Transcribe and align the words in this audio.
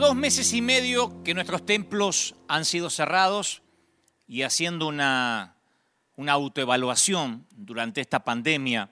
meses 0.00 0.52
y 0.52 0.60
medio 0.60 1.22
que 1.22 1.34
nuestros 1.34 1.64
templos 1.64 2.34
han 2.48 2.64
sido 2.64 2.90
cerrados 2.90 3.62
y 4.26 4.42
haciendo 4.42 4.88
una, 4.88 5.56
una 6.16 6.32
autoevaluación 6.32 7.46
durante 7.52 8.00
esta 8.00 8.24
pandemia, 8.24 8.90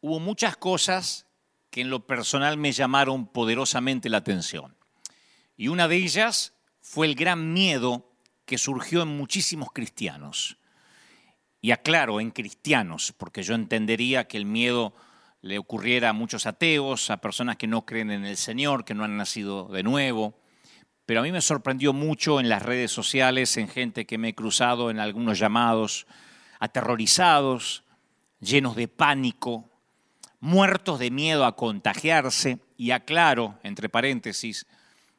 hubo 0.00 0.18
muchas 0.18 0.56
cosas 0.56 1.26
que 1.70 1.82
en 1.82 1.90
lo 1.90 2.06
personal 2.06 2.56
me 2.56 2.72
llamaron 2.72 3.26
poderosamente 3.26 4.08
la 4.08 4.16
atención. 4.18 4.74
Y 5.54 5.68
una 5.68 5.86
de 5.86 5.96
ellas 5.96 6.54
fue 6.80 7.06
el 7.06 7.14
gran 7.14 7.52
miedo 7.52 8.10
que 8.46 8.56
surgió 8.56 9.02
en 9.02 9.08
muchísimos 9.08 9.68
cristianos. 9.72 10.56
Y 11.60 11.72
aclaro, 11.72 12.20
en 12.20 12.30
cristianos, 12.30 13.12
porque 13.16 13.42
yo 13.42 13.54
entendería 13.54 14.26
que 14.26 14.38
el 14.38 14.46
miedo 14.46 14.94
le 15.46 15.58
ocurriera 15.58 16.08
a 16.08 16.12
muchos 16.12 16.44
ateos, 16.46 17.08
a 17.10 17.18
personas 17.18 17.56
que 17.56 17.68
no 17.68 17.86
creen 17.86 18.10
en 18.10 18.26
el 18.26 18.36
Señor, 18.36 18.84
que 18.84 18.94
no 18.94 19.04
han 19.04 19.16
nacido 19.16 19.68
de 19.68 19.84
nuevo. 19.84 20.34
Pero 21.06 21.20
a 21.20 21.22
mí 21.22 21.30
me 21.30 21.40
sorprendió 21.40 21.92
mucho 21.92 22.40
en 22.40 22.48
las 22.48 22.62
redes 22.62 22.90
sociales, 22.90 23.56
en 23.56 23.68
gente 23.68 24.06
que 24.06 24.18
me 24.18 24.30
he 24.30 24.34
cruzado 24.34 24.90
en 24.90 24.98
algunos 24.98 25.38
llamados, 25.38 26.08
aterrorizados, 26.58 27.84
llenos 28.40 28.74
de 28.74 28.88
pánico, 28.88 29.70
muertos 30.40 30.98
de 30.98 31.12
miedo 31.12 31.44
a 31.44 31.54
contagiarse. 31.54 32.58
Y 32.76 32.90
aclaro, 32.90 33.58
entre 33.62 33.88
paréntesis, 33.88 34.66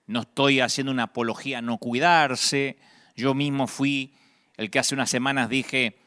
no 0.08 0.22
estoy 0.22 0.60
haciendo 0.60 0.92
una 0.92 1.04
apología 1.04 1.60
a 1.60 1.62
no 1.62 1.78
cuidarse. 1.78 2.78
Yo 3.16 3.34
mismo 3.34 3.68
fui 3.68 4.14
el 4.58 4.70
que 4.70 4.80
hace 4.80 4.94
unas 4.94 5.10
semanas 5.10 5.48
dije, 5.48 5.98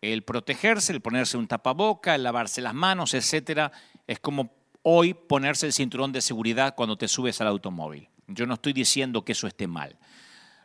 el 0.00 0.22
protegerse, 0.22 0.92
el 0.92 1.00
ponerse 1.00 1.36
un 1.36 1.46
tapaboca, 1.46 2.14
el 2.14 2.22
lavarse 2.22 2.60
las 2.60 2.74
manos, 2.74 3.14
etcétera, 3.14 3.72
es 4.06 4.18
como 4.20 4.52
hoy 4.82 5.14
ponerse 5.14 5.66
el 5.66 5.72
cinturón 5.72 6.12
de 6.12 6.20
seguridad 6.20 6.74
cuando 6.74 6.96
te 6.96 7.08
subes 7.08 7.40
al 7.40 7.48
automóvil. 7.48 8.08
Yo 8.26 8.46
no 8.46 8.54
estoy 8.54 8.72
diciendo 8.72 9.24
que 9.24 9.32
eso 9.32 9.46
esté 9.46 9.66
mal. 9.66 9.98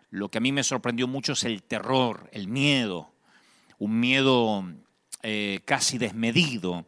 Lo 0.10 0.30
que 0.30 0.38
a 0.38 0.42
mí 0.42 0.52
me 0.52 0.64
sorprendió 0.64 1.08
mucho 1.08 1.34
es 1.34 1.44
el 1.44 1.64
terror, 1.64 2.30
el 2.32 2.48
miedo, 2.48 3.12
un 3.80 4.00
miedo 4.00 4.64
eh, 5.24 5.60
casi 5.66 5.98
desmedido. 5.98 6.86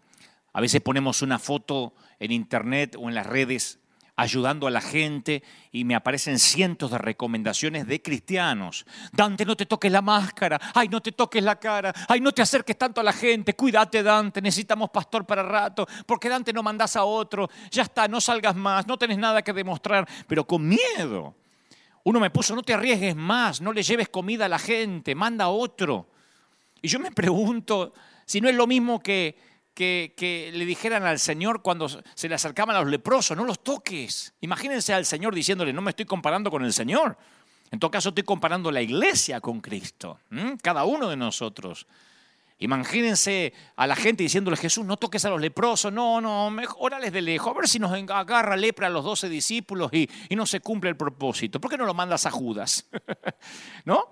A 0.53 0.61
veces 0.61 0.81
ponemos 0.81 1.21
una 1.21 1.39
foto 1.39 1.93
en 2.19 2.31
internet 2.31 2.95
o 2.97 3.09
en 3.09 3.15
las 3.15 3.25
redes 3.25 3.79
ayudando 4.17 4.65
a 4.67 4.71
la 4.71 4.81
gente 4.81 5.43
y 5.71 5.85
me 5.85 5.95
aparecen 5.95 6.39
cientos 6.39 6.89
de 6.91 6.97
recomendaciones 6.97 7.87
de 7.87 8.01
cristianos. 8.01 8.85
Dante, 9.13 9.45
no 9.45 9.55
te 9.55 9.67
toques 9.67 9.91
la 9.91 10.01
máscara, 10.01 10.59
ay, 10.73 10.89
no 10.89 11.01
te 11.01 11.11
toques 11.11 11.41
la 11.41 11.57
cara, 11.57 11.93
ay, 12.09 12.19
no 12.19 12.31
te 12.31 12.41
acerques 12.41 12.77
tanto 12.77 12.99
a 12.99 13.03
la 13.03 13.13
gente, 13.13 13.53
cuídate 13.53 14.01
Dante, 14.01 14.41
necesitamos 14.41 14.89
pastor 14.89 15.25
para 15.25 15.43
rato, 15.43 15.87
porque 16.05 16.29
Dante 16.29 16.51
no 16.51 16.63
mandas 16.63 16.95
a 16.95 17.03
otro, 17.03 17.47
ya 17.69 17.83
está, 17.83 18.07
no 18.07 18.19
salgas 18.19 18.55
más, 18.55 18.87
no 18.87 18.97
tenés 18.97 19.19
nada 19.19 19.43
que 19.43 19.53
demostrar, 19.53 20.07
pero 20.27 20.45
con 20.45 20.67
miedo. 20.67 21.35
Uno 22.03 22.19
me 22.19 22.31
puso, 22.31 22.55
no 22.55 22.63
te 22.63 22.73
arriesgues 22.73 23.15
más, 23.15 23.61
no 23.61 23.71
le 23.71 23.83
lleves 23.83 24.09
comida 24.09 24.45
a 24.45 24.49
la 24.49 24.59
gente, 24.59 25.13
manda 25.13 25.45
a 25.45 25.49
otro. 25.49 26.09
Y 26.81 26.87
yo 26.87 26.99
me 26.99 27.11
pregunto 27.11 27.93
si 28.25 28.41
no 28.41 28.49
es 28.49 28.55
lo 28.55 28.65
mismo 28.65 28.99
que 28.99 29.37
que, 29.77 30.51
le 30.53 30.65
dijeran 30.65 31.03
al 31.03 31.19
Señor 31.19 31.61
cuando 31.61 31.87
se 31.87 32.27
le 32.27 32.33
acercaban 32.33 32.75
a 32.75 32.81
los 32.81 32.89
leprosos, 32.89 33.37
no 33.37 33.45
los 33.45 33.63
toques. 33.63 34.33
Imagínense 34.41 34.93
al 34.93 35.05
Señor 35.05 35.35
diciéndole, 35.35 35.71
no 35.71 35.81
me 35.81 35.91
estoy 35.91 36.05
comparando 36.05 36.49
con 36.49 36.65
el 36.65 36.73
Señor. 36.73 37.15
En 37.69 37.79
todo 37.79 37.91
caso 37.91 38.09
estoy 38.09 38.23
comparando 38.23 38.71
la 38.71 38.81
iglesia 38.81 39.39
con 39.39 39.61
Cristo, 39.61 40.19
cada 40.63 40.85
uno 40.85 41.09
de 41.09 41.17
nosotros. 41.17 41.85
Imagínense 42.59 43.53
a 43.75 43.85
la 43.85 43.95
gente 43.95 44.23
diciéndole, 44.23 44.57
Jesús, 44.57 44.83
no 44.83 44.97
toques 44.97 45.23
a 45.25 45.29
los 45.29 45.39
leprosos, 45.39 45.93
no, 45.93 46.19
no, 46.21 46.47
órales 46.79 47.13
de 47.13 47.21
lejos, 47.21 47.53
a 47.53 47.59
ver 47.59 47.67
si 47.67 47.77
nos 47.77 47.91
agarra 47.91 48.55
lepra 48.55 48.87
a 48.87 48.89
los 48.89 49.03
doce 49.03 49.29
discípulos 49.29 49.91
y, 49.93 50.09
y 50.27 50.35
no 50.35 50.47
se 50.47 50.59
cumple 50.59 50.89
el 50.89 50.97
propósito. 50.97 51.61
¿Por 51.61 51.69
qué 51.69 51.77
no 51.77 51.85
lo 51.85 51.93
mandas 51.93 52.25
a 52.25 52.31
Judas? 52.31 52.89
¿No? 53.85 54.09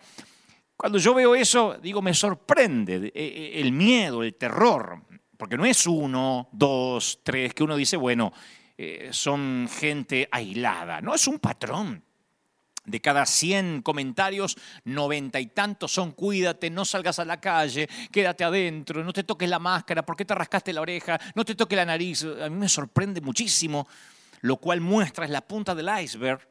Cuando 0.78 1.00
yo 1.00 1.16
veo 1.16 1.34
eso, 1.34 1.76
digo, 1.82 2.04
me 2.04 2.14
sorprende 2.14 2.98
eh, 2.98 3.12
eh, 3.16 3.52
el 3.62 3.72
miedo, 3.72 4.22
el 4.22 4.36
terror 4.36 5.02
porque 5.38 5.58
no 5.58 5.66
es 5.66 5.86
uno, 5.88 6.50
dos, 6.52 7.20
tres, 7.24 7.54
que 7.54 7.64
uno 7.64 7.76
dice, 7.76 7.98
bueno, 7.98 8.34
eh, 8.78 9.10
son 9.12 9.70
gente 9.72 10.28
aislada, 10.32 11.02
no, 11.02 11.16
es 11.16 11.28
un 11.28 11.40
patrón. 11.40 12.04
De 12.84 13.02
cada 13.02 13.26
100 13.26 13.82
comentarios, 13.82 14.56
noventa 14.84 15.40
y 15.40 15.48
tantos 15.48 15.92
son 15.92 16.12
cuídate, 16.12 16.70
no 16.70 16.86
salgas 16.86 17.18
a 17.18 17.26
la 17.26 17.42
calle, 17.42 17.90
quédate 18.12 18.44
adentro, 18.44 19.04
no 19.04 19.12
te 19.12 19.24
toques 19.24 19.50
la 19.50 19.58
máscara, 19.58 20.06
¿por 20.06 20.16
qué 20.16 20.24
te 20.24 20.36
rascaste 20.36 20.72
la 20.72 20.82
oreja? 20.82 21.20
No 21.34 21.44
te 21.44 21.56
toques 21.56 21.76
la 21.76 21.86
nariz. 21.86 22.24
A 22.24 22.48
mí 22.48 22.56
me 22.56 22.70
sorprende 22.70 23.22
muchísimo, 23.22 23.88
lo 24.42 24.58
cual 24.58 24.82
muestra, 24.82 25.26
es 25.26 25.32
la 25.32 25.42
punta 25.42 25.74
del 25.74 25.90
iceberg, 26.00 26.48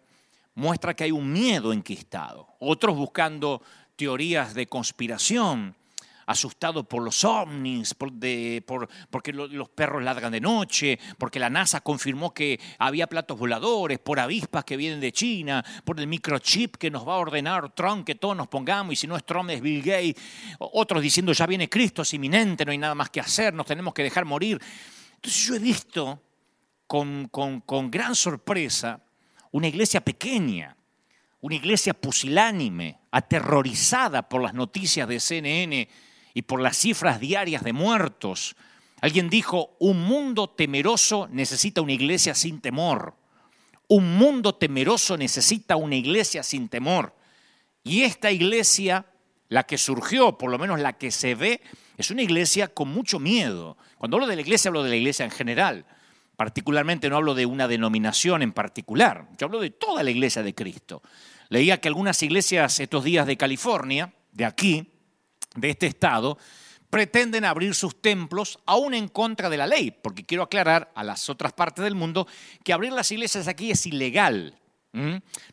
muestra 0.57 0.95
que 0.95 1.05
hay 1.05 1.13
un 1.13 1.33
miedo 1.33 1.73
enquistado. 1.73 2.49
Otros 2.59 2.97
buscando 2.97 3.63
teorías 3.95 4.55
de 4.55 4.67
conspiración, 4.67 5.77
asustado 6.27 6.85
por 6.85 7.03
los 7.03 7.25
ovnis, 7.25 7.95
por, 7.95 8.13
porque 9.11 9.33
los 9.33 9.69
perros 9.69 10.03
ladran 10.03 10.33
de 10.33 10.41
noche, 10.41 10.99
porque 11.19 11.39
la 11.39 11.51
NASA 11.51 11.81
confirmó 11.81 12.33
que 12.33 12.61
había 12.79 13.07
platos 13.07 13.39
voladores, 13.39 13.99
por 13.99 14.21
avispas 14.21 14.65
que 14.65 14.77
vienen 14.77 15.01
de 15.01 15.13
China, 15.13 15.65
por 15.85 15.99
el 16.01 16.07
microchip 16.07 16.77
que 16.77 16.91
nos 16.91 17.07
va 17.07 17.15
a 17.15 17.19
ordenar 17.19 17.75
Trump 17.75 18.07
que 18.07 18.15
todos 18.15 18.37
nos 18.37 18.49
pongamos 18.49 18.93
y 18.93 18.97
si 18.97 19.07
no 19.07 19.17
es 19.17 19.25
Trump 19.25 19.51
es 19.51 19.61
Bill 19.61 19.83
Gates, 19.83 20.23
otros 20.59 21.03
diciendo 21.03 21.33
ya 21.33 21.47
viene 21.47 21.69
Cristo, 21.69 22.03
es 22.03 22.15
inminente, 22.15 22.65
no 22.65 22.73
hay 22.73 22.79
nada 22.79 22.95
más 22.95 23.11
que 23.11 23.21
hacer, 23.21 23.55
nos 23.55 23.67
tenemos 23.67 23.95
que 23.95 24.03
dejar 24.03 24.25
morir. 24.25 24.61
Entonces 25.17 25.43
yo 25.47 25.55
he 25.55 25.59
visto 25.59 26.23
con, 26.87 27.29
con 27.29 27.91
gran 27.91 28.15
sorpresa 28.15 29.01
una 29.53 29.69
iglesia 29.69 30.01
pequeña, 30.01 30.77
una 31.41 31.55
iglesia 31.55 31.95
pusilánime, 31.95 32.99
aterrorizada 33.11 34.29
por 34.29 34.43
las 34.43 34.55
noticias 34.55 35.07
de 35.07 35.21
CNN 35.21 35.89
y 36.35 36.43
por 36.43 36.61
las 36.61 36.77
cifras 36.77 37.21
diarias 37.21 37.63
de 37.63 37.73
muertos. 37.73 38.57
Alguien 39.01 39.31
dijo, 39.31 39.77
un 39.79 40.03
mundo 40.03 40.51
temeroso 40.51 41.29
necesita 41.31 41.81
una 41.81 41.93
iglesia 41.93 42.35
sin 42.35 42.61
temor. 42.61 43.15
Un 43.87 44.17
mundo 44.17 44.55
temeroso 44.55 45.17
necesita 45.17 45.77
una 45.77 45.95
iglesia 45.95 46.43
sin 46.43 46.69
temor. 46.69 47.15
Y 47.85 48.03
esta 48.03 48.33
iglesia, 48.33 49.07
la 49.49 49.65
que 49.65 49.79
surgió, 49.79 50.37
por 50.37 50.51
lo 50.51 50.59
menos 50.59 50.81
la 50.81 50.95
que 50.95 51.11
se 51.11 51.35
ve, 51.35 51.61
es 51.97 52.11
una 52.11 52.23
iglesia 52.23 52.69
con 52.69 52.89
mucho 52.89 53.21
miedo. 53.21 53.77
Cuando 53.99 54.17
hablo 54.17 54.27
de 54.27 54.37
la 54.37 54.43
iglesia, 54.43 54.71
hablo 54.71 54.83
de 54.83 54.91
la 54.91 54.97
iglesia 54.97 55.25
en 55.25 55.31
general. 55.31 55.87
Particularmente 56.37 57.09
no 57.09 57.17
hablo 57.17 57.35
de 57.35 57.47
una 57.47 57.69
denominación 57.69 58.43
en 58.43 58.53
particular. 58.53 59.29
Yo 59.39 59.47
hablo 59.47 59.61
de 59.61 59.71
toda 59.71 60.03
la 60.03 60.11
iglesia 60.11 60.43
de 60.43 60.55
Cristo. 60.55 61.03
Leía 61.51 61.81
que 61.81 61.89
algunas 61.89 62.21
iglesias 62.23 62.81
estos 62.81 63.05
días 63.05 63.27
de 63.27 63.37
California, 63.37 64.13
de 64.33 64.45
aquí, 64.47 64.94
de 65.55 65.71
este 65.71 65.87
Estado 65.87 66.39
pretenden 66.91 67.45
abrir 67.45 67.75
sus 67.75 68.01
templos 68.01 68.61
aún 68.67 68.95
en 68.95 69.09
contra 69.09 69.51
de 69.51 69.57
la 69.57 69.67
ley, 69.67 69.91
porque 69.91 70.25
quiero 70.25 70.45
aclarar 70.45 70.93
a 70.95 71.03
las 71.03 71.29
otras 71.29 71.53
partes 71.53 71.83
del 71.83 71.97
mundo 71.97 72.29
que 72.63 72.73
abrir 72.73 72.93
las 72.93 73.11
iglesias 73.11 73.49
aquí 73.49 73.71
es 73.71 73.87
ilegal. 73.87 74.61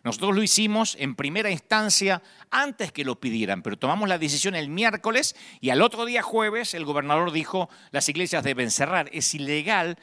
Nosotros 0.03 0.35
lo 0.35 0.43
hicimos 0.43 0.95
en 0.99 1.15
primera 1.15 1.49
instancia 1.49 2.21
antes 2.51 2.91
que 2.91 3.03
lo 3.03 3.19
pidieran, 3.19 3.63
pero 3.63 3.75
tomamos 3.75 4.07
la 4.07 4.19
decisión 4.19 4.53
el 4.53 4.69
miércoles 4.69 5.35
y 5.59 5.71
al 5.71 5.81
otro 5.81 6.05
día 6.05 6.21
jueves 6.21 6.75
el 6.75 6.85
gobernador 6.85 7.31
dijo 7.31 7.67
las 7.89 8.07
iglesias 8.07 8.43
deben 8.43 8.69
cerrar. 8.69 9.09
Es 9.11 9.33
ilegal 9.33 9.97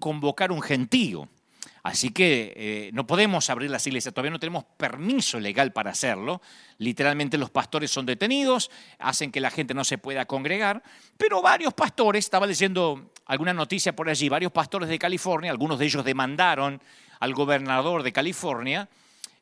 convocar 0.00 0.50
un 0.50 0.60
gentío. 0.60 1.28
Así 1.82 2.10
que 2.10 2.52
eh, 2.56 2.90
no 2.92 3.06
podemos 3.06 3.48
abrir 3.48 3.70
las 3.70 3.86
iglesias, 3.86 4.12
todavía 4.12 4.30
no 4.30 4.38
tenemos 4.38 4.64
permiso 4.76 5.40
legal 5.40 5.72
para 5.72 5.90
hacerlo. 5.90 6.42
Literalmente 6.78 7.38
los 7.38 7.50
pastores 7.50 7.90
son 7.90 8.04
detenidos, 8.04 8.70
hacen 8.98 9.32
que 9.32 9.40
la 9.40 9.50
gente 9.50 9.72
no 9.72 9.84
se 9.84 9.96
pueda 9.96 10.26
congregar, 10.26 10.82
pero 11.16 11.40
varios 11.40 11.72
pastores, 11.72 12.24
estaba 12.24 12.46
leyendo 12.46 13.12
alguna 13.26 13.54
noticia 13.54 13.96
por 13.96 14.10
allí, 14.10 14.28
varios 14.28 14.52
pastores 14.52 14.88
de 14.88 14.98
California, 14.98 15.50
algunos 15.50 15.78
de 15.78 15.86
ellos 15.86 16.04
demandaron 16.04 16.82
al 17.18 17.32
gobernador 17.34 18.02
de 18.02 18.12
California 18.12 18.88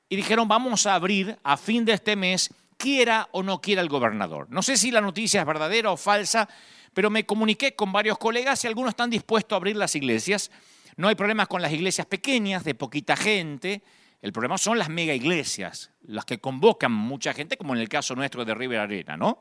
y 0.08 0.16
dijeron 0.16 0.46
vamos 0.46 0.86
a 0.86 0.94
abrir 0.94 1.38
a 1.42 1.56
fin 1.56 1.84
de 1.84 1.94
este 1.94 2.14
mes, 2.14 2.50
quiera 2.76 3.28
o 3.32 3.42
no 3.42 3.60
quiera 3.60 3.82
el 3.82 3.88
gobernador. 3.88 4.46
No 4.50 4.62
sé 4.62 4.76
si 4.76 4.92
la 4.92 5.00
noticia 5.00 5.40
es 5.40 5.46
verdadera 5.46 5.90
o 5.90 5.96
falsa, 5.96 6.48
pero 6.94 7.10
me 7.10 7.26
comuniqué 7.26 7.74
con 7.74 7.92
varios 7.92 8.16
colegas 8.16 8.62
y 8.62 8.68
algunos 8.68 8.90
están 8.90 9.10
dispuestos 9.10 9.54
a 9.54 9.56
abrir 9.56 9.76
las 9.76 9.94
iglesias 9.96 10.50
no 10.98 11.06
hay 11.06 11.14
problemas 11.14 11.46
con 11.46 11.62
las 11.62 11.72
iglesias 11.72 12.08
pequeñas, 12.08 12.64
de 12.64 12.74
poquita 12.74 13.16
gente. 13.16 13.84
El 14.20 14.32
problema 14.32 14.58
son 14.58 14.78
las 14.78 14.88
mega 14.88 15.14
iglesias, 15.14 15.92
las 16.02 16.24
que 16.24 16.40
convocan 16.40 16.90
mucha 16.90 17.32
gente, 17.32 17.56
como 17.56 17.72
en 17.72 17.80
el 17.80 17.88
caso 17.88 18.16
nuestro 18.16 18.44
de 18.44 18.52
River 18.52 18.80
Arena, 18.80 19.16
¿no? 19.16 19.38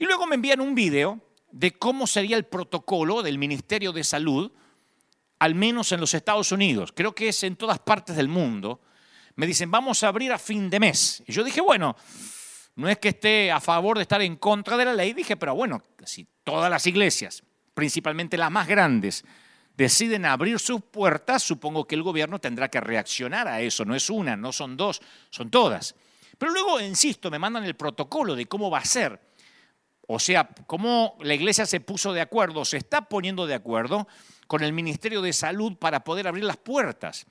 Y 0.00 0.04
luego 0.04 0.26
me 0.26 0.34
envían 0.34 0.60
un 0.60 0.74
video 0.74 1.20
de 1.52 1.78
cómo 1.78 2.08
sería 2.08 2.36
el 2.36 2.44
protocolo 2.44 3.22
del 3.22 3.38
Ministerio 3.38 3.92
de 3.92 4.02
Salud, 4.02 4.50
al 5.38 5.54
menos 5.54 5.92
en 5.92 6.00
los 6.00 6.12
Estados 6.12 6.50
Unidos. 6.50 6.92
Creo 6.92 7.14
que 7.14 7.28
es 7.28 7.44
en 7.44 7.54
todas 7.54 7.78
partes 7.78 8.16
del 8.16 8.26
mundo. 8.26 8.80
Me 9.36 9.46
dicen, 9.46 9.70
vamos 9.70 10.02
a 10.02 10.08
abrir 10.08 10.32
a 10.32 10.38
fin 10.38 10.68
de 10.68 10.80
mes. 10.80 11.22
Y 11.24 11.32
yo 11.32 11.44
dije, 11.44 11.60
bueno, 11.60 11.94
no 12.74 12.88
es 12.88 12.98
que 12.98 13.10
esté 13.10 13.52
a 13.52 13.60
favor 13.60 13.96
de 13.96 14.02
estar 14.02 14.20
en 14.22 14.34
contra 14.34 14.76
de 14.76 14.86
la 14.86 14.94
ley, 14.94 15.12
dije, 15.12 15.36
pero 15.36 15.54
bueno, 15.54 15.84
si 16.04 16.26
todas 16.42 16.68
las 16.68 16.84
iglesias, 16.88 17.44
principalmente 17.74 18.36
las 18.36 18.50
más 18.50 18.66
grandes, 18.66 19.24
deciden 19.80 20.26
abrir 20.26 20.58
sus 20.58 20.82
puertas, 20.82 21.42
supongo 21.42 21.86
que 21.86 21.94
el 21.94 22.02
gobierno 22.02 22.38
tendrá 22.38 22.68
que 22.68 22.80
reaccionar 22.80 23.48
a 23.48 23.62
eso. 23.62 23.86
No 23.86 23.94
es 23.94 24.10
una, 24.10 24.36
no 24.36 24.52
son 24.52 24.76
dos, 24.76 25.00
son 25.30 25.50
todas. 25.50 25.94
Pero 26.36 26.52
luego, 26.52 26.78
insisto, 26.80 27.30
me 27.30 27.38
mandan 27.38 27.64
el 27.64 27.76
protocolo 27.76 28.36
de 28.36 28.44
cómo 28.44 28.70
va 28.70 28.80
a 28.80 28.84
ser. 28.84 29.18
O 30.06 30.18
sea, 30.18 30.50
cómo 30.66 31.16
la 31.22 31.32
iglesia 31.32 31.64
se 31.64 31.80
puso 31.80 32.12
de 32.12 32.20
acuerdo, 32.20 32.66
se 32.66 32.76
está 32.76 33.08
poniendo 33.08 33.46
de 33.46 33.54
acuerdo 33.54 34.06
con 34.46 34.62
el 34.62 34.74
Ministerio 34.74 35.22
de 35.22 35.32
Salud 35.32 35.74
para 35.78 36.04
poder 36.04 36.28
abrir 36.28 36.44
las 36.44 36.58
puertas. 36.58 37.24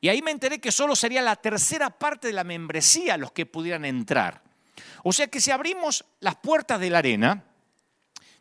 Y 0.00 0.08
ahí 0.08 0.22
me 0.22 0.30
enteré 0.30 0.60
que 0.60 0.70
solo 0.70 0.94
sería 0.94 1.20
la 1.20 1.34
tercera 1.34 1.90
parte 1.90 2.28
de 2.28 2.32
la 2.32 2.44
membresía 2.44 3.16
los 3.16 3.32
que 3.32 3.44
pudieran 3.44 3.84
entrar. 3.84 4.40
O 5.02 5.12
sea 5.12 5.26
que 5.26 5.40
si 5.40 5.50
abrimos 5.50 6.04
las 6.20 6.36
puertas 6.36 6.78
de 6.78 6.90
la 6.90 6.98
arena, 6.98 7.44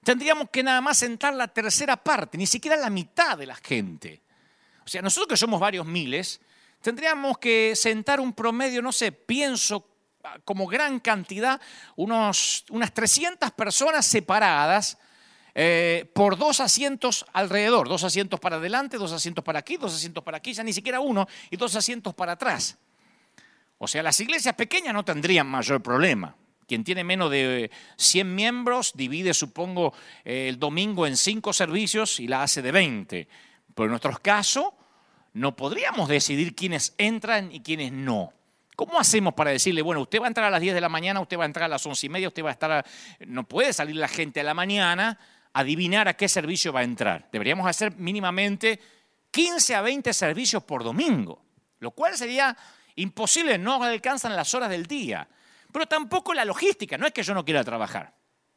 tendríamos 0.03 0.49
que 0.49 0.63
nada 0.63 0.81
más 0.81 1.01
entrar 1.03 1.33
la 1.33 1.47
tercera 1.47 1.97
parte, 1.97 2.37
ni 2.37 2.47
siquiera 2.47 2.75
la 2.77 2.89
mitad 2.89 3.37
de 3.37 3.45
la 3.45 3.55
gente. 3.55 4.21
O 4.85 4.87
sea, 4.87 5.01
nosotros 5.01 5.29
que 5.29 5.37
somos 5.37 5.59
varios 5.59 5.85
miles, 5.85 6.41
tendríamos 6.81 7.37
que 7.37 7.75
sentar 7.75 8.19
un 8.19 8.33
promedio, 8.33 8.81
no 8.81 8.91
sé, 8.91 9.11
pienso 9.11 9.87
como 10.45 10.67
gran 10.67 10.99
cantidad, 10.99 11.59
unos, 11.95 12.65
unas 12.69 12.93
300 12.93 13.51
personas 13.51 14.05
separadas 14.05 14.97
eh, 15.53 16.09
por 16.13 16.37
dos 16.37 16.59
asientos 16.59 17.25
alrededor, 17.33 17.89
dos 17.89 18.03
asientos 18.03 18.39
para 18.39 18.57
adelante, 18.57 18.97
dos 18.97 19.11
asientos 19.11 19.43
para 19.43 19.59
aquí, 19.59 19.77
dos 19.77 19.93
asientos 19.93 20.23
para 20.23 20.37
aquí, 20.37 20.53
ya 20.53 20.63
ni 20.63 20.73
siquiera 20.73 20.99
uno, 20.99 21.27
y 21.49 21.57
dos 21.57 21.75
asientos 21.75 22.13
para 22.13 22.33
atrás. 22.33 22.77
O 23.77 23.87
sea, 23.87 24.03
las 24.03 24.19
iglesias 24.19 24.55
pequeñas 24.55 24.93
no 24.93 25.03
tendrían 25.03 25.47
mayor 25.47 25.81
problema. 25.81 26.35
Quien 26.71 26.85
tiene 26.85 27.03
menos 27.03 27.29
de 27.29 27.69
100 27.97 28.33
miembros 28.33 28.93
divide, 28.95 29.33
supongo, 29.33 29.93
el 30.23 30.57
domingo 30.57 31.05
en 31.05 31.17
cinco 31.17 31.51
servicios 31.51 32.17
y 32.21 32.29
la 32.29 32.43
hace 32.43 32.61
de 32.61 32.71
20. 32.71 33.27
Pero 33.75 33.85
en 33.87 33.89
nuestro 33.89 34.17
caso, 34.21 34.73
no 35.33 35.53
podríamos 35.53 36.07
decidir 36.07 36.55
quiénes 36.55 36.95
entran 36.97 37.51
y 37.51 37.59
quiénes 37.59 37.91
no. 37.91 38.31
¿Cómo 38.77 38.97
hacemos 38.97 39.33
para 39.33 39.51
decirle, 39.51 39.81
bueno, 39.81 39.99
usted 39.99 40.21
va 40.21 40.27
a 40.27 40.27
entrar 40.29 40.47
a 40.47 40.49
las 40.49 40.61
10 40.61 40.73
de 40.73 40.79
la 40.79 40.87
mañana, 40.87 41.19
usted 41.19 41.37
va 41.37 41.43
a 41.43 41.47
entrar 41.47 41.65
a 41.65 41.67
las 41.67 41.85
11 41.85 42.05
y 42.05 42.09
media, 42.09 42.29
usted 42.29 42.41
va 42.41 42.51
a 42.51 42.53
estar... 42.53 42.85
No 43.27 43.45
puede 43.45 43.73
salir 43.73 43.97
la 43.97 44.07
gente 44.07 44.39
a 44.39 44.43
la 44.43 44.53
mañana 44.53 45.19
a 45.51 45.59
adivinar 45.59 46.07
a 46.07 46.13
qué 46.13 46.29
servicio 46.29 46.71
va 46.71 46.79
a 46.79 46.83
entrar. 46.83 47.27
Deberíamos 47.33 47.67
hacer 47.67 47.97
mínimamente 47.97 48.79
15 49.31 49.75
a 49.75 49.81
20 49.81 50.13
servicios 50.13 50.63
por 50.63 50.85
domingo, 50.85 51.43
lo 51.79 51.91
cual 51.91 52.15
sería 52.15 52.55
imposible, 52.95 53.57
no 53.57 53.83
alcanzan 53.83 54.37
las 54.37 54.53
horas 54.55 54.69
del 54.69 54.85
día. 54.85 55.27
Pero 55.71 55.85
tampoco 55.85 56.33
la 56.33 56.45
logística, 56.45 56.97
no 56.97 57.05
es 57.05 57.13
que 57.13 57.23
yo 57.23 57.33
no 57.33 57.45
quiera 57.45 57.63
trabajar. 57.63 58.13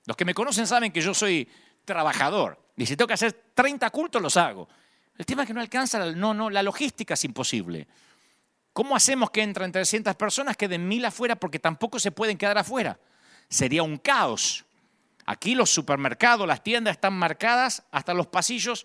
Los 0.07 0.17
que 0.17 0.25
me 0.25 0.35
conocen 0.35 0.67
saben 0.67 0.93
que 0.93 1.01
yo 1.01 1.15
soy 1.15 1.49
trabajador. 1.85 2.59
Y 2.77 2.87
si 2.87 2.97
tengo 2.97 3.09
que 3.09 3.15
hacer 3.15 3.33
30 3.55 3.89
cultos, 3.91 4.21
los 4.21 4.37
hago. 4.37 4.69
El 5.17 5.27
tema 5.27 5.43
es 5.43 5.49
que 5.49 5.55
no 5.55 5.61
alcanza, 5.61 6.05
no, 6.13 6.35
no, 6.35 6.51
la 6.51 6.63
logística 6.63 7.15
es 7.15 7.25
imposible. 7.25 7.87
¿Cómo 8.73 8.97
hacemos 8.97 9.31
que 9.31 9.43
entren 9.43 9.71
300 9.71 10.17
personas, 10.17 10.57
queden 10.57 10.89
mil 10.89 11.05
afuera 11.05 11.37
porque 11.37 11.61
tampoco 11.61 12.01
se 12.01 12.11
pueden 12.11 12.37
quedar 12.37 12.59
afuera? 12.59 12.99
Sería 13.49 13.85
un 13.85 13.99
caos. 13.99 14.65
Aquí 15.27 15.55
los 15.55 15.71
supermercados, 15.71 16.47
las 16.47 16.63
tiendas 16.63 16.97
están 16.97 17.15
marcadas 17.15 17.85
hasta 17.93 18.13
los 18.13 18.27
pasillos 18.27 18.85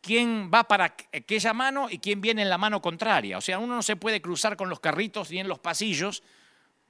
quién 0.00 0.50
va 0.54 0.62
para 0.64 0.94
aquella 1.12 1.52
mano 1.52 1.88
y 1.90 1.98
quién 1.98 2.20
viene 2.20 2.42
en 2.42 2.48
la 2.48 2.58
mano 2.58 2.80
contraria. 2.80 3.36
O 3.36 3.40
sea, 3.40 3.58
uno 3.58 3.74
no 3.74 3.82
se 3.82 3.96
puede 3.96 4.22
cruzar 4.22 4.56
con 4.56 4.68
los 4.68 4.78
carritos 4.78 5.30
ni 5.32 5.40
en 5.40 5.48
los 5.48 5.58
pasillos 5.58 6.22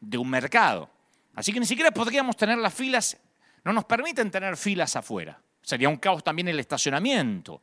de 0.00 0.18
un 0.18 0.28
mercado. 0.28 0.90
Así 1.34 1.52
que 1.52 1.60
ni 1.60 1.66
siquiera 1.66 1.90
podríamos 1.90 2.36
tener 2.36 2.58
las 2.58 2.72
filas, 2.72 3.18
no 3.64 3.72
nos 3.72 3.84
permiten 3.84 4.30
tener 4.30 4.56
filas 4.56 4.96
afuera. 4.96 5.40
Sería 5.62 5.88
un 5.88 5.96
caos 5.96 6.22
también 6.22 6.48
el 6.48 6.60
estacionamiento. 6.60 7.60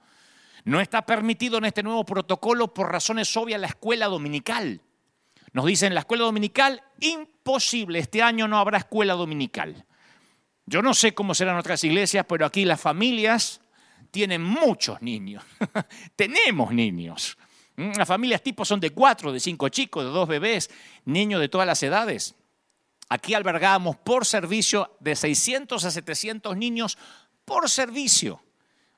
No 0.65 0.79
está 0.79 1.05
permitido 1.05 1.57
en 1.57 1.65
este 1.65 1.83
nuevo 1.83 2.05
protocolo 2.05 2.73
por 2.73 2.91
razones 2.91 3.35
obvias 3.35 3.59
la 3.59 3.67
escuela 3.67 4.07
dominical. 4.07 4.81
Nos 5.53 5.65
dicen 5.65 5.93
la 5.93 6.01
escuela 6.01 6.23
dominical, 6.23 6.81
imposible, 6.99 7.99
este 7.99 8.21
año 8.21 8.47
no 8.47 8.57
habrá 8.57 8.79
escuela 8.79 9.13
dominical. 9.13 9.85
Yo 10.65 10.81
no 10.81 10.93
sé 10.93 11.13
cómo 11.13 11.35
serán 11.35 11.57
otras 11.57 11.83
iglesias, 11.83 12.25
pero 12.27 12.45
aquí 12.45 12.65
las 12.65 12.79
familias 12.79 13.61
tienen 14.11 14.41
muchos 14.41 15.01
niños. 15.01 15.43
Tenemos 16.15 16.73
niños. 16.73 17.37
Mm, 17.75 17.93
las 17.97 18.07
familias 18.07 18.41
tipo 18.41 18.65
son 18.65 18.79
de 18.79 18.91
cuatro, 18.91 19.31
de 19.31 19.39
cinco 19.39 19.69
chicos, 19.69 20.03
de 20.03 20.11
dos 20.11 20.27
bebés, 20.27 20.69
niños 21.05 21.41
de 21.41 21.49
todas 21.49 21.67
las 21.67 21.81
edades. 21.83 22.35
Aquí 23.09 23.33
albergamos 23.33 23.97
por 23.97 24.25
servicio 24.25 24.95
de 24.99 25.15
600 25.15 25.83
a 25.83 25.91
700 25.91 26.55
niños 26.57 26.97
por 27.45 27.69
servicio. 27.69 28.41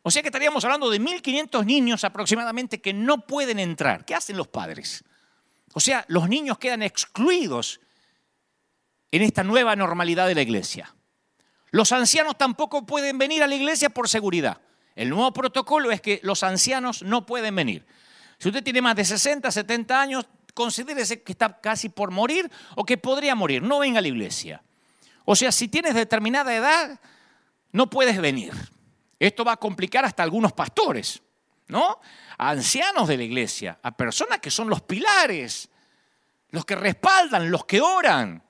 O 0.04 0.12
sea 0.12 0.22
que 0.22 0.28
estaríamos 0.28 0.64
hablando 0.64 0.90
de 0.90 1.02
1.500 1.02 1.66
niños 1.66 2.04
aproximadamente 2.04 2.80
que 2.80 2.94
no 2.94 3.26
pueden 3.26 3.60
entrar. 3.60 4.06
¿Qué 4.06 4.14
hacen 4.14 4.38
los 4.38 4.48
padres? 4.48 5.04
O 5.74 5.80
sea, 5.80 6.06
los 6.08 6.30
niños 6.30 6.60
quedan 6.60 6.84
excluidos 6.84 7.82
en 9.12 9.24
esta 9.24 9.44
nueva 9.44 9.76
normalidad 9.76 10.28
de 10.28 10.36
la 10.36 10.42
iglesia. 10.42 10.94
Los 11.72 11.92
ancianos 11.92 12.38
tampoco 12.38 12.86
pueden 12.86 13.18
venir 13.18 13.44
a 13.44 13.48
la 13.48 13.56
iglesia 13.56 13.90
por 13.90 14.08
seguridad. 14.08 14.62
El 14.96 15.10
nuevo 15.10 15.34
protocolo 15.34 15.92
es 15.92 16.00
que 16.00 16.20
los 16.24 16.44
ancianos 16.44 17.02
no 17.02 17.26
pueden 17.26 17.56
venir. 17.56 17.86
Si 18.38 18.50
usted 18.50 18.64
tiene 18.64 18.82
más 18.82 18.96
de 18.96 19.06
60, 19.06 19.50
70 19.52 20.02
años, 20.02 20.26
considérese 20.54 21.22
que 21.22 21.34
está 21.34 21.60
casi 21.60 21.90
por 21.90 22.12
morir 22.12 22.50
o 22.76 22.84
que 22.84 22.98
podría 22.98 23.36
morir. 23.36 23.62
No 23.62 23.80
venga 23.80 24.00
a 24.00 24.02
la 24.02 24.08
iglesia. 24.08 24.64
O 25.26 25.36
sea, 25.36 25.52
si 25.52 25.68
tienes 25.68 25.94
determinada 25.94 26.56
edad, 26.56 27.00
no 27.72 27.90
puedes 27.90 28.20
venir. 28.20 28.54
Esto 29.20 29.44
va 29.44 29.54
a 29.54 29.58
complicar 29.58 30.06
hasta 30.06 30.24
algunos 30.24 30.54
pastores, 30.54 31.22
¿no? 31.68 32.00
A 32.38 32.50
ancianos 32.50 33.08
de 33.08 33.18
la 33.18 33.24
iglesia, 33.24 33.80
a 33.82 33.96
personas 33.96 34.40
que 34.40 34.52
son 34.52 34.70
los 34.70 34.82
pilares, 34.82 35.70
los 36.50 36.66
que 36.66 36.76
respaldan, 36.76 37.50
los 37.50 37.66
que 37.66 37.82
oran. 37.82 38.44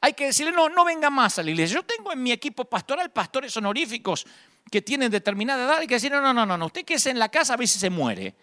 Hay 0.00 0.12
que 0.12 0.26
decirle, 0.26 0.52
no, 0.52 0.68
no 0.68 0.84
venga 0.84 1.10
más 1.10 1.38
a 1.38 1.42
la 1.42 1.50
iglesia. 1.50 1.76
Yo 1.76 1.82
tengo 1.84 2.12
en 2.12 2.22
mi 2.22 2.32
equipo 2.32 2.64
pastoral 2.64 3.10
pastores 3.10 3.56
honoríficos 3.56 4.26
que 4.70 4.82
tienen 4.82 5.10
determinada 5.10 5.64
edad. 5.64 5.78
Hay 5.78 5.86
que 5.86 5.94
decir, 5.94 6.10
no, 6.10 6.20
no, 6.20 6.32
no, 6.32 6.58
no, 6.58 6.66
usted 6.66 6.84
que 6.84 6.94
es 6.94 7.06
en 7.06 7.18
la 7.18 7.28
casa 7.28 7.54
a 7.54 7.58
si 7.58 7.66
se 7.66 7.90
muere. 7.90 8.34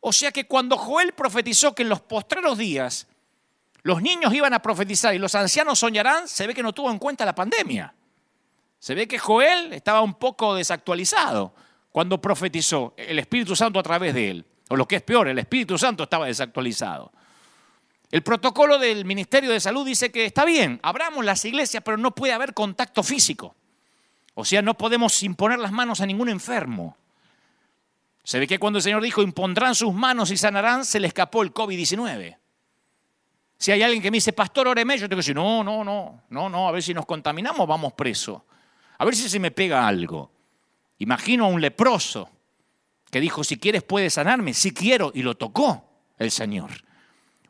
O 0.00 0.12
sea 0.12 0.30
que 0.32 0.46
cuando 0.46 0.76
Joel 0.76 1.12
profetizó 1.12 1.74
que 1.74 1.82
en 1.82 1.88
los 1.88 2.00
postreros 2.00 2.56
días 2.56 3.06
los 3.82 4.02
niños 4.02 4.32
iban 4.34 4.54
a 4.54 4.62
profetizar 4.62 5.14
y 5.14 5.18
los 5.18 5.34
ancianos 5.34 5.78
soñarán, 5.78 6.28
se 6.28 6.46
ve 6.46 6.54
que 6.54 6.62
no 6.62 6.72
tuvo 6.72 6.90
en 6.90 6.98
cuenta 6.98 7.24
la 7.24 7.34
pandemia. 7.34 7.94
Se 8.78 8.94
ve 8.94 9.08
que 9.08 9.18
Joel 9.18 9.72
estaba 9.72 10.02
un 10.02 10.14
poco 10.14 10.54
desactualizado 10.54 11.54
cuando 11.90 12.20
profetizó 12.20 12.94
el 12.96 13.18
Espíritu 13.18 13.56
Santo 13.56 13.78
a 13.78 13.82
través 13.82 14.14
de 14.14 14.30
él. 14.30 14.46
O 14.68 14.76
lo 14.76 14.86
que 14.86 14.96
es 14.96 15.02
peor, 15.02 15.28
el 15.28 15.38
Espíritu 15.38 15.78
Santo 15.78 16.04
estaba 16.04 16.26
desactualizado. 16.26 17.10
El 18.10 18.22
protocolo 18.22 18.78
del 18.78 19.04
Ministerio 19.04 19.50
de 19.50 19.60
Salud 19.60 19.84
dice 19.86 20.10
que 20.10 20.24
está 20.24 20.44
bien, 20.44 20.80
abramos 20.82 21.24
las 21.24 21.44
iglesias, 21.44 21.82
pero 21.84 21.96
no 21.96 22.14
puede 22.14 22.32
haber 22.32 22.54
contacto 22.54 23.02
físico. 23.02 23.54
O 24.34 24.44
sea, 24.44 24.62
no 24.62 24.74
podemos 24.74 25.22
imponer 25.22 25.58
las 25.58 25.72
manos 25.72 26.00
a 26.00 26.06
ningún 26.06 26.28
enfermo. 26.28 26.96
Se 28.28 28.38
ve 28.38 28.46
que 28.46 28.58
cuando 28.58 28.76
el 28.78 28.82
Señor 28.82 29.00
dijo 29.00 29.22
impondrán 29.22 29.74
sus 29.74 29.94
manos 29.94 30.30
y 30.30 30.36
sanarán, 30.36 30.84
se 30.84 31.00
le 31.00 31.06
escapó 31.06 31.42
el 31.42 31.54
COVID-19. 31.54 32.36
Si 33.56 33.72
hay 33.72 33.82
alguien 33.82 34.02
que 34.02 34.10
me 34.10 34.18
dice, 34.18 34.34
pastor, 34.34 34.68
óreme, 34.68 34.98
yo 34.98 35.08
tengo 35.08 35.16
que 35.16 35.22
decir, 35.22 35.34
no, 35.34 35.64
no, 35.64 35.82
no, 35.82 36.24
no, 36.28 36.50
no, 36.50 36.68
a 36.68 36.72
ver 36.72 36.82
si 36.82 36.92
nos 36.92 37.06
contaminamos, 37.06 37.66
vamos 37.66 37.94
preso. 37.94 38.44
A 38.98 39.06
ver 39.06 39.16
si 39.16 39.30
se 39.30 39.40
me 39.40 39.50
pega 39.50 39.88
algo. 39.88 40.30
Imagino 40.98 41.46
a 41.46 41.48
un 41.48 41.58
leproso 41.58 42.28
que 43.10 43.18
dijo, 43.18 43.42
si 43.44 43.56
quieres 43.56 43.82
puedes 43.82 44.12
sanarme, 44.12 44.52
si 44.52 44.74
quiero, 44.74 45.10
y 45.14 45.22
lo 45.22 45.34
tocó 45.34 45.88
el 46.18 46.30
Señor. 46.30 46.68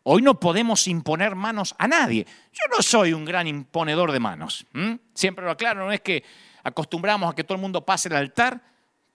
Hoy 0.05 0.23
no 0.23 0.39
podemos 0.39 0.87
imponer 0.87 1.35
manos 1.35 1.75
a 1.77 1.89
nadie. 1.89 2.25
Yo 2.53 2.77
no 2.77 2.83
soy 2.83 3.15
un 3.15 3.25
gran 3.25 3.49
imponedor 3.49 4.13
de 4.13 4.21
manos. 4.21 4.65
Siempre 5.13 5.45
lo 5.45 5.51
aclaro, 5.51 5.87
no 5.87 5.91
es 5.91 6.03
que 6.03 6.23
acostumbramos 6.63 7.33
a 7.33 7.35
que 7.35 7.43
todo 7.43 7.57
el 7.57 7.63
mundo 7.63 7.85
pase 7.85 8.09
el 8.09 8.15
altar, 8.15 8.63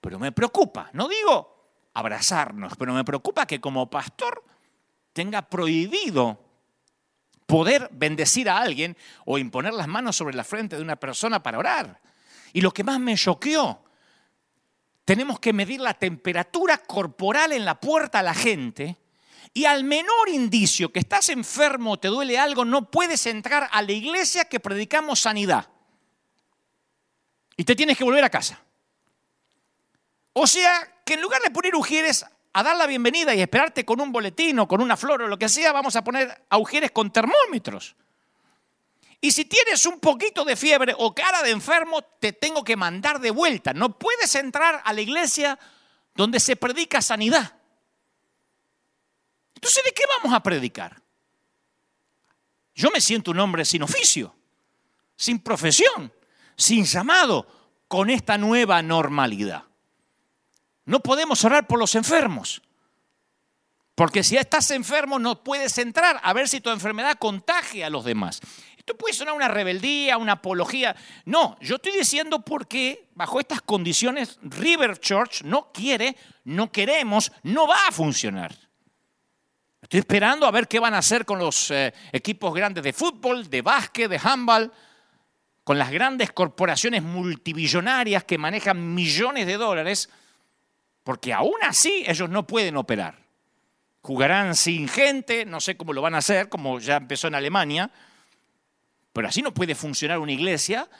pero 0.02 0.18
me 0.18 0.30
preocupa, 0.30 0.90
no 0.92 1.08
digo 1.08 1.53
abrazarnos, 1.94 2.74
pero 2.76 2.92
me 2.92 3.04
preocupa 3.04 3.46
que 3.46 3.60
como 3.60 3.88
pastor 3.88 4.44
tenga 5.12 5.42
prohibido 5.42 6.40
poder 7.46 7.88
bendecir 7.92 8.48
a 8.48 8.58
alguien 8.58 8.96
o 9.24 9.38
imponer 9.38 9.72
las 9.72 9.86
manos 9.86 10.16
sobre 10.16 10.34
la 10.34 10.44
frente 10.44 10.76
de 10.76 10.82
una 10.82 10.96
persona 10.96 11.42
para 11.42 11.58
orar. 11.58 12.00
Y 12.52 12.60
lo 12.60 12.72
que 12.72 12.84
más 12.84 13.00
me 13.00 13.16
choqueó, 13.16 13.84
tenemos 15.04 15.38
que 15.38 15.52
medir 15.52 15.80
la 15.80 15.94
temperatura 15.94 16.78
corporal 16.78 17.52
en 17.52 17.64
la 17.64 17.78
puerta 17.78 18.20
a 18.20 18.22
la 18.22 18.34
gente 18.34 18.96
y 19.52 19.66
al 19.66 19.84
menor 19.84 20.28
indicio 20.30 20.92
que 20.92 20.98
estás 20.98 21.28
enfermo 21.28 21.92
o 21.92 21.98
te 21.98 22.08
duele 22.08 22.38
algo, 22.38 22.64
no 22.64 22.90
puedes 22.90 23.26
entrar 23.26 23.68
a 23.70 23.82
la 23.82 23.92
iglesia 23.92 24.46
que 24.46 24.58
predicamos 24.58 25.20
sanidad. 25.20 25.68
Y 27.56 27.64
te 27.64 27.76
tienes 27.76 27.96
que 27.96 28.02
volver 28.02 28.24
a 28.24 28.30
casa. 28.30 28.60
O 30.32 30.46
sea, 30.48 30.92
que 31.04 31.14
en 31.14 31.22
lugar 31.22 31.42
de 31.42 31.50
poner 31.50 31.74
ujieres 31.74 32.24
a 32.52 32.62
dar 32.62 32.76
la 32.76 32.86
bienvenida 32.86 33.34
y 33.34 33.40
esperarte 33.40 33.84
con 33.84 34.00
un 34.00 34.12
boletín 34.12 34.58
o 34.60 34.68
con 34.68 34.80
una 34.80 34.96
flor 34.96 35.22
o 35.22 35.28
lo 35.28 35.38
que 35.38 35.48
sea, 35.48 35.72
vamos 35.72 35.96
a 35.96 36.04
poner 36.04 36.46
agujeres 36.48 36.92
con 36.92 37.12
termómetros. 37.12 37.96
Y 39.20 39.30
si 39.32 39.44
tienes 39.44 39.86
un 39.86 40.00
poquito 40.00 40.44
de 40.44 40.54
fiebre 40.54 40.94
o 40.98 41.14
cara 41.14 41.42
de 41.42 41.50
enfermo, 41.50 42.02
te 42.02 42.32
tengo 42.32 42.62
que 42.62 42.76
mandar 42.76 43.20
de 43.20 43.30
vuelta. 43.30 43.72
No 43.72 43.98
puedes 43.98 44.34
entrar 44.34 44.82
a 44.84 44.92
la 44.92 45.00
iglesia 45.00 45.58
donde 46.14 46.38
se 46.38 46.56
predica 46.56 47.00
sanidad. 47.00 47.54
Entonces, 49.54 49.82
¿de 49.82 49.92
qué 49.92 50.02
vamos 50.18 50.36
a 50.36 50.42
predicar? 50.42 51.02
Yo 52.74 52.90
me 52.90 53.00
siento 53.00 53.30
un 53.30 53.40
hombre 53.40 53.64
sin 53.64 53.82
oficio, 53.82 54.36
sin 55.16 55.38
profesión, 55.38 56.12
sin 56.56 56.84
llamado, 56.84 57.46
con 57.88 58.10
esta 58.10 58.36
nueva 58.36 58.82
normalidad. 58.82 59.64
No 60.84 61.00
podemos 61.00 61.44
orar 61.44 61.66
por 61.66 61.78
los 61.78 61.94
enfermos. 61.94 62.62
Porque 63.94 64.24
si 64.24 64.36
estás 64.36 64.70
enfermo 64.70 65.18
no 65.18 65.44
puedes 65.44 65.78
entrar 65.78 66.20
a 66.22 66.32
ver 66.32 66.48
si 66.48 66.60
tu 66.60 66.70
enfermedad 66.70 67.16
contagia 67.18 67.86
a 67.86 67.90
los 67.90 68.04
demás. 68.04 68.40
Esto 68.76 68.96
puede 68.98 69.14
sonar 69.14 69.34
una 69.34 69.48
rebeldía, 69.48 70.18
una 70.18 70.32
apología. 70.32 70.94
No, 71.24 71.56
yo 71.60 71.76
estoy 71.76 71.92
diciendo 71.92 72.40
porque 72.40 73.08
bajo 73.14 73.40
estas 73.40 73.62
condiciones 73.62 74.38
River 74.42 74.98
Church 74.98 75.42
no 75.42 75.72
quiere, 75.72 76.16
no 76.44 76.70
queremos, 76.70 77.32
no 77.44 77.66
va 77.66 77.86
a 77.88 77.92
funcionar. 77.92 78.54
Estoy 79.80 80.00
esperando 80.00 80.46
a 80.46 80.50
ver 80.50 80.66
qué 80.66 80.80
van 80.80 80.94
a 80.94 80.98
hacer 80.98 81.24
con 81.24 81.38
los 81.38 81.70
eh, 81.70 81.94
equipos 82.12 82.52
grandes 82.52 82.82
de 82.82 82.92
fútbol, 82.92 83.48
de 83.48 83.62
básquet, 83.62 84.10
de 84.10 84.20
handball, 84.22 84.72
con 85.62 85.78
las 85.78 85.90
grandes 85.90 86.32
corporaciones 86.32 87.02
multibillonarias 87.02 88.24
que 88.24 88.38
manejan 88.38 88.94
millones 88.94 89.46
de 89.46 89.56
dólares, 89.56 90.10
porque 91.04 91.32
aún 91.32 91.62
así 91.62 92.02
ellos 92.06 92.28
no 92.28 92.46
pueden 92.46 92.76
operar 92.76 93.24
jugarán 94.04 94.54
sin 94.54 94.86
gente, 94.86 95.46
no 95.46 95.62
sé 95.62 95.78
cómo 95.78 95.94
lo 95.94 96.02
van 96.02 96.14
a 96.14 96.18
hacer, 96.18 96.50
como 96.50 96.78
ya 96.78 96.96
empezó 96.96 97.26
en 97.28 97.36
Alemania, 97.36 97.90
pero 99.14 99.28
así 99.28 99.40
no 99.40 99.54
puede 99.54 99.74
funcionar 99.74 100.18
una 100.18 100.32
iglesia, 100.32 100.90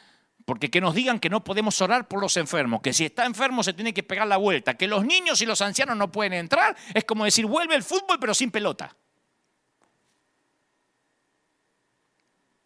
porque 0.46 0.70
que 0.70 0.80
nos 0.80 0.94
digan 0.94 1.20
que 1.20 1.28
no 1.28 1.44
podemos 1.44 1.78
orar 1.82 2.08
por 2.08 2.22
los 2.22 2.38
enfermos, 2.38 2.80
que 2.80 2.94
si 2.94 3.04
está 3.04 3.26
enfermo 3.26 3.62
se 3.62 3.74
tiene 3.74 3.92
que 3.92 4.02
pegar 4.02 4.26
la 4.26 4.38
vuelta, 4.38 4.78
que 4.78 4.88
los 4.88 5.04
niños 5.04 5.42
y 5.42 5.46
los 5.46 5.60
ancianos 5.60 5.98
no 5.98 6.10
pueden 6.10 6.32
entrar, 6.32 6.74
es 6.94 7.04
como 7.04 7.26
decir, 7.26 7.44
vuelve 7.44 7.74
el 7.74 7.82
fútbol 7.82 8.16
pero 8.18 8.32
sin 8.32 8.50
pelota. 8.50 8.96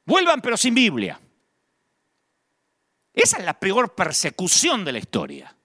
Vuelvan 0.04 0.40
pero 0.40 0.56
sin 0.56 0.72
Biblia. 0.72 1.20
Esa 3.12 3.38
es 3.38 3.44
la 3.44 3.58
peor 3.58 3.96
persecución 3.96 4.84
de 4.84 4.92
la 4.92 4.98
historia. 4.98 5.57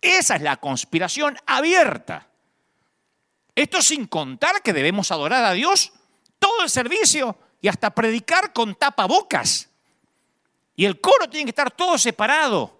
Esa 0.00 0.36
es 0.36 0.42
la 0.42 0.56
conspiración 0.56 1.36
abierta. 1.46 2.28
Esto 3.54 3.82
sin 3.82 4.06
contar 4.06 4.62
que 4.62 4.72
debemos 4.72 5.10
adorar 5.10 5.44
a 5.44 5.52
Dios 5.52 5.92
todo 6.38 6.62
el 6.62 6.70
servicio 6.70 7.36
y 7.60 7.68
hasta 7.68 7.90
predicar 7.90 8.52
con 8.52 8.76
tapabocas. 8.76 9.68
Y 10.76 10.84
el 10.84 11.00
coro 11.00 11.28
tiene 11.28 11.46
que 11.46 11.50
estar 11.50 11.72
todo 11.72 11.98
separado. 11.98 12.78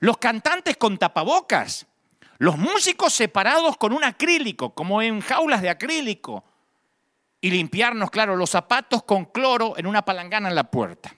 Los 0.00 0.18
cantantes 0.18 0.76
con 0.76 0.98
tapabocas. 0.98 1.86
Los 2.38 2.58
músicos 2.58 3.12
separados 3.12 3.76
con 3.76 3.92
un 3.92 4.02
acrílico, 4.02 4.74
como 4.74 5.00
en 5.00 5.20
jaulas 5.20 5.62
de 5.62 5.70
acrílico. 5.70 6.44
Y 7.40 7.50
limpiarnos, 7.50 8.10
claro, 8.10 8.34
los 8.34 8.50
zapatos 8.50 9.04
con 9.04 9.26
cloro 9.26 9.74
en 9.76 9.86
una 9.86 10.04
palangana 10.04 10.48
en 10.48 10.56
la 10.56 10.68
puerta. 10.68 11.14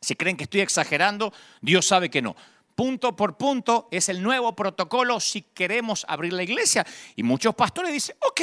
Si 0.00 0.14
creen 0.14 0.36
que 0.36 0.44
estoy 0.44 0.60
exagerando, 0.60 1.32
Dios 1.60 1.86
sabe 1.86 2.10
que 2.10 2.22
no 2.22 2.36
punto 2.74 3.16
por 3.16 3.36
punto, 3.36 3.88
es 3.90 4.08
el 4.08 4.22
nuevo 4.22 4.54
protocolo 4.54 5.20
si 5.20 5.42
queremos 5.42 6.04
abrir 6.08 6.32
la 6.32 6.42
iglesia. 6.42 6.86
Y 7.16 7.22
muchos 7.22 7.54
pastores 7.54 7.92
dicen, 7.92 8.16
ok, 8.20 8.40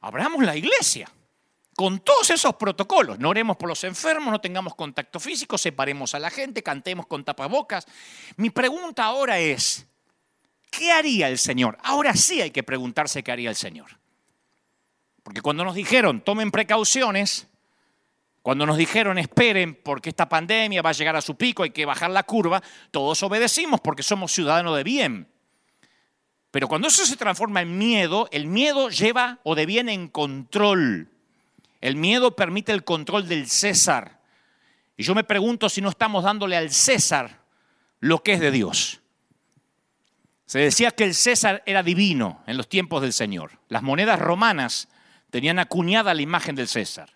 abramos 0.00 0.44
la 0.44 0.56
iglesia. 0.56 1.08
Con 1.74 2.00
todos 2.00 2.28
esos 2.30 2.54
protocolos, 2.56 3.18
no 3.18 3.30
oremos 3.30 3.56
por 3.56 3.68
los 3.68 3.82
enfermos, 3.84 4.30
no 4.30 4.40
tengamos 4.40 4.74
contacto 4.74 5.18
físico, 5.18 5.56
separemos 5.56 6.14
a 6.14 6.18
la 6.18 6.30
gente, 6.30 6.62
cantemos 6.62 7.06
con 7.06 7.24
tapabocas. 7.24 7.86
Mi 8.36 8.50
pregunta 8.50 9.04
ahora 9.04 9.38
es, 9.38 9.86
¿qué 10.70 10.92
haría 10.92 11.28
el 11.28 11.38
Señor? 11.38 11.78
Ahora 11.82 12.14
sí 12.14 12.42
hay 12.42 12.50
que 12.50 12.62
preguntarse 12.62 13.22
qué 13.22 13.32
haría 13.32 13.48
el 13.48 13.56
Señor. 13.56 13.98
Porque 15.22 15.40
cuando 15.40 15.64
nos 15.64 15.74
dijeron, 15.74 16.20
tomen 16.20 16.50
precauciones, 16.50 17.48
cuando 18.42 18.66
nos 18.66 18.76
dijeron 18.76 19.18
esperen 19.18 19.78
porque 19.82 20.10
esta 20.10 20.28
pandemia 20.28 20.82
va 20.82 20.90
a 20.90 20.94
llegar 20.94 21.14
a 21.14 21.20
su 21.20 21.36
pico, 21.36 21.62
hay 21.62 21.70
que 21.70 21.86
bajar 21.86 22.10
la 22.10 22.24
curva, 22.24 22.60
todos 22.90 23.22
obedecimos 23.22 23.80
porque 23.80 24.02
somos 24.02 24.32
ciudadanos 24.32 24.76
de 24.76 24.82
bien. 24.82 25.28
Pero 26.50 26.68
cuando 26.68 26.88
eso 26.88 27.06
se 27.06 27.16
transforma 27.16 27.62
en 27.62 27.78
miedo, 27.78 28.28
el 28.32 28.46
miedo 28.46 28.90
lleva 28.90 29.38
o 29.44 29.54
deviene 29.54 29.94
en 29.94 30.08
control. 30.08 31.08
El 31.80 31.96
miedo 31.96 32.36
permite 32.36 32.72
el 32.72 32.84
control 32.84 33.26
del 33.26 33.48
César. 33.48 34.20
Y 34.96 35.04
yo 35.04 35.14
me 35.14 35.24
pregunto 35.24 35.68
si 35.68 35.80
no 35.80 35.88
estamos 35.88 36.24
dándole 36.24 36.56
al 36.56 36.70
César 36.70 37.40
lo 38.00 38.22
que 38.22 38.34
es 38.34 38.40
de 38.40 38.50
Dios. 38.50 39.00
Se 40.44 40.58
decía 40.58 40.90
que 40.90 41.04
el 41.04 41.14
César 41.14 41.62
era 41.64 41.82
divino 41.82 42.42
en 42.46 42.58
los 42.58 42.68
tiempos 42.68 43.00
del 43.00 43.14
Señor. 43.14 43.52
Las 43.68 43.82
monedas 43.82 44.18
romanas 44.18 44.88
tenían 45.30 45.58
acuñada 45.58 46.12
la 46.12 46.20
imagen 46.20 46.54
del 46.54 46.68
César. 46.68 47.10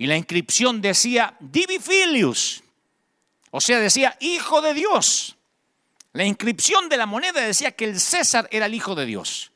Y 0.00 0.06
la 0.06 0.16
inscripción 0.16 0.80
decía 0.80 1.36
Divi 1.40 1.78
Filius, 1.78 2.62
o 3.50 3.60
sea, 3.60 3.78
decía 3.80 4.16
Hijo 4.20 4.62
de 4.62 4.72
Dios. 4.72 5.36
La 6.14 6.24
inscripción 6.24 6.88
de 6.88 6.96
la 6.96 7.04
moneda 7.04 7.42
decía 7.42 7.72
que 7.72 7.84
el 7.84 8.00
César 8.00 8.48
era 8.50 8.64
el 8.64 8.72
Hijo 8.72 8.94
de 8.94 9.04
Dios. 9.04 9.52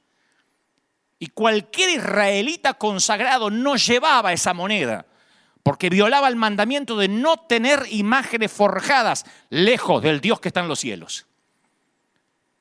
Y 1.19 1.29
cualquier 1.29 1.89
israelita 1.89 2.75
consagrado 2.75 3.49
no 3.49 3.77
llevaba 3.77 4.35
esa 4.35 4.53
moneda, 4.53 5.07
porque 5.63 5.89
violaba 5.89 6.29
el 6.29 6.37
mandamiento 6.37 6.99
de 6.99 7.09
no 7.09 7.39
tener 7.39 7.87
imágenes 7.89 8.53
forjadas 8.53 9.25
lejos 9.49 10.03
del 10.03 10.21
Dios 10.21 10.41
que 10.41 10.49
está 10.49 10.61
en 10.61 10.69
los 10.69 10.81
cielos. 10.81 11.25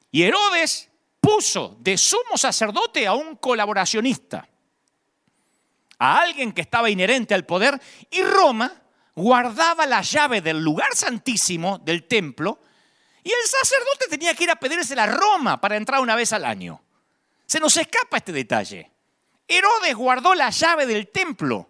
Y 0.09 0.23
Herodes 0.23 0.89
puso 1.19 1.75
de 1.81 1.97
sumo 1.97 2.37
sacerdote 2.37 3.05
a 3.05 3.13
un 3.13 3.35
colaboracionista 3.35 4.47
a 6.03 6.19
alguien 6.19 6.51
que 6.51 6.59
estaba 6.59 6.89
inherente 6.89 7.33
al 7.33 7.45
poder 7.45 7.81
y 8.11 8.21
Roma 8.21 8.73
guardaba 9.15 9.85
la 9.85 10.01
llave 10.01 10.41
del 10.41 10.61
lugar 10.61 10.93
santísimo 10.93 11.77
del 11.77 12.03
templo 12.03 12.59
y 13.23 13.29
el 13.29 13.47
sacerdote 13.47 14.07
tenía 14.09 14.33
que 14.33 14.43
ir 14.43 14.51
a 14.51 14.57
pedírsela 14.57 15.03
a 15.03 15.07
Roma 15.07 15.61
para 15.61 15.77
entrar 15.77 16.01
una 16.01 16.17
vez 16.17 16.33
al 16.33 16.43
año. 16.43 16.83
Se 17.45 17.57
nos 17.57 17.77
escapa 17.77 18.17
este 18.17 18.33
detalle. 18.33 18.91
Herodes 19.47 19.95
guardó 19.95 20.35
la 20.35 20.49
llave 20.49 20.85
del 20.85 21.07
templo. 21.07 21.69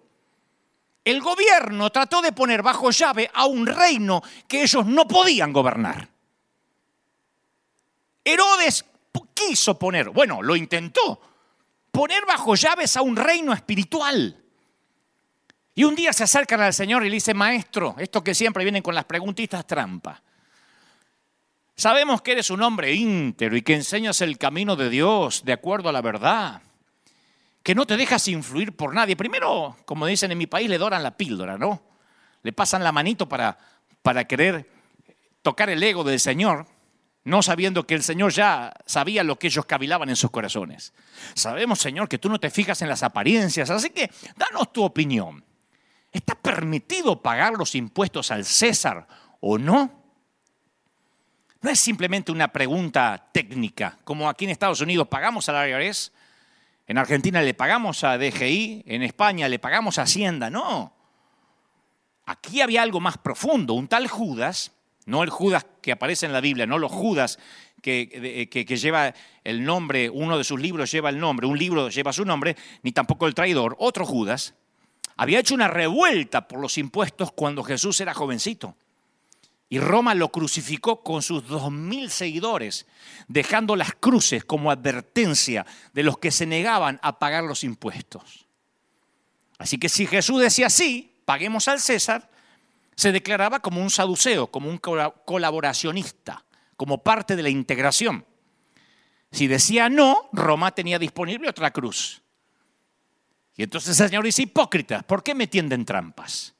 El 1.05 1.21
gobierno 1.21 1.91
trató 1.91 2.23
de 2.23 2.31
poner 2.31 2.63
bajo 2.63 2.89
llave 2.89 3.29
a 3.35 3.45
un 3.45 3.67
reino 3.67 4.23
que 4.47 4.63
ellos 4.63 4.83
no 4.87 5.07
podían 5.07 5.53
gobernar. 5.53 6.09
Herodes 8.25 8.83
quiso 9.35 9.77
poner, 9.77 10.09
bueno, 10.09 10.41
lo 10.41 10.55
intentó, 10.55 11.21
poner 11.93 12.25
bajo 12.25 12.55
llaves 12.55 12.97
a 12.97 13.03
un 13.03 13.15
reino 13.15 13.53
espiritual. 13.53 14.35
Y 15.75 15.83
un 15.83 15.95
día 15.95 16.11
se 16.11 16.23
acercan 16.23 16.59
al 16.59 16.73
Señor 16.73 17.05
y 17.05 17.09
le 17.09 17.15
dicen, 17.15 17.37
maestro, 17.37 17.95
esto 17.99 18.23
que 18.23 18.33
siempre 18.33 18.63
vienen 18.63 18.81
con 18.81 18.95
las 18.95 19.05
preguntitas 19.05 19.65
trampa. 19.65 20.21
Sabemos 21.75 22.23
que 22.23 22.31
eres 22.31 22.49
un 22.49 22.63
hombre 22.63 22.93
íntero 22.93 23.55
y 23.55 23.61
que 23.61 23.75
enseñas 23.75 24.21
el 24.21 24.39
camino 24.39 24.75
de 24.75 24.89
Dios 24.89 25.45
de 25.45 25.53
acuerdo 25.53 25.89
a 25.89 25.91
la 25.91 26.01
verdad, 26.01 26.63
que 27.61 27.75
no 27.75 27.85
te 27.85 27.95
dejas 27.95 28.27
influir 28.27 28.75
por 28.75 28.93
nadie. 28.95 29.15
Primero, 29.15 29.77
como 29.85 30.07
dicen 30.07 30.31
en 30.31 30.37
mi 30.39 30.47
país, 30.47 30.69
le 30.69 30.79
doran 30.79 31.03
la 31.03 31.15
píldora, 31.15 31.59
¿no? 31.59 31.83
Le 32.41 32.53
pasan 32.53 32.83
la 32.83 32.91
manito 32.91 33.29
para, 33.29 33.57
para 34.01 34.25
querer 34.25 34.67
tocar 35.43 35.69
el 35.69 35.81
ego 35.81 36.03
del 36.03 36.19
Señor 36.19 36.65
no 37.25 37.41
sabiendo 37.41 37.87
que 37.87 37.95
el 37.95 38.03
Señor 38.03 38.33
ya 38.33 38.73
sabía 38.85 39.23
lo 39.23 39.39
que 39.39 39.47
ellos 39.47 39.65
cavilaban 39.65 40.09
en 40.09 40.15
sus 40.15 40.31
corazones. 40.31 40.93
Sabemos, 41.33 41.79
Señor, 41.79 42.09
que 42.09 42.17
tú 42.17 42.29
no 42.29 42.39
te 42.39 42.49
fijas 42.49 42.81
en 42.81 42.89
las 42.89 43.03
apariencias, 43.03 43.69
así 43.69 43.89
que 43.89 44.11
danos 44.35 44.73
tu 44.73 44.83
opinión. 44.83 45.43
¿Está 46.11 46.35
permitido 46.35 47.21
pagar 47.21 47.53
los 47.53 47.75
impuestos 47.75 48.29
al 48.29 48.45
César 48.45 49.07
o 49.39 49.57
no? 49.57 50.03
No 51.61 51.69
es 51.69 51.79
simplemente 51.79 52.31
una 52.31 52.49
pregunta 52.49 53.29
técnica, 53.31 53.97
como 54.03 54.27
aquí 54.27 54.43
en 54.43 54.51
Estados 54.51 54.81
Unidos 54.81 55.07
pagamos 55.07 55.47
al 55.47 55.69
IRS, 55.69 56.11
en 56.85 56.97
Argentina 56.97 57.41
le 57.41 57.53
pagamos 57.53 58.03
a 58.03 58.17
DGI, 58.17 58.83
en 58.85 59.01
España 59.01 59.47
le 59.47 59.59
pagamos 59.59 59.97
a 59.97 60.01
Hacienda, 60.01 60.49
no. 60.49 60.93
Aquí 62.25 62.59
había 62.61 62.81
algo 62.81 62.99
más 62.99 63.17
profundo, 63.17 63.73
un 63.73 63.87
tal 63.87 64.09
Judas 64.09 64.73
no 65.05 65.23
el 65.23 65.29
Judas 65.29 65.65
que 65.81 65.91
aparece 65.91 66.25
en 66.25 66.33
la 66.33 66.41
Biblia, 66.41 66.65
no 66.65 66.77
los 66.77 66.91
Judas 66.91 67.39
que, 67.81 68.47
que, 68.49 68.77
lleva 68.77 69.13
el 69.43 69.63
nombre, 69.63 70.09
uno 70.09 70.37
de 70.37 70.43
sus 70.43 70.59
libros 70.59 70.91
lleva 70.91 71.09
el 71.09 71.19
nombre, 71.19 71.45
un 71.45 71.57
libro 71.57 71.89
lleva 71.89 72.13
su 72.13 72.23
nombre, 72.23 72.55
ni 72.81 72.93
tampoco 72.93 73.27
el 73.27 73.35
traidor, 73.35 73.75
otro 73.79 74.05
Judas, 74.05 74.53
había 75.17 75.39
hecho 75.39 75.53
una 75.53 75.67
revuelta 75.67 76.47
por 76.47 76.59
los 76.59 76.77
impuestos 76.77 77.31
cuando 77.33 77.63
Jesús 77.63 77.99
era 77.99 78.13
jovencito. 78.13 78.75
Y 79.69 79.79
Roma 79.79 80.13
lo 80.13 80.29
crucificó 80.29 81.01
con 81.01 81.21
sus 81.21 81.47
dos 81.47 81.71
mil 81.71 82.09
seguidores, 82.09 82.85
dejando 83.27 83.75
las 83.75 83.93
cruces 83.93 84.45
como 84.45 84.71
advertencia 84.71 85.65
de 85.93 86.03
los 86.03 86.19
que 86.19 86.31
se 86.31 86.45
negaban 86.45 86.99
a 87.01 87.17
pagar 87.17 87.43
los 87.43 87.63
impuestos. 87.63 88.45
Así 89.57 89.77
que 89.77 89.89
si 89.89 90.05
Jesús 90.05 90.41
decía 90.41 90.69
sí, 90.69 91.11
paguemos 91.25 91.67
al 91.67 91.79
César, 91.79 92.29
se 92.95 93.11
declaraba 93.11 93.59
como 93.59 93.81
un 93.81 93.89
saduceo, 93.89 94.47
como 94.47 94.69
un 94.69 94.77
colaboracionista, 94.77 96.45
como 96.75 97.03
parte 97.03 97.35
de 97.35 97.43
la 97.43 97.49
integración. 97.49 98.25
Si 99.31 99.47
decía 99.47 99.89
no, 99.89 100.29
Roma 100.31 100.71
tenía 100.71 100.99
disponible 100.99 101.49
otra 101.49 101.71
cruz. 101.71 102.21
Y 103.55 103.63
entonces 103.63 103.99
el 103.99 104.07
Señor 104.07 104.23
dice, 104.23 104.43
hipócritas, 104.43 105.03
¿por 105.03 105.23
qué 105.23 105.35
me 105.35 105.47
tienden 105.47 105.85
trampas? 105.85 106.53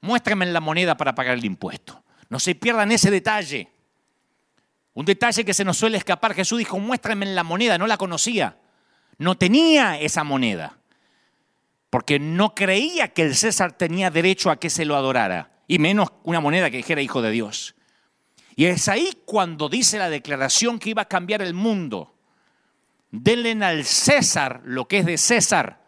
Muéstrame 0.00 0.46
la 0.46 0.60
moneda 0.60 0.96
para 0.96 1.14
pagar 1.14 1.36
el 1.36 1.44
impuesto. 1.44 2.02
No 2.28 2.38
se 2.38 2.54
pierdan 2.54 2.92
ese 2.92 3.10
detalle. 3.10 3.70
Un 4.94 5.04
detalle 5.04 5.44
que 5.44 5.54
se 5.54 5.64
nos 5.64 5.76
suele 5.76 5.98
escapar. 5.98 6.34
Jesús 6.34 6.58
dijo, 6.58 6.78
muéstrame 6.78 7.26
la 7.26 7.44
moneda, 7.44 7.76
no 7.76 7.86
la 7.86 7.98
conocía. 7.98 8.58
No 9.18 9.36
tenía 9.36 9.98
esa 10.00 10.24
moneda. 10.24 10.78
Porque 11.90 12.18
no 12.18 12.54
creía 12.54 13.08
que 13.08 13.22
el 13.22 13.34
César 13.34 13.72
tenía 13.72 14.10
derecho 14.10 14.50
a 14.50 14.58
que 14.58 14.70
se 14.70 14.84
lo 14.84 14.96
adorara. 14.96 15.62
Y 15.68 15.78
menos 15.78 16.08
una 16.24 16.40
moneda 16.40 16.70
que 16.70 16.78
dijera 16.78 17.02
hijo 17.02 17.22
de 17.22 17.30
Dios. 17.30 17.74
Y 18.54 18.66
es 18.66 18.88
ahí 18.88 19.10
cuando 19.24 19.68
dice 19.68 19.98
la 19.98 20.08
declaración 20.08 20.78
que 20.78 20.90
iba 20.90 21.02
a 21.02 21.08
cambiar 21.08 21.42
el 21.42 21.54
mundo. 21.54 22.14
Denle 23.10 23.64
al 23.64 23.84
César 23.84 24.62
lo 24.64 24.88
que 24.88 24.98
es 24.98 25.06
de 25.06 25.18
César 25.18 25.86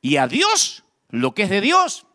y 0.00 0.16
a 0.16 0.26
Dios 0.26 0.84
lo 1.08 1.34
que 1.34 1.44
es 1.44 1.50
de 1.50 1.60
Dios. 1.60 2.06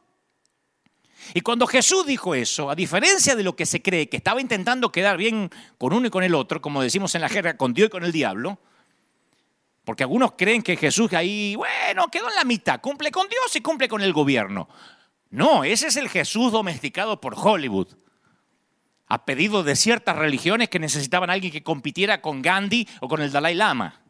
Y 1.34 1.42
cuando 1.42 1.68
Jesús 1.68 2.06
dijo 2.06 2.36
eso, 2.36 2.70
a 2.70 2.76
diferencia 2.76 3.36
de 3.36 3.44
lo 3.44 3.56
que 3.56 3.66
se 3.66 3.82
cree, 3.82 4.10
que 4.10 4.18
estaba 4.18 4.42
intentando 4.42 4.92
quedar 4.92 5.18
bien 5.18 5.50
con 5.78 5.94
uno 5.94 6.08
y 6.08 6.10
con 6.10 6.24
el 6.24 6.36
otro, 6.36 6.62
como 6.62 6.82
decimos 6.82 7.16
en 7.16 7.22
la 7.22 7.30
jerga, 7.30 7.58
con 7.58 7.74
Dios 7.74 7.88
y 7.88 7.92
con 7.92 8.04
el 8.04 8.12
diablo, 8.12 8.60
porque 9.88 10.04
algunos 10.04 10.34
creen 10.38 10.64
que 10.64 10.76
Jesús 10.76 11.14
ahí, 11.14 11.56
bueno, 11.56 12.10
quedó 12.10 12.28
en 12.28 12.36
la 12.36 12.44
mitad, 12.44 12.82
cumple 12.82 13.10
con 13.10 13.30
Dios 13.30 13.56
y 13.56 13.62
cumple 13.62 13.88
con 13.88 14.02
el 14.02 14.12
gobierno. 14.12 14.68
No, 15.30 15.64
ese 15.64 15.88
es 15.88 15.96
el 15.96 16.10
Jesús 16.10 16.52
domesticado 16.52 17.22
por 17.22 17.36
Hollywood, 17.38 17.88
a 19.08 19.24
pedido 19.24 19.64
de 19.64 19.78
ciertas 19.78 20.18
religiones 20.18 20.68
que 20.68 20.80
necesitaban 20.80 21.30
a 21.30 21.34
alguien 21.34 21.54
que 21.54 21.64
compitiera 21.64 22.22
con 22.22 22.42
Gandhi 22.42 22.86
o 23.00 23.08
con 23.08 23.22
el 23.22 23.32
Dalai 23.32 23.56
Lama. 23.56 24.02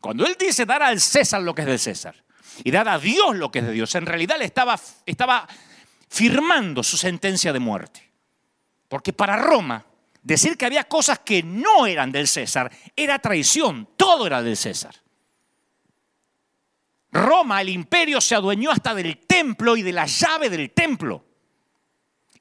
Cuando 0.00 0.24
él 0.24 0.34
dice 0.40 0.64
dar 0.64 0.82
al 0.82 0.98
César 0.98 1.42
lo 1.42 1.54
que 1.54 1.60
es 1.60 1.68
del 1.68 1.78
César 1.78 2.24
y 2.64 2.70
dar 2.70 2.88
a 2.88 2.98
Dios 2.98 3.36
lo 3.36 3.50
que 3.50 3.58
es 3.58 3.66
de 3.66 3.72
Dios. 3.72 3.94
En 3.94 4.06
realidad 4.06 4.38
le 4.38 4.46
estaba, 4.46 4.80
estaba 5.04 5.46
firmando 6.08 6.82
su 6.82 6.96
sentencia 6.96 7.52
de 7.52 7.58
muerte. 7.58 8.10
Porque 8.88 9.12
para 9.12 9.36
Roma, 9.36 9.84
decir 10.22 10.56
que 10.56 10.66
había 10.66 10.84
cosas 10.84 11.18
que 11.18 11.42
no 11.42 11.86
eran 11.86 12.12
del 12.12 12.28
César 12.28 12.70
era 12.96 13.18
traición, 13.18 13.88
todo 13.96 14.26
era 14.26 14.42
del 14.42 14.56
César. 14.56 14.94
Roma, 17.10 17.60
el 17.60 17.68
imperio, 17.68 18.20
se 18.20 18.34
adueñó 18.34 18.70
hasta 18.70 18.94
del 18.94 19.18
templo 19.18 19.76
y 19.76 19.82
de 19.82 19.92
la 19.92 20.06
llave 20.06 20.48
del 20.48 20.70
templo. 20.70 21.24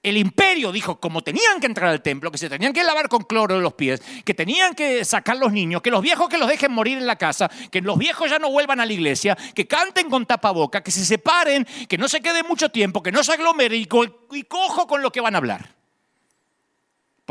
El 0.04 0.18
imperio 0.18 0.72
dijo, 0.72 1.00
como 1.00 1.22
tenían 1.22 1.60
que 1.60 1.68
entrar 1.68 1.90
al 1.90 2.02
templo, 2.02 2.32
que 2.32 2.38
se 2.40 2.50
tenían 2.50 2.74
que 2.74 2.84
lavar 2.84 3.08
con 3.08 3.22
cloro 3.24 3.60
los 3.60 3.74
pies, 3.74 4.02
que 4.26 4.34
tenían 4.34 4.74
que 4.74 5.06
sacar 5.06 5.38
los 5.38 5.52
niños, 5.52 5.82
que 5.84 5.92
los 5.92 6.02
viejos 6.02 6.28
que 6.28 6.40
los 6.40 6.48
dejen 6.48 6.72
morir 6.72 6.98
en 6.98 7.06
la 7.06 7.18
casa, 7.18 7.52
que 7.70 7.82
los 7.82 8.00
viejos 8.00 8.30
ya 8.30 8.40
no 8.40 8.50
vuelvan 8.50 8.80
a 8.80 8.86
la 8.86 8.94
iglesia, 8.94 9.38
que 9.54 9.68
canten 9.68 10.10
con 10.10 10.26
tapaboca, 10.26 10.82
que 10.82 10.90
se 10.90 11.06
separen, 11.06 11.68
que 11.88 12.00
no 12.00 12.08
se 12.08 12.22
quede 12.22 12.42
mucho 12.42 12.70
tiempo, 12.70 13.04
que 13.04 13.12
no 13.12 13.24
se 13.24 13.34
aglomeren 13.34 13.80
y, 13.80 13.88
y 14.32 14.44
cojo 14.44 14.88
con 14.88 15.04
lo 15.04 15.12
que 15.12 15.22
van 15.22 15.36
a 15.36 15.38
hablar. 15.38 15.81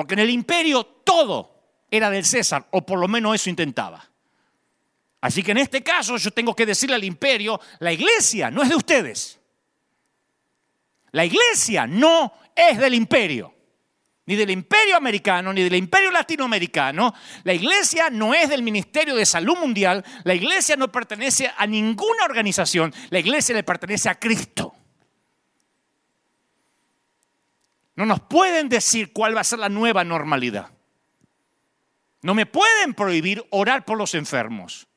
Porque 0.01 0.15
en 0.15 0.21
el 0.21 0.31
imperio 0.31 0.83
todo 0.83 1.85
era 1.91 2.09
del 2.09 2.25
César, 2.25 2.67
o 2.71 2.81
por 2.87 2.99
lo 2.99 3.07
menos 3.07 3.35
eso 3.35 3.51
intentaba. 3.51 4.03
Así 5.21 5.43
que 5.43 5.51
en 5.51 5.59
este 5.59 5.83
caso 5.83 6.17
yo 6.17 6.31
tengo 6.31 6.57
que 6.57 6.65
decirle 6.65 6.97
al 6.97 7.05
imperio, 7.05 7.61
la 7.81 7.93
iglesia 7.93 8.51
no 8.51 8.63
es 8.63 8.71
de 8.71 8.77
ustedes. 8.77 9.39
La 11.11 11.27
iglesia 11.27 11.87
no 11.87 12.33
es 12.57 12.79
del 12.79 12.95
imperio, 12.95 13.55
ni 14.25 14.37
del 14.37 14.49
imperio 14.53 14.97
americano, 14.97 15.53
ni 15.53 15.63
del 15.65 15.75
imperio 15.75 16.11
latinoamericano. 16.11 17.13
La 17.45 17.53
iglesia 17.53 18.09
no 18.09 18.33
es 18.33 18.49
del 18.49 18.63
Ministerio 18.63 19.15
de 19.15 19.27
Salud 19.27 19.59
Mundial, 19.59 20.03
la 20.25 20.35
iglesia 20.35 20.77
no 20.77 20.91
pertenece 20.91 21.53
a 21.55 21.67
ninguna 21.67 22.25
organización, 22.25 22.95
la 23.11 23.19
iglesia 23.19 23.55
le 23.55 23.65
pertenece 23.65 24.09
a 24.09 24.15
Cristo. 24.15 24.80
No 28.01 28.07
nos 28.07 28.21
pueden 28.21 28.71
decir 28.71 29.13
cuál 29.13 29.37
va 29.37 29.43
a 29.43 29.45
ser 29.45 29.59
la 29.59 29.69
nueva 29.69 30.05
normalidad. 30.05 30.71
No 32.23 32.33
me 32.33 32.47
pueden 32.47 32.95
prohibir 32.95 33.45
orar 33.51 33.85
por 33.85 33.99
los 33.99 34.15
enfermos. 34.15 34.89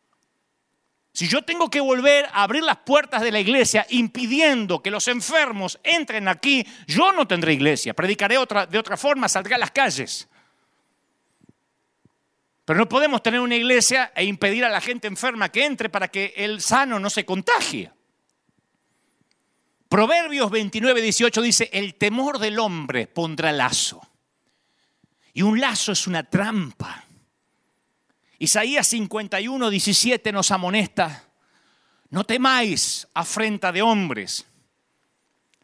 Si 1.12 1.28
yo 1.28 1.42
tengo 1.42 1.70
que 1.70 1.82
volver 1.82 2.28
a 2.32 2.44
abrir 2.44 2.64
las 2.64 2.78
puertas 2.78 3.22
de 3.22 3.34
la 3.34 3.42
iglesia 3.42 3.86
impidiendo 3.90 4.82
que 4.82 4.90
los 4.90 5.10
enfermos 5.10 5.82
entren 5.84 6.30
aquí, 6.30 6.66
yo 6.88 7.12
no 7.12 7.28
tendré 7.28 7.52
iglesia. 7.52 7.94
Predicaré 7.94 8.38
otra, 8.38 8.68
de 8.68 8.80
otra 8.80 8.96
forma, 8.96 9.28
saldré 9.28 9.56
a 9.56 9.58
las 9.58 9.72
calles. 9.72 10.30
Pero 12.64 12.80
no 12.80 12.88
podemos 12.88 13.22
tener 13.22 13.42
una 13.42 13.58
iglesia 13.58 14.14
e 14.16 14.24
impedir 14.24 14.64
a 14.64 14.70
la 14.70 14.80
gente 14.80 15.08
enferma 15.10 15.50
que 15.50 15.66
entre 15.66 15.90
para 15.90 16.08
que 16.08 16.34
el 16.38 16.62
sano 16.62 17.02
no 17.02 17.10
se 17.10 17.26
contagie. 17.26 17.92
Proverbios 19.94 20.50
29, 20.50 21.04
18 21.04 21.42
dice, 21.44 21.70
el 21.72 21.94
temor 21.94 22.40
del 22.40 22.58
hombre 22.58 23.06
pondrá 23.06 23.52
lazo. 23.52 24.02
Y 25.36 25.44
un 25.44 25.62
lazo 25.62 25.92
es 25.92 26.08
una 26.08 26.28
trampa. 26.28 27.06
Isaías 28.40 28.88
51, 28.88 29.70
17 29.70 30.32
nos 30.32 30.50
amonesta, 30.50 31.26
no 32.10 32.24
temáis 32.24 33.08
afrenta 33.14 33.72
de 33.72 33.84
hombres, 33.84 34.48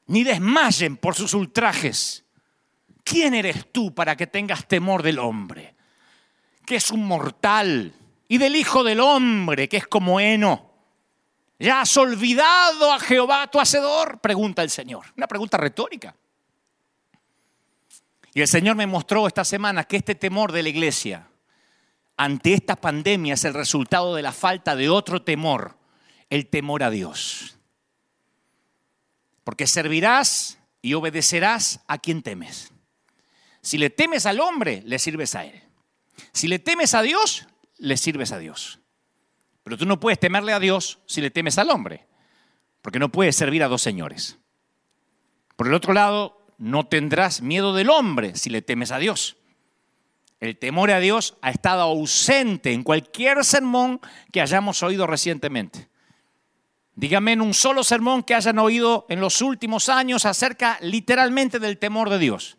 ni 0.05 0.23
desmayen 0.23 0.97
por 0.97 1.15
sus 1.15 1.33
ultrajes. 1.33 2.23
¿Quién 3.03 3.33
eres 3.33 3.71
tú 3.71 3.95
para 3.95 4.15
que 4.15 4.27
tengas 4.27 4.67
temor 4.67 5.01
del 5.01 5.17
hombre, 5.17 5.73
que 6.67 6.75
es 6.75 6.91
un 6.91 7.03
mortal, 7.03 7.95
y 8.27 8.37
del 8.37 8.55
Hijo 8.55 8.83
del 8.83 8.99
Hombre, 8.99 9.67
que 9.67 9.77
es 9.77 9.87
como 9.87 10.19
heno? 10.19 10.68
¿Ya 11.59 11.81
has 11.81 11.97
olvidado 11.97 12.91
a 12.93 12.99
Jehová 12.99 13.47
tu 13.47 13.59
Hacedor? 13.59 14.19
Pregunta 14.21 14.63
el 14.63 14.69
Señor. 14.69 15.05
Una 15.17 15.27
pregunta 15.27 15.57
retórica. 15.57 16.15
Y 18.33 18.41
el 18.41 18.47
Señor 18.47 18.77
me 18.77 18.87
mostró 18.87 19.27
esta 19.27 19.43
semana 19.43 19.83
que 19.83 19.97
este 19.97 20.15
temor 20.15 20.53
de 20.53 20.63
la 20.63 20.69
iglesia 20.69 21.27
ante 22.15 22.53
esta 22.53 22.77
pandemia 22.77 23.33
es 23.33 23.43
el 23.43 23.53
resultado 23.53 24.15
de 24.15 24.21
la 24.21 24.31
falta 24.31 24.75
de 24.75 24.89
otro 24.89 25.21
temor, 25.21 25.77
el 26.29 26.47
temor 26.47 26.83
a 26.83 26.89
Dios. 26.89 27.57
Porque 29.43 29.67
servirás 29.67 30.59
y 30.81 30.93
obedecerás 30.93 31.81
a 31.87 31.97
quien 31.97 32.21
temes. 32.21 32.71
Si 33.61 33.77
le 33.77 33.89
temes 33.89 34.25
al 34.25 34.39
hombre, 34.39 34.81
le 34.85 34.99
sirves 34.99 35.35
a 35.35 35.43
él. 35.43 35.61
Si 36.31 36.47
le 36.47 36.59
temes 36.59 36.93
a 36.93 37.01
Dios, 37.01 37.47
le 37.77 37.97
sirves 37.97 38.31
a 38.31 38.37
Dios. 38.37 38.78
Pero 39.69 39.77
tú 39.77 39.86
no 39.86 39.99
puedes 39.99 40.19
temerle 40.19 40.51
a 40.51 40.60
Dios 40.60 40.97
si 41.05 41.21
le 41.21 41.29
temes 41.29 41.60
al 41.60 41.69
hombre, 41.69 42.08
porque 42.82 42.97
no 42.97 43.10
puedes 43.10 43.36
servir 43.36 43.62
a 43.62 43.67
dos 43.67 43.84
señores. 43.84 44.39
Por 45.55 45.67
el 45.67 45.75
otro 45.75 45.93
lado, 45.93 46.41
no 46.58 46.88
tendrás 46.88 47.43
miedo 47.43 47.75
del 47.75 47.91
hombre 47.91 48.36
si 48.36 48.49
le 48.49 48.63
temes 48.63 48.89
a 48.89 48.97
Dios. 48.97 49.38
El 50.39 50.58
temor 50.58 50.89
a 50.89 50.99
Dios 50.99 51.36
ha 51.43 51.51
estado 51.51 51.84
ausente 51.84 52.73
en 52.73 52.82
cualquier 52.82 53.45
sermón 53.45 54.01
que 54.32 54.41
hayamos 54.41 54.82
oído 54.82 55.05
recientemente. 55.05 55.88
Dígame 56.95 57.34
en 57.34 57.41
un 57.41 57.53
solo 57.53 57.84
sermón 57.84 58.23
que 58.23 58.34
hayan 58.34 58.58
oído 58.58 59.05
en 59.08 59.21
los 59.21 59.39
últimos 59.39 59.88
años 59.88 60.25
acerca 60.25 60.79
literalmente 60.82 61.60
del 61.60 61.77
temor 61.77 62.10
de 62.10 62.17
Dios. 62.17 62.58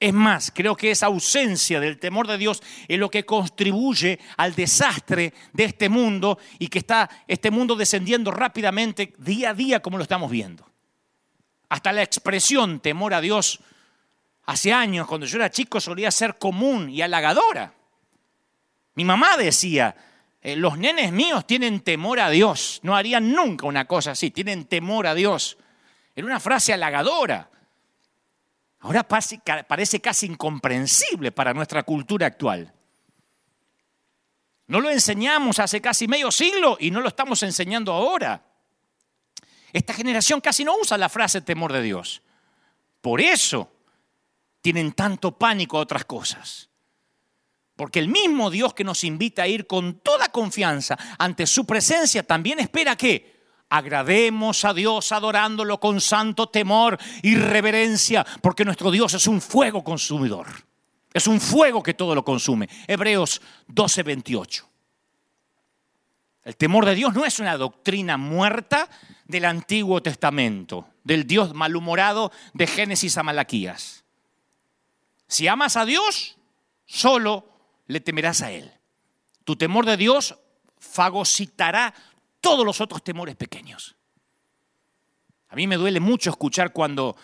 Es 0.00 0.14
más, 0.14 0.50
creo 0.52 0.74
que 0.74 0.90
esa 0.90 1.06
ausencia 1.06 1.78
del 1.78 1.98
temor 1.98 2.26
de 2.26 2.38
Dios 2.38 2.62
es 2.88 2.98
lo 2.98 3.10
que 3.10 3.26
contribuye 3.26 4.18
al 4.38 4.54
desastre 4.54 5.34
de 5.52 5.64
este 5.64 5.90
mundo 5.90 6.38
y 6.58 6.68
que 6.68 6.78
está 6.78 7.08
este 7.28 7.50
mundo 7.50 7.76
descendiendo 7.76 8.30
rápidamente 8.30 9.12
día 9.18 9.50
a 9.50 9.54
día 9.54 9.80
como 9.80 9.98
lo 9.98 10.02
estamos 10.02 10.30
viendo. 10.30 10.66
Hasta 11.68 11.92
la 11.92 12.02
expresión 12.02 12.80
temor 12.80 13.12
a 13.12 13.20
Dios 13.20 13.60
Hace 14.50 14.72
años, 14.72 15.06
cuando 15.06 15.26
yo 15.26 15.36
era 15.36 15.48
chico, 15.48 15.80
solía 15.80 16.10
ser 16.10 16.36
común 16.36 16.90
y 16.90 17.02
halagadora. 17.02 17.72
Mi 18.96 19.04
mamá 19.04 19.36
decía, 19.36 19.94
eh, 20.40 20.56
los 20.56 20.76
nenes 20.76 21.12
míos 21.12 21.46
tienen 21.46 21.82
temor 21.82 22.18
a 22.18 22.30
Dios, 22.30 22.80
no 22.82 22.96
harían 22.96 23.30
nunca 23.30 23.66
una 23.66 23.84
cosa 23.84 24.10
así, 24.10 24.32
tienen 24.32 24.64
temor 24.64 25.06
a 25.06 25.14
Dios. 25.14 25.56
Era 26.16 26.26
una 26.26 26.40
frase 26.40 26.72
halagadora. 26.72 27.48
Ahora 28.80 29.06
parece 29.06 30.00
casi 30.00 30.26
incomprensible 30.26 31.32
para 31.32 31.52
nuestra 31.52 31.82
cultura 31.82 32.26
actual. 32.26 32.72
No 34.66 34.80
lo 34.80 34.88
enseñamos 34.90 35.58
hace 35.58 35.80
casi 35.80 36.08
medio 36.08 36.30
siglo 36.30 36.76
y 36.80 36.90
no 36.90 37.00
lo 37.00 37.08
estamos 37.08 37.42
enseñando 37.42 37.92
ahora. 37.92 38.42
Esta 39.72 39.92
generación 39.92 40.40
casi 40.40 40.64
no 40.64 40.76
usa 40.76 40.96
la 40.96 41.08
frase 41.08 41.40
temor 41.42 41.72
de 41.72 41.82
Dios. 41.82 42.22
Por 43.00 43.20
eso 43.20 43.70
tienen 44.60 44.92
tanto 44.92 45.36
pánico 45.36 45.76
a 45.76 45.82
otras 45.82 46.04
cosas. 46.04 46.70
Porque 47.76 47.98
el 47.98 48.08
mismo 48.08 48.50
Dios 48.50 48.74
que 48.74 48.84
nos 48.84 49.04
invita 49.04 49.42
a 49.42 49.48
ir 49.48 49.66
con 49.66 50.00
toda 50.00 50.30
confianza 50.30 50.98
ante 51.18 51.46
su 51.46 51.66
presencia 51.66 52.22
también 52.22 52.60
espera 52.60 52.96
que 52.96 53.39
agrademos 53.70 54.64
a 54.64 54.74
Dios 54.74 55.12
adorándolo 55.12 55.78
con 55.78 56.00
santo 56.00 56.48
temor 56.48 56.98
y 57.22 57.36
reverencia, 57.36 58.26
porque 58.42 58.64
nuestro 58.64 58.90
Dios 58.90 59.14
es 59.14 59.26
un 59.26 59.40
fuego 59.40 59.82
consumidor. 59.82 60.46
Es 61.12 61.26
un 61.26 61.40
fuego 61.40 61.82
que 61.82 61.94
todo 61.94 62.14
lo 62.14 62.24
consume. 62.24 62.68
Hebreos 62.86 63.40
12, 63.68 64.02
28. 64.02 64.68
El 66.44 66.56
temor 66.56 66.84
de 66.84 66.94
Dios 66.94 67.14
no 67.14 67.24
es 67.24 67.38
una 67.38 67.56
doctrina 67.56 68.16
muerta 68.16 68.88
del 69.26 69.44
Antiguo 69.44 70.02
Testamento, 70.02 70.88
del 71.04 71.26
Dios 71.26 71.54
malhumorado 71.54 72.32
de 72.54 72.66
Génesis 72.66 73.16
a 73.18 73.22
Malaquías. 73.22 74.04
Si 75.26 75.46
amas 75.46 75.76
a 75.76 75.84
Dios, 75.84 76.36
solo 76.86 77.48
le 77.86 78.00
temerás 78.00 78.42
a 78.42 78.50
Él. 78.50 78.72
Tu 79.44 79.56
temor 79.56 79.86
de 79.86 79.96
Dios 79.96 80.36
fagocitará 80.78 81.94
todos 82.40 82.64
los 82.64 82.80
otros 82.80 83.02
temores 83.02 83.36
pequeños. 83.36 83.96
A 85.48 85.56
mí 85.56 85.66
me 85.66 85.76
duele 85.76 86.00
mucho 86.00 86.30
escuchar 86.30 86.72
cuando 86.72 87.16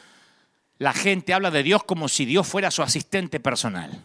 la 0.79 0.93
gente 0.93 1.33
habla 1.33 1.51
de 1.51 1.63
Dios 1.63 1.85
como 1.85 2.09
si 2.09 2.25
Dios 2.25 2.47
fuera 2.47 2.71
su 2.71 2.83
asistente 2.83 3.41
personal. 3.41 4.03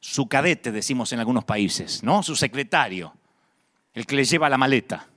Su 0.00 0.28
cadete, 0.28 0.72
decimos 0.72 1.12
en 1.12 1.18
algunos 1.18 1.44
países, 1.44 2.02
¿no? 2.02 2.22
Su 2.22 2.36
secretario, 2.36 3.14
el 3.92 4.06
que 4.06 4.16
le 4.16 4.24
lleva 4.24 4.48
la 4.48 4.58
maleta. 4.58 5.08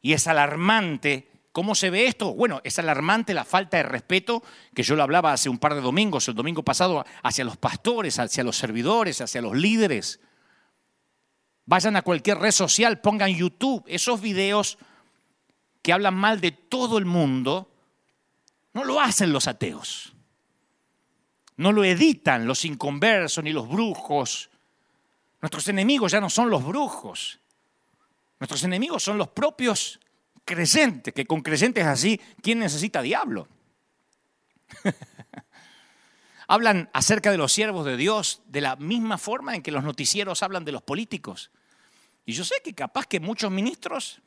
Y 0.00 0.12
es 0.12 0.26
alarmante 0.26 1.30
¿Cómo 1.52 1.74
se 1.74 1.90
ve 1.90 2.06
esto? 2.06 2.32
Bueno, 2.32 2.60
es 2.62 2.78
alarmante 2.78 3.34
la 3.34 3.44
falta 3.44 3.76
de 3.76 3.82
respeto 3.82 4.42
que 4.72 4.84
yo 4.84 4.94
lo 4.94 5.02
hablaba 5.02 5.32
hace 5.32 5.48
un 5.48 5.58
par 5.58 5.74
de 5.74 5.80
domingos, 5.80 6.28
el 6.28 6.36
domingo 6.36 6.62
pasado, 6.62 7.04
hacia 7.24 7.44
los 7.44 7.56
pastores, 7.56 8.20
hacia 8.20 8.44
los 8.44 8.56
servidores, 8.56 9.20
hacia 9.20 9.42
los 9.42 9.56
líderes. 9.56 10.20
Vayan 11.70 11.94
a 11.94 12.02
cualquier 12.02 12.36
red 12.36 12.50
social, 12.50 13.00
pongan 13.00 13.32
YouTube, 13.32 13.84
esos 13.86 14.20
videos 14.20 14.76
que 15.82 15.92
hablan 15.92 16.16
mal 16.16 16.40
de 16.40 16.50
todo 16.50 16.98
el 16.98 17.04
mundo, 17.04 17.70
no 18.72 18.82
lo 18.82 19.00
hacen 19.00 19.32
los 19.32 19.46
ateos. 19.46 20.12
No 21.58 21.70
lo 21.70 21.84
editan 21.84 22.44
los 22.44 22.64
inconversos 22.64 23.44
ni 23.44 23.52
los 23.52 23.68
brujos. 23.68 24.50
Nuestros 25.40 25.68
enemigos 25.68 26.10
ya 26.10 26.20
no 26.20 26.28
son 26.28 26.50
los 26.50 26.64
brujos. 26.64 27.38
Nuestros 28.40 28.64
enemigos 28.64 29.04
son 29.04 29.16
los 29.16 29.28
propios 29.28 30.00
creyentes, 30.44 31.14
que 31.14 31.24
con 31.24 31.40
creyentes 31.40 31.86
así, 31.86 32.20
¿quién 32.42 32.58
necesita 32.58 33.00
diablo? 33.00 33.46
hablan 36.48 36.90
acerca 36.92 37.30
de 37.30 37.38
los 37.38 37.52
siervos 37.52 37.86
de 37.86 37.96
Dios 37.96 38.42
de 38.46 38.60
la 38.60 38.74
misma 38.74 39.18
forma 39.18 39.54
en 39.54 39.62
que 39.62 39.70
los 39.70 39.84
noticieros 39.84 40.42
hablan 40.42 40.64
de 40.64 40.72
los 40.72 40.82
políticos. 40.82 41.52
Y 42.24 42.32
yo 42.32 42.44
sé 42.44 42.56
que 42.62 42.74
capaz 42.74 43.06
que 43.06 43.20
muchos 43.20 43.50
ministros 43.50 44.20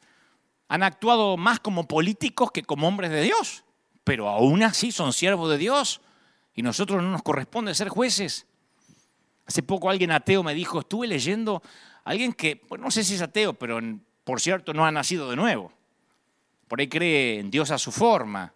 han 0.67 0.83
actuado 0.83 1.37
más 1.37 1.59
como 1.59 1.87
políticos 1.87 2.51
que 2.51 2.63
como 2.63 2.87
hombres 2.87 3.11
de 3.11 3.21
Dios, 3.21 3.63
pero 4.03 4.29
aún 4.29 4.63
así 4.63 4.91
son 4.91 5.13
siervos 5.13 5.49
de 5.49 5.57
Dios 5.57 6.01
y 6.55 6.61
nosotros 6.61 7.01
no 7.01 7.09
nos 7.09 7.23
corresponde 7.23 7.75
ser 7.75 7.89
jueces. 7.89 8.47
Hace 9.45 9.63
poco 9.63 9.89
alguien 9.89 10.11
ateo 10.11 10.43
me 10.43 10.53
dijo, 10.53 10.79
estuve 10.79 11.07
leyendo 11.07 11.61
alguien 12.03 12.33
que, 12.33 12.61
no 12.79 12.91
sé 12.91 13.03
si 13.03 13.15
es 13.15 13.21
ateo, 13.21 13.53
pero 13.53 13.79
por 14.23 14.39
cierto 14.39 14.73
no 14.73 14.85
ha 14.85 14.91
nacido 14.91 15.29
de 15.29 15.35
nuevo. 15.35 15.71
Por 16.67 16.79
ahí 16.79 16.87
cree 16.87 17.39
en 17.39 17.51
Dios 17.51 17.71
a 17.71 17.77
su 17.77 17.91
forma. 17.91 18.53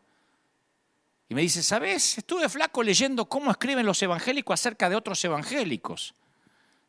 Y 1.29 1.35
me 1.35 1.41
dice, 1.41 1.61
¿sabes? 1.61 2.17
Estuve 2.17 2.47
flaco 2.47 2.81
leyendo 2.81 3.25
cómo 3.25 3.51
escriben 3.51 3.85
los 3.85 4.01
evangélicos 4.01 4.59
acerca 4.59 4.89
de 4.89 4.95
otros 4.95 5.23
evangélicos. 5.25 6.13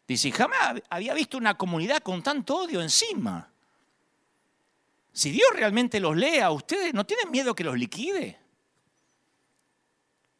Dice, 0.08 0.32
jamás 0.32 0.80
había 0.88 1.12
visto 1.12 1.36
una 1.36 1.58
comunidad 1.58 2.02
con 2.02 2.22
tanto 2.22 2.56
odio 2.56 2.80
encima. 2.80 3.52
Si 5.12 5.30
Dios 5.30 5.50
realmente 5.52 6.00
los 6.00 6.16
lea, 6.16 6.50
¿ustedes 6.50 6.94
no 6.94 7.04
tienen 7.04 7.30
miedo 7.30 7.54
que 7.54 7.62
los 7.62 7.76
liquide? 7.76 8.40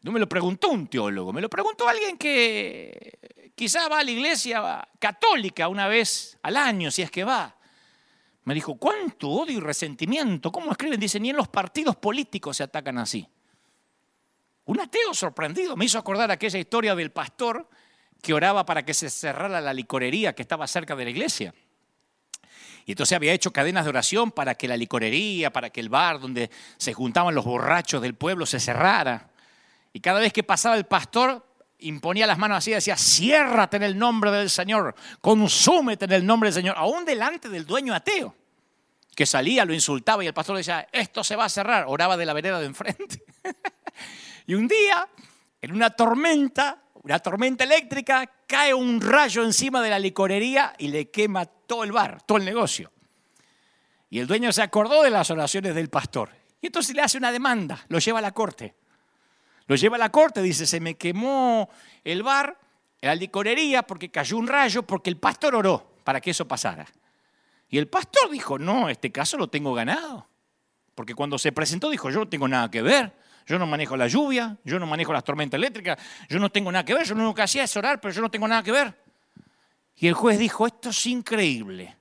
No 0.00 0.10
me 0.10 0.20
lo 0.20 0.26
preguntó 0.26 0.70
un 0.70 0.86
teólogo, 0.88 1.34
me 1.34 1.42
lo 1.42 1.50
preguntó 1.50 1.86
alguien 1.86 2.16
que 2.16 3.52
quizá 3.54 3.88
va 3.88 3.98
a 3.98 4.04
la 4.04 4.10
iglesia 4.10 4.88
católica 4.98 5.68
una 5.68 5.86
vez 5.86 6.38
al 6.42 6.56
año, 6.56 6.90
si 6.90 7.02
es 7.02 7.10
que 7.10 7.24
va. 7.24 7.54
Me 8.44 8.54
dijo, 8.54 8.78
¿cuánto 8.78 9.28
odio 9.28 9.58
y 9.58 9.60
resentimiento? 9.60 10.50
¿Cómo 10.50 10.70
escriben? 10.70 10.98
Dice, 10.98 11.20
ni 11.20 11.28
en 11.28 11.36
los 11.36 11.48
partidos 11.48 11.96
políticos 11.96 12.56
se 12.56 12.62
atacan 12.62 12.96
así. 12.96 13.28
Un 14.64 14.80
ateo 14.80 15.12
sorprendido 15.12 15.76
me 15.76 15.84
hizo 15.84 15.98
acordar 15.98 16.30
aquella 16.30 16.58
historia 16.58 16.94
del 16.94 17.10
pastor 17.10 17.68
que 18.22 18.34
oraba 18.34 18.66
para 18.66 18.84
que 18.84 18.94
se 18.94 19.10
cerrara 19.10 19.60
la 19.60 19.72
licorería 19.72 20.34
que 20.34 20.42
estaba 20.42 20.66
cerca 20.66 20.96
de 20.96 21.04
la 21.04 21.10
iglesia. 21.10 21.54
Y 22.88 22.92
entonces 22.92 23.14
había 23.14 23.34
hecho 23.34 23.52
cadenas 23.52 23.84
de 23.84 23.90
oración 23.90 24.32
para 24.32 24.54
que 24.54 24.66
la 24.66 24.76
licorería, 24.76 25.52
para 25.52 25.68
que 25.68 25.80
el 25.80 25.90
bar 25.90 26.20
donde 26.20 26.50
se 26.78 26.94
juntaban 26.94 27.34
los 27.34 27.44
borrachos 27.44 28.00
del 28.00 28.14
pueblo 28.14 28.46
se 28.46 28.58
cerrara. 28.58 29.28
Y 29.92 30.00
cada 30.00 30.20
vez 30.20 30.32
que 30.32 30.42
pasaba 30.42 30.74
el 30.74 30.86
pastor, 30.86 31.44
imponía 31.80 32.26
las 32.26 32.38
manos 32.38 32.58
así 32.58 32.70
y 32.70 32.74
decía, 32.74 32.96
ciérrate 32.96 33.76
en 33.76 33.82
el 33.82 33.98
nombre 33.98 34.30
del 34.30 34.50
Señor, 34.50 34.94
consúmete 35.20 36.06
en 36.06 36.12
el 36.12 36.26
nombre 36.26 36.48
del 36.48 36.54
Señor, 36.54 36.76
aún 36.78 37.04
delante 37.04 37.48
del 37.48 37.66
dueño 37.66 37.94
ateo, 37.94 38.34
que 39.14 39.26
salía, 39.26 39.64
lo 39.64 39.74
insultaba 39.74 40.24
y 40.24 40.26
el 40.26 40.34
pastor 40.34 40.56
decía, 40.56 40.88
esto 40.90 41.22
se 41.22 41.36
va 41.36 41.44
a 41.44 41.48
cerrar, 41.48 41.84
oraba 41.88 42.16
de 42.16 42.24
la 42.26 42.32
vereda 42.32 42.58
de 42.58 42.66
enfrente. 42.66 43.22
y 44.46 44.54
un 44.54 44.66
día, 44.66 45.08
en 45.60 45.72
una 45.72 45.90
tormenta, 45.90 46.82
una 47.02 47.18
tormenta 47.18 47.64
eléctrica, 47.64 48.30
cae 48.46 48.74
un 48.74 49.00
rayo 49.00 49.44
encima 49.44 49.82
de 49.82 49.90
la 49.90 49.98
licorería 49.98 50.74
y 50.78 50.88
le 50.88 51.10
quema 51.10 51.46
todo 51.46 51.84
el 51.84 51.92
bar, 51.92 52.22
todo 52.22 52.38
el 52.38 52.44
negocio. 52.44 52.90
Y 54.10 54.18
el 54.18 54.26
dueño 54.26 54.52
se 54.52 54.62
acordó 54.62 55.02
de 55.02 55.10
las 55.10 55.30
oraciones 55.30 55.74
del 55.74 55.90
pastor. 55.90 56.30
Y 56.60 56.66
entonces 56.66 56.94
le 56.94 57.02
hace 57.02 57.18
una 57.18 57.30
demanda, 57.30 57.84
lo 57.88 57.98
lleva 57.98 58.18
a 58.18 58.22
la 58.22 58.32
corte. 58.32 58.74
Lo 59.66 59.76
lleva 59.76 59.96
a 59.96 59.98
la 59.98 60.10
corte, 60.10 60.40
dice, 60.40 60.66
se 60.66 60.80
me 60.80 60.96
quemó 60.96 61.68
el 62.02 62.22
bar, 62.22 62.58
la 63.00 63.14
licorería, 63.14 63.82
porque 63.82 64.10
cayó 64.10 64.38
un 64.38 64.46
rayo, 64.46 64.82
porque 64.82 65.10
el 65.10 65.18
pastor 65.18 65.54
oró 65.54 65.94
para 66.04 66.20
que 66.20 66.30
eso 66.30 66.48
pasara. 66.48 66.86
Y 67.68 67.76
el 67.76 67.86
pastor 67.86 68.30
dijo, 68.30 68.58
no, 68.58 68.88
este 68.88 69.12
caso 69.12 69.36
lo 69.36 69.48
tengo 69.48 69.74
ganado. 69.74 70.26
Porque 70.94 71.14
cuando 71.14 71.38
se 71.38 71.52
presentó 71.52 71.90
dijo, 71.90 72.10
yo 72.10 72.20
no 72.20 72.28
tengo 72.28 72.48
nada 72.48 72.70
que 72.70 72.82
ver, 72.82 73.12
yo 73.48 73.58
no 73.58 73.66
manejo 73.66 73.96
la 73.96 74.08
lluvia, 74.08 74.58
yo 74.62 74.78
no 74.78 74.86
manejo 74.86 75.10
las 75.10 75.24
tormentas 75.24 75.56
eléctricas, 75.56 75.98
yo 76.28 76.38
no 76.38 76.50
tengo 76.50 76.70
nada 76.70 76.84
que 76.84 76.92
ver, 76.92 77.06
yo 77.06 77.14
lo 77.14 77.22
único 77.22 77.36
que 77.36 77.42
hacía 77.42 77.64
es 77.64 77.74
orar, 77.78 77.98
pero 77.98 78.12
yo 78.12 78.20
no 78.20 78.30
tengo 78.30 78.46
nada 78.46 78.62
que 78.62 78.72
ver. 78.72 78.94
Y 79.96 80.06
el 80.06 80.12
juez 80.12 80.38
dijo, 80.38 80.66
esto 80.66 80.90
es 80.90 81.06
increíble. 81.06 81.96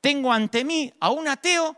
Tengo 0.00 0.32
ante 0.32 0.64
mí 0.64 0.92
a 0.98 1.10
un 1.10 1.28
ateo 1.28 1.76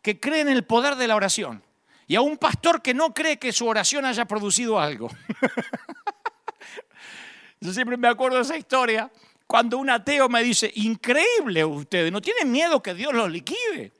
que 0.00 0.20
cree 0.20 0.42
en 0.42 0.48
el 0.48 0.64
poder 0.64 0.94
de 0.94 1.08
la 1.08 1.16
oración 1.16 1.60
y 2.06 2.14
a 2.14 2.20
un 2.20 2.38
pastor 2.38 2.82
que 2.82 2.94
no 2.94 3.12
cree 3.12 3.36
que 3.36 3.52
su 3.52 3.66
oración 3.66 4.04
haya 4.04 4.26
producido 4.26 4.78
algo. 4.78 5.10
Yo 7.60 7.72
siempre 7.72 7.96
me 7.96 8.06
acuerdo 8.06 8.36
de 8.36 8.44
esa 8.44 8.56
historia 8.56 9.10
cuando 9.48 9.78
un 9.78 9.90
ateo 9.90 10.28
me 10.28 10.44
dice, 10.44 10.70
increíble 10.76 11.64
ustedes, 11.64 12.12
no 12.12 12.22
tienen 12.22 12.52
miedo 12.52 12.80
que 12.80 12.94
Dios 12.94 13.12
los 13.12 13.28
liquide. 13.28 13.92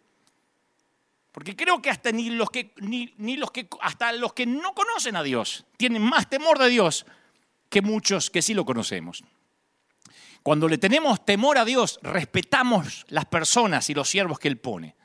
Porque 1.37 1.55
creo 1.55 1.83
que 1.83 1.91
hasta 1.91 2.13
ni 2.13 2.31
los 2.31 2.49
que, 2.49 2.73
ni, 2.79 3.13
ni 3.19 3.37
los 3.37 3.51
que 3.51 3.69
hasta 3.83 4.11
los 4.13 4.33
que 4.33 4.47
no 4.47 4.73
conocen 4.73 5.17
a 5.17 5.23
Dios 5.23 5.67
tienen 5.77 6.01
más 6.01 6.31
temor 6.31 6.59
de 6.59 6.71
Dios 6.71 7.05
que 7.69 7.83
muchos 7.83 8.31
que 8.31 8.41
sí 8.41 8.55
lo 8.55 8.65
conocemos. 8.65 9.23
Cuando 10.43 10.67
le 10.67 10.79
tenemos 10.79 11.27
temor 11.27 11.59
a 11.59 11.67
Dios, 11.67 12.01
respetamos 12.01 13.05
las 13.09 13.27
personas 13.27 13.91
y 13.91 13.93
los 13.93 14.09
siervos 14.09 14.39
que 14.39 14.49
Él 14.49 14.57
pone. 14.57 14.97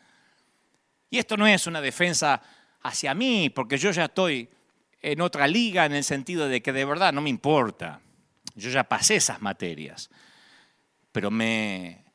Y 1.10 1.18
esto 1.18 1.36
no 1.36 1.46
es 1.46 1.68
una 1.68 1.82
defensa 1.82 2.42
hacia 2.82 3.14
mí, 3.14 3.50
porque 3.50 3.78
yo 3.78 3.92
ya 3.92 4.06
estoy 4.06 4.48
en 5.02 5.20
otra 5.20 5.50
liga 5.50 5.86
en 5.86 5.92
el 5.92 6.06
sentido 6.06 6.48
de 6.48 6.62
que 6.62 6.72
de 6.72 6.86
verdad 6.86 7.12
no 7.12 7.20
me 7.20 7.30
importa. 7.30 8.00
Yo 8.56 8.70
ya 8.70 8.86
pasé 8.86 9.18
esas 9.18 9.42
materias. 9.42 10.10
Pero 11.12 11.30
me, 11.30 12.06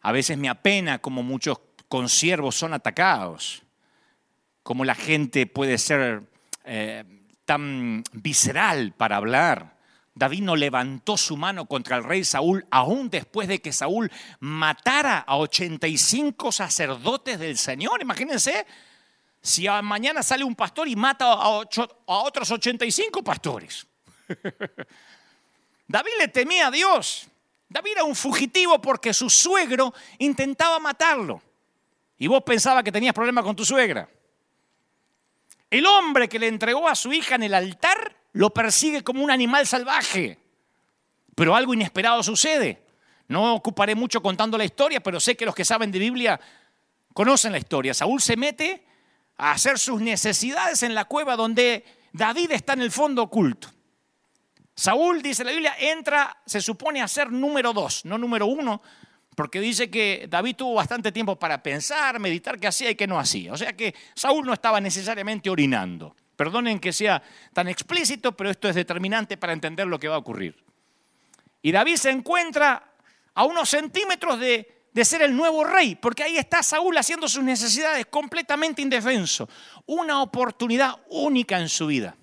a 0.00 0.12
veces 0.12 0.38
me 0.38 0.48
apena 0.48 0.98
como 0.98 1.22
muchos 1.22 1.58
consiervos 1.90 2.54
son 2.54 2.72
atacados, 2.72 3.62
como 4.62 4.84
la 4.84 4.94
gente 4.94 5.46
puede 5.46 5.76
ser 5.76 6.22
eh, 6.64 7.04
tan 7.44 8.04
visceral 8.12 8.92
para 8.92 9.16
hablar. 9.16 9.76
David 10.14 10.42
no 10.42 10.54
levantó 10.54 11.16
su 11.16 11.36
mano 11.36 11.66
contra 11.66 11.96
el 11.96 12.04
rey 12.04 12.22
Saúl 12.22 12.64
aún 12.70 13.10
después 13.10 13.48
de 13.48 13.60
que 13.60 13.72
Saúl 13.72 14.08
matara 14.38 15.18
a 15.18 15.36
85 15.38 16.52
sacerdotes 16.52 17.40
del 17.40 17.58
Señor. 17.58 18.00
Imagínense, 18.00 18.66
si 19.42 19.66
mañana 19.82 20.22
sale 20.22 20.44
un 20.44 20.54
pastor 20.54 20.86
y 20.86 20.94
mata 20.94 21.24
a, 21.24 21.48
otros 21.48 22.50
85 22.52 23.24
pastores. 23.24 23.84
David 25.88 26.12
le 26.20 26.28
temía 26.28 26.68
a 26.68 26.70
Dios. 26.70 27.26
David 27.68 27.92
era 27.96 28.04
un 28.04 28.14
fugitivo 28.14 28.80
porque 28.80 29.12
su 29.12 29.28
suegro 29.28 29.92
intentaba 30.18 30.78
matarlo. 30.78 31.42
Y 32.20 32.26
vos 32.26 32.42
pensabas 32.44 32.84
que 32.84 32.92
tenías 32.92 33.14
problemas 33.14 33.42
con 33.42 33.56
tu 33.56 33.64
suegra. 33.64 34.06
El 35.70 35.86
hombre 35.86 36.28
que 36.28 36.38
le 36.38 36.48
entregó 36.48 36.86
a 36.86 36.94
su 36.94 37.14
hija 37.14 37.36
en 37.36 37.44
el 37.44 37.54
altar 37.54 38.14
lo 38.32 38.50
persigue 38.50 39.02
como 39.02 39.24
un 39.24 39.30
animal 39.30 39.66
salvaje. 39.66 40.38
Pero 41.34 41.56
algo 41.56 41.72
inesperado 41.72 42.22
sucede. 42.22 42.82
No 43.26 43.54
ocuparé 43.54 43.94
mucho 43.94 44.20
contando 44.20 44.58
la 44.58 44.66
historia, 44.66 45.00
pero 45.00 45.18
sé 45.18 45.34
que 45.34 45.46
los 45.46 45.54
que 45.54 45.64
saben 45.64 45.90
de 45.90 45.98
Biblia 45.98 46.38
conocen 47.14 47.52
la 47.52 47.58
historia. 47.58 47.94
Saúl 47.94 48.20
se 48.20 48.36
mete 48.36 48.84
a 49.38 49.52
hacer 49.52 49.78
sus 49.78 50.02
necesidades 50.02 50.82
en 50.82 50.94
la 50.94 51.06
cueva 51.06 51.36
donde 51.36 51.86
David 52.12 52.52
está 52.52 52.74
en 52.74 52.82
el 52.82 52.90
fondo 52.90 53.22
oculto. 53.22 53.68
Saúl, 54.74 55.22
dice 55.22 55.42
la 55.42 55.52
Biblia, 55.52 55.74
entra, 55.78 56.36
se 56.44 56.60
supone 56.60 57.00
a 57.00 57.08
ser 57.08 57.32
número 57.32 57.72
dos, 57.72 58.04
no 58.04 58.18
número 58.18 58.44
uno, 58.44 58.82
porque 59.34 59.60
dice 59.60 59.90
que 59.90 60.26
David 60.28 60.56
tuvo 60.56 60.74
bastante 60.74 61.12
tiempo 61.12 61.36
para 61.36 61.62
pensar, 61.62 62.18
meditar 62.18 62.58
qué 62.58 62.66
hacía 62.66 62.90
y 62.90 62.94
qué 62.94 63.06
no 63.06 63.18
hacía. 63.18 63.52
O 63.52 63.56
sea 63.56 63.72
que 63.74 63.94
Saúl 64.14 64.44
no 64.44 64.52
estaba 64.52 64.80
necesariamente 64.80 65.48
orinando. 65.48 66.14
Perdonen 66.36 66.78
que 66.78 66.92
sea 66.92 67.22
tan 67.52 67.68
explícito, 67.68 68.32
pero 68.36 68.50
esto 68.50 68.68
es 68.68 68.74
determinante 68.74 69.36
para 69.36 69.52
entender 69.52 69.86
lo 69.86 69.98
que 69.98 70.08
va 70.08 70.16
a 70.16 70.18
ocurrir. 70.18 70.56
Y 71.62 71.72
David 71.72 71.96
se 71.96 72.10
encuentra 72.10 72.92
a 73.34 73.44
unos 73.44 73.68
centímetros 73.68 74.40
de, 74.40 74.86
de 74.92 75.04
ser 75.04 75.22
el 75.22 75.36
nuevo 75.36 75.64
rey, 75.64 75.94
porque 75.94 76.22
ahí 76.22 76.36
está 76.36 76.62
Saúl 76.62 76.96
haciendo 76.96 77.28
sus 77.28 77.42
necesidades 77.42 78.06
completamente 78.06 78.82
indefenso. 78.82 79.48
Una 79.86 80.22
oportunidad 80.22 80.96
única 81.08 81.58
en 81.60 81.68
su 81.68 81.86
vida. 81.86 82.16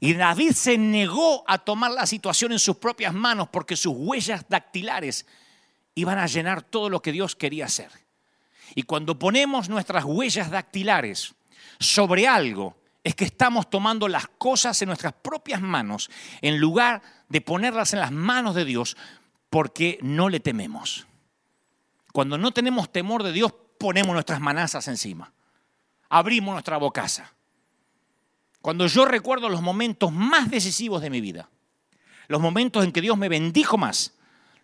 Y 0.00 0.14
David 0.14 0.52
se 0.52 0.76
negó 0.76 1.44
a 1.46 1.58
tomar 1.58 1.92
la 1.92 2.06
situación 2.06 2.50
en 2.50 2.58
sus 2.58 2.76
propias 2.76 3.14
manos 3.14 3.48
porque 3.52 3.76
sus 3.76 3.94
huellas 3.96 4.44
dactilares 4.48 5.26
iban 5.94 6.18
a 6.18 6.26
llenar 6.26 6.62
todo 6.62 6.88
lo 6.88 7.02
que 7.02 7.12
Dios 7.12 7.36
quería 7.36 7.66
hacer. 7.66 7.90
Y 8.74 8.84
cuando 8.84 9.18
ponemos 9.18 9.68
nuestras 9.68 10.04
huellas 10.04 10.50
dactilares 10.50 11.34
sobre 11.78 12.26
algo, 12.26 12.76
es 13.04 13.14
que 13.14 13.24
estamos 13.24 13.68
tomando 13.68 14.08
las 14.08 14.28
cosas 14.28 14.80
en 14.80 14.88
nuestras 14.88 15.12
propias 15.12 15.60
manos 15.60 16.10
en 16.40 16.58
lugar 16.58 17.02
de 17.28 17.40
ponerlas 17.40 17.92
en 17.92 18.00
las 18.00 18.12
manos 18.12 18.54
de 18.54 18.64
Dios 18.64 18.96
porque 19.50 19.98
no 20.02 20.28
le 20.28 20.40
tememos. 20.40 21.06
Cuando 22.12 22.38
no 22.38 22.52
tenemos 22.52 22.92
temor 22.92 23.22
de 23.22 23.32
Dios, 23.32 23.52
ponemos 23.78 24.12
nuestras 24.14 24.40
manazas 24.40 24.86
encima. 24.88 25.32
Abrimos 26.08 26.52
nuestra 26.52 26.76
bocaza. 26.76 27.32
Cuando 28.60 28.86
yo 28.86 29.04
recuerdo 29.04 29.48
los 29.48 29.62
momentos 29.62 30.12
más 30.12 30.50
decisivos 30.50 31.02
de 31.02 31.10
mi 31.10 31.20
vida, 31.20 31.50
los 32.28 32.40
momentos 32.40 32.84
en 32.84 32.92
que 32.92 33.00
Dios 33.00 33.18
me 33.18 33.28
bendijo 33.28 33.76
más, 33.76 34.14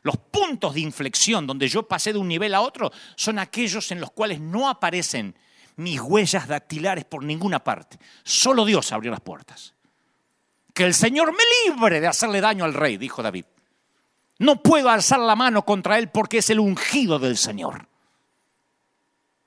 los 0.09 0.17
puntos 0.17 0.73
de 0.73 0.81
inflexión 0.81 1.47
donde 1.47 1.69
yo 1.69 1.83
pasé 1.83 2.15
de 2.15 2.19
un 2.19 2.29
nivel 2.29 2.55
a 2.55 2.63
otro, 2.63 2.91
son 3.15 3.39
aquellos 3.39 3.91
en 3.91 4.01
los 4.01 4.11
cuales 4.11 4.41
no 4.41 4.67
aparecen 4.67 5.35
mis 5.77 6.01
huellas 6.01 6.49
dactilares 6.49 7.05
por 7.05 7.23
ninguna 7.23 7.63
parte. 7.63 7.99
Solo 8.25 8.65
Dios 8.65 8.91
abrió 8.91 9.11
las 9.11 9.21
puertas. 9.21 9.75
Que 10.73 10.85
el 10.85 10.95
Señor 10.95 11.33
me 11.33 11.45
libre 11.67 12.01
de 12.01 12.07
hacerle 12.07 12.41
daño 12.41 12.65
al 12.65 12.73
rey, 12.73 12.97
dijo 12.97 13.23
David. 13.23 13.45
No 14.39 14.63
puedo 14.63 14.89
alzar 14.89 15.21
la 15.21 15.37
mano 15.37 15.67
contra 15.67 15.99
él 15.99 16.09
porque 16.09 16.39
es 16.39 16.49
el 16.49 16.61
ungido 16.61 17.19
del 17.19 17.37
Señor. 17.37 17.87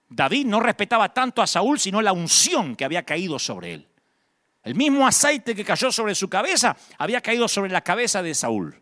David 0.10 0.45
no 0.45 0.60
respetaba 0.60 1.12
tanto 1.12 1.41
a 1.41 1.47
Saúl, 1.47 1.80
sino 1.80 2.04
la 2.04 2.13
unción 2.13 2.76
que 2.76 2.86
había 2.86 3.02
caído 3.02 3.39
sobre 3.39 3.74
él. 3.74 3.88
El 4.62 4.76
mismo 4.76 5.08
aceite 5.08 5.56
que 5.56 5.65
cayó 5.65 5.91
sobre 5.91 6.13
su 6.13 6.30
cabeza 6.30 6.78
había 7.00 7.19
caído 7.19 7.47
sobre 7.47 7.71
la 7.71 7.82
cabeza 7.82 8.21
de 8.21 8.36
Saúl. 8.36 8.81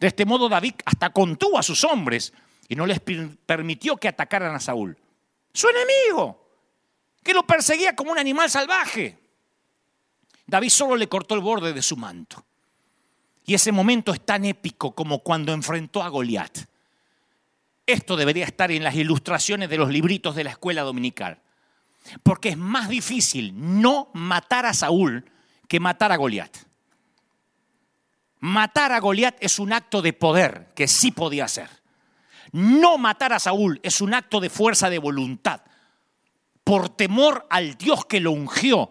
De 0.00 0.06
este 0.06 0.24
modo 0.24 0.48
David 0.48 0.74
hasta 0.86 1.10
contuvo 1.10 1.58
a 1.58 1.62
sus 1.62 1.84
hombres 1.84 2.32
y 2.68 2.74
no 2.74 2.86
les 2.86 3.00
permitió 3.00 3.98
que 3.98 4.08
atacaran 4.08 4.54
a 4.54 4.60
Saúl. 4.60 4.96
Su 5.52 5.68
enemigo, 5.68 6.48
que 7.22 7.34
lo 7.34 7.46
perseguía 7.46 7.94
como 7.94 8.12
un 8.12 8.18
animal 8.18 8.48
salvaje. 8.48 9.18
David 10.46 10.70
solo 10.70 10.96
le 10.96 11.08
cortó 11.08 11.34
el 11.34 11.42
borde 11.42 11.74
de 11.74 11.82
su 11.82 11.98
manto. 11.98 12.44
Y 13.44 13.54
ese 13.54 13.72
momento 13.72 14.12
es 14.12 14.24
tan 14.24 14.44
épico 14.44 14.94
como 14.94 15.18
cuando 15.18 15.52
enfrentó 15.52 16.02
a 16.02 16.08
Goliat. 16.08 16.60
Esto 17.84 18.16
debería 18.16 18.46
estar 18.46 18.70
en 18.70 18.84
las 18.84 18.94
ilustraciones 18.94 19.68
de 19.68 19.76
los 19.76 19.90
libritos 19.90 20.34
de 20.34 20.44
la 20.44 20.50
escuela 20.50 20.82
dominical. 20.82 21.40
Porque 22.22 22.50
es 22.50 22.56
más 22.56 22.88
difícil 22.88 23.52
no 23.54 24.08
matar 24.14 24.64
a 24.64 24.72
Saúl 24.72 25.30
que 25.68 25.78
matar 25.78 26.10
a 26.10 26.16
Goliat. 26.16 26.69
Matar 28.40 28.92
a 28.92 29.00
Goliat 29.00 29.36
es 29.40 29.58
un 29.58 29.72
acto 29.72 30.00
de 30.02 30.12
poder 30.12 30.72
que 30.74 30.88
sí 30.88 31.12
podía 31.12 31.44
hacer. 31.44 31.68
No 32.52 32.98
matar 32.98 33.32
a 33.32 33.38
Saúl 33.38 33.80
es 33.82 34.00
un 34.00 34.14
acto 34.14 34.40
de 34.40 34.50
fuerza 34.50 34.90
de 34.90 34.98
voluntad. 34.98 35.62
Por 36.64 36.88
temor 36.88 37.46
al 37.50 37.76
Dios 37.76 38.06
que 38.06 38.20
lo 38.20 38.32
ungió, 38.32 38.90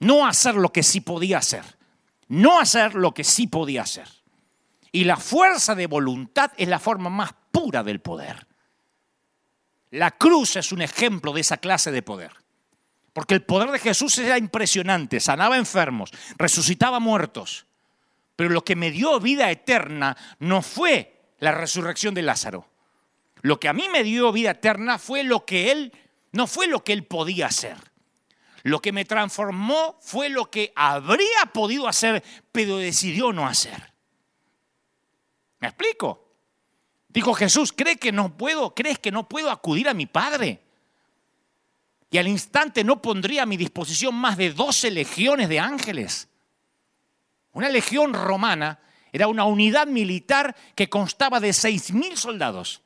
no 0.00 0.26
hacer 0.26 0.56
lo 0.56 0.72
que 0.72 0.82
sí 0.82 1.00
podía 1.00 1.38
hacer. 1.38 1.64
No 2.28 2.58
hacer 2.58 2.94
lo 2.94 3.14
que 3.14 3.24
sí 3.24 3.46
podía 3.46 3.82
hacer. 3.82 4.08
Y 4.90 5.04
la 5.04 5.16
fuerza 5.16 5.74
de 5.74 5.86
voluntad 5.86 6.52
es 6.56 6.68
la 6.68 6.78
forma 6.78 7.08
más 7.08 7.34
pura 7.52 7.82
del 7.82 8.00
poder. 8.00 8.46
La 9.90 10.10
cruz 10.10 10.56
es 10.56 10.72
un 10.72 10.82
ejemplo 10.82 11.32
de 11.32 11.42
esa 11.42 11.58
clase 11.58 11.92
de 11.92 12.02
poder. 12.02 12.32
Porque 13.12 13.34
el 13.34 13.44
poder 13.44 13.70
de 13.70 13.78
Jesús 13.78 14.18
era 14.18 14.36
impresionante, 14.36 15.20
sanaba 15.20 15.56
enfermos, 15.56 16.10
resucitaba 16.36 16.98
muertos. 16.98 17.66
Pero 18.36 18.50
lo 18.50 18.64
que 18.64 18.76
me 18.76 18.90
dio 18.90 19.18
vida 19.18 19.50
eterna 19.50 20.16
no 20.38 20.62
fue 20.62 21.32
la 21.38 21.52
resurrección 21.52 22.14
de 22.14 22.22
Lázaro. 22.22 22.68
Lo 23.42 23.58
que 23.58 23.68
a 23.68 23.72
mí 23.72 23.88
me 23.88 24.04
dio 24.04 24.30
vida 24.32 24.52
eterna 24.52 24.98
fue 24.98 25.24
lo 25.24 25.44
que 25.44 25.72
él, 25.72 25.92
no 26.32 26.46
fue 26.46 26.66
lo 26.66 26.84
que 26.84 26.92
él 26.92 27.04
podía 27.04 27.46
hacer. 27.46 27.76
Lo 28.62 28.80
que 28.80 28.92
me 28.92 29.04
transformó 29.04 29.96
fue 30.00 30.28
lo 30.28 30.50
que 30.50 30.72
habría 30.74 31.46
podido 31.52 31.88
hacer, 31.88 32.22
pero 32.52 32.76
decidió 32.78 33.32
no 33.32 33.46
hacer. 33.46 33.92
¿Me 35.60 35.68
explico? 35.68 36.26
Dijo 37.08 37.32
Jesús, 37.32 37.72
¿cree 37.72 37.96
que 37.96 38.12
no 38.12 38.36
puedo? 38.36 38.74
¿Crees 38.74 38.98
que 38.98 39.12
no 39.12 39.28
puedo 39.28 39.50
acudir 39.50 39.88
a 39.88 39.94
mi 39.94 40.06
Padre? 40.06 40.60
Y 42.10 42.18
al 42.18 42.28
instante 42.28 42.84
no 42.84 43.00
pondría 43.00 43.44
a 43.44 43.46
mi 43.46 43.56
disposición 43.56 44.14
más 44.14 44.36
de 44.36 44.52
12 44.52 44.90
legiones 44.90 45.48
de 45.48 45.60
ángeles. 45.60 46.28
Una 47.56 47.70
legión 47.70 48.12
romana 48.12 48.80
era 49.10 49.28
una 49.28 49.46
unidad 49.46 49.86
militar 49.86 50.54
que 50.74 50.90
constaba 50.90 51.40
de 51.40 51.54
seis 51.54 51.90
mil 51.90 52.18
soldados. 52.18 52.82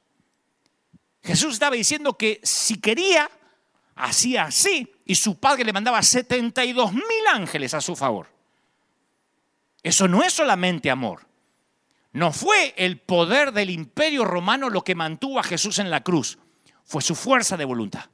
Jesús 1.25 1.55
estaba 1.55 1.75
diciendo 1.75 2.17
que 2.17 2.41
si 2.45 2.81
quería, 2.81 3.29
hacía 3.97 4.45
así, 4.45 4.95
y 5.05 5.17
su 5.17 5.41
padre 5.41 5.65
le 5.65 5.73
mandaba 5.73 6.01
72 6.01 6.93
mil 6.93 7.03
ángeles 7.33 7.75
a 7.75 7.81
su 7.81 7.97
favor. 7.97 8.29
Eso 9.83 10.07
no 10.07 10.23
es 10.23 10.35
solamente 10.35 10.89
amor, 10.89 11.27
no 12.13 12.33
fue 12.33 12.73
el 12.77 13.01
poder 13.01 13.51
del 13.51 13.71
imperio 13.71 14.25
romano 14.25 14.71
lo 14.71 14.85
que 14.85 14.95
mantuvo 14.95 15.41
a 15.41 15.43
Jesús 15.43 15.81
en 15.81 15.91
la 15.91 16.05
cruz, 16.05 16.39
fue 16.85 17.03
su 17.03 17.17
fuerza 17.17 17.57
de 17.57 17.65
voluntad. 17.65 18.05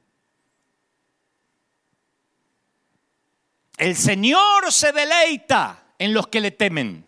El 3.77 3.95
Señor 3.95 4.71
se 4.71 4.91
deleita 4.91 5.83
en 5.99 6.13
los 6.13 6.27
que 6.27 6.41
le 6.41 6.51
temen, 6.51 7.05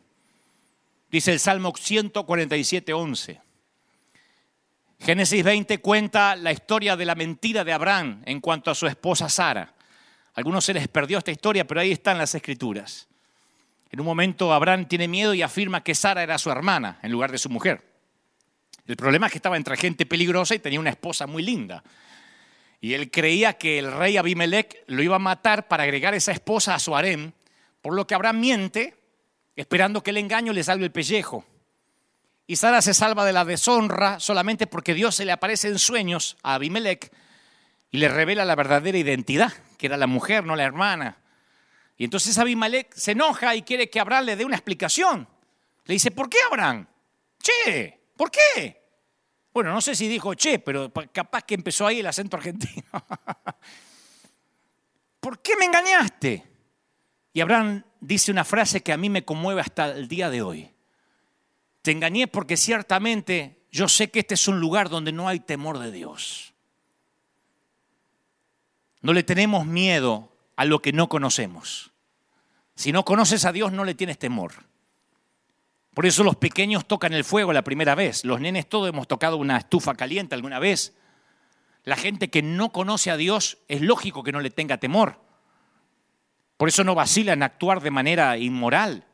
dice 1.11 1.31
el 1.31 1.39
Salmo 1.39 1.73
147, 1.75 2.93
11. 2.93 3.41
Génesis 4.99 5.43
20 5.43 5.79
cuenta 5.79 6.35
la 6.35 6.51
historia 6.51 6.97
de 6.97 7.05
la 7.05 7.15
mentira 7.15 7.63
de 7.63 7.71
Abraham 7.71 8.21
en 8.25 8.41
cuanto 8.41 8.69
a 8.69 8.75
su 8.75 8.85
esposa 8.85 9.29
Sara. 9.29 9.61
A 9.61 9.73
algunos 10.35 10.65
se 10.65 10.73
les 10.73 10.87
perdió 10.87 11.17
esta 11.17 11.31
historia, 11.31 11.65
pero 11.65 11.79
ahí 11.79 11.91
están 11.91 12.17
las 12.17 12.35
escrituras. 12.35 13.07
En 13.91 13.99
un 13.99 14.05
momento 14.05 14.53
Abraham 14.53 14.85
tiene 14.85 15.07
miedo 15.07 15.33
y 15.33 15.41
afirma 15.41 15.83
que 15.83 15.95
Sara 15.95 16.21
era 16.21 16.37
su 16.37 16.51
hermana 16.51 16.99
en 17.01 17.11
lugar 17.11 17.31
de 17.31 17.37
su 17.37 17.49
mujer. 17.49 17.81
El 18.85 18.95
problema 18.95 19.27
es 19.27 19.31
que 19.31 19.37
estaba 19.37 19.57
entre 19.57 19.77
gente 19.77 20.05
peligrosa 20.05 20.55
y 20.55 20.59
tenía 20.59 20.79
una 20.79 20.89
esposa 20.89 21.27
muy 21.27 21.43
linda. 21.43 21.83
Y 22.81 22.93
él 22.93 23.11
creía 23.11 23.53
que 23.53 23.79
el 23.79 23.91
rey 23.91 24.17
Abimelech 24.17 24.83
lo 24.87 25.01
iba 25.01 25.15
a 25.15 25.19
matar 25.19 25.67
para 25.67 25.83
agregar 25.83 26.13
esa 26.13 26.31
esposa 26.31 26.75
a 26.75 26.79
su 26.79 26.95
harem, 26.95 27.31
por 27.81 27.93
lo 27.93 28.07
que 28.07 28.15
Abraham 28.15 28.39
miente, 28.39 28.95
esperando 29.55 30.03
que 30.03 30.11
el 30.11 30.17
engaño 30.17 30.53
le 30.53 30.63
salve 30.63 30.85
el 30.85 30.91
pellejo. 30.91 31.45
Y 32.47 32.55
Sara 32.55 32.81
se 32.81 32.93
salva 32.93 33.25
de 33.25 33.33
la 33.33 33.45
deshonra 33.45 34.19
solamente 34.19 34.67
porque 34.67 34.93
Dios 34.93 35.15
se 35.15 35.25
le 35.25 35.31
aparece 35.31 35.67
en 35.67 35.77
sueños 35.77 36.37
a 36.41 36.55
Abimelech 36.55 37.11
y 37.91 37.97
le 37.97 38.09
revela 38.09 38.45
la 38.45 38.55
verdadera 38.55 38.97
identidad, 38.97 39.53
que 39.77 39.87
era 39.87 39.97
la 39.97 40.07
mujer, 40.07 40.45
no 40.45 40.55
la 40.55 40.63
hermana. 40.63 41.17
Y 41.97 42.05
entonces 42.05 42.37
Abimelech 42.37 42.93
se 42.93 43.11
enoja 43.11 43.55
y 43.55 43.61
quiere 43.61 43.89
que 43.89 43.99
Abraham 43.99 44.25
le 44.25 44.35
dé 44.35 44.45
una 44.45 44.55
explicación. 44.55 45.27
Le 45.85 45.93
dice, 45.93 46.11
¿por 46.11 46.29
qué 46.29 46.37
Abraham? 46.47 46.87
Che, 47.41 47.99
¿por 48.15 48.31
qué? 48.31 48.79
Bueno, 49.51 49.73
no 49.73 49.81
sé 49.81 49.95
si 49.95 50.07
dijo 50.07 50.35
che, 50.35 50.59
pero 50.59 50.91
capaz 51.11 51.43
que 51.43 51.55
empezó 51.55 51.87
ahí 51.87 51.99
el 51.99 52.07
acento 52.07 52.37
argentino. 52.37 52.83
¿Por 55.19 55.41
qué 55.41 55.57
me 55.57 55.65
engañaste? 55.65 56.49
Y 57.39 57.41
Abraham 57.41 57.85
dice 58.01 58.33
una 58.33 58.43
frase 58.43 58.83
que 58.83 58.91
a 58.91 58.97
mí 58.97 59.09
me 59.09 59.23
conmueve 59.23 59.61
hasta 59.61 59.91
el 59.91 60.09
día 60.09 60.29
de 60.29 60.41
hoy. 60.41 60.71
Te 61.81 61.91
engañé 61.91 62.27
porque 62.27 62.57
ciertamente 62.57 63.63
yo 63.71 63.87
sé 63.87 64.11
que 64.11 64.19
este 64.19 64.33
es 64.33 64.49
un 64.49 64.59
lugar 64.59 64.89
donde 64.89 65.13
no 65.13 65.29
hay 65.29 65.39
temor 65.39 65.79
de 65.79 65.89
Dios. 65.89 66.53
No 68.99 69.13
le 69.13 69.23
tenemos 69.23 69.65
miedo 69.65 70.35
a 70.57 70.65
lo 70.65 70.81
que 70.81 70.91
no 70.91 71.07
conocemos. 71.07 71.91
Si 72.75 72.91
no 72.91 73.05
conoces 73.05 73.45
a 73.45 73.53
Dios, 73.53 73.71
no 73.71 73.85
le 73.85 73.95
tienes 73.95 74.19
temor. 74.19 74.51
Por 75.93 76.05
eso 76.05 76.25
los 76.25 76.35
pequeños 76.35 76.89
tocan 76.89 77.13
el 77.13 77.23
fuego 77.23 77.53
la 77.53 77.63
primera 77.63 77.95
vez. 77.95 78.25
Los 78.25 78.41
nenes 78.41 78.67
todos 78.67 78.89
hemos 78.89 79.07
tocado 79.07 79.37
una 79.37 79.55
estufa 79.55 79.93
caliente 79.93 80.35
alguna 80.35 80.59
vez. 80.59 80.93
La 81.85 81.95
gente 81.95 82.29
que 82.29 82.41
no 82.41 82.73
conoce 82.73 83.11
a 83.11 83.15
Dios 83.15 83.59
es 83.69 83.79
lógico 83.79 84.25
que 84.25 84.33
no 84.33 84.41
le 84.41 84.49
tenga 84.49 84.77
temor. 84.77 85.28
Por 86.59 86.67
eso 86.67 86.83
no 86.83 86.93
vacila 86.93 87.31
en 87.31 87.41
actuar 87.41 87.79
de 87.81 87.89
manera 87.89 88.37
inmoral. 88.37 89.05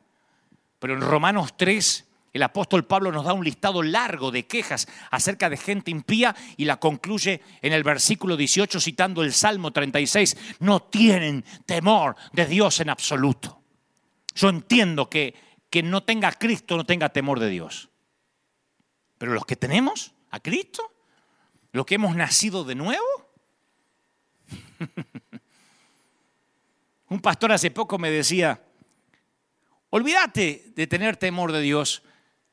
Pero 0.80 0.94
en 0.94 1.00
Romanos 1.00 1.56
3 1.56 2.02
el 2.32 2.42
apóstol 2.42 2.84
Pablo 2.84 3.12
nos 3.12 3.24
da 3.24 3.32
un 3.32 3.44
listado 3.44 3.82
largo 3.82 4.30
de 4.30 4.46
quejas 4.46 4.86
acerca 5.10 5.48
de 5.48 5.56
gente 5.56 5.90
impía 5.90 6.36
y 6.58 6.66
la 6.66 6.76
concluye 6.76 7.40
en 7.62 7.72
el 7.72 7.82
versículo 7.82 8.36
18 8.36 8.78
citando 8.80 9.22
el 9.22 9.32
Salmo 9.32 9.70
36. 9.70 10.36
No 10.60 10.82
tienen 10.82 11.44
temor 11.64 12.16
de 12.32 12.44
Dios 12.44 12.80
en 12.80 12.90
absoluto. 12.90 13.62
Yo 14.34 14.50
entiendo 14.50 15.08
que 15.08 15.46
que 15.70 15.82
no 15.82 16.02
tenga 16.02 16.28
a 16.28 16.32
Cristo 16.32 16.76
no 16.76 16.84
tenga 16.84 17.10
temor 17.10 17.40
de 17.40 17.50
Dios. 17.50 17.90
Pero 19.18 19.32
los 19.32 19.44
que 19.46 19.56
tenemos 19.56 20.14
a 20.30 20.40
Cristo, 20.40 20.92
los 21.72 21.86
que 21.86 21.96
hemos 21.96 22.16
nacido 22.16 22.64
de 22.64 22.74
nuevo. 22.74 23.04
Un 27.08 27.20
pastor 27.20 27.52
hace 27.52 27.70
poco 27.70 27.98
me 27.98 28.10
decía, 28.10 28.60
olvídate 29.90 30.72
de 30.74 30.86
tener 30.86 31.16
temor 31.16 31.52
de 31.52 31.60
Dios, 31.60 32.02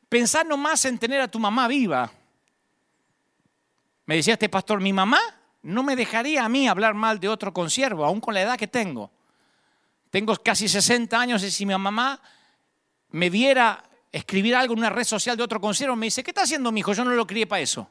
pensá 0.10 0.44
nomás 0.44 0.86
en 0.86 1.00
tener 1.00 1.22
a 1.22 1.28
tu 1.28 1.39
mamá 1.39 1.68
viva. 1.68 2.12
Me 4.06 4.16
decía 4.16 4.34
este 4.34 4.50
pastor, 4.50 4.80
mi 4.80 4.94
mamá 4.94 5.20
no 5.63 5.82
me 5.82 5.96
dejaría 5.96 6.46
a 6.46 6.50
mí 6.50 6.68
hablar 6.68 6.94
mal 6.94 7.20
de 7.20 7.30
otro 7.30 7.54
consiervo, 7.54 8.06
aún 8.06 8.20
con 8.20 8.34
la 8.34 8.42
edad 8.42 8.58
que 8.58 8.68
tengo. 8.68 9.12
Tengo 10.10 10.36
casi 10.36 10.68
60 10.68 11.20
años 11.20 11.44
y 11.44 11.50
si 11.50 11.66
mi 11.66 11.76
mamá 11.76 12.22
me 13.10 13.30
viera 13.30 13.84
escribir 14.12 14.56
algo 14.56 14.74
en 14.74 14.80
una 14.80 14.89
red 14.92 15.06
social 15.06 15.36
de 15.36 15.44
otro 15.44 15.60
consiervo, 15.60 15.96
me 15.96 16.06
dice, 16.06 16.22
¿qué 16.24 16.32
está 16.32 16.44
haciendo 16.44 16.72
mi 16.72 16.82
hijo? 16.82 16.94
Yo 16.94 17.04
no 17.04 17.12
lo 17.12 17.26
crié 17.26 17.48
para 17.48 17.62
eso. 17.62 17.89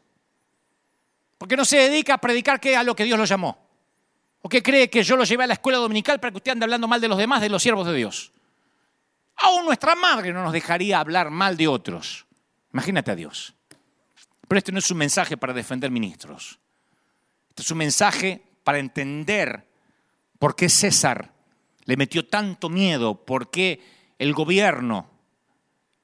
¿Por 1.39 1.49
qué 1.49 1.57
no 1.57 1.65
se 1.65 1.79
dedica 1.79 2.15
a 2.15 2.19
predicar 2.19 2.61
qué 2.61 2.77
a 2.77 2.85
lo 2.85 2.95
que 2.95 3.03
Dios 3.03 3.19
lo 3.19 3.25
llamó? 3.25 3.62
¿O 4.43 4.49
qué 4.49 4.63
cree 4.63 4.91
que 4.91 5.05
yo 5.05 5.17
lo 5.17 5.25
llevé 5.25 5.45
a 5.45 5.47
la 5.47 5.55
escuela 5.55 5.79
dominical 5.79 6.19
para 6.19 6.33
que 6.33 6.39
usted 6.39 6.53
ande 6.53 6.65
hablando 6.65 6.89
mal 6.89 7.01
de 7.01 7.09
los 7.09 7.17
demás, 7.17 7.41
de 7.41 7.49
los 7.49 7.63
siervos 7.63 7.87
de 7.87 7.95
Dios? 7.95 8.33
Aún 9.37 9.65
nuestra 9.65 9.95
madre 9.95 10.33
no 10.33 10.43
nos 10.43 10.53
dejaría 10.53 10.99
hablar 10.99 11.31
mal 11.31 11.57
de 11.57 11.69
otros. 11.69 12.27
Imagínate 12.73 13.13
a 13.13 13.17
Dios. 13.17 13.55
Pero 14.49 14.59
este 14.59 14.73
no 14.73 14.81
es 14.81 14.91
un 14.91 14.99
mensaje 14.99 15.37
para 15.37 15.53
defender 15.53 15.91
ministros. 15.91 16.59
Este 17.51 17.63
es 17.63 17.71
un 17.71 17.79
mensaje 17.79 18.43
para 18.65 18.79
entender 18.79 19.69
por 20.39 20.57
qué 20.57 20.69
César 20.69 21.33
le 21.85 21.97
metió 21.97 22.27
tanto 22.27 22.69
miedo, 22.69 23.25
por 23.25 23.51
qué 23.51 23.81
el 24.19 24.33
gobierno, 24.33 25.09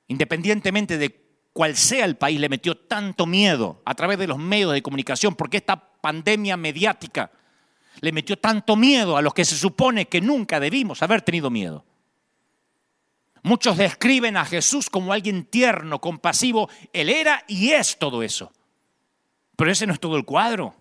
independientemente 0.06 0.96
de 0.96 1.24
cuál 1.52 1.76
sea 1.76 2.04
el 2.04 2.16
país, 2.16 2.38
le 2.38 2.48
metió 2.48 2.76
tanto 2.76 3.26
miedo 3.26 3.82
a 3.84 3.94
través 3.94 4.18
de 4.18 4.28
los 4.28 4.38
medios 4.38 4.72
de 4.72 4.82
comunicación, 4.82 5.34
porque 5.34 5.56
esta 5.56 5.92
pandemia 6.00 6.56
mediática 6.56 7.32
le 8.00 8.12
metió 8.12 8.38
tanto 8.38 8.76
miedo 8.76 9.16
a 9.16 9.22
los 9.22 9.34
que 9.34 9.44
se 9.44 9.56
supone 9.56 10.06
que 10.06 10.20
nunca 10.20 10.60
debimos 10.60 11.02
haber 11.02 11.22
tenido 11.22 11.50
miedo. 11.50 11.84
Muchos 13.42 13.76
describen 13.76 14.36
a 14.36 14.44
Jesús 14.44 14.90
como 14.90 15.12
alguien 15.12 15.44
tierno, 15.44 16.00
compasivo. 16.00 16.68
Él 16.92 17.08
era 17.08 17.44
y 17.46 17.70
es 17.70 17.98
todo 17.98 18.22
eso. 18.22 18.52
Pero 19.56 19.70
ese 19.70 19.86
no 19.86 19.92
es 19.92 20.00
todo 20.00 20.16
el 20.16 20.24
cuadro. 20.24 20.74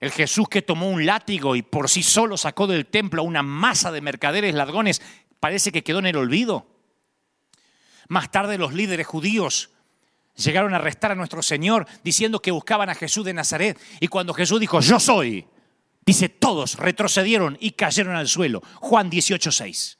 El 0.00 0.10
Jesús 0.10 0.48
que 0.48 0.62
tomó 0.62 0.88
un 0.88 1.04
látigo 1.04 1.56
y 1.56 1.62
por 1.62 1.88
sí 1.88 2.02
solo 2.02 2.36
sacó 2.36 2.66
del 2.66 2.86
templo 2.86 3.20
a 3.20 3.24
una 3.24 3.42
masa 3.42 3.92
de 3.92 4.00
mercaderes 4.00 4.54
ladrones, 4.54 5.02
parece 5.40 5.72
que 5.72 5.84
quedó 5.84 5.98
en 5.98 6.06
el 6.06 6.16
olvido. 6.16 6.66
Más 8.08 8.30
tarde 8.30 8.58
los 8.58 8.72
líderes 8.72 9.06
judíos 9.06 9.70
llegaron 10.36 10.72
a 10.72 10.78
arrestar 10.78 11.12
a 11.12 11.14
nuestro 11.14 11.42
Señor 11.42 11.86
diciendo 12.02 12.40
que 12.40 12.50
buscaban 12.50 12.88
a 12.88 12.94
Jesús 12.94 13.24
de 13.24 13.34
Nazaret. 13.34 13.78
Y 14.00 14.08
cuando 14.08 14.34
Jesús 14.34 14.58
dijo, 14.58 14.80
yo 14.80 14.98
soy, 14.98 15.46
dice, 16.10 16.28
todos 16.28 16.76
retrocedieron 16.76 17.56
y 17.60 17.72
cayeron 17.72 18.16
al 18.16 18.26
suelo. 18.26 18.62
Juan 18.76 19.10
18:6. 19.10 19.96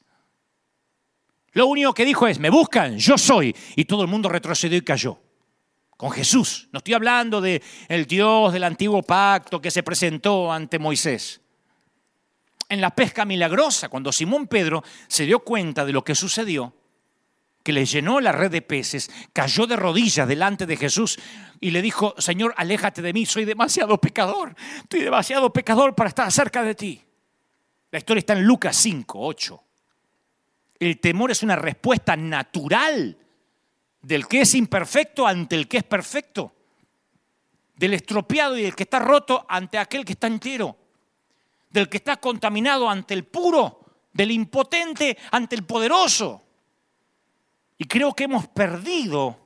Lo 1.53 1.67
único 1.67 1.93
que 1.93 2.05
dijo 2.05 2.27
es, 2.27 2.39
me 2.39 2.49
buscan, 2.49 2.97
yo 2.97 3.17
soy. 3.17 3.55
Y 3.75 3.85
todo 3.85 4.01
el 4.01 4.07
mundo 4.07 4.29
retrocedió 4.29 4.77
y 4.77 4.81
cayó. 4.81 5.19
Con 5.97 6.11
Jesús. 6.11 6.67
No 6.71 6.79
estoy 6.79 6.93
hablando 6.95 7.41
de 7.41 7.61
el 7.87 8.05
Dios 8.05 8.51
del 8.51 8.63
antiguo 8.63 9.03
pacto 9.03 9.61
que 9.61 9.71
se 9.71 9.83
presentó 9.83 10.51
ante 10.51 10.79
Moisés. 10.79 11.41
En 12.67 12.81
la 12.81 12.95
pesca 12.95 13.25
milagrosa, 13.25 13.89
cuando 13.89 14.11
Simón 14.11 14.47
Pedro 14.47 14.83
se 15.07 15.25
dio 15.25 15.39
cuenta 15.39 15.85
de 15.85 15.93
lo 15.93 16.03
que 16.03 16.15
sucedió, 16.15 16.73
que 17.63 17.73
le 17.73 17.85
llenó 17.85 18.19
la 18.19 18.31
red 18.31 18.51
de 18.51 18.61
peces, 18.61 19.11
cayó 19.33 19.67
de 19.67 19.75
rodillas 19.75 20.27
delante 20.27 20.65
de 20.65 20.77
Jesús 20.77 21.19
y 21.59 21.71
le 21.71 21.81
dijo, 21.81 22.15
Señor, 22.17 22.53
aléjate 22.57 23.01
de 23.01 23.13
mí, 23.13 23.25
soy 23.25 23.45
demasiado 23.45 23.99
pecador, 23.99 24.55
estoy 24.77 25.01
demasiado 25.01 25.53
pecador 25.53 25.95
para 25.95 26.09
estar 26.09 26.31
cerca 26.31 26.63
de 26.63 26.75
ti. 26.75 27.01
La 27.91 27.99
historia 27.99 28.19
está 28.19 28.33
en 28.33 28.43
Lucas 28.43 28.75
5, 28.77 29.19
8. 29.19 29.63
El 30.79 30.99
temor 30.99 31.29
es 31.29 31.43
una 31.43 31.55
respuesta 31.55 32.15
natural 32.15 33.17
del 34.01 34.27
que 34.27 34.41
es 34.41 34.55
imperfecto 34.55 35.27
ante 35.27 35.55
el 35.55 35.67
que 35.67 35.77
es 35.77 35.83
perfecto, 35.83 36.55
del 37.75 37.93
estropeado 37.93 38.57
y 38.57 38.63
del 38.63 38.75
que 38.75 38.83
está 38.83 38.99
roto 38.99 39.45
ante 39.47 39.77
aquel 39.77 40.05
que 40.05 40.13
está 40.13 40.27
entero, 40.27 40.75
del 41.69 41.89
que 41.89 41.97
está 41.97 42.17
contaminado 42.17 42.89
ante 42.89 43.13
el 43.13 43.25
puro, 43.25 43.79
del 44.13 44.31
impotente 44.31 45.17
ante 45.31 45.55
el 45.55 45.63
poderoso. 45.63 46.43
Y 47.81 47.85
creo 47.85 48.13
que 48.13 48.25
hemos 48.25 48.47
perdido 48.47 49.39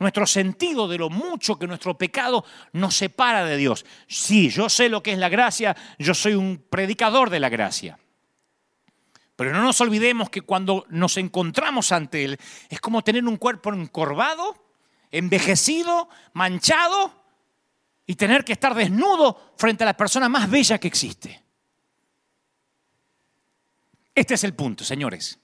nuestro 0.00 0.26
sentido 0.26 0.88
de 0.88 0.98
lo 0.98 1.10
mucho 1.10 1.60
que 1.60 1.68
nuestro 1.68 1.96
pecado 1.96 2.44
nos 2.72 2.96
separa 2.96 3.44
de 3.44 3.56
Dios. 3.56 3.86
Sí, 4.08 4.50
yo 4.50 4.68
sé 4.68 4.88
lo 4.88 5.00
que 5.00 5.12
es 5.12 5.18
la 5.18 5.28
gracia, 5.28 5.76
yo 5.96 6.12
soy 6.12 6.34
un 6.34 6.66
predicador 6.68 7.30
de 7.30 7.38
la 7.38 7.48
gracia. 7.48 7.96
Pero 9.36 9.52
no 9.52 9.62
nos 9.62 9.80
olvidemos 9.80 10.28
que 10.28 10.40
cuando 10.40 10.86
nos 10.88 11.18
encontramos 11.18 11.92
ante 11.92 12.24
Él 12.24 12.38
es 12.68 12.80
como 12.80 13.04
tener 13.04 13.24
un 13.24 13.36
cuerpo 13.36 13.72
encorvado, 13.72 14.56
envejecido, 15.12 16.08
manchado 16.32 17.12
y 18.06 18.16
tener 18.16 18.44
que 18.44 18.54
estar 18.54 18.74
desnudo 18.74 19.52
frente 19.56 19.84
a 19.84 19.86
la 19.86 19.96
persona 19.96 20.28
más 20.28 20.50
bella 20.50 20.78
que 20.78 20.88
existe. 20.88 21.44
Este 24.16 24.34
es 24.34 24.42
el 24.42 24.54
punto, 24.54 24.82
señores. 24.82 25.38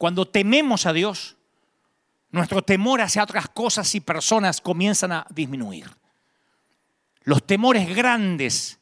Cuando 0.00 0.26
tememos 0.26 0.86
a 0.86 0.94
Dios, 0.94 1.36
nuestro 2.30 2.62
temor 2.62 3.02
hacia 3.02 3.22
otras 3.22 3.50
cosas 3.50 3.94
y 3.94 4.00
personas 4.00 4.62
comienzan 4.62 5.12
a 5.12 5.26
disminuir. 5.28 5.94
Los 7.24 7.46
temores 7.46 7.94
grandes 7.94 8.80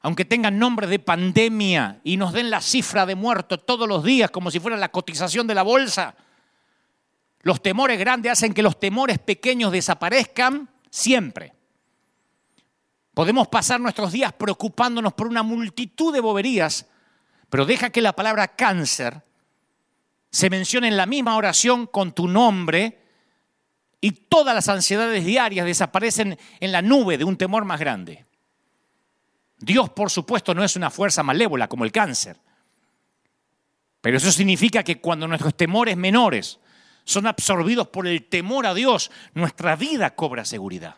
aunque 0.00 0.24
tengan 0.24 0.58
nombre 0.58 0.86
de 0.86 0.98
pandemia 0.98 2.00
y 2.04 2.16
nos 2.16 2.32
den 2.32 2.48
la 2.48 2.62
cifra 2.62 3.04
de 3.04 3.14
muertos 3.14 3.66
todos 3.66 3.86
los 3.86 4.02
días 4.02 4.30
como 4.30 4.50
si 4.50 4.60
fuera 4.60 4.78
la 4.78 4.90
cotización 4.90 5.46
de 5.46 5.54
la 5.54 5.62
bolsa, 5.62 6.14
los 7.42 7.62
temores 7.62 7.98
grandes 7.98 8.32
hacen 8.32 8.54
que 8.54 8.62
los 8.62 8.80
temores 8.80 9.18
pequeños 9.18 9.72
desaparezcan 9.72 10.70
siempre. 10.88 11.52
Podemos 13.12 13.48
pasar 13.48 13.78
nuestros 13.78 14.10
días 14.10 14.32
preocupándonos 14.32 15.12
por 15.12 15.26
una 15.26 15.42
multitud 15.42 16.14
de 16.14 16.20
boberías, 16.20 16.86
pero 17.50 17.66
deja 17.66 17.90
que 17.90 18.00
la 18.00 18.14
palabra 18.14 18.48
cáncer 18.48 19.22
se 20.34 20.50
mencione 20.50 20.88
en 20.88 20.96
la 20.96 21.06
misma 21.06 21.36
oración 21.36 21.86
con 21.86 22.10
tu 22.10 22.26
nombre 22.26 22.98
y 24.00 24.10
todas 24.10 24.52
las 24.52 24.68
ansiedades 24.68 25.24
diarias 25.24 25.64
desaparecen 25.64 26.36
en 26.58 26.72
la 26.72 26.82
nube 26.82 27.16
de 27.16 27.22
un 27.22 27.36
temor 27.36 27.64
más 27.64 27.78
grande. 27.78 28.26
Dios, 29.58 29.90
por 29.90 30.10
supuesto, 30.10 30.52
no 30.52 30.64
es 30.64 30.74
una 30.74 30.90
fuerza 30.90 31.22
malévola 31.22 31.68
como 31.68 31.84
el 31.84 31.92
cáncer. 31.92 32.36
Pero 34.00 34.16
eso 34.16 34.32
significa 34.32 34.82
que 34.82 35.00
cuando 35.00 35.28
nuestros 35.28 35.56
temores 35.56 35.96
menores 35.96 36.58
son 37.04 37.28
absorbidos 37.28 37.86
por 37.86 38.08
el 38.08 38.24
temor 38.24 38.66
a 38.66 38.74
Dios, 38.74 39.12
nuestra 39.34 39.76
vida 39.76 40.16
cobra 40.16 40.44
seguridad. 40.44 40.96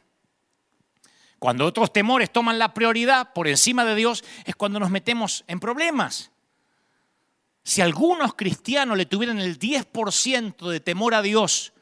Cuando 1.39 1.67
otros 1.67 1.93
temores 1.93 2.33
toman 2.33 2.59
la 2.59 2.73
prioridad 2.73 3.35
por 3.35 3.49
encima 3.49 3.85
de 3.85 3.97
Dios, 3.97 4.25
es 4.47 4.57
cuando 4.57 4.81
nos 4.81 4.89
metemos 4.89 5.45
en 5.47 5.61
problemas. 5.61 6.31
Si 7.67 7.81
algunos 7.81 8.35
cristianos 8.35 8.97
le 8.97 9.07
tuvieran 9.07 9.41
el 9.41 9.59
10% 9.59 10.71
de 10.71 10.79
temor 10.79 11.17
a 11.17 11.21
Dios 11.21 11.73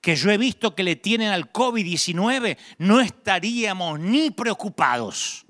que 0.00 0.14
yo 0.14 0.30
he 0.30 0.38
visto 0.38 0.76
que 0.76 0.84
le 0.84 0.94
tienen 0.94 1.30
al 1.30 1.52
COVID-19, 1.52 2.56
no 2.78 3.00
estaríamos 3.00 3.98
ni 3.98 4.30
preocupados. 4.30 5.44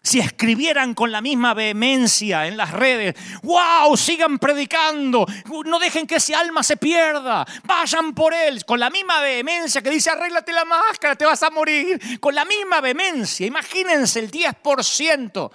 Si 0.00 0.20
escribieran 0.20 0.94
con 0.94 1.10
la 1.10 1.20
misma 1.20 1.54
vehemencia 1.54 2.46
en 2.46 2.56
las 2.56 2.70
redes, 2.70 3.16
wow, 3.42 3.96
sigan 3.96 4.38
predicando, 4.38 5.26
no 5.64 5.80
dejen 5.80 6.06
que 6.06 6.16
ese 6.16 6.36
alma 6.36 6.62
se 6.62 6.76
pierda, 6.76 7.44
vayan 7.64 8.14
por 8.14 8.32
él, 8.32 8.64
con 8.64 8.78
la 8.78 8.90
misma 8.90 9.20
vehemencia 9.20 9.82
que 9.82 9.90
dice, 9.90 10.10
arréglate 10.10 10.52
la 10.52 10.64
máscara, 10.64 11.16
te 11.16 11.24
vas 11.24 11.42
a 11.42 11.50
morir, 11.50 12.20
con 12.20 12.32
la 12.32 12.44
misma 12.44 12.80
vehemencia, 12.80 13.44
imagínense 13.44 14.20
el 14.20 14.30
10% 14.30 15.50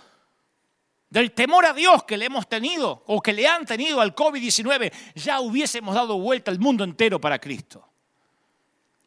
del 1.12 1.34
temor 1.34 1.68
a 1.68 1.74
Dios 1.74 2.05
que 2.05 2.18
le 2.18 2.26
hemos 2.26 2.49
tenido 2.49 3.03
o 3.05 3.22
que 3.22 3.34
le 3.34 3.47
han 3.47 3.68
tenido 3.68 4.01
al 4.01 4.16
COVID-19, 4.16 4.91
ya 5.14 5.39
hubiésemos 5.39 5.93
dado 5.93 6.18
vuelta 6.18 6.49
al 6.49 6.57
mundo 6.57 6.84
entero 6.84 7.22
para 7.22 7.38
Cristo. 7.38 7.88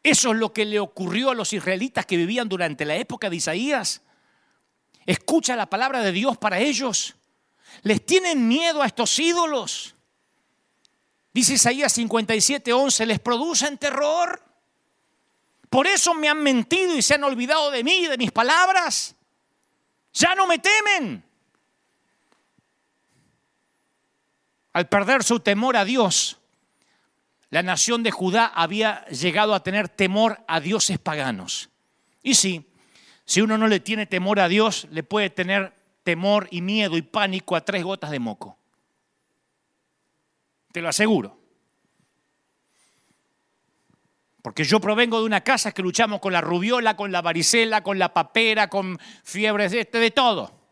Eso 0.01 0.31
es 0.31 0.37
lo 0.37 0.53
que 0.53 0.63
le 0.63 0.79
ocurrió 0.79 1.31
a 1.31 1.35
los 1.35 1.51
israelitas 1.51 2.05
que 2.05 2.15
vivían 2.15 2.47
durante 2.47 2.85
la 2.85 2.95
época 2.95 3.29
de 3.29 3.35
Isaías 3.35 4.01
escucha 5.05 5.55
la 5.55 5.67
palabra 5.67 6.01
de 6.01 6.11
Dios 6.11 6.37
para 6.37 6.59
ellos. 6.59 7.15
Les 7.83 8.05
tienen 8.05 8.47
miedo 8.47 8.81
a 8.81 8.87
estos 8.87 9.17
ídolos. 9.19 9.95
Dice 11.33 11.53
Isaías 11.53 11.93
57, 11.93 12.71
11, 12.71 13.05
les 13.05 13.19
producen 13.19 13.77
terror. 13.77 14.41
Por 15.69 15.87
eso 15.87 16.13
me 16.13 16.29
han 16.29 16.41
mentido 16.41 16.95
y 16.95 17.01
se 17.01 17.15
han 17.15 17.23
olvidado 17.23 17.71
de 17.71 17.83
mí 17.83 18.03
y 18.03 18.07
de 18.07 18.17
mis 18.17 18.31
palabras. 18.31 19.15
Ya 20.13 20.33
no 20.33 20.47
me 20.47 20.59
temen. 20.59 21.24
Al 24.75 24.89
perder 24.89 25.23
su 25.23 25.39
temor 25.39 25.77
a 25.77 25.85
Dios, 25.85 26.37
la 27.49 27.63
nación 27.63 28.03
de 28.03 28.11
Judá 28.11 28.45
había 28.45 29.05
llegado 29.05 29.55
a 29.55 29.63
tener 29.63 29.87
temor 29.87 30.43
a 30.49 30.59
dioses 30.59 30.99
paganos. 30.99 31.69
Y 32.21 32.35
sí, 32.35 32.69
si 33.23 33.39
uno 33.39 33.57
no 33.57 33.69
le 33.69 33.79
tiene 33.79 34.05
temor 34.05 34.37
a 34.41 34.49
Dios, 34.49 34.89
le 34.91 35.01
puede 35.01 35.29
tener 35.29 35.73
temor 36.03 36.49
y 36.51 36.59
miedo 36.59 36.97
y 36.97 37.03
pánico 37.03 37.55
a 37.55 37.63
tres 37.63 37.85
gotas 37.85 38.11
de 38.11 38.19
moco. 38.19 38.57
Te 40.73 40.81
lo 40.81 40.89
aseguro. 40.89 41.39
Porque 44.41 44.65
yo 44.65 44.81
provengo 44.81 45.19
de 45.19 45.25
una 45.25 45.39
casa 45.39 45.71
que 45.71 45.83
luchamos 45.83 46.19
con 46.19 46.33
la 46.33 46.41
rubiola, 46.41 46.97
con 46.97 47.13
la 47.13 47.21
varicela, 47.21 47.81
con 47.81 47.97
la 47.97 48.13
papera, 48.13 48.69
con 48.69 48.99
fiebres 49.23 49.71
de 49.71 49.79
este, 49.79 49.99
de 49.99 50.11
todo. 50.11 50.64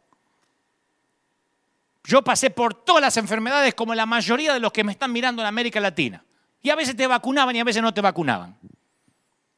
Yo 2.03 2.21
pasé 2.23 2.49
por 2.49 2.73
todas 2.73 3.01
las 3.01 3.17
enfermedades 3.17 3.73
como 3.75 3.95
la 3.95 4.05
mayoría 4.05 4.53
de 4.53 4.59
los 4.59 4.73
que 4.73 4.83
me 4.83 4.91
están 4.91 5.11
mirando 5.11 5.41
en 5.41 5.47
América 5.47 5.79
Latina. 5.79 6.23
Y 6.61 6.69
a 6.69 6.75
veces 6.75 6.95
te 6.95 7.07
vacunaban 7.07 7.55
y 7.55 7.59
a 7.59 7.63
veces 7.63 7.81
no 7.81 7.93
te 7.93 8.01
vacunaban. 8.01 8.57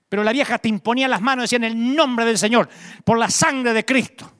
Pero 0.10 0.24
la 0.24 0.32
vieja 0.32 0.60
te 0.60 0.70
imponía 0.70 1.08
las 1.08 1.22
manos 1.22 1.44
y 1.44 1.46
decía 1.46 1.58
en 1.58 1.64
el 1.64 1.96
nombre 1.96 2.26
del 2.26 2.38
Señor, 2.38 2.70
por 3.04 3.18
la 3.18 3.30
sangre 3.30 3.74
de 3.74 3.84
Cristo. 3.84 4.32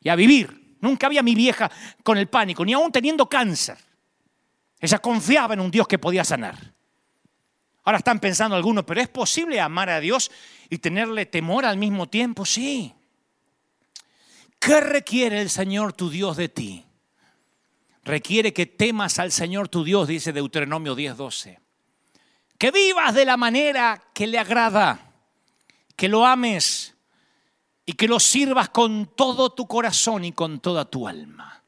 Y 0.00 0.08
a 0.08 0.16
vivir. 0.16 0.76
Nunca 0.80 1.06
había 1.06 1.22
mi 1.22 1.34
vieja 1.34 1.70
con 2.02 2.18
el 2.18 2.28
pánico, 2.28 2.64
ni 2.64 2.74
aún 2.74 2.92
teniendo 2.92 3.26
cáncer. 3.26 3.78
Ella 4.78 4.98
confiaba 4.98 5.54
en 5.54 5.60
un 5.60 5.70
Dios 5.70 5.88
que 5.88 5.98
podía 5.98 6.24
sanar. 6.24 6.74
Ahora 7.84 7.98
están 7.98 8.18
pensando 8.18 8.56
algunos, 8.56 8.84
pero 8.84 9.00
¿es 9.00 9.08
posible 9.08 9.60
amar 9.60 9.88
a 9.88 10.00
Dios 10.00 10.30
y 10.68 10.78
tenerle 10.78 11.26
temor 11.26 11.64
al 11.64 11.78
mismo 11.78 12.08
tiempo? 12.08 12.44
Sí. 12.44 12.94
¿Qué 14.64 14.80
requiere 14.80 15.42
el 15.42 15.50
Señor 15.50 15.92
tu 15.92 16.08
Dios 16.08 16.38
de 16.38 16.48
ti? 16.48 16.86
Requiere 18.02 18.54
que 18.54 18.64
temas 18.64 19.18
al 19.18 19.30
Señor 19.30 19.68
tu 19.68 19.84
Dios, 19.84 20.08
dice 20.08 20.32
Deuteronomio 20.32 20.96
10:12. 20.96 21.58
Que 22.56 22.70
vivas 22.70 23.14
de 23.14 23.26
la 23.26 23.36
manera 23.36 24.02
que 24.14 24.26
le 24.26 24.38
agrada, 24.38 25.12
que 25.94 26.08
lo 26.08 26.24
ames 26.24 26.94
y 27.84 27.92
que 27.92 28.08
lo 28.08 28.18
sirvas 28.18 28.70
con 28.70 29.14
todo 29.14 29.50
tu 29.50 29.66
corazón 29.66 30.24
y 30.24 30.32
con 30.32 30.60
toda 30.60 30.86
tu 30.86 31.06
alma. 31.06 31.62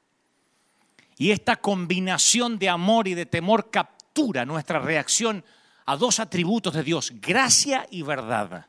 Y 1.18 1.32
esta 1.32 1.56
combinación 1.56 2.58
de 2.58 2.70
amor 2.70 3.08
y 3.08 3.14
de 3.14 3.26
temor 3.26 3.70
captura 3.70 4.46
nuestra 4.46 4.78
reacción 4.78 5.44
a 5.84 5.98
dos 5.98 6.18
atributos 6.18 6.72
de 6.72 6.82
Dios, 6.82 7.12
gracia 7.16 7.86
y 7.90 8.00
verdad. 8.00 8.68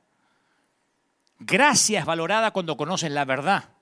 Gracia 1.40 2.02
es 2.02 2.06
valorada 2.06 2.52
cuando 2.52 2.76
conoces 2.76 3.10
la 3.10 3.24
verdad. 3.24 3.77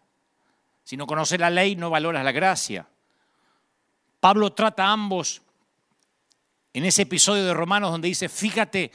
Si 0.85 0.95
no 0.95 1.07
conoces 1.07 1.39
la 1.39 1.49
ley, 1.49 1.75
no 1.75 1.89
valoras 1.89 2.23
la 2.23 2.31
gracia. 2.31 2.87
Pablo 4.19 4.53
trata 4.53 4.85
a 4.85 4.91
ambos 4.91 5.41
en 6.73 6.85
ese 6.85 7.01
episodio 7.01 7.43
de 7.43 7.55
Romanos 7.55 7.91
donde 7.91 8.07
dice, 8.07 8.29
fíjate 8.29 8.91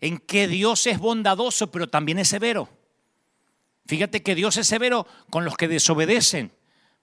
en 0.00 0.18
que 0.18 0.48
Dios 0.48 0.86
es 0.88 0.98
bondadoso, 0.98 1.70
pero 1.70 1.88
también 1.88 2.18
es 2.18 2.28
severo. 2.28 2.68
Fíjate 3.86 4.22
que 4.22 4.34
Dios 4.34 4.56
es 4.56 4.66
severo 4.66 5.06
con 5.30 5.44
los 5.44 5.56
que 5.56 5.68
desobedecen, 5.68 6.52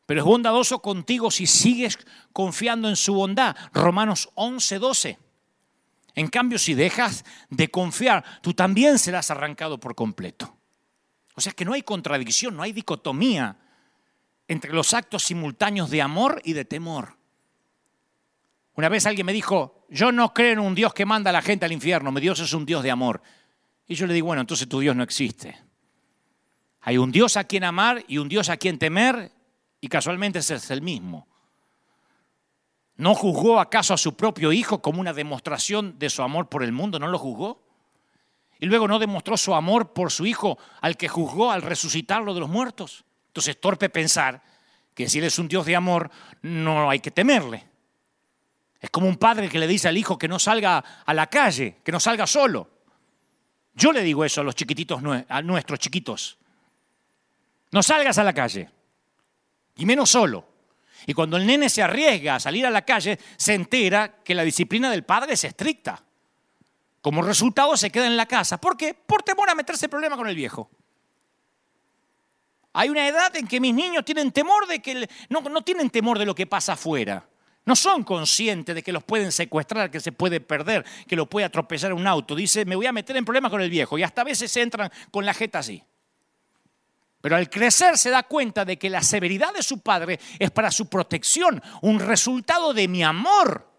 pero 0.06 0.20
es 0.20 0.26
bondadoso 0.26 0.80
contigo 0.80 1.32
si 1.32 1.48
sigues 1.48 1.98
confiando 2.34 2.90
en 2.90 2.98
su 2.98 3.14
bondad. 3.14 3.56
Romanos 3.74 4.30
11, 4.36 4.80
12. 4.80 5.20
En 6.16 6.28
cambio, 6.28 6.60
si 6.60 6.74
dejas 6.74 7.24
de 7.50 7.70
confiar, 7.70 8.42
tú 8.42 8.54
también 8.54 9.00
serás 9.00 9.32
arrancado 9.32 9.80
por 9.80 9.96
completo. 9.96 10.58
O 11.36 11.42
sea 11.42 11.54
que 11.54 11.64
no 11.64 11.72
hay 11.72 11.84
contradicción, 11.84 12.56
no 12.58 12.64
hay 12.64 12.74
dicotomía 12.74 13.58
entre 14.48 14.74
los 14.74 14.94
actos 14.94 15.24
simultáneos 15.24 15.90
de 15.90 16.02
amor 16.02 16.42
y 16.44 16.54
de 16.54 16.66
temor. 16.66 17.18
Una 18.76 18.90
vez 18.90 19.06
alguien 19.06 19.26
me 19.26 19.34
dijo, 19.34 19.86
yo 19.90 20.12
no 20.12 20.34
creo 20.34 20.54
en 20.54 20.60
un 20.60 20.76
Dios 20.76 20.94
que 20.94 21.06
manda 21.06 21.30
a 21.30 21.34
la 21.34 21.42
gente 21.42 21.66
al 21.66 21.72
infierno, 21.72 22.12
mi 22.12 22.22
Dios 22.22 22.40
es 22.40 22.54
un 22.54 22.66
Dios 22.66 22.84
de 22.84 22.92
amor. 22.92 23.22
Y 23.88 23.96
yo 23.96 24.08
le 24.08 24.14
digo, 24.14 24.28
bueno, 24.28 24.42
entonces 24.42 24.68
tu 24.68 24.80
Dios 24.80 24.96
no 24.96 25.04
existe. 25.04 25.58
Hay 26.82 26.98
un 26.98 27.12
Dios 27.12 27.38
a 27.38 27.46
quien 27.46 27.64
amar 27.64 28.04
y 28.08 28.18
un 28.18 28.30
Dios 28.30 28.50
a 28.50 28.58
quien 28.58 28.78
temer 28.78 29.32
y 29.82 29.88
casualmente 29.88 30.40
ese 30.40 30.56
es 30.56 30.70
el 30.72 30.82
mismo. 30.82 31.28
¿No 32.98 33.14
juzgó 33.14 33.60
acaso 33.60 33.94
a 33.94 33.98
su 33.98 34.16
propio 34.16 34.52
hijo 34.52 34.82
como 34.82 35.02
una 35.02 35.14
demostración 35.14 36.00
de 36.00 36.10
su 36.10 36.22
amor 36.22 36.48
por 36.48 36.64
el 36.64 36.72
mundo? 36.72 37.00
¿No 37.00 37.08
lo 37.08 37.18
juzgó? 37.18 37.66
Y 38.60 38.68
luego 38.68 38.88
no 38.88 39.00
demostró 39.00 39.36
su 39.36 39.54
amor 39.54 39.94
por 39.94 40.12
su 40.12 40.26
hijo 40.26 40.58
al 40.82 40.96
que 40.96 41.10
juzgó 41.10 41.52
al 41.52 41.62
resucitarlo 41.62 42.34
de 42.34 42.40
los 42.40 42.50
muertos. 42.50 43.04
Entonces, 43.36 43.60
torpe 43.60 43.90
pensar 43.90 44.42
que 44.94 45.10
si 45.10 45.20
Él 45.20 45.26
es 45.26 45.38
un 45.40 45.50
Dios 45.50 45.66
de 45.66 45.76
amor, 45.76 46.10
no 46.42 46.90
hay 46.90 47.02
que 47.02 47.12
temerle. 47.12 47.68
Es 48.80 48.90
como 48.90 49.10
un 49.10 49.18
padre 49.18 49.50
que 49.50 49.60
le 49.60 49.68
dice 49.68 49.90
al 49.90 49.98
hijo 49.98 50.18
que 50.18 50.30
no 50.30 50.40
salga 50.40 50.78
a 51.06 51.14
la 51.14 51.28
calle, 51.28 51.82
que 51.84 51.92
no 51.92 52.00
salga 52.00 52.26
solo. 52.28 52.70
Yo 53.74 53.92
le 53.92 54.04
digo 54.04 54.24
eso 54.24 54.40
a 54.40 54.44
los 54.46 54.56
chiquititos, 54.56 55.02
a 55.28 55.42
nuestros 55.42 55.80
chiquitos. 55.80 56.38
No 57.72 57.84
salgas 57.84 58.18
a 58.20 58.24
la 58.24 58.32
calle, 58.32 58.70
y 59.76 59.86
menos 59.86 60.10
solo. 60.10 60.48
Y 61.06 61.14
cuando 61.14 61.36
el 61.36 61.46
nene 61.46 61.68
se 61.68 61.84
arriesga 61.84 62.36
a 62.36 62.40
salir 62.40 62.66
a 62.66 62.70
la 62.70 62.84
calle, 62.84 63.20
se 63.36 63.54
entera 63.54 64.24
que 64.24 64.34
la 64.34 64.44
disciplina 64.44 64.90
del 64.90 65.04
padre 65.04 65.34
es 65.34 65.44
estricta. 65.44 66.02
Como 67.02 67.22
resultado 67.22 67.76
se 67.76 67.90
queda 67.90 68.08
en 68.08 68.16
la 68.16 68.28
casa. 68.28 68.62
¿Por 68.62 68.78
qué? 68.78 68.94
Por 68.94 69.24
temor 69.24 69.50
a 69.50 69.56
meterse 69.56 69.88
en 69.88 69.92
problema 69.92 70.16
con 70.16 70.30
el 70.30 70.36
viejo. 70.38 70.70
Hay 72.78 72.90
una 72.90 73.08
edad 73.08 73.34
en 73.38 73.48
que 73.48 73.62
mis 73.62 73.74
niños 73.74 74.04
tienen 74.04 74.34
temor 74.34 74.68
de 74.68 74.82
que 74.82 75.08
no, 75.30 75.62
tienen 75.62 75.90
temor 75.90 76.20
de 76.20 76.26
lo 76.26 76.36
que 76.36 76.46
pasa 76.46 76.74
afuera. 76.74 77.26
No 77.64 77.74
son 77.74 78.04
conscientes 78.04 78.76
de 78.76 78.84
que 78.84 78.92
los 78.92 79.02
pueden 79.02 79.32
secuestrar, 79.32 79.90
que 79.90 80.02
se 80.02 80.12
puede 80.12 80.42
perder, 80.42 80.84
que 81.08 81.16
lo 81.16 81.26
puede 81.26 81.46
atropellar 81.46 81.94
un 81.94 82.06
auto. 82.06 82.36
Dice, 82.36 82.66
me 82.66 82.76
voy 82.76 82.86
a 82.86 82.92
meter 82.92 83.16
en 83.16 83.24
problemas 83.24 83.50
con 83.50 83.62
el 83.62 83.70
viejo. 83.70 83.98
Y 83.98 84.04
hasta 84.04 84.22
a 84.22 84.26
veces 84.26 84.56
entran 84.58 84.92
con 85.10 85.26
la 85.26 85.34
jeta 85.34 85.60
así. 85.60 85.82
Pero 87.22 87.38
al 87.38 87.50
crecer 87.50 87.98
se 87.98 88.10
da 88.10 88.24
cuenta 88.24 88.66
de 88.66 88.78
que 88.78 88.90
la 88.90 89.02
severidad 89.02 89.54
de 89.54 89.64
su 89.64 89.80
padre 89.80 90.20
es 90.38 90.52
para 90.52 90.70
su 90.70 90.90
protección, 90.90 91.64
un 91.82 92.02
resultado 92.02 92.74
de 92.74 92.90
mi 92.90 93.04
amor. 93.06 93.72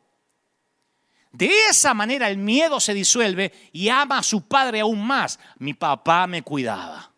De 1.32 1.50
esa 1.68 1.92
manera 1.92 2.30
el 2.30 2.38
miedo 2.38 2.80
se 2.80 2.94
disuelve 2.94 3.52
y 3.72 3.90
ama 3.90 4.20
a 4.20 4.22
su 4.22 4.48
padre 4.48 4.80
aún 4.80 5.06
más. 5.06 5.38
Mi 5.58 5.74
papá 5.74 6.26
me 6.26 6.40
cuidaba. 6.40 7.12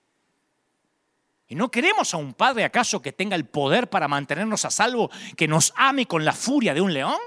¿Y 1.48 1.54
no 1.54 1.70
queremos 1.70 2.12
a 2.12 2.18
un 2.18 2.34
padre 2.34 2.64
acaso 2.64 3.00
que 3.00 3.12
tenga 3.12 3.34
el 3.34 3.46
poder 3.46 3.88
para 3.88 4.06
mantenernos 4.06 4.66
a 4.66 4.70
salvo, 4.70 5.10
que 5.34 5.48
nos 5.48 5.72
ame 5.76 6.06
con 6.06 6.24
la 6.24 6.34
furia 6.34 6.74
de 6.74 6.82
un 6.82 6.92
león? 6.92 7.18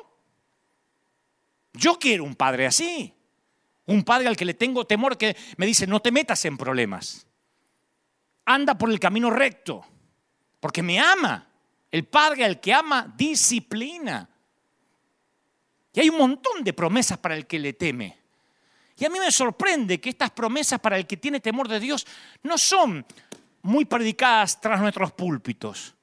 Yo 1.74 1.98
quiero 1.98 2.24
un 2.24 2.36
padre 2.36 2.68
así. 2.68 3.14
Un 3.88 4.04
padre 4.04 4.28
al 4.28 4.38
que 4.38 4.46
le 4.46 4.54
tengo 4.54 4.86
temor 4.86 5.18
que 5.18 5.36
me 5.58 5.66
dice, 5.66 5.88
no 5.88 6.02
te 6.02 6.12
metas 6.12 6.46
en 6.46 6.56
problemas. 6.56 7.26
Anda 8.46 8.78
por 8.78 8.92
el 8.92 9.00
camino 9.00 9.32
recto, 9.32 9.84
porque 10.60 10.84
me 10.84 11.00
ama. 11.00 11.48
El 11.90 12.06
padre 12.06 12.46
al 12.46 12.60
que 12.60 12.74
ama 12.74 13.12
disciplina. 13.18 14.30
Y 15.94 16.00
hay 16.00 16.10
un 16.10 16.18
montón 16.20 16.64
de 16.64 16.74
promesas 16.74 17.18
para 17.18 17.36
el 17.36 17.48
que 17.48 17.58
le 17.58 17.74
teme. 17.74 18.18
Y 18.98 19.06
a 19.06 19.10
mí 19.10 19.20
me 19.20 19.32
sorprende 19.32 20.00
que 20.00 20.10
estas 20.10 20.30
promesas 20.30 20.80
para 20.80 20.96
el 20.96 21.08
que 21.08 21.18
tiene 21.18 21.40
temor 21.40 21.68
de 21.68 21.80
Dios 21.80 22.06
no 22.44 22.58
son 22.58 23.04
muy 23.62 23.86
predicadas 23.86 24.60
tras 24.60 24.80
nuestros 24.80 25.12
púlpitos. 25.12 25.96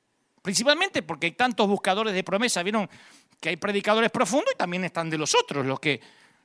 Principalmente 0.42 1.02
porque 1.02 1.26
hay 1.26 1.32
tantos 1.32 1.66
buscadores 1.68 2.14
de 2.14 2.24
promesa. 2.24 2.62
Vieron 2.62 2.88
que 3.40 3.50
hay 3.50 3.56
predicadores 3.56 4.10
profundos 4.10 4.52
y 4.54 4.58
también 4.58 4.84
están 4.84 5.10
de 5.10 5.18
los 5.18 5.34
otros, 5.34 5.66
los 5.66 5.80
que, 5.80 6.00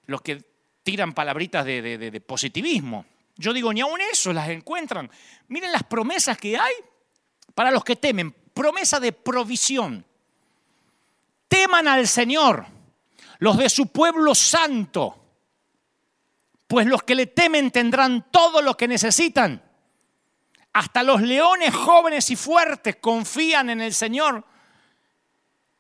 los 0.08 0.22
que 0.22 0.44
tiran 0.84 1.14
palabritas 1.14 1.66
de, 1.66 1.98
de 1.98 2.22
positivismo. 2.22 3.06
Yo 3.36 3.54
digo, 3.54 3.74
ni 3.74 3.82
aun 3.82 4.00
eso 4.12 4.32
las 4.34 4.50
encuentran. 4.50 5.10
Miren 5.48 5.72
las 5.72 5.84
promesas 5.84 6.38
que 6.38 6.58
hay 6.58 6.74
para 7.56 7.72
los 7.72 7.84
que 7.84 7.96
temen. 7.96 8.32
Promesa 8.54 9.00
de 9.00 9.12
provisión. 9.12 10.06
Teman 11.48 11.88
al 11.88 12.08
Señor, 12.08 12.66
los 13.40 13.58
de 13.58 13.70
su 13.70 13.88
pueblo 13.88 14.34
santo, 14.36 15.24
pues 16.68 16.88
los 16.88 17.04
que 17.04 17.16
le 17.16 17.28
temen 17.28 17.72
tendrán 17.72 18.32
todo 18.32 18.62
lo 18.62 18.76
que 18.76 18.88
necesitan. 18.88 19.62
Hasta 20.74 21.04
los 21.04 21.22
leones 21.22 21.74
jóvenes 21.74 22.30
y 22.32 22.36
fuertes 22.36 22.96
confían 22.96 23.70
en 23.70 23.80
el 23.82 23.94
Señor, 23.94 24.44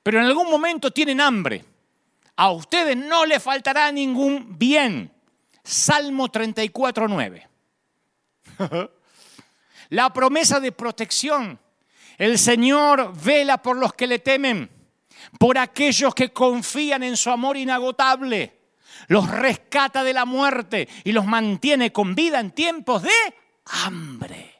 pero 0.03 0.19
en 0.19 0.25
algún 0.25 0.49
momento 0.49 0.91
tienen 0.91 1.19
hambre. 1.19 1.65
A 2.35 2.51
ustedes 2.51 2.95
no 2.95 3.25
les 3.25 3.41
faltará 3.41 3.91
ningún 3.91 4.57
bien. 4.57 5.11
Salmo 5.63 6.29
34, 6.29 7.07
9. 7.07 7.47
La 9.89 10.11
promesa 10.11 10.59
de 10.59 10.71
protección. 10.71 11.59
El 12.17 12.37
Señor 12.37 13.13
vela 13.15 13.61
por 13.61 13.77
los 13.77 13.93
que 13.93 14.07
le 14.07 14.19
temen. 14.19 14.69
por 15.39 15.57
aquellos 15.57 16.13
que 16.13 16.33
confían 16.33 17.01
en 17.01 17.17
su 17.17 17.29
amor 17.31 17.57
inagotable. 17.57 18.59
Los 19.07 19.29
rescata 19.29 20.03
de 20.03 20.13
la 20.13 20.25
muerte 20.25 20.87
y 21.03 21.11
los 21.11 21.25
mantiene 21.25 21.91
con 21.91 22.13
vida 22.13 22.39
en 22.39 22.51
tiempos 22.51 23.03
de 23.03 23.11
hambre. 23.85 24.52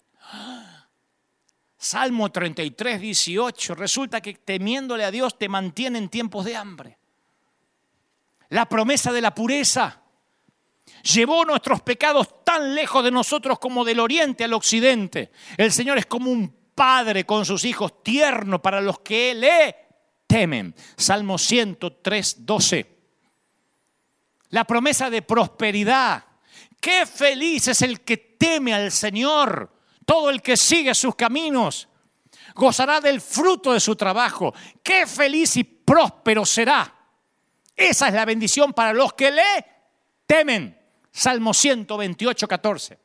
Salmo 1.83 2.31
33, 2.31 3.01
18. 3.01 3.75
Resulta 3.75 4.21
que 4.21 4.35
temiéndole 4.35 5.03
a 5.03 5.11
Dios 5.11 5.37
te 5.37 5.49
mantiene 5.49 5.97
en 5.97 6.07
tiempos 6.07 6.45
de 6.45 6.55
hambre. 6.55 6.97
La 8.47 8.69
promesa 8.69 9.11
de 9.11 9.19
la 9.19 9.35
pureza 9.35 10.01
llevó 11.03 11.43
nuestros 11.43 11.81
pecados 11.81 12.45
tan 12.45 12.73
lejos 12.73 13.03
de 13.03 13.11
nosotros 13.11 13.59
como 13.59 13.83
del 13.83 13.99
oriente 13.99 14.45
al 14.45 14.53
occidente. 14.53 15.31
El 15.57 15.73
Señor 15.73 15.97
es 15.97 16.05
como 16.05 16.31
un 16.31 16.55
padre 16.73 17.25
con 17.25 17.45
sus 17.45 17.65
hijos, 17.65 18.01
tierno 18.01 18.61
para 18.61 18.79
los 18.79 18.99
que 19.01 19.35
le 19.35 19.75
temen. 20.25 20.73
Salmo 20.95 21.37
103, 21.37 22.45
12. 22.45 22.97
La 24.51 24.63
promesa 24.63 25.09
de 25.09 25.21
prosperidad. 25.21 26.23
Qué 26.79 27.05
feliz 27.05 27.67
es 27.67 27.81
el 27.81 27.99
que 27.99 28.15
teme 28.15 28.73
al 28.73 28.89
Señor. 28.89 29.72
Todo 30.05 30.29
el 30.29 30.41
que 30.41 30.57
sigue 30.57 30.93
sus 30.93 31.15
caminos 31.15 31.87
gozará 32.55 33.01
del 33.01 33.21
fruto 33.21 33.73
de 33.73 33.79
su 33.79 33.95
trabajo. 33.95 34.53
Qué 34.81 35.07
feliz 35.07 35.55
y 35.57 35.63
próspero 35.63 36.45
será. 36.45 36.93
Esa 37.75 38.07
es 38.07 38.13
la 38.13 38.25
bendición 38.25 38.73
para 38.73 38.93
los 38.93 39.13
que 39.13 39.31
le 39.31 39.65
temen. 40.25 40.79
Salmo 41.11 41.53
128, 41.53 42.47
14. 42.47 42.99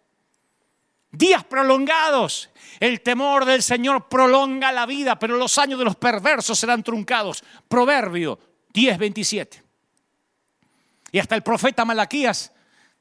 Días 1.11 1.45
prolongados. 1.45 2.51
El 2.81 3.01
temor 3.01 3.45
del 3.45 3.63
Señor 3.63 4.09
prolonga 4.09 4.73
la 4.73 4.87
vida, 4.87 5.19
pero 5.19 5.37
los 5.37 5.59
años 5.59 5.79
de 5.79 5.85
los 5.85 5.97
perversos 5.97 6.59
serán 6.59 6.83
truncados. 6.83 7.43
Proverbio 7.67 8.39
10, 8.73 8.99
27. 8.99 9.63
Y 11.13 11.19
hasta 11.19 11.35
el 11.35 11.43
profeta 11.43 11.85
Malaquías 11.85 12.53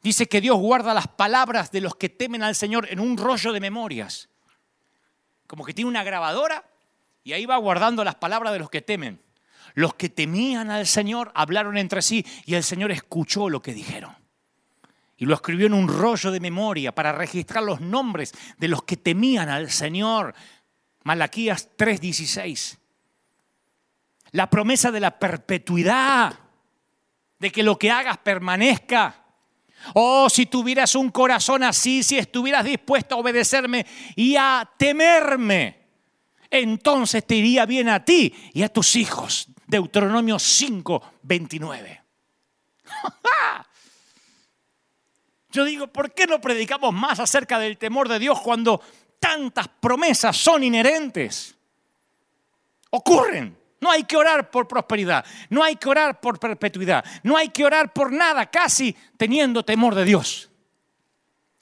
dice 0.07 0.27
que 0.27 0.39
Dios 0.39 0.57
guarda 0.57 0.93
las 0.93 1.09
palabras 1.09 1.69
de 1.71 1.81
los 1.81 1.95
que 1.95 2.07
temen 2.07 2.41
al 2.41 2.55
Señor 2.55 2.87
en 2.89 3.01
un 3.01 3.17
rollo 3.17 3.51
de 3.51 3.59
memorias. 3.59 4.29
Como 5.47 5.65
que 5.65 5.73
tiene 5.73 5.89
una 5.89 6.05
grabadora 6.05 6.63
y 7.25 7.33
ahí 7.33 7.45
va 7.45 7.57
guardando 7.57 8.05
las 8.05 8.15
palabras 8.15 8.53
de 8.53 8.59
los 8.59 8.69
que 8.69 8.81
temen. 8.81 9.21
Los 9.73 9.95
que 9.95 10.07
temían 10.07 10.71
al 10.71 10.87
Señor 10.87 11.31
hablaron 11.35 11.77
entre 11.77 12.01
sí 12.01 12.25
y 12.45 12.55
el 12.55 12.63
Señor 12.63 12.91
escuchó 12.91 13.49
lo 13.49 13.61
que 13.61 13.73
dijeron 13.73 14.15
y 15.17 15.25
lo 15.25 15.33
escribió 15.33 15.67
en 15.67 15.73
un 15.73 15.89
rollo 15.89 16.31
de 16.31 16.39
memoria 16.39 16.95
para 16.95 17.11
registrar 17.11 17.63
los 17.63 17.81
nombres 17.81 18.33
de 18.57 18.69
los 18.69 18.83
que 18.83 18.95
temían 18.95 19.49
al 19.49 19.71
Señor. 19.71 20.33
Malaquías 21.03 21.69
3:16. 21.75 22.77
La 24.31 24.49
promesa 24.49 24.89
de 24.89 25.01
la 25.01 25.19
perpetuidad, 25.19 26.39
de 27.39 27.51
que 27.51 27.63
lo 27.63 27.77
que 27.77 27.91
hagas 27.91 28.19
permanezca. 28.19 29.26
Oh, 29.93 30.29
si 30.29 30.45
tuvieras 30.45 30.95
un 30.95 31.09
corazón 31.11 31.63
así, 31.63 32.03
si 32.03 32.17
estuvieras 32.17 32.65
dispuesto 32.65 33.15
a 33.15 33.19
obedecerme 33.19 33.85
y 34.15 34.35
a 34.35 34.69
temerme, 34.77 35.77
entonces 36.49 37.25
te 37.25 37.35
iría 37.35 37.65
bien 37.65 37.89
a 37.89 38.03
ti 38.03 38.33
y 38.53 38.63
a 38.63 38.69
tus 38.69 38.95
hijos. 38.95 39.47
Deuteronomio 39.65 40.39
5, 40.39 41.03
29. 41.23 42.01
Yo 45.51 45.65
digo, 45.65 45.87
¿por 45.87 46.13
qué 46.13 46.27
no 46.27 46.39
predicamos 46.39 46.93
más 46.93 47.19
acerca 47.19 47.57
del 47.59 47.77
temor 47.77 48.09
de 48.09 48.19
Dios 48.19 48.39
cuando 48.41 48.81
tantas 49.19 49.67
promesas 49.67 50.37
son 50.37 50.63
inherentes? 50.63 51.55
Ocurren. 52.91 53.57
No 53.79 53.91
hay 53.91 54.03
que 54.03 54.17
orar 54.17 54.49
por 54.49 54.67
prosperidad, 54.67 55.25
no 55.49 55.63
hay 55.63 55.75
que 55.75 55.89
orar 55.89 56.19
por 56.19 56.39
perpetuidad, 56.39 57.05
no 57.23 57.37
hay 57.37 57.49
que 57.49 57.63
orar 57.63 57.93
por 57.93 58.11
nada 58.11 58.47
casi 58.47 58.95
teniendo 59.17 59.63
temor 59.63 59.93
de 59.93 60.05
Dios. 60.05 60.49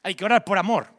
Hay 0.04 0.16
que 0.16 0.24
orar 0.24 0.46
por 0.46 0.58
amor. 0.58 0.94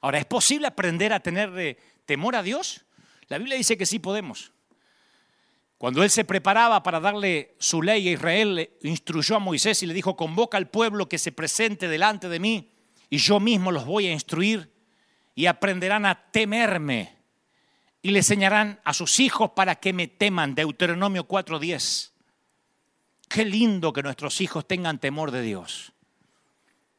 Ahora, 0.00 0.18
¿es 0.18 0.24
posible 0.24 0.66
aprender 0.66 1.12
a 1.12 1.20
tener 1.20 1.78
temor 2.06 2.34
a 2.34 2.42
Dios? 2.42 2.84
La 3.28 3.38
Biblia 3.38 3.56
dice 3.56 3.76
que 3.76 3.86
sí 3.86 3.98
podemos. 3.98 4.52
Cuando 5.76 6.02
él 6.02 6.10
se 6.10 6.24
preparaba 6.24 6.82
para 6.82 6.98
darle 6.98 7.54
su 7.58 7.82
ley 7.82 8.08
a 8.08 8.12
Israel, 8.12 8.70
instruyó 8.82 9.36
a 9.36 9.38
Moisés 9.38 9.80
y 9.82 9.86
le 9.86 9.94
dijo, 9.94 10.16
convoca 10.16 10.58
al 10.58 10.68
pueblo 10.68 11.08
que 11.08 11.18
se 11.18 11.30
presente 11.30 11.86
delante 11.88 12.28
de 12.28 12.40
mí 12.40 12.72
y 13.10 13.18
yo 13.18 13.38
mismo 13.38 13.70
los 13.70 13.86
voy 13.86 14.08
a 14.08 14.12
instruir 14.12 14.72
y 15.36 15.46
aprenderán 15.46 16.04
a 16.04 16.30
temerme 16.32 17.17
y 18.02 18.10
le 18.10 18.20
enseñarán 18.20 18.80
a 18.84 18.94
sus 18.94 19.20
hijos 19.20 19.50
para 19.50 19.76
que 19.76 19.92
me 19.92 20.08
teman. 20.08 20.54
Deuteronomio 20.54 21.26
4:10. 21.26 22.12
Qué 23.28 23.44
lindo 23.44 23.92
que 23.92 24.02
nuestros 24.02 24.40
hijos 24.40 24.66
tengan 24.66 24.98
temor 24.98 25.30
de 25.30 25.42
Dios. 25.42 25.92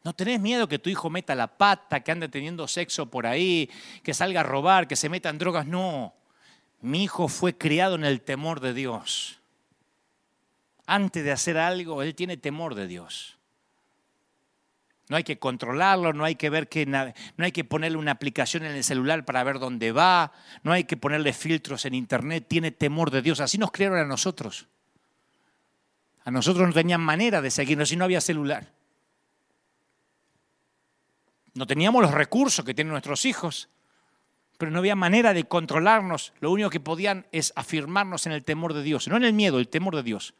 No 0.03 0.13
tenés 0.13 0.39
miedo 0.39 0.67
que 0.67 0.79
tu 0.79 0.89
hijo 0.89 1.09
meta 1.09 1.35
la 1.35 1.57
pata, 1.57 2.01
que 2.01 2.11
ande 2.11 2.29
teniendo 2.29 2.67
sexo 2.67 3.07
por 3.07 3.25
ahí, 3.25 3.69
que 4.03 4.13
salga 4.13 4.41
a 4.41 4.43
robar, 4.43 4.87
que 4.87 4.95
se 4.95 5.09
meta 5.09 5.29
en 5.29 5.37
drogas. 5.37 5.65
No. 5.65 6.13
Mi 6.81 7.03
hijo 7.03 7.27
fue 7.27 7.57
criado 7.57 7.95
en 7.95 8.05
el 8.05 8.21
temor 8.21 8.59
de 8.59 8.73
Dios. 8.73 9.39
Antes 10.85 11.23
de 11.23 11.31
hacer 11.31 11.57
algo, 11.57 12.01
él 12.01 12.15
tiene 12.15 12.37
temor 12.37 12.75
de 12.75 12.87
Dios. 12.87 13.38
No 15.09 15.17
hay 15.17 15.23
que 15.23 15.39
controlarlo, 15.39 16.13
no 16.13 16.23
hay 16.23 16.35
que 16.35 16.49
ver 16.49 16.69
que 16.69 16.85
no 16.85 17.13
hay 17.43 17.51
que 17.51 17.63
ponerle 17.63 17.97
una 17.97 18.11
aplicación 18.11 18.63
en 18.63 18.71
el 18.71 18.83
celular 18.83 19.25
para 19.25 19.43
ver 19.43 19.59
dónde 19.59 19.91
va, 19.91 20.31
no 20.63 20.71
hay 20.71 20.85
que 20.85 20.95
ponerle 20.95 21.33
filtros 21.33 21.85
en 21.85 21.95
internet, 21.95 22.45
tiene 22.47 22.71
temor 22.71 23.11
de 23.11 23.21
Dios. 23.21 23.39
Así 23.41 23.57
nos 23.57 23.71
crearon 23.71 23.99
a 23.99 24.05
nosotros. 24.05 24.67
A 26.23 26.31
nosotros 26.31 26.67
no 26.67 26.73
tenían 26.73 27.01
manera 27.01 27.41
de 27.41 27.51
seguirnos 27.51 27.89
si 27.89 27.97
no 27.97 28.05
había 28.05 28.21
celular. 28.21 28.71
No 31.55 31.65
teníamos 31.67 32.01
los 32.01 32.11
recursos 32.11 32.63
que 32.63 32.73
tienen 32.73 32.91
nuestros 32.91 33.25
hijos 33.25 33.69
pero 34.59 34.71
no 34.71 34.79
había 34.79 34.95
manera 34.97 35.33
de 35.33 35.45
controlarnos. 35.45 36.33
Lo 36.41 36.51
único 36.51 36.69
que 36.69 36.81
podían 36.81 37.25
es 37.31 37.53
afirmarnos 37.55 38.25
en 38.25 38.33
el 38.33 38.43
temor 38.43 38.73
de 38.73 38.83
Dios, 38.83 39.07
no 39.07 39.15
en 39.15 39.23
el 39.23 39.31
miedo, 39.31 39.57
el 39.57 39.69
temor 39.69 39.95
de 39.95 40.03
Dios. 40.03 40.33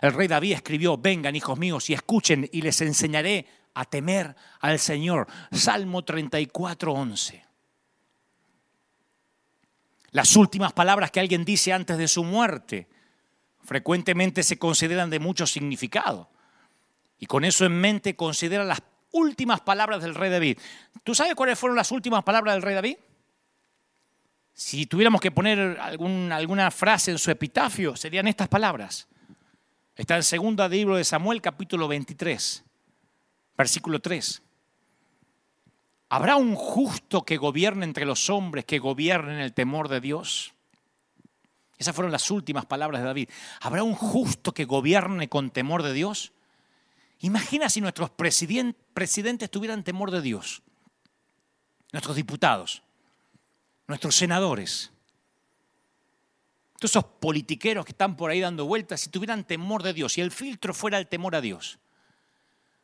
El 0.00 0.14
rey 0.14 0.26
David 0.26 0.54
escribió, 0.54 0.96
vengan 0.96 1.36
hijos 1.36 1.58
míos 1.58 1.90
y 1.90 1.92
escuchen 1.92 2.48
y 2.50 2.62
les 2.62 2.80
enseñaré 2.80 3.46
a 3.78 3.84
temer 3.84 4.34
al 4.60 4.78
Señor. 4.80 5.28
Salmo 5.52 6.04
34, 6.04 6.92
11. 6.92 7.44
Las 10.10 10.34
últimas 10.36 10.72
palabras 10.72 11.12
que 11.12 11.20
alguien 11.20 11.44
dice 11.44 11.72
antes 11.72 11.96
de 11.96 12.08
su 12.08 12.24
muerte 12.24 12.88
frecuentemente 13.62 14.42
se 14.42 14.58
consideran 14.58 15.10
de 15.10 15.20
mucho 15.20 15.46
significado. 15.46 16.28
Y 17.18 17.26
con 17.26 17.44
eso 17.44 17.64
en 17.66 17.80
mente 17.80 18.16
considera 18.16 18.64
las 18.64 18.82
últimas 19.12 19.60
palabras 19.60 20.02
del 20.02 20.14
rey 20.14 20.30
David. 20.30 20.58
¿Tú 21.04 21.14
sabes 21.14 21.34
cuáles 21.34 21.58
fueron 21.58 21.76
las 21.76 21.92
últimas 21.92 22.24
palabras 22.24 22.54
del 22.54 22.62
rey 22.62 22.74
David? 22.74 22.96
Si 24.54 24.86
tuviéramos 24.86 25.20
que 25.20 25.30
poner 25.30 25.78
alguna 25.78 26.70
frase 26.72 27.12
en 27.12 27.18
su 27.18 27.30
epitafio, 27.30 27.94
serían 27.94 28.26
estas 28.26 28.48
palabras. 28.48 29.06
Está 29.94 30.16
en 30.16 30.24
segunda 30.24 30.68
libro 30.68 30.96
de 30.96 31.04
Samuel, 31.04 31.40
capítulo 31.40 31.86
23, 31.86 32.64
versículo 33.58 34.00
3. 34.00 34.42
¿Habrá 36.08 36.36
un 36.36 36.54
justo 36.54 37.24
que 37.24 37.36
gobierne 37.36 37.84
entre 37.84 38.06
los 38.06 38.30
hombres, 38.30 38.64
que 38.64 38.78
gobierne 38.78 39.34
en 39.34 39.40
el 39.40 39.52
temor 39.52 39.88
de 39.88 40.00
Dios? 40.00 40.54
Esas 41.76 41.94
fueron 41.94 42.10
las 42.10 42.30
últimas 42.30 42.64
palabras 42.64 43.02
de 43.02 43.06
David. 43.06 43.28
¿Habrá 43.60 43.82
un 43.82 43.94
justo 43.94 44.54
que 44.54 44.64
gobierne 44.64 45.28
con 45.28 45.50
temor 45.50 45.82
de 45.82 45.92
Dios? 45.92 46.32
Imagina 47.20 47.68
si 47.68 47.82
nuestros 47.82 48.10
presidentes 48.10 49.50
tuvieran 49.50 49.84
temor 49.84 50.10
de 50.10 50.22
Dios, 50.22 50.62
nuestros 51.92 52.16
diputados 52.16 52.82
nuestros 53.88 54.14
senadores, 54.14 54.92
todos 56.78 56.92
esos 56.92 57.04
politiqueros 57.04 57.84
que 57.84 57.92
están 57.92 58.16
por 58.16 58.30
ahí 58.30 58.40
dando 58.40 58.66
vueltas, 58.66 59.00
si 59.00 59.10
tuvieran 59.10 59.44
temor 59.44 59.82
de 59.82 59.94
Dios, 59.94 60.16
y 60.18 60.20
el 60.20 60.30
filtro 60.30 60.72
fuera 60.74 60.98
el 60.98 61.08
temor 61.08 61.34
a 61.34 61.40
Dios. 61.40 61.78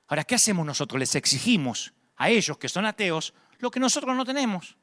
Ahora, 0.09 0.25
¿qué 0.25 0.35
hacemos 0.35 0.67
nosotros? 0.67 0.99
Les 0.99 1.15
exigimos 1.15 1.93
a 2.17 2.29
ellos 2.29 2.59
que 2.59 2.69
son 2.69 2.87
ateos 2.87 3.35
lo 3.59 3.71
que 3.71 3.81
nosotros 3.81 4.15
no 4.17 4.25
tenemos. 4.25 4.77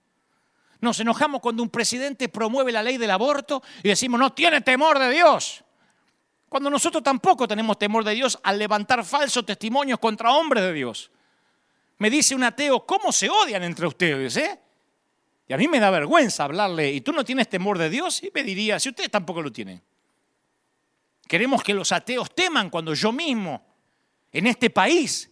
Nos 0.80 1.00
enojamos 1.00 1.42
cuando 1.42 1.62
un 1.62 1.70
presidente 1.70 2.28
promueve 2.28 2.72
la 2.72 2.82
ley 2.82 2.98
del 2.98 3.12
aborto 3.12 3.62
y 3.84 3.90
decimos, 3.90 4.20
no 4.20 4.34
tiene 4.34 4.62
temor 4.62 4.98
de 4.98 5.12
Dios. 5.12 5.64
Cuando 6.50 6.70
nosotros 6.70 7.04
tampoco 7.04 7.48
tenemos 7.48 7.78
temor 7.78 8.04
de 8.04 8.14
Dios 8.14 8.38
al 8.44 8.58
levantar 8.58 9.06
falsos 9.06 9.46
testimonios 9.46 10.00
contra 10.00 10.32
hombres 10.32 10.64
de 10.64 10.74
Dios. 10.74 11.12
Me 12.00 12.10
dice 12.10 12.34
un 12.34 12.44
ateo, 12.44 12.86
¿cómo 12.86 13.12
se 13.12 13.30
odian 13.30 13.64
entre 13.64 13.86
ustedes? 13.86 14.36
Eh? 14.38 14.60
Y 15.48 15.54
a 15.54 15.58
mí 15.58 15.68
me 15.68 15.80
da 15.80 15.92
vergüenza 15.92 16.46
hablarle, 16.46 16.92
¿y 16.92 17.02
tú 17.02 17.14
no 17.14 17.24
tienes 17.24 17.48
temor 17.48 17.78
de 17.78 17.90
Dios? 17.90 18.24
Y 18.24 18.32
me 18.34 18.44
diría, 18.44 18.80
si 18.80 18.90
ustedes 18.90 19.12
tampoco 19.12 19.42
lo 19.42 19.52
tienen. 19.52 19.82
Queremos 21.28 21.62
que 21.64 21.74
los 21.74 21.92
ateos 21.92 22.34
teman 22.34 22.70
cuando 22.70 22.94
yo 22.94 23.12
mismo, 23.12 23.71
en 24.32 24.48
este 24.48 24.70
país, 24.70 25.30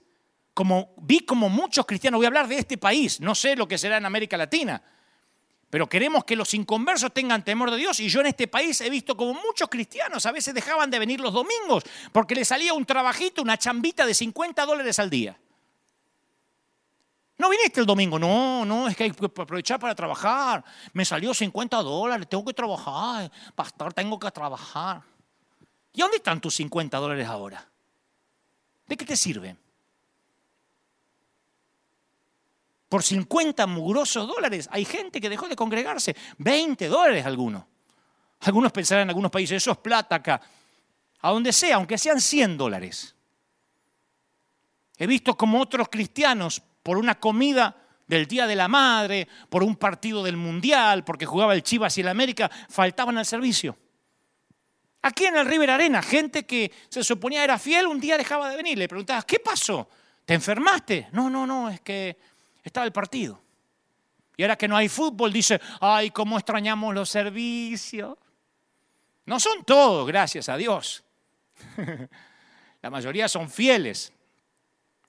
como 0.54 0.94
vi 0.98 1.22
como 1.22 1.50
muchos 1.50 1.86
cristianos, 1.86 2.18
voy 2.18 2.26
a 2.26 2.30
hablar 2.30 2.48
de 2.48 2.58
este 2.58 2.78
país, 2.78 3.20
no 3.22 3.34
sé 3.34 3.56
lo 3.56 3.68
que 3.68 3.78
será 3.78 3.98
en 3.98 4.06
América 4.06 4.38
Latina, 4.38 4.82
Pero 5.70 5.88
queremos 5.88 6.26
que 6.26 6.36
los 6.36 6.56
inconversos 6.56 7.14
tengan 7.14 7.46
temor 7.46 7.70
de 7.70 7.78
Dios 7.78 8.00
y 8.00 8.10
yo 8.10 8.22
en 8.22 8.26
este 8.26 8.48
país 8.48 8.82
he 8.82 8.90
visto 8.90 9.16
como 9.16 9.36
muchos 9.36 9.70
cristianos 9.70 10.26
a 10.26 10.32
veces 10.32 10.52
dejaban 10.54 10.90
de 10.90 10.98
venir 10.98 11.20
los 11.20 11.32
domingos 11.32 11.84
porque 12.12 12.34
les 12.34 12.48
salía 12.48 12.74
un 12.74 12.86
trabajito, 12.86 13.44
una 13.44 13.56
chambita 13.56 14.04
de 14.06 14.16
50 14.16 14.66
dólares 14.66 14.98
al 14.98 15.12
día. 15.12 15.38
No 17.38 17.50
viniste 17.50 17.80
el 17.80 17.86
domingo, 17.86 18.20
no, 18.20 18.66
no, 18.66 18.88
es 18.90 18.98
que 18.98 19.06
hay 19.06 19.12
que 19.12 19.26
aprovechar 19.26 19.80
para 19.80 19.96
trabajar. 19.96 20.62
Me 20.92 21.06
salió 21.06 21.34
50 21.34 21.78
dólares, 21.84 22.28
tengo 22.28 22.44
que 22.44 22.54
trabajar, 22.54 23.32
pastor, 23.56 23.94
tengo 23.94 24.20
que 24.20 24.30
trabajar. 24.32 25.04
¿Y 25.94 26.02
dónde 26.02 26.18
están 26.18 26.42
tus 26.42 26.56
50 26.56 26.98
dólares 26.98 27.28
ahora? 27.28 27.66
¿De 28.90 28.98
qué 28.98 29.06
te 29.06 29.16
sirven? 29.16 29.56
Por 32.90 33.04
50 33.04 33.68
mugrosos 33.68 34.28
dólares 34.28 34.68
hay 34.72 34.84
gente 34.84 35.22
que 35.22 35.30
dejó 35.30 35.48
de 35.48 35.56
congregarse. 35.56 36.16
20 36.40 36.88
dólares 36.88 37.24
algunos. 37.24 37.66
Algunos 38.40 38.72
pensarán 38.72 39.04
en 39.04 39.10
algunos 39.10 39.30
países, 39.30 39.58
eso 39.58 39.72
es 39.72 39.78
plata 39.78 40.16
acá. 40.16 40.42
A 41.22 41.30
donde 41.30 41.54
sea, 41.54 41.76
aunque 41.76 42.00
sean 42.00 42.20
100 42.20 42.58
dólares. 42.58 43.16
He 44.98 45.06
visto 45.06 45.38
como 45.38 45.62
otros 45.62 45.88
cristianos, 45.90 46.60
por 46.82 46.98
una 46.98 47.20
comida 47.20 47.78
del 48.08 48.26
Día 48.26 48.48
de 48.48 48.56
la 48.56 48.68
Madre, 48.68 49.28
por 49.50 49.62
un 49.62 49.76
partido 49.76 50.24
del 50.24 50.36
Mundial, 50.36 51.04
porque 51.04 51.28
jugaba 51.28 51.54
el 51.54 51.62
Chivas 51.62 51.96
y 52.00 52.02
el 52.02 52.08
América, 52.08 52.50
faltaban 52.70 53.20
al 53.20 53.26
servicio. 53.28 53.78
Aquí 55.02 55.26
en 55.26 55.38
el 55.38 55.46
River 55.46 55.70
Arena, 55.72 56.02
gente 56.02 56.46
que 56.46 56.72
se 56.90 57.04
suponía 57.04 57.44
era 57.44 57.58
fiel, 57.58 57.88
un 57.88 58.00
día 58.00 58.18
dejaba 58.18 58.50
de 58.50 58.58
venir. 58.58 58.78
Le 58.78 58.88
preguntabas, 58.88 59.26
¿qué 59.26 59.40
pasó? 59.40 59.90
¿Te 60.26 60.34
enfermaste? 60.34 61.08
No, 61.14 61.30
no, 61.30 61.48
no, 61.48 61.70
es 61.70 61.82
que 61.82 62.18
estaba 62.64 62.86
el 62.86 62.92
partido. 62.92 63.42
Y 64.36 64.44
ahora 64.44 64.58
que 64.58 64.68
no 64.68 64.76
hay 64.76 64.90
fútbol, 64.90 65.32
dice, 65.32 65.60
ay, 65.80 66.12
cómo 66.12 66.38
extrañamos 66.38 66.94
los 66.94 67.10
servicios. 67.10 68.18
No 69.26 69.40
son 69.40 69.64
todos, 69.64 70.08
gracias 70.08 70.50
a 70.50 70.58
Dios. 70.58 71.04
La 72.82 72.90
mayoría 72.90 73.28
son 73.28 73.50
fieles. 73.50 74.12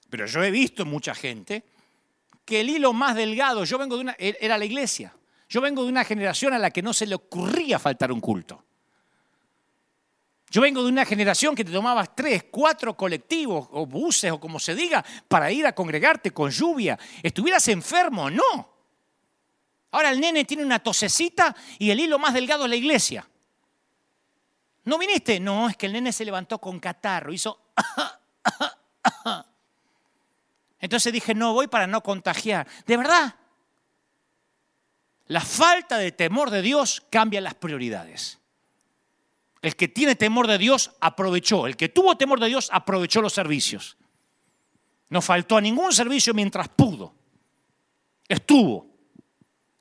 Pero 0.08 0.26
yo 0.26 0.42
he 0.42 0.50
visto 0.50 0.84
mucha 0.84 1.14
gente 1.14 1.64
que 2.44 2.60
el 2.60 2.70
hilo 2.70 2.92
más 2.92 3.14
delgado, 3.14 3.64
yo 3.64 3.78
vengo 3.78 3.96
de 3.96 4.02
una, 4.02 4.16
era 4.18 4.58
la 4.58 4.64
iglesia. 4.64 5.14
Yo 5.48 5.60
vengo 5.60 5.82
de 5.84 5.88
una 5.88 6.04
generación 6.04 6.52
a 6.52 6.58
la 6.58 6.70
que 6.70 6.82
no 6.82 6.92
se 6.92 7.06
le 7.06 7.14
ocurría 7.14 7.78
faltar 7.78 8.12
un 8.12 8.20
culto. 8.20 8.64
Yo 10.50 10.60
vengo 10.60 10.82
de 10.82 10.88
una 10.88 11.04
generación 11.04 11.54
que 11.54 11.64
te 11.64 11.70
tomabas 11.70 12.14
tres, 12.16 12.46
cuatro 12.50 12.96
colectivos 12.96 13.68
o 13.70 13.86
buses 13.86 14.32
o 14.32 14.40
como 14.40 14.58
se 14.58 14.74
diga 14.74 15.04
para 15.28 15.52
ir 15.52 15.64
a 15.64 15.72
congregarte 15.72 16.32
con 16.32 16.50
lluvia. 16.50 16.98
Estuvieras 17.22 17.68
enfermo, 17.68 18.28
no. 18.28 18.68
Ahora 19.92 20.10
el 20.10 20.20
nene 20.20 20.44
tiene 20.44 20.64
una 20.64 20.80
tosecita 20.80 21.54
y 21.78 21.90
el 21.90 22.00
hilo 22.00 22.18
más 22.18 22.34
delgado 22.34 22.64
es 22.64 22.70
la 22.70 22.76
iglesia. 22.76 23.28
¿No 24.84 24.98
viniste? 24.98 25.38
No, 25.38 25.68
es 25.68 25.76
que 25.76 25.86
el 25.86 25.92
nene 25.92 26.12
se 26.12 26.24
levantó 26.24 26.58
con 26.58 26.80
catarro, 26.80 27.32
hizo... 27.32 27.60
Entonces 30.80 31.12
dije, 31.12 31.32
no 31.32 31.52
voy 31.52 31.68
para 31.68 31.86
no 31.86 32.02
contagiar. 32.02 32.66
De 32.86 32.96
verdad, 32.96 33.36
la 35.26 35.42
falta 35.42 35.96
de 35.98 36.10
temor 36.10 36.50
de 36.50 36.62
Dios 36.62 37.06
cambia 37.08 37.40
las 37.40 37.54
prioridades. 37.54 38.39
El 39.62 39.76
que 39.76 39.88
tiene 39.88 40.16
temor 40.16 40.46
de 40.46 40.58
Dios 40.58 40.92
aprovechó. 41.00 41.66
El 41.66 41.76
que 41.76 41.88
tuvo 41.88 42.16
temor 42.16 42.40
de 42.40 42.46
Dios 42.46 42.68
aprovechó 42.72 43.20
los 43.20 43.32
servicios. 43.32 43.96
No 45.10 45.20
faltó 45.20 45.56
a 45.56 45.60
ningún 45.60 45.92
servicio 45.92 46.32
mientras 46.32 46.68
pudo. 46.68 47.14
Estuvo. 48.28 48.86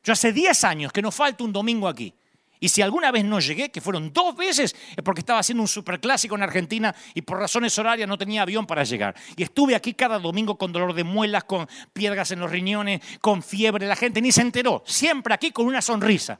Yo 0.04 0.14
hace 0.14 0.34
10 0.34 0.64
años 0.64 0.92
que 0.92 1.02
no 1.02 1.12
falta 1.12 1.44
un 1.44 1.54
domingo 1.54 1.88
aquí. 1.88 2.14
Y 2.62 2.68
si 2.68 2.82
alguna 2.82 3.10
vez 3.12 3.24
no 3.24 3.40
llegué, 3.40 3.72
que 3.72 3.80
fueron 3.80 4.12
dos 4.12 4.36
veces, 4.36 4.76
es 4.96 5.04
porque 5.04 5.22
estaba 5.22 5.40
haciendo 5.40 5.62
un 5.62 5.68
superclásico 5.68 6.36
en 6.36 6.44
Argentina 6.44 6.94
y 7.14 7.22
por 7.22 7.40
razones 7.40 7.78
horarias 7.80 8.08
no 8.08 8.18
tenía 8.18 8.42
avión 8.42 8.68
para 8.68 8.84
llegar. 8.84 9.16
Y 9.38 9.44
estuve 9.44 9.76
aquí 9.76 9.94
cada 9.94 10.20
domingo 10.20 10.58
con 10.58 10.74
dolor 10.74 10.94
de 10.94 11.06
muelas, 11.06 11.46
con 11.46 11.68
piedras 11.94 12.32
en 12.32 12.40
los 12.40 12.52
riñones, 12.52 13.00
con 13.22 13.42
fiebre. 13.42 13.88
La 13.88 13.96
gente 13.96 14.22
ni 14.22 14.34
se 14.34 14.42
enteró. 14.42 14.84
Siempre 14.86 15.34
aquí 15.34 15.52
con 15.52 15.68
una 15.68 15.82
sonrisa. 15.82 16.40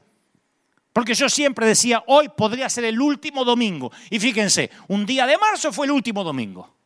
Porque 0.92 1.14
yo 1.14 1.28
siempre 1.28 1.66
decía, 1.66 2.02
hoy 2.06 2.28
podría 2.28 2.68
ser 2.68 2.84
el 2.84 3.00
último 3.00 3.44
domingo. 3.44 3.92
Y 4.10 4.18
fíjense, 4.18 4.70
un 4.88 5.06
día 5.06 5.26
de 5.26 5.38
marzo 5.38 5.72
fue 5.72 5.86
el 5.86 5.92
último 5.92 6.24
domingo. 6.24 6.76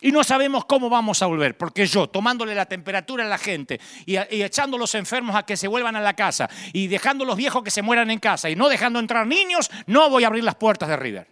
Y 0.00 0.12
no 0.12 0.22
sabemos 0.22 0.66
cómo 0.66 0.90
vamos 0.90 1.22
a 1.22 1.26
volver, 1.26 1.56
porque 1.56 1.86
yo, 1.86 2.08
tomándole 2.08 2.54
la 2.54 2.66
temperatura 2.66 3.24
a 3.24 3.28
la 3.28 3.38
gente 3.38 3.80
y, 4.04 4.16
echando 4.16 4.76
a 4.76 4.80
los 4.80 4.94
enfermos 4.94 5.34
a 5.34 5.44
que 5.44 5.56
se 5.56 5.66
vuelvan 5.66 5.96
a 5.96 6.00
la 6.00 6.14
casa 6.14 6.48
y 6.72 6.88
dejando 6.88 7.24
a 7.24 7.26
los 7.26 7.36
viejos 7.36 7.62
que 7.62 7.70
se 7.70 7.80
mueran 7.80 8.10
en 8.10 8.18
casa 8.18 8.50
y 8.50 8.54
no 8.54 8.68
dejando 8.68 8.98
entrar 8.98 9.26
niños, 9.26 9.70
no 9.86 10.10
voy 10.10 10.24
a 10.24 10.26
abrir 10.26 10.44
las 10.44 10.56
puertas 10.56 10.90
de 10.90 10.96
River. 10.96 11.28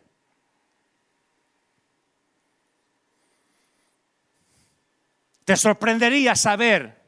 Te 5.45 5.57
sorprendería 5.57 6.35
saber 6.35 7.03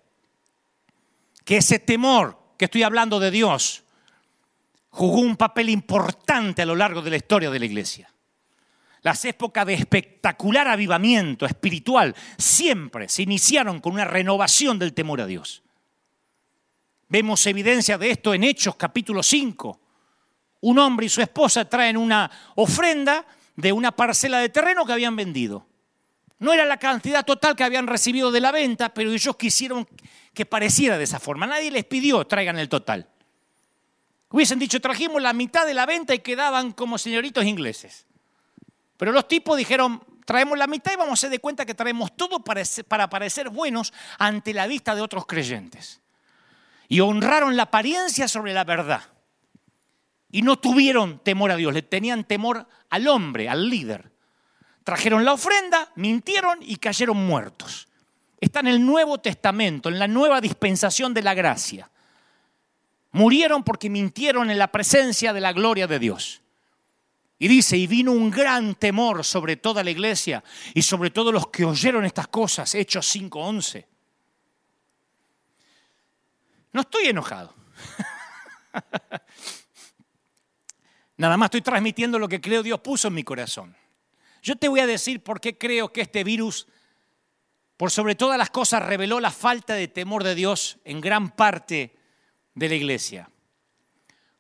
que 1.45 1.59
ese 1.59 1.79
temor 1.79 2.39
que 2.59 2.67
estoy 2.67 2.83
hablando 2.83 3.21
de 3.21 3.31
Dios 3.31 3.84
jugó 4.95 5.19
un 5.19 5.37
papel 5.37 5.71
importante 5.71 6.63
a 6.63 6.67
lo 6.67 6.77
largo 6.77 7.03
de 7.03 7.11
la 7.11 7.17
historia 7.17 7.51
de 7.51 7.59
la 7.59 7.65
iglesia. 7.65 8.09
Las 9.03 9.25
épocas 9.25 9.67
de 9.67 9.75
espectacular 9.75 10.69
avivamiento 10.69 11.47
espiritual 11.47 12.15
siempre 12.39 13.09
se 13.09 13.23
iniciaron 13.23 13.81
con 13.81 13.95
una 13.95 14.05
renovación 14.05 14.79
del 14.79 14.95
temor 14.95 15.21
a 15.21 15.27
Dios. 15.27 15.65
Vemos 17.09 17.45
evidencia 17.47 17.99
de 17.99 18.11
esto 18.11 18.35
en 18.35 18.45
Hechos 18.45 18.77
capítulo 18.77 19.25
5. 19.25 19.81
Un 20.61 20.79
hombre 20.79 21.07
y 21.07 21.09
su 21.09 21.21
esposa 21.21 21.69
traen 21.69 21.97
una 21.97 22.31
ofrenda 22.55 23.27
de 23.57 23.73
una 23.73 23.91
parcela 23.91 24.39
de 24.39 24.49
terreno 24.49 24.87
que 24.87 24.93
habían 24.93 25.17
vendido. 25.17 25.67
No 26.39 26.53
era 26.53 26.65
la 26.65 26.77
cantidad 26.77 27.25
total 27.25 27.57
que 27.57 27.65
habían 27.65 27.89
recibido 27.89 28.31
de 28.31 28.41
la 28.41 28.53
venta, 28.53 28.95
pero 28.95 29.11
ellos 29.11 29.37
quisieron 29.37 29.89
que 30.33 30.47
pareciera 30.47 30.99
de 30.99 31.05
esa 31.05 31.19
forma. 31.19 31.49
Nadie 31.49 31.73
les 31.73 31.85
pidió 31.85 32.25
traigan 32.29 32.61
el 32.61 32.69
total. 32.69 33.09
Hubiesen 34.35 34.59
dicho, 34.59 34.81
trajimos 34.81 35.23
la 35.23 35.33
mitad 35.33 35.65
de 35.65 35.75
la 35.75 35.87
venta 35.87 36.13
y 36.13 36.19
quedaban 36.19 36.73
como 36.73 36.99
señoritos 36.99 37.45
ingleses. 37.45 38.05
Pero 38.97 39.13
los 39.13 39.29
tipos 39.29 39.57
dijeron, 39.57 40.03
traemos 40.27 40.59
la 40.59 40.67
mitad 40.67 40.93
y 40.93 40.97
vamos 40.97 41.11
a 41.11 41.13
hacer 41.13 41.31
de 41.31 41.39
cuenta 41.39 41.65
que 41.65 41.73
traemos 41.73 42.17
todo 42.17 42.41
para, 42.41 43.09
parecer 43.09 43.49
buenos 43.49 43.93
ante 44.19 44.53
la 44.53 44.67
vista 44.67 44.97
de 44.97 45.03
otros 45.03 45.27
creyentes. 45.27 46.01
Y 46.89 46.99
honraron 46.99 47.57
la 47.57 47.63
apariencia 47.63 48.27
sobre 48.27 48.53
la 48.53 48.65
verdad. 48.65 49.03
Y 50.33 50.43
no 50.43 50.59
tuvieron 50.59 51.21
temor 51.21 51.53
a 51.53 51.57
Dios, 51.57 51.73
le 51.73 51.83
tenían 51.83 52.25
temor 52.25 52.67
al 52.91 53.07
hombre, 53.07 53.49
al 53.49 53.71
líder. 53.71 54.11
Trajeron 54.83 55.25
la 55.25 55.35
ofrenda, 55.35 55.93
mintieron 55.95 56.59
y 56.61 56.75
cayeron 56.79 57.19
muertos. 57.25 57.87
Está 58.41 58.59
en 58.59 58.67
el 58.67 58.85
Nuevo 58.85 59.19
Testamento, 59.19 59.91
en 59.91 60.01
la 60.01 60.09
nueva 60.09 60.41
dispensación 60.41 61.15
de 61.15 61.23
la 61.23 61.35
gracia. 61.35 61.89
Murieron 63.15 63.63
porque 63.63 63.89
mintieron 63.89 64.51
en 64.51 64.59
la 64.59 64.73
presencia 64.73 65.33
de 65.33 65.41
la 65.41 65.53
gloria 65.53 65.87
de 65.87 66.01
Dios. 66.01 66.43
Y 67.39 67.47
dice, 67.47 67.77
y 67.77 67.87
vino 67.87 68.11
un 68.11 68.29
gran 68.29 68.75
temor 68.75 69.25
sobre 69.25 69.57
toda 69.57 69.85
la 69.85 69.93
iglesia 69.93 70.43
y 70.75 70.83
sobre 70.83 71.11
todos 71.11 71.33
los 71.33 71.47
que 71.47 71.65
oyeron 71.65 72.05
estas 72.05 72.27
cosas, 72.27 72.75
Hechos 72.75 73.15
5.11. 73.15 73.87
No 76.73 76.81
estoy 76.81 77.07
enojado. 77.07 77.55
Nada 81.17 81.37
más 81.37 81.47
estoy 81.47 81.63
transmitiendo 81.63 82.19
lo 82.19 82.29
que 82.29 82.41
creo 82.41 82.65
Dios 82.65 82.81
puso 82.81 83.07
en 83.07 83.15
mi 83.15 83.23
corazón. 83.23 83.77
Yo 84.43 84.57
te 84.57 84.67
voy 84.67 84.81
a 84.81 84.89
decir 84.89 85.23
por 85.23 85.41
qué 85.41 85.57
creo 85.57 85.93
que 85.93 86.01
este 86.01 86.25
virus, 86.25 86.67
por 87.77 87.93
sobre 87.93 88.17
todas 88.17 88.39
las 88.39 88.51
cosas, 88.51 88.85
reveló 88.85 89.21
la 89.21 89.31
falta 89.31 89.75
de 89.75 89.87
temor 89.87 90.25
de 90.25 90.35
Dios 90.35 90.79
en 90.85 91.01
gran 91.01 91.31
parte 91.31 92.03
de 92.55 92.69
la 92.69 92.75
iglesia. 92.75 93.31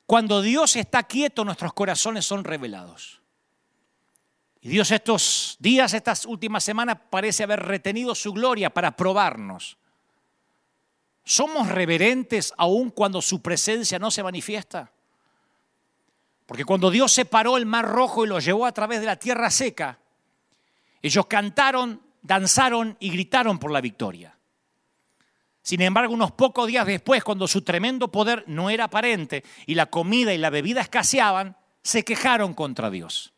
Cuando 0.06 0.42
Dios 0.42 0.76
está 0.76 1.02
quieto, 1.04 1.44
nuestros 1.44 1.72
corazones 1.72 2.24
son 2.24 2.44
revelados. 2.44 3.20
Y 4.60 4.68
Dios 4.68 4.90
estos 4.90 5.56
días, 5.58 5.92
estas 5.92 6.24
últimas 6.24 6.64
semanas, 6.64 6.98
parece 7.10 7.42
haber 7.42 7.60
retenido 7.60 8.14
su 8.14 8.32
gloria 8.32 8.70
para 8.70 8.96
probarnos. 8.96 9.76
¿Somos 11.24 11.68
reverentes 11.68 12.52
aún 12.56 12.90
cuando 12.90 13.22
su 13.22 13.40
presencia 13.42 13.98
no 13.98 14.10
se 14.10 14.22
manifiesta? 14.22 14.92
Porque 16.46 16.64
cuando 16.64 16.90
Dios 16.90 17.12
separó 17.12 17.56
el 17.56 17.66
mar 17.66 17.86
rojo 17.86 18.24
y 18.24 18.28
lo 18.28 18.38
llevó 18.38 18.66
a 18.66 18.72
través 18.72 19.00
de 19.00 19.06
la 19.06 19.16
tierra 19.16 19.50
seca, 19.50 19.98
ellos 21.00 21.26
cantaron, 21.26 22.00
danzaron 22.22 22.96
y 23.00 23.10
gritaron 23.10 23.58
por 23.58 23.70
la 23.70 23.80
victoria. 23.80 24.34
Sin 25.64 25.80
embargo, 25.80 26.12
unos 26.12 26.30
pocos 26.32 26.66
días 26.66 26.86
después, 26.86 27.24
cuando 27.24 27.48
su 27.48 27.62
tremendo 27.62 28.12
poder 28.12 28.44
no 28.46 28.68
era 28.68 28.84
aparente 28.84 29.42
y 29.64 29.74
la 29.74 29.86
comida 29.86 30.34
y 30.34 30.36
la 30.36 30.50
bebida 30.50 30.82
escaseaban, 30.82 31.56
se 31.82 32.04
quejaron 32.04 32.52
contra 32.52 32.90
Dios. 32.90 33.32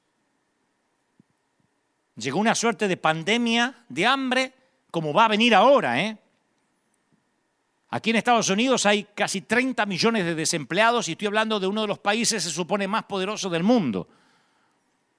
Llegó 2.17 2.41
una 2.41 2.57
suerte 2.57 2.89
de 2.89 2.97
pandemia, 2.97 3.85
de 3.89 4.07
hambre, 4.07 4.55
como 4.91 5.13
va 5.13 5.27
a 5.27 5.29
venir 5.29 5.55
ahora. 5.55 6.03
¿eh? 6.03 6.19
Aquí 7.91 8.11
en 8.11 8.17
Estados 8.17 8.51
Unidos 8.51 8.87
hay 8.87 9.05
casi 9.15 9.43
30 9.43 9.87
millones 9.87 10.25
de 10.25 10.35
desempleados 10.35 11.09
y 11.09 11.13
estoy 11.13 11.29
hablando 11.29 11.61
de 11.61 11.69
uno 11.69 11.83
de 11.83 11.87
los 11.87 12.01
países, 12.01 12.43
se 12.43 12.51
supone, 12.51 12.89
más 12.89 13.05
poderosos 13.05 13.53
del 13.53 13.63
mundo. 13.63 14.09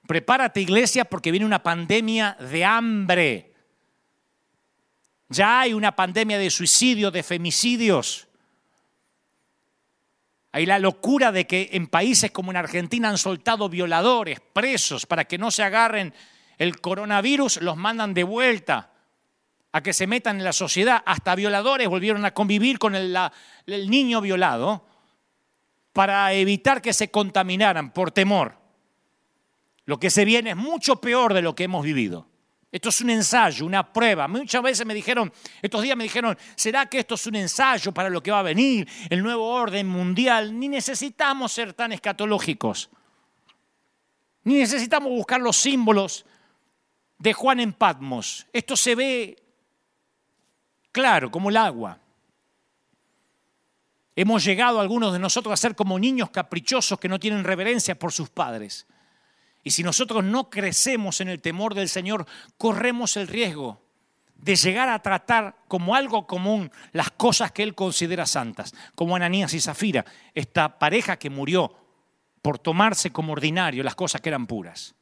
Prepárate 0.06 0.60
iglesia 0.60 1.06
porque 1.06 1.30
viene 1.30 1.46
una 1.46 1.62
pandemia 1.62 2.36
de 2.38 2.66
hambre. 2.66 3.54
Ya 5.28 5.60
hay 5.60 5.74
una 5.74 5.94
pandemia 5.94 6.38
de 6.38 6.50
suicidio, 6.50 7.10
de 7.10 7.22
femicidios. 7.22 8.28
Hay 10.52 10.64
la 10.64 10.78
locura 10.78 11.30
de 11.30 11.46
que 11.46 11.70
en 11.72 11.86
países 11.86 12.30
como 12.30 12.50
en 12.50 12.56
Argentina 12.56 13.10
han 13.10 13.18
soltado 13.18 13.68
violadores, 13.68 14.40
presos, 14.40 15.04
para 15.04 15.26
que 15.26 15.36
no 15.38 15.50
se 15.50 15.62
agarren 15.62 16.14
el 16.56 16.80
coronavirus, 16.80 17.60
los 17.60 17.76
mandan 17.76 18.14
de 18.14 18.24
vuelta 18.24 18.92
a 19.72 19.82
que 19.82 19.92
se 19.92 20.06
metan 20.06 20.38
en 20.38 20.44
la 20.44 20.54
sociedad. 20.54 21.02
Hasta 21.04 21.34
violadores 21.34 21.88
volvieron 21.88 22.24
a 22.24 22.32
convivir 22.32 22.78
con 22.78 22.94
el, 22.94 23.16
el 23.66 23.90
niño 23.90 24.22
violado 24.22 24.86
para 25.92 26.32
evitar 26.32 26.80
que 26.80 26.94
se 26.94 27.10
contaminaran 27.10 27.92
por 27.92 28.10
temor. 28.10 28.56
Lo 29.84 30.00
que 30.00 30.10
se 30.10 30.24
viene 30.24 30.50
es 30.50 30.56
mucho 30.56 31.00
peor 31.00 31.34
de 31.34 31.42
lo 31.42 31.54
que 31.54 31.64
hemos 31.64 31.84
vivido. 31.84 32.26
Esto 32.70 32.90
es 32.90 33.00
un 33.00 33.10
ensayo, 33.10 33.64
una 33.64 33.92
prueba. 33.92 34.28
Muchas 34.28 34.62
veces 34.62 34.86
me 34.86 34.92
dijeron, 34.92 35.32
estos 35.62 35.82
días 35.82 35.96
me 35.96 36.04
dijeron, 36.04 36.36
¿será 36.54 36.86
que 36.86 36.98
esto 36.98 37.14
es 37.14 37.26
un 37.26 37.36
ensayo 37.36 37.92
para 37.92 38.10
lo 38.10 38.22
que 38.22 38.30
va 38.30 38.40
a 38.40 38.42
venir, 38.42 38.86
el 39.08 39.22
nuevo 39.22 39.48
orden 39.48 39.88
mundial? 39.88 40.58
Ni 40.58 40.68
necesitamos 40.68 41.52
ser 41.52 41.72
tan 41.72 41.92
escatológicos. 41.92 42.90
Ni 44.44 44.58
necesitamos 44.58 45.10
buscar 45.10 45.40
los 45.40 45.56
símbolos 45.56 46.26
de 47.18 47.32
Juan 47.32 47.60
en 47.60 47.72
Patmos. 47.72 48.46
Esto 48.52 48.76
se 48.76 48.94
ve 48.94 49.42
claro, 50.92 51.30
como 51.30 51.48
el 51.48 51.56
agua. 51.56 51.98
Hemos 54.14 54.44
llegado 54.44 54.80
algunos 54.80 55.12
de 55.12 55.18
nosotros 55.18 55.52
a 55.52 55.56
ser 55.56 55.74
como 55.74 55.98
niños 55.98 56.30
caprichosos 56.30 56.98
que 56.98 57.08
no 57.08 57.18
tienen 57.18 57.44
reverencia 57.44 57.98
por 57.98 58.12
sus 58.12 58.28
padres. 58.28 58.86
Y 59.68 59.70
si 59.70 59.82
nosotros 59.82 60.24
no 60.24 60.48
crecemos 60.48 61.20
en 61.20 61.28
el 61.28 61.42
temor 61.42 61.74
del 61.74 61.90
Señor, 61.90 62.24
corremos 62.56 63.18
el 63.18 63.28
riesgo 63.28 63.82
de 64.34 64.56
llegar 64.56 64.88
a 64.88 65.02
tratar 65.02 65.56
como 65.68 65.94
algo 65.94 66.26
común 66.26 66.72
las 66.92 67.10
cosas 67.10 67.52
que 67.52 67.64
Él 67.64 67.74
considera 67.74 68.24
santas, 68.24 68.72
como 68.94 69.14
Ananías 69.14 69.52
y 69.52 69.60
Zafira, 69.60 70.06
esta 70.32 70.78
pareja 70.78 71.18
que 71.18 71.28
murió 71.28 71.76
por 72.40 72.58
tomarse 72.58 73.12
como 73.12 73.34
ordinario 73.34 73.82
las 73.82 73.94
cosas 73.94 74.22
que 74.22 74.30
eran 74.30 74.46
puras. 74.46 74.94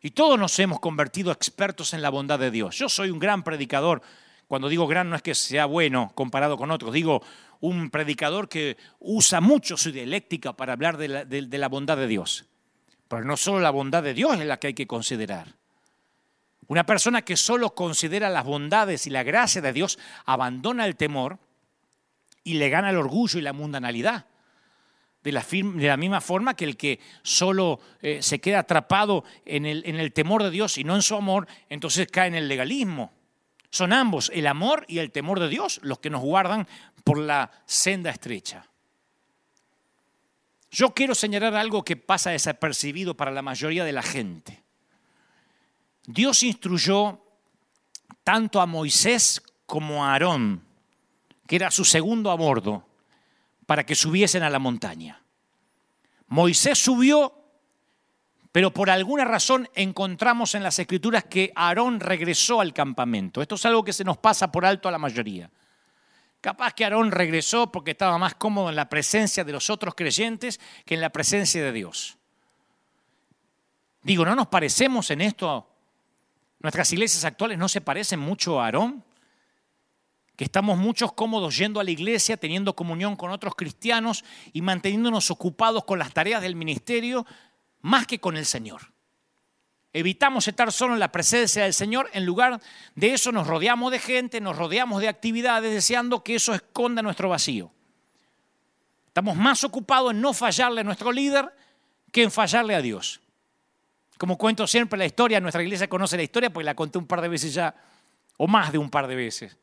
Y 0.00 0.12
todos 0.12 0.38
nos 0.38 0.56
hemos 0.60 0.78
convertido 0.78 1.32
expertos 1.32 1.92
en 1.92 2.02
la 2.02 2.10
bondad 2.10 2.38
de 2.38 2.52
Dios. 2.52 2.78
Yo 2.78 2.88
soy 2.88 3.10
un 3.10 3.18
gran 3.18 3.42
predicador. 3.42 4.00
Cuando 4.46 4.68
digo 4.68 4.86
gran 4.86 5.10
no 5.10 5.16
es 5.16 5.22
que 5.22 5.34
sea 5.34 5.66
bueno 5.66 6.12
comparado 6.14 6.56
con 6.56 6.70
otros, 6.70 6.92
digo 6.92 7.20
un 7.58 7.90
predicador 7.90 8.48
que 8.48 8.76
usa 9.00 9.40
mucho 9.40 9.76
su 9.76 9.90
dialéctica 9.90 10.52
para 10.52 10.74
hablar 10.74 10.98
de 10.98 11.08
la, 11.08 11.24
de 11.24 11.58
la 11.58 11.68
bondad 11.68 11.96
de 11.96 12.06
Dios. 12.06 12.46
Pero 13.10 13.24
no 13.24 13.36
solo 13.36 13.58
la 13.58 13.70
bondad 13.70 14.04
de 14.04 14.14
Dios 14.14 14.38
es 14.38 14.46
la 14.46 14.60
que 14.60 14.68
hay 14.68 14.74
que 14.74 14.86
considerar. 14.86 15.56
Una 16.68 16.86
persona 16.86 17.22
que 17.22 17.36
solo 17.36 17.74
considera 17.74 18.30
las 18.30 18.44
bondades 18.44 19.04
y 19.08 19.10
la 19.10 19.24
gracia 19.24 19.60
de 19.60 19.72
Dios 19.72 19.98
abandona 20.26 20.86
el 20.86 20.94
temor 20.94 21.40
y 22.44 22.54
le 22.54 22.68
gana 22.68 22.90
el 22.90 22.96
orgullo 22.96 23.40
y 23.40 23.42
la 23.42 23.52
mundanalidad. 23.52 24.26
De 25.24 25.32
la, 25.32 25.96
misma 25.96 26.20
forma 26.20 26.54
que 26.54 26.64
el 26.64 26.76
que 26.76 27.00
solo 27.24 27.80
eh, 28.00 28.22
se 28.22 28.40
queda 28.40 28.60
atrapado 28.60 29.24
en 29.44 29.66
el 29.66 30.12
temor 30.12 30.44
de 30.44 30.50
Dios 30.52 30.78
y 30.78 30.84
no 30.84 30.94
en 30.94 31.02
su 31.02 31.16
amor, 31.16 31.48
entonces 31.68 32.06
cae 32.06 32.28
en 32.28 32.36
el 32.36 32.46
legalismo. 32.46 33.12
Son 33.70 33.92
ambos, 33.92 34.30
el 34.32 34.46
amor 34.46 34.84
y 34.86 35.00
el 35.00 35.10
temor 35.10 35.40
de 35.40 35.48
Dios, 35.48 35.80
los 35.82 35.98
que 35.98 36.10
nos 36.10 36.22
guardan 36.22 36.68
por 37.02 37.18
la 37.18 37.50
senda 37.66 38.10
estrecha. 38.10 38.70
Yo 40.70 40.94
quiero 40.94 41.14
señalar 41.14 41.56
algo 41.56 41.84
que 41.84 41.96
pasa 41.96 42.30
desapercibido 42.30 43.16
para 43.16 43.32
la 43.32 43.42
mayoría 43.42 43.84
de 43.84 43.92
la 43.92 44.02
gente. 44.02 44.62
Dios 46.06 46.42
instruyó 46.42 47.20
tanto 48.22 48.60
a 48.60 48.66
Moisés 48.66 49.42
como 49.66 50.04
a 50.04 50.12
Aarón, 50.12 50.62
que 51.46 51.56
era 51.56 51.70
su 51.70 51.84
segundo 51.84 52.30
a 52.30 52.36
bordo, 52.36 52.86
para 53.66 53.84
que 53.84 53.94
subiesen 53.94 54.42
a 54.42 54.50
la 54.50 54.58
montaña. 54.58 55.22
Moisés 56.28 56.78
subió, 56.78 57.34
pero 58.52 58.72
por 58.72 58.90
alguna 58.90 59.24
razón 59.24 59.68
encontramos 59.74 60.54
en 60.54 60.62
las 60.62 60.78
escrituras 60.78 61.24
que 61.24 61.52
Aarón 61.56 61.98
regresó 61.98 62.60
al 62.60 62.72
campamento. 62.72 63.42
Esto 63.42 63.56
es 63.56 63.66
algo 63.66 63.84
que 63.84 63.92
se 63.92 64.04
nos 64.04 64.18
pasa 64.18 64.52
por 64.52 64.64
alto 64.64 64.88
a 64.88 64.92
la 64.92 64.98
mayoría. 64.98 65.50
Capaz 66.40 66.72
que 66.72 66.84
Aarón 66.84 67.10
regresó 67.10 67.70
porque 67.70 67.90
estaba 67.90 68.16
más 68.16 68.34
cómodo 68.34 68.70
en 68.70 68.76
la 68.76 68.88
presencia 68.88 69.44
de 69.44 69.52
los 69.52 69.68
otros 69.68 69.94
creyentes 69.94 70.58
que 70.86 70.94
en 70.94 71.00
la 71.00 71.10
presencia 71.10 71.62
de 71.62 71.72
Dios. 71.72 72.16
Digo, 74.02 74.24
¿no 74.24 74.34
nos 74.34 74.46
parecemos 74.46 75.10
en 75.10 75.20
esto? 75.20 75.68
Nuestras 76.60 76.92
iglesias 76.92 77.24
actuales 77.24 77.58
no 77.58 77.68
se 77.68 77.82
parecen 77.82 78.20
mucho 78.20 78.60
a 78.60 78.66
Aarón, 78.66 79.04
que 80.36 80.44
estamos 80.44 80.78
muchos 80.78 81.12
cómodos 81.12 81.58
yendo 81.58 81.80
a 81.80 81.84
la 81.84 81.90
iglesia, 81.90 82.38
teniendo 82.38 82.74
comunión 82.74 83.16
con 83.16 83.30
otros 83.30 83.54
cristianos 83.54 84.24
y 84.54 84.62
manteniéndonos 84.62 85.30
ocupados 85.30 85.84
con 85.84 85.98
las 85.98 86.14
tareas 86.14 86.40
del 86.40 86.56
ministerio 86.56 87.26
más 87.82 88.06
que 88.06 88.18
con 88.18 88.38
el 88.38 88.46
Señor. 88.46 88.92
Evitamos 89.92 90.46
estar 90.46 90.70
solo 90.70 90.94
en 90.94 91.00
la 91.00 91.10
presencia 91.10 91.64
del 91.64 91.74
Señor, 91.74 92.08
en 92.12 92.24
lugar 92.24 92.60
de 92.94 93.12
eso 93.12 93.32
nos 93.32 93.48
rodeamos 93.48 93.90
de 93.90 93.98
gente, 93.98 94.40
nos 94.40 94.56
rodeamos 94.56 95.00
de 95.00 95.08
actividades 95.08 95.72
deseando 95.72 96.22
que 96.22 96.36
eso 96.36 96.54
esconda 96.54 97.02
nuestro 97.02 97.28
vacío. 97.28 97.72
Estamos 99.08 99.36
más 99.36 99.64
ocupados 99.64 100.12
en 100.12 100.20
no 100.20 100.32
fallarle 100.32 100.82
a 100.82 100.84
nuestro 100.84 101.10
líder 101.10 101.52
que 102.12 102.22
en 102.22 102.30
fallarle 102.30 102.76
a 102.76 102.82
Dios. 102.82 103.20
Como 104.16 104.38
cuento 104.38 104.68
siempre 104.68 104.96
la 104.96 105.06
historia, 105.06 105.40
nuestra 105.40 105.62
iglesia 105.62 105.88
conoce 105.88 106.16
la 106.16 106.22
historia 106.22 106.50
porque 106.50 106.64
la 106.64 106.76
conté 106.76 106.98
un 106.98 107.06
par 107.06 107.20
de 107.20 107.28
veces 107.28 107.52
ya, 107.52 107.74
o 108.36 108.46
más 108.46 108.70
de 108.70 108.78
un 108.78 108.90
par 108.90 109.08
de 109.08 109.16
veces, 109.16 109.56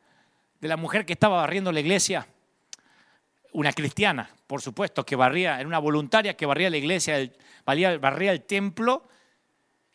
de 0.59 0.67
la 0.67 0.75
mujer 0.75 1.05
que 1.05 1.13
estaba 1.13 1.37
barriendo 1.37 1.71
la 1.71 1.79
iglesia, 1.79 2.27
una 3.53 3.71
cristiana, 3.71 4.29
por 4.45 4.61
supuesto, 4.61 5.05
que 5.05 5.15
barría, 5.15 5.57
era 5.57 5.67
una 5.67 5.79
voluntaria 5.79 6.35
que 6.35 6.45
barría 6.45 6.69
la 6.69 6.77
iglesia, 6.77 7.31
barría 7.65 8.31
el 8.31 8.41
templo 8.41 9.07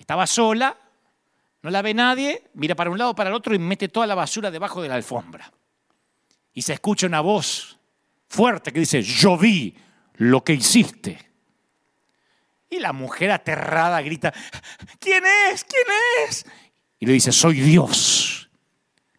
estaba 0.02 0.26
sola, 0.26 0.76
no 1.62 1.70
la 1.70 1.80
ve 1.80 1.94
nadie, 1.94 2.42
mira 2.54 2.74
para 2.74 2.90
un 2.90 2.98
lado, 2.98 3.14
para 3.14 3.30
el 3.30 3.36
otro 3.36 3.54
y 3.54 3.60
mete 3.60 3.88
toda 3.88 4.04
la 4.04 4.16
basura 4.16 4.50
debajo 4.50 4.82
de 4.82 4.88
la 4.88 4.96
alfombra. 4.96 5.52
Y 6.52 6.62
se 6.62 6.72
escucha 6.72 7.06
una 7.06 7.20
voz 7.20 7.78
fuerte 8.28 8.72
que 8.72 8.80
dice, 8.80 9.00
yo 9.00 9.38
vi 9.38 9.76
lo 10.14 10.42
que 10.42 10.54
hiciste. 10.54 11.30
Y 12.68 12.80
la 12.80 12.92
mujer 12.92 13.30
aterrada 13.30 14.02
grita, 14.02 14.34
¿quién 14.98 15.22
es? 15.52 15.62
¿quién 15.62 15.86
es? 16.28 16.46
Y 16.98 17.06
le 17.06 17.12
dice, 17.12 17.30
soy 17.30 17.60
Dios. 17.60 18.50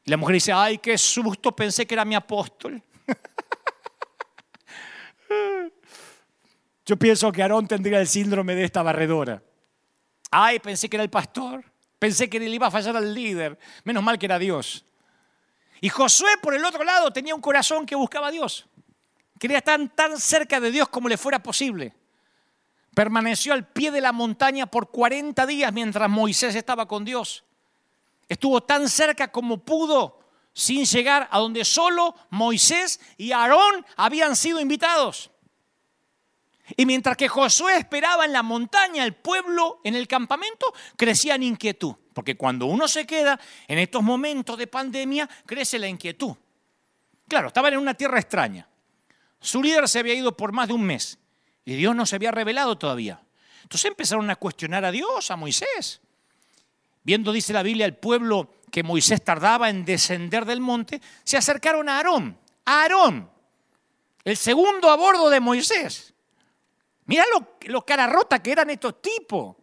Y 0.03 0.11
la 0.11 0.17
mujer 0.17 0.33
dice, 0.33 0.51
ay, 0.51 0.79
qué 0.79 0.97
susto, 0.97 1.55
pensé 1.55 1.87
que 1.87 1.95
era 1.95 2.03
mi 2.03 2.15
apóstol. 2.15 2.83
Yo 6.85 6.97
pienso 6.97 7.31
que 7.31 7.41
Aarón 7.41 7.69
tendría 7.69 8.01
el 8.01 8.07
síndrome 8.09 8.53
de 8.53 8.65
esta 8.65 8.83
barredora. 8.83 9.41
Ay, 10.35 10.57
pensé 10.57 10.89
que 10.89 10.95
era 10.95 11.03
el 11.03 11.11
pastor. 11.11 11.63
Pensé 11.99 12.27
que 12.27 12.39
le 12.39 12.47
iba 12.47 12.65
a 12.65 12.71
fallar 12.71 12.97
al 12.97 13.13
líder. 13.13 13.57
Menos 13.83 14.01
mal 14.01 14.17
que 14.17 14.25
era 14.25 14.39
Dios. 14.39 14.83
Y 15.79 15.89
Josué, 15.89 16.31
por 16.41 16.55
el 16.55 16.65
otro 16.65 16.83
lado, 16.83 17.13
tenía 17.13 17.35
un 17.35 17.41
corazón 17.41 17.85
que 17.85 17.93
buscaba 17.93 18.27
a 18.27 18.31
Dios. 18.31 18.65
Quería 19.39 19.59
estar 19.59 19.79
tan 19.89 20.19
cerca 20.19 20.59
de 20.59 20.71
Dios 20.71 20.89
como 20.89 21.07
le 21.07 21.17
fuera 21.17 21.43
posible. 21.43 21.93
Permaneció 22.95 23.53
al 23.53 23.67
pie 23.67 23.91
de 23.91 24.01
la 24.01 24.11
montaña 24.11 24.65
por 24.65 24.89
40 24.89 25.45
días 25.45 25.71
mientras 25.71 26.09
Moisés 26.09 26.55
estaba 26.55 26.87
con 26.87 27.05
Dios. 27.05 27.43
Estuvo 28.27 28.61
tan 28.63 28.89
cerca 28.89 29.31
como 29.31 29.59
pudo 29.59 30.19
sin 30.51 30.85
llegar 30.85 31.27
a 31.29 31.37
donde 31.37 31.63
solo 31.63 32.15
Moisés 32.31 32.99
y 33.17 33.33
Aarón 33.33 33.85
habían 33.97 34.35
sido 34.35 34.59
invitados. 34.59 35.29
Y 36.77 36.85
mientras 36.85 37.17
que 37.17 37.27
Josué 37.27 37.77
esperaba 37.77 38.25
en 38.25 38.31
la 38.31 38.43
montaña, 38.43 39.03
el 39.03 39.13
pueblo 39.13 39.81
en 39.83 39.95
el 39.95 40.07
campamento 40.07 40.73
crecía 40.95 41.35
en 41.35 41.43
inquietud. 41.43 41.95
Porque 42.13 42.35
cuando 42.35 42.67
uno 42.67 42.87
se 42.87 43.05
queda 43.05 43.39
en 43.67 43.79
estos 43.79 44.01
momentos 44.01 44.57
de 44.57 44.67
pandemia, 44.67 45.29
crece 45.45 45.77
la 45.77 45.87
inquietud. 45.87 46.35
Claro, 47.27 47.47
estaban 47.47 47.73
en 47.73 47.79
una 47.79 47.93
tierra 47.93 48.19
extraña. 48.19 48.67
Su 49.39 49.61
líder 49.61 49.87
se 49.89 49.99
había 49.99 50.13
ido 50.13 50.37
por 50.37 50.53
más 50.53 50.67
de 50.67 50.73
un 50.73 50.83
mes 50.83 51.17
y 51.65 51.75
Dios 51.75 51.95
no 51.95 52.05
se 52.05 52.15
había 52.15 52.31
revelado 52.31 52.77
todavía. 52.77 53.21
Entonces 53.63 53.85
empezaron 53.85 54.29
a 54.29 54.35
cuestionar 54.35 54.85
a 54.85 54.91
Dios, 54.91 55.31
a 55.31 55.35
Moisés. 55.35 56.01
Viendo, 57.03 57.31
dice 57.31 57.51
la 57.51 57.63
Biblia, 57.63 57.85
el 57.85 57.95
pueblo 57.95 58.53
que 58.71 58.83
Moisés 58.83 59.23
tardaba 59.23 59.69
en 59.69 59.83
descender 59.83 60.45
del 60.45 60.61
monte, 60.61 61.01
se 61.23 61.37
acercaron 61.37 61.89
a 61.89 61.97
Aarón. 61.97 62.37
A 62.65 62.83
Aarón, 62.83 63.29
el 64.23 64.37
segundo 64.37 64.89
a 64.89 64.95
bordo 64.95 65.29
de 65.29 65.39
Moisés. 65.39 66.12
Mira 67.05 67.25
lo, 67.33 67.57
lo 67.67 67.85
cara 67.85 68.07
rota 68.07 68.41
que 68.41 68.51
eran 68.51 68.69
estos 68.69 69.01
tipos. 69.01 69.55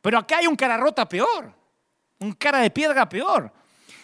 Pero 0.00 0.18
acá 0.18 0.38
hay 0.38 0.46
un 0.46 0.54
cara 0.54 0.76
rota 0.76 1.08
peor, 1.08 1.52
un 2.20 2.32
cara 2.34 2.60
de 2.60 2.70
piedra 2.70 3.08
peor. 3.08 3.52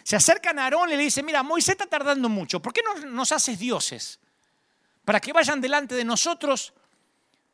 se 0.02 0.16
acercan 0.16 0.58
a 0.58 0.64
Aarón 0.64 0.90
y 0.90 0.96
le 0.96 1.02
dicen, 1.04 1.24
mira, 1.24 1.44
Moisés 1.44 1.74
está 1.74 1.86
tardando 1.86 2.28
mucho, 2.28 2.60
¿por 2.60 2.72
qué 2.72 2.82
no 2.82 3.06
nos 3.06 3.30
haces 3.30 3.56
dioses? 3.58 4.18
Para 5.04 5.20
que 5.20 5.32
vayan 5.32 5.60
delante 5.60 5.94
de 5.94 6.04
nosotros, 6.04 6.72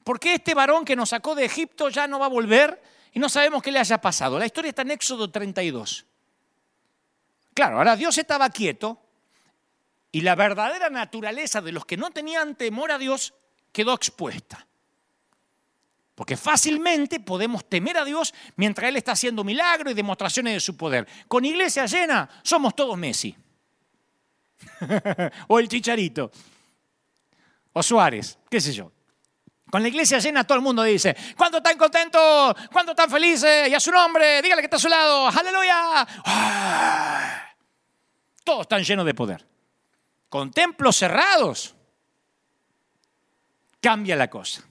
porque 0.02 0.32
este 0.32 0.54
varón 0.54 0.86
que 0.86 0.96
nos 0.96 1.10
sacó 1.10 1.34
de 1.34 1.44
Egipto 1.44 1.90
ya 1.90 2.06
no 2.06 2.18
va 2.18 2.24
a 2.24 2.30
volver 2.30 2.80
y 3.12 3.18
no 3.18 3.28
sabemos 3.28 3.62
qué 3.62 3.70
le 3.70 3.80
haya 3.80 4.00
pasado. 4.00 4.38
La 4.38 4.46
historia 4.46 4.70
está 4.70 4.82
en 4.82 4.92
Éxodo 4.92 5.30
32. 5.30 6.06
Claro, 7.52 7.78
ahora 7.78 7.96
Dios 7.96 8.16
estaba 8.16 8.48
quieto 8.48 9.02
y 10.10 10.22
la 10.22 10.34
verdadera 10.34 10.88
naturaleza 10.88 11.60
de 11.60 11.72
los 11.72 11.84
que 11.84 11.98
no 11.98 12.10
tenían 12.12 12.54
temor 12.54 12.92
a 12.92 12.98
Dios 12.98 13.34
quedó 13.72 13.92
expuesta. 13.92 14.67
Porque 16.18 16.36
fácilmente 16.36 17.20
podemos 17.20 17.68
temer 17.68 17.96
a 17.96 18.04
Dios 18.04 18.34
mientras 18.56 18.88
Él 18.88 18.96
está 18.96 19.12
haciendo 19.12 19.44
milagros 19.44 19.92
y 19.92 19.94
demostraciones 19.94 20.52
de 20.52 20.58
su 20.58 20.76
poder. 20.76 21.06
Con 21.28 21.44
iglesia 21.44 21.86
llena 21.86 22.28
somos 22.42 22.74
todos 22.74 22.98
Messi. 22.98 23.36
o 25.46 25.60
el 25.60 25.68
Chicharito. 25.68 26.32
O 27.72 27.80
Suárez, 27.84 28.36
qué 28.50 28.60
sé 28.60 28.72
yo. 28.72 28.90
Con 29.70 29.80
la 29.80 29.86
iglesia 29.86 30.18
llena 30.18 30.42
todo 30.42 30.58
el 30.58 30.64
mundo 30.64 30.82
dice, 30.82 31.16
¿cuánto 31.36 31.58
están 31.58 31.78
contentos? 31.78 32.56
¿Cuánto 32.72 32.90
están 32.90 33.08
felices? 33.08 33.68
Y 33.68 33.74
a 33.76 33.78
su 33.78 33.92
nombre, 33.92 34.42
dígale 34.42 34.60
que 34.60 34.66
está 34.66 34.78
a 34.78 34.80
su 34.80 34.88
lado. 34.88 35.28
Aleluya. 35.28 36.04
¡Ah! 36.24 37.54
Todos 38.42 38.62
están 38.62 38.82
llenos 38.82 39.06
de 39.06 39.14
poder. 39.14 39.46
Con 40.28 40.50
templos 40.50 40.96
cerrados, 40.96 41.76
cambia 43.80 44.16
la 44.16 44.28
cosa. 44.28 44.68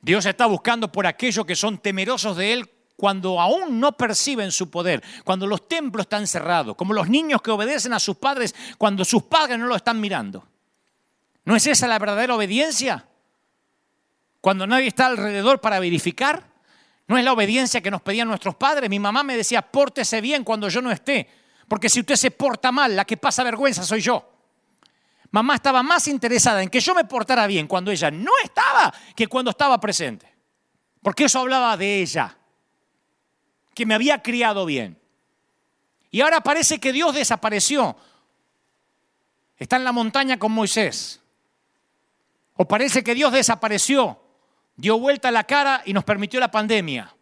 Dios 0.00 0.26
está 0.26 0.46
buscando 0.46 0.90
por 0.92 1.06
aquellos 1.06 1.44
que 1.44 1.56
son 1.56 1.78
temerosos 1.78 2.36
de 2.36 2.52
Él 2.52 2.70
cuando 2.96 3.40
aún 3.40 3.78
no 3.78 3.92
perciben 3.92 4.50
su 4.50 4.70
poder, 4.70 5.02
cuando 5.24 5.46
los 5.46 5.68
templos 5.68 6.04
están 6.04 6.26
cerrados, 6.26 6.76
como 6.76 6.94
los 6.94 7.08
niños 7.08 7.42
que 7.42 7.50
obedecen 7.50 7.92
a 7.92 8.00
sus 8.00 8.16
padres 8.16 8.54
cuando 8.78 9.04
sus 9.04 9.24
padres 9.24 9.58
no 9.58 9.66
lo 9.66 9.76
están 9.76 10.00
mirando. 10.00 10.46
¿No 11.44 11.54
es 11.54 11.66
esa 11.66 11.86
la 11.86 11.98
verdadera 11.98 12.34
obediencia? 12.34 13.06
Cuando 14.40 14.66
nadie 14.66 14.88
está 14.88 15.06
alrededor 15.06 15.60
para 15.60 15.78
verificar. 15.78 16.56
¿No 17.08 17.16
es 17.16 17.24
la 17.24 17.32
obediencia 17.32 17.80
que 17.80 17.90
nos 17.90 18.02
pedían 18.02 18.26
nuestros 18.26 18.56
padres? 18.56 18.90
Mi 18.90 18.98
mamá 18.98 19.22
me 19.22 19.36
decía, 19.36 19.62
pórtese 19.62 20.20
bien 20.20 20.42
cuando 20.42 20.68
yo 20.68 20.82
no 20.82 20.90
esté, 20.90 21.28
porque 21.68 21.88
si 21.88 22.00
usted 22.00 22.16
se 22.16 22.32
porta 22.32 22.72
mal, 22.72 22.96
la 22.96 23.04
que 23.04 23.16
pasa 23.16 23.44
vergüenza 23.44 23.84
soy 23.84 24.00
yo. 24.00 24.35
Mamá 25.36 25.56
estaba 25.56 25.82
más 25.82 26.08
interesada 26.08 26.62
en 26.62 26.70
que 26.70 26.80
yo 26.80 26.94
me 26.94 27.04
portara 27.04 27.46
bien 27.46 27.66
cuando 27.66 27.90
ella 27.90 28.10
no 28.10 28.32
estaba 28.42 28.90
que 29.14 29.26
cuando 29.26 29.50
estaba 29.50 29.78
presente. 29.78 30.34
Porque 31.02 31.24
eso 31.24 31.40
hablaba 31.40 31.76
de 31.76 32.00
ella, 32.00 32.38
que 33.74 33.84
me 33.84 33.94
había 33.94 34.22
criado 34.22 34.64
bien. 34.64 34.98
Y 36.10 36.22
ahora 36.22 36.40
parece 36.40 36.80
que 36.80 36.90
Dios 36.90 37.14
desapareció. 37.14 37.98
Está 39.58 39.76
en 39.76 39.84
la 39.84 39.92
montaña 39.92 40.38
con 40.38 40.52
Moisés. 40.52 41.20
O 42.54 42.66
parece 42.66 43.04
que 43.04 43.14
Dios 43.14 43.30
desapareció, 43.30 44.18
dio 44.74 44.98
vuelta 44.98 45.30
la 45.30 45.44
cara 45.44 45.82
y 45.84 45.92
nos 45.92 46.04
permitió 46.04 46.40
la 46.40 46.50
pandemia. 46.50 47.14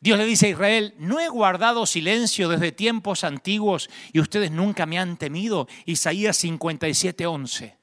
Dios 0.00 0.16
le 0.16 0.24
dice 0.24 0.46
a 0.46 0.50
Israel, 0.50 0.94
no 0.98 1.20
he 1.20 1.28
guardado 1.28 1.84
silencio 1.84 2.48
desde 2.48 2.72
tiempos 2.72 3.22
antiguos 3.22 3.90
y 4.12 4.20
ustedes 4.20 4.50
nunca 4.50 4.86
me 4.86 4.98
han 4.98 5.18
temido. 5.18 5.68
Isaías 5.84 6.38
57, 6.38 7.26
11. 7.26 7.76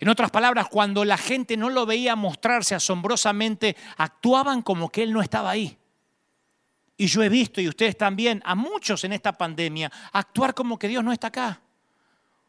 En 0.00 0.08
otras 0.08 0.32
palabras, 0.32 0.66
cuando 0.68 1.04
la 1.04 1.16
gente 1.16 1.56
no 1.56 1.70
lo 1.70 1.86
veía 1.86 2.16
mostrarse 2.16 2.74
asombrosamente, 2.74 3.76
actuaban 3.96 4.62
como 4.62 4.90
que 4.90 5.04
Él 5.04 5.12
no 5.12 5.22
estaba 5.22 5.50
ahí. 5.50 5.78
Y 6.96 7.06
yo 7.06 7.22
he 7.22 7.28
visto, 7.28 7.60
y 7.60 7.68
ustedes 7.68 7.96
también, 7.96 8.42
a 8.44 8.56
muchos 8.56 9.04
en 9.04 9.12
esta 9.12 9.32
pandemia, 9.32 9.90
actuar 10.12 10.52
como 10.52 10.80
que 10.80 10.88
Dios 10.88 11.04
no 11.04 11.12
está 11.12 11.28
acá. 11.28 11.60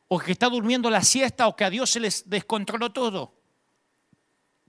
O 0.07 0.17
que 0.17 0.31
está 0.31 0.49
durmiendo 0.49 0.89
la 0.89 1.03
siesta 1.03 1.47
o 1.47 1.55
que 1.55 1.65
a 1.65 1.69
Dios 1.69 1.91
se 1.91 1.99
les 1.99 2.27
descontroló 2.27 2.91
todo 2.91 3.42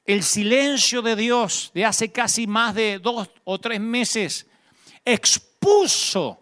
el 0.05 0.23
silencio 0.23 1.03
de 1.03 1.17
Dios 1.17 1.71
de 1.75 1.85
hace 1.85 2.13
casi 2.13 2.47
más 2.47 2.75
de 2.75 2.99
dos 2.99 3.31
o 3.45 3.59
tres 3.59 3.81
meses 3.81 4.47
expuso 5.05 6.41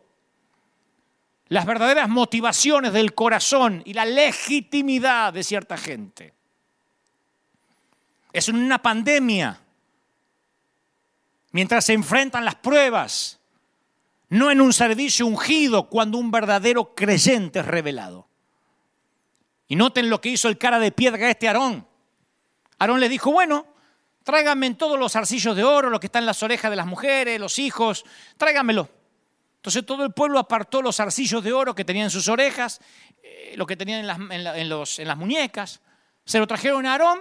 las 1.49 1.67
verdaderas 1.67 2.09
motivaciones 2.09 2.93
del 2.93 3.15
corazón 3.15 3.83
y 3.85 3.93
la 3.93 4.05
legitimidad 4.05 5.33
de 5.33 5.45
cierta 5.45 5.77
gente. 5.77 6.33
Es 8.33 8.49
una 8.49 8.81
pandemia. 8.81 9.61
Mientras 11.51 11.85
se 11.85 11.93
enfrentan 11.93 12.47
las 12.47 12.55
pruebas, 12.55 13.39
no 14.31 14.51
en 14.51 14.63
un 14.63 14.73
servicio 14.73 15.27
ungido 15.27 15.91
cuando 15.91 16.17
un 16.17 16.31
verdadero 16.31 16.95
creyente 16.95 17.59
es 17.59 17.67
revelado. 17.67 18.27
Y 19.69 19.77
noten 19.77 20.09
lo 20.09 20.23
que 20.23 20.31
hizo 20.31 20.49
el 20.49 20.57
cara 20.57 20.79
de 20.79 20.91
piedra 20.91 21.29
este 21.29 21.49
Aarón. 21.49 21.87
Aarón 22.83 22.99
le 22.99 23.09
dijo, 23.09 23.31
bueno, 23.31 23.67
tráiganme 24.25 24.75
todos 24.75 24.99
los 24.99 25.15
arcillos 25.15 25.55
de 25.55 25.63
oro, 25.63 25.89
lo 25.89 26.01
que 26.01 26.07
está 26.07 26.19
en 26.19 26.27
las 26.27 26.43
orejas 26.43 26.69
de 26.71 26.77
las 26.77 26.87
mujeres, 26.87 27.39
los 27.39 27.59
hijos, 27.61 28.05
tráiganmelo. 28.37 28.89
Entonces 29.57 29.87
todo 29.87 30.05
el 30.05 30.13
pueblo 30.13 30.41
apartó 30.41 30.83
los 30.83 30.99
arcillos 30.99 31.45
de 31.45 31.53
oro 31.53 31.77
que 31.77 31.85
tenían 31.85 32.07
en 32.07 32.11
sus 32.11 32.27
orejas, 32.27 32.81
eh, 33.23 33.55
lo 33.57 33.67
que 33.67 33.77
tenían 33.77 34.01
en 34.01 34.07
las, 34.09 34.99
en 34.99 35.09
las 35.09 35.17
muñecas, 35.17 35.81
se 36.25 36.41
lo 36.41 36.47
trajeron 36.49 36.85
a 36.87 36.93
Aarón 36.93 37.21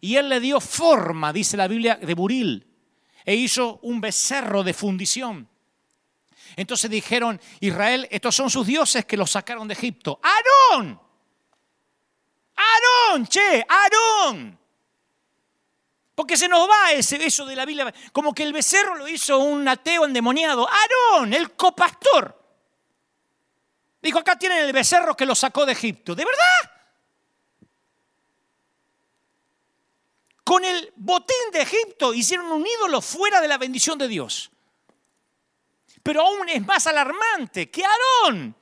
y 0.00 0.16
él 0.16 0.28
le 0.28 0.40
dio 0.40 0.60
forma, 0.60 1.32
dice 1.32 1.56
la 1.56 1.68
Biblia, 1.68 1.96
de 1.96 2.14
buril, 2.14 2.66
e 3.24 3.34
hizo 3.34 3.78
un 3.82 4.02
becerro 4.02 4.62
de 4.62 4.74
fundición. 4.74 5.48
Entonces 6.54 6.90
dijeron, 6.90 7.40
Israel, 7.60 8.06
estos 8.10 8.34
son 8.34 8.50
sus 8.50 8.66
dioses 8.66 9.06
que 9.06 9.16
los 9.16 9.30
sacaron 9.30 9.68
de 9.68 9.74
Egipto. 9.74 10.20
Aarón, 10.22 11.00
Aarón, 12.56 13.26
che, 13.26 13.64
Aarón. 13.66 14.58
Porque 16.18 16.36
se 16.36 16.48
nos 16.48 16.68
va 16.68 16.90
ese, 16.90 17.24
eso 17.24 17.46
de 17.46 17.54
la 17.54 17.64
Biblia, 17.64 17.94
como 18.12 18.34
que 18.34 18.42
el 18.42 18.52
becerro 18.52 18.96
lo 18.96 19.06
hizo 19.06 19.38
un 19.38 19.68
ateo 19.68 20.04
endemoniado. 20.04 20.68
Aarón, 20.68 21.32
el 21.32 21.52
copastor. 21.52 22.36
Dijo, 24.02 24.18
acá 24.18 24.36
tienen 24.36 24.64
el 24.64 24.72
becerro 24.72 25.16
que 25.16 25.24
lo 25.24 25.36
sacó 25.36 25.64
de 25.64 25.74
Egipto. 25.74 26.16
¿De 26.16 26.24
verdad? 26.24 26.72
Con 30.42 30.64
el 30.64 30.92
botín 30.96 31.36
de 31.52 31.60
Egipto 31.60 32.12
hicieron 32.12 32.50
un 32.50 32.66
ídolo 32.66 33.00
fuera 33.00 33.40
de 33.40 33.46
la 33.46 33.56
bendición 33.56 33.96
de 33.96 34.08
Dios. 34.08 34.50
Pero 36.02 36.22
aún 36.22 36.48
es 36.48 36.66
más 36.66 36.88
alarmante 36.88 37.70
que 37.70 37.84
Aarón, 37.84 38.56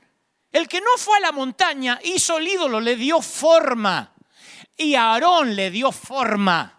el 0.53 0.69
que 0.69 0.83
no 0.83 0.91
fue 0.99 1.17
a 1.17 1.21
la 1.21 1.33
montaña, 1.33 2.01
hizo 2.05 2.37
el 2.37 2.49
ídolo, 2.49 2.83
le 2.83 2.97
dio 2.97 3.23
forma. 3.23 4.13
Y 4.77 4.95
Aarón 4.95 5.57
le 5.57 5.71
dio 5.71 5.91
forma. 5.91 6.75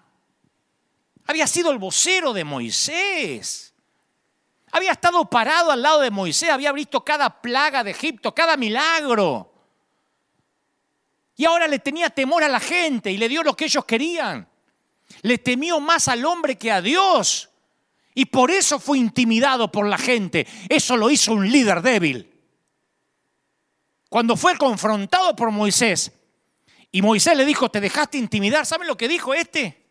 Había 1.28 1.46
sido 1.46 1.72
el 1.72 1.78
vocero 1.78 2.34
de 2.34 2.44
Moisés. 2.44 3.74
Había 4.72 4.94
estado 4.94 5.30
parado 5.30 5.72
al 5.72 5.82
lado 5.82 6.02
de 6.02 6.12
Moisés, 6.12 6.50
había 6.50 6.72
visto 6.72 7.04
cada 7.04 7.42
plaga 7.42 7.84
de 7.84 7.92
Egipto, 7.92 8.34
cada 8.34 8.58
milagro. 8.58 9.54
Y 11.36 11.46
ahora 11.46 11.68
le 11.68 11.80
tenía 11.80 12.10
temor 12.10 12.44
a 12.44 12.48
la 12.48 12.60
gente 12.60 13.12
y 13.12 13.18
le 13.18 13.30
dio 13.30 13.44
lo 13.44 13.56
que 13.56 13.66
ellos 13.66 13.86
querían. 13.86 14.48
Le 15.22 15.38
temió 15.38 15.80
más 15.80 16.08
al 16.08 16.26
hombre 16.26 16.58
que 16.58 16.72
a 16.72 16.82
Dios. 16.82 17.50
Y 18.14 18.26
por 18.26 18.50
eso 18.50 18.80
fue 18.80 18.98
intimidado 18.98 19.72
por 19.72 19.88
la 19.88 19.98
gente. 19.98 20.48
Eso 20.68 20.98
lo 20.98 21.10
hizo 21.10 21.34
un 21.34 21.50
líder 21.50 21.82
débil. 21.82 22.34
Cuando 24.10 24.36
fue 24.36 24.58
confrontado 24.58 25.36
por 25.36 25.52
Moisés 25.52 26.12
y 26.92 27.02
Moisés 27.02 27.38
le 27.38 27.46
dijo, 27.46 27.70
te 27.70 27.82
dejaste 27.82 28.18
intimidar, 28.18 28.66
¿saben 28.66 28.88
lo 28.88 28.98
que 28.98 29.08
dijo 29.08 29.34
este? 29.34 29.87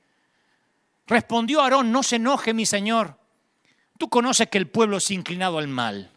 Respondió 1.07 1.61
Aarón, 1.61 1.92
no 1.92 2.02
se 2.02 2.16
enoje 2.16 2.52
mi 2.52 2.66
señor. 2.66 3.16
Tú 3.98 4.09
conoces 4.09 4.48
que 4.48 4.59
el 4.59 4.68
pueblo 4.68 4.96
es 4.96 5.11
inclinado 5.11 5.59
al 5.59 5.68
mal. 5.68 6.12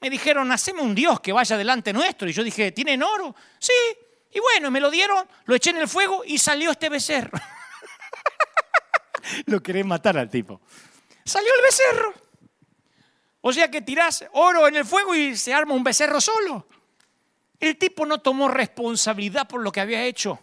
Me 0.00 0.10
dijeron, 0.10 0.50
haceme 0.52 0.80
un 0.80 0.94
Dios 0.94 1.20
que 1.20 1.32
vaya 1.32 1.56
delante 1.56 1.92
nuestro. 1.92 2.28
Y 2.28 2.32
yo 2.32 2.42
dije, 2.42 2.72
¿tienen 2.72 3.02
oro? 3.02 3.34
Sí. 3.58 3.72
Y 4.32 4.40
bueno, 4.40 4.70
me 4.70 4.80
lo 4.80 4.90
dieron, 4.90 5.26
lo 5.44 5.54
eché 5.54 5.70
en 5.70 5.78
el 5.78 5.88
fuego 5.88 6.22
y 6.24 6.38
salió 6.38 6.70
este 6.70 6.88
becerro. 6.88 7.38
lo 9.46 9.62
querés 9.62 9.84
matar 9.84 10.16
al 10.18 10.30
tipo. 10.30 10.60
Salió 11.24 11.52
el 11.54 11.62
becerro. 11.62 12.14
O 13.40 13.52
sea 13.52 13.70
que 13.70 13.82
tirás 13.82 14.24
oro 14.32 14.68
en 14.68 14.76
el 14.76 14.84
fuego 14.84 15.14
y 15.14 15.36
se 15.36 15.54
arma 15.54 15.74
un 15.74 15.84
becerro 15.84 16.20
solo. 16.20 16.66
El 17.60 17.76
tipo 17.76 18.06
no 18.06 18.18
tomó 18.18 18.48
responsabilidad 18.48 19.48
por 19.48 19.62
lo 19.62 19.72
que 19.72 19.80
había 19.80 20.04
hecho. 20.04 20.38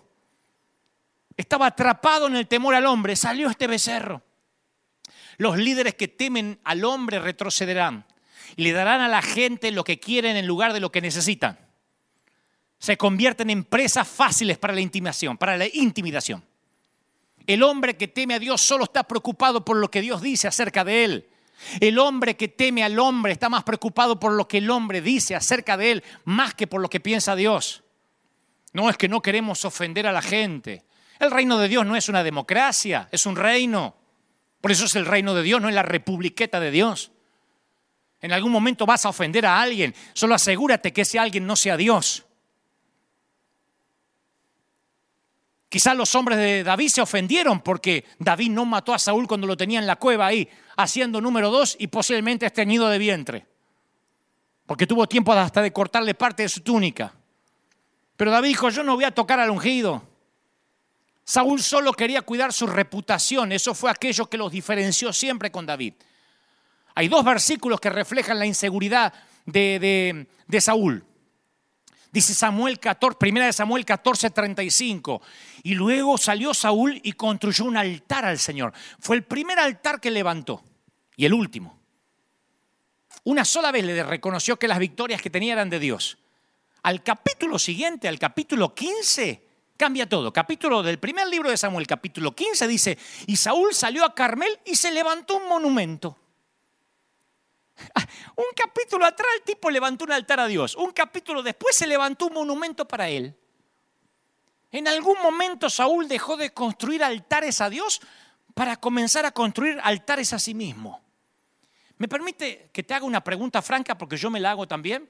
Estaba 1.38 1.68
atrapado 1.68 2.28
en 2.28 2.36
el 2.36 2.48
temor 2.48 2.76
al 2.76 2.86
hombre. 2.86 3.16
Salió 3.16 3.50
este 3.50 3.68
becerro. 3.68 4.22
Los 5.38 5.58
líderes 5.58 5.96
que 5.96 6.08
temen 6.08 6.60
al 6.64 6.86
hombre 6.86 7.20
retrocederán 7.20 8.06
y 8.56 8.64
le 8.64 8.72
darán 8.72 9.02
a 9.02 9.10
la 9.10 9.22
gente 9.22 9.72
lo 9.72 9.84
que 9.84 10.00
quieren 10.00 10.38
en 10.38 10.48
lugar 10.48 10.74
de 10.74 10.80
lo 10.80 10.92
que 10.92 11.02
necesitan. 11.02 11.60
Se 12.80 12.98
convierten 12.98 13.50
en 13.50 13.64
presas 13.64 14.08
fáciles 14.08 14.58
para 14.58 14.74
la 14.74 14.82
intimidación, 14.82 15.38
para 15.38 15.58
la 15.58 15.66
intimidación. 15.68 16.44
El 17.48 17.64
hombre 17.64 17.98
que 17.98 18.08
teme 18.08 18.36
a 18.36 18.40
Dios 18.40 18.62
solo 18.62 18.86
está 18.86 19.04
preocupado 19.04 19.66
por 19.66 19.78
lo 19.78 19.92
que 19.92 20.02
Dios 20.02 20.22
dice 20.22 20.48
acerca 20.48 20.84
de 20.84 21.04
él 21.04 21.30
El 21.80 22.00
hombre 22.00 22.36
que 22.36 22.48
teme 22.48 22.84
al 22.84 22.98
hombre 22.98 23.34
está 23.34 23.50
más 23.50 23.64
preocupado 23.64 24.20
por 24.20 24.32
lo 24.32 24.48
que 24.48 24.58
el 24.58 24.70
hombre 24.70 25.02
dice 25.02 25.36
acerca 25.36 25.78
de 25.78 25.92
él, 25.92 26.04
más 26.24 26.54
que 26.54 26.68
por 26.68 26.82
lo 26.82 26.90
que 26.90 27.00
piensa 27.00 27.36
Dios. 27.36 27.84
No 28.74 28.90
es 28.90 28.98
que 28.98 29.08
no 29.08 29.22
queremos 29.22 29.64
ofender 29.64 30.08
a 30.08 30.12
la 30.12 30.22
gente. 30.22 30.85
El 31.20 31.32
reino 31.32 31.58
de 31.58 31.68
Dios 31.68 31.86
no 31.86 31.96
es 31.96 32.10
una 32.10 32.24
democracia, 32.24 33.08
es 33.12 33.26
un 33.26 33.36
reino. 33.36 33.96
Por 34.62 34.72
eso 34.72 34.86
es 34.86 34.96
el 34.96 35.06
reino 35.06 35.34
de 35.34 35.44
Dios, 35.44 35.62
no 35.62 35.70
es 35.70 35.76
la 35.76 35.84
republiqueta 35.84 36.60
de 36.60 36.72
Dios. 36.72 37.12
En 38.22 38.32
algún 38.32 38.52
momento 38.52 38.86
vas 38.86 39.06
a 39.06 39.10
ofender 39.10 39.46
a 39.46 39.62
alguien, 39.62 39.94
solo 40.14 40.36
asegúrate 40.36 40.92
que 40.92 41.02
ese 41.02 41.20
alguien 41.20 41.46
no 41.46 41.56
sea 41.56 41.78
Dios. 41.78 42.26
Quizás 45.70 45.96
los 45.96 46.16
hombres 46.16 46.38
de 46.38 46.64
David 46.64 46.88
se 46.88 47.02
ofendieron 47.02 47.60
porque 47.60 48.06
David 48.18 48.50
no 48.52 48.66
mató 48.66 48.94
a 48.94 49.00
Saúl 49.00 49.28
cuando 49.28 49.46
lo 49.46 49.58
tenía 49.58 49.80
en 49.80 49.86
la 49.86 49.98
cueva 49.98 50.28
ahí, 50.28 50.48
haciendo 50.78 51.20
número 51.22 51.52
dos 51.52 51.76
y 51.78 51.88
posiblemente 51.88 52.46
estreñido 52.46 52.88
de 52.88 52.98
vientre. 52.98 53.46
Porque 54.66 54.88
tuvo 54.88 55.08
tiempo 55.08 55.34
hasta 55.34 55.62
de 55.62 55.74
cortarle 55.74 56.16
parte 56.16 56.44
de 56.44 56.50
su 56.50 56.62
túnica. 56.62 57.14
Pero 58.16 58.32
David 58.32 58.50
dijo, 58.50 58.70
yo 58.70 58.84
no 58.84 58.96
voy 58.96 59.04
a 59.04 59.12
tocar 59.12 59.40
al 59.40 59.50
ungido. 59.50 60.02
Saúl 61.26 61.60
solo 61.60 61.92
quería 61.92 62.22
cuidar 62.22 62.54
su 62.54 62.68
reputación. 62.68 63.52
Eso 63.52 63.74
fue 63.74 63.90
aquello 63.90 64.30
que 64.30 64.38
los 64.38 64.52
diferenció 64.52 65.12
siempre 65.12 65.52
con 65.52 65.66
David. 65.66 65.96
Hay 66.94 67.08
dos 67.08 67.26
versículos 67.26 67.82
que 67.82 67.90
reflejan 67.90 68.38
la 68.38 68.46
inseguridad 68.46 69.12
de, 69.46 70.28
Saúl. 70.60 71.04
Dice 72.12 72.34
Samuel 72.34 72.80
14, 72.80 73.18
primera 73.18 73.48
de 73.48 73.54
Samuel 73.54 73.84
14, 73.84 74.30
35. 74.30 75.22
Y 75.64 75.74
luego 75.74 76.18
salió 76.18 76.54
Saúl 76.54 77.02
y 77.04 77.14
construyó 77.14 77.66
un 77.66 77.76
altar 77.76 78.24
al 78.24 78.38
Señor. 78.38 78.72
Fue 79.00 79.16
el 79.16 79.24
primer 79.24 79.60
altar 79.60 80.00
que 80.00 80.12
levantó 80.12 80.64
y 81.18 81.26
el 81.26 81.34
último. 81.34 81.80
Una 83.24 83.44
sola 83.44 83.72
vez 83.72 83.84
le 83.84 84.04
reconoció 84.04 84.58
que 84.58 84.68
las 84.68 84.78
victorias 84.78 85.22
que 85.22 85.32
tenía 85.32 85.54
eran 85.54 85.72
de 85.72 85.80
Dios. 85.80 86.20
Al 86.84 87.02
capítulo 87.02 87.58
siguiente, 87.58 88.08
al 88.08 88.20
capítulo 88.20 88.76
15, 88.76 89.45
cambia 89.78 90.08
todo. 90.08 90.32
Capítulo 90.32 90.84
del 90.84 91.00
primer 91.00 91.28
libro 91.28 91.50
de 91.50 91.58
Samuel, 91.58 91.88
capítulo 91.88 92.36
15, 92.36 92.68
dice, 92.68 92.98
y 93.28 93.36
Saúl 93.36 93.74
salió 93.74 94.06
a 94.06 94.14
Carmel 94.14 94.60
y 94.66 94.76
se 94.76 94.92
levantó 94.92 95.38
un 95.38 95.48
monumento. 95.48 96.18
Un 98.38 98.46
capítulo 98.56 99.06
atrás 99.06 99.28
el 99.38 99.44
tipo 99.44 99.70
levantó 99.70 100.06
un 100.06 100.14
altar 100.14 100.40
a 100.40 100.48
Dios. 100.48 100.76
Un 100.76 100.92
capítulo 100.92 101.44
después 101.44 101.76
se 101.76 101.86
levantó 101.86 102.28
un 102.28 102.34
monumento 102.34 102.88
para 102.88 103.10
él. 103.10 103.36
En 104.72 104.88
algún 104.88 105.22
momento 105.22 105.70
Saúl 105.70 106.08
dejó 106.08 106.38
de 106.38 106.54
construir 106.54 107.04
altares 107.04 107.62
a 107.62 107.70
Dios 107.70 108.02
para 108.54 108.78
comenzar 108.78 109.26
a 109.26 109.32
construir 109.32 109.80
altares 109.84 110.34
a 110.34 110.40
sí 110.40 110.54
mismo. 110.54 111.02
¿Me 111.98 112.08
permite 112.08 112.70
que 112.74 112.84
te 112.84 112.94
haga 112.94 113.06
una 113.06 113.24
pregunta 113.24 113.62
franca 113.62 113.98
porque 113.98 114.18
yo 114.18 114.30
me 114.30 114.40
la 114.40 114.52
hago 114.52 114.68
también? 114.68 115.10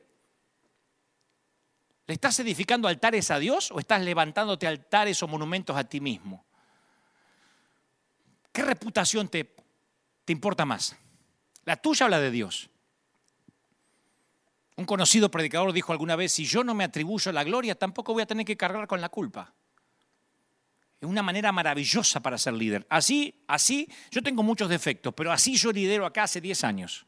¿Le 2.07 2.13
estás 2.13 2.39
edificando 2.39 2.87
altares 2.87 3.31
a 3.31 3.39
Dios 3.39 3.71
o 3.71 3.79
estás 3.79 4.01
levantándote 4.01 4.67
altares 4.67 5.21
o 5.23 5.27
monumentos 5.27 5.75
a 5.75 5.83
ti 5.83 5.99
mismo? 5.99 6.45
¿Qué 8.51 8.61
reputación 8.61 9.27
te, 9.27 9.55
te 10.23 10.31
importa 10.31 10.65
más? 10.65 10.95
¿La 11.65 11.77
tuya 11.77 12.05
o 12.05 12.09
la 12.09 12.19
de 12.19 12.31
Dios? 12.31 12.69
Un 14.77 14.85
conocido 14.85 15.31
predicador 15.31 15.73
dijo 15.73 15.93
alguna 15.93 16.15
vez, 16.15 16.33
si 16.33 16.45
yo 16.45 16.63
no 16.63 16.75
me 16.75 16.83
atribuyo 16.83 17.31
la 17.31 17.43
gloria, 17.43 17.75
tampoco 17.75 18.13
voy 18.13 18.23
a 18.23 18.27
tener 18.27 18.45
que 18.45 18.57
cargar 18.57 18.87
con 18.87 19.01
la 19.01 19.09
culpa. 19.09 19.53
Es 21.01 21.07
una 21.07 21.23
manera 21.23 21.51
maravillosa 21.51 22.19
para 22.19 22.37
ser 22.37 22.53
líder. 22.53 22.85
Así, 22.89 23.43
así, 23.47 23.89
yo 24.11 24.21
tengo 24.21 24.43
muchos 24.43 24.69
defectos, 24.69 25.13
pero 25.13 25.31
así 25.31 25.55
yo 25.55 25.71
lidero 25.71 26.05
acá 26.05 26.23
hace 26.23 26.41
10 26.41 26.63
años. 26.65 27.05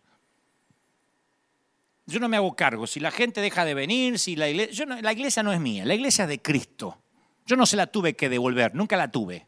Yo 2.07 2.21
no 2.21 2.29
me 2.29 2.37
hago 2.37 2.55
cargo. 2.55 2.87
Si 2.87 2.99
la 3.01 3.11
gente 3.11 3.41
deja 3.41 3.65
de 3.65 3.73
venir, 3.73 4.17
si 4.17 4.35
la 4.37 4.49
iglesia, 4.49 4.85
la 4.85 5.11
iglesia 5.11 5.43
no 5.43 5.51
es 5.51 5.59
mía, 5.59 5.85
la 5.85 5.93
iglesia 5.93 6.23
es 6.23 6.29
de 6.29 6.41
Cristo. 6.41 6.97
Yo 7.45 7.57
no 7.57 7.65
se 7.65 7.75
la 7.75 7.87
tuve 7.87 8.15
que 8.15 8.29
devolver, 8.29 8.73
nunca 8.73 8.95
la 8.95 9.11
tuve. 9.11 9.45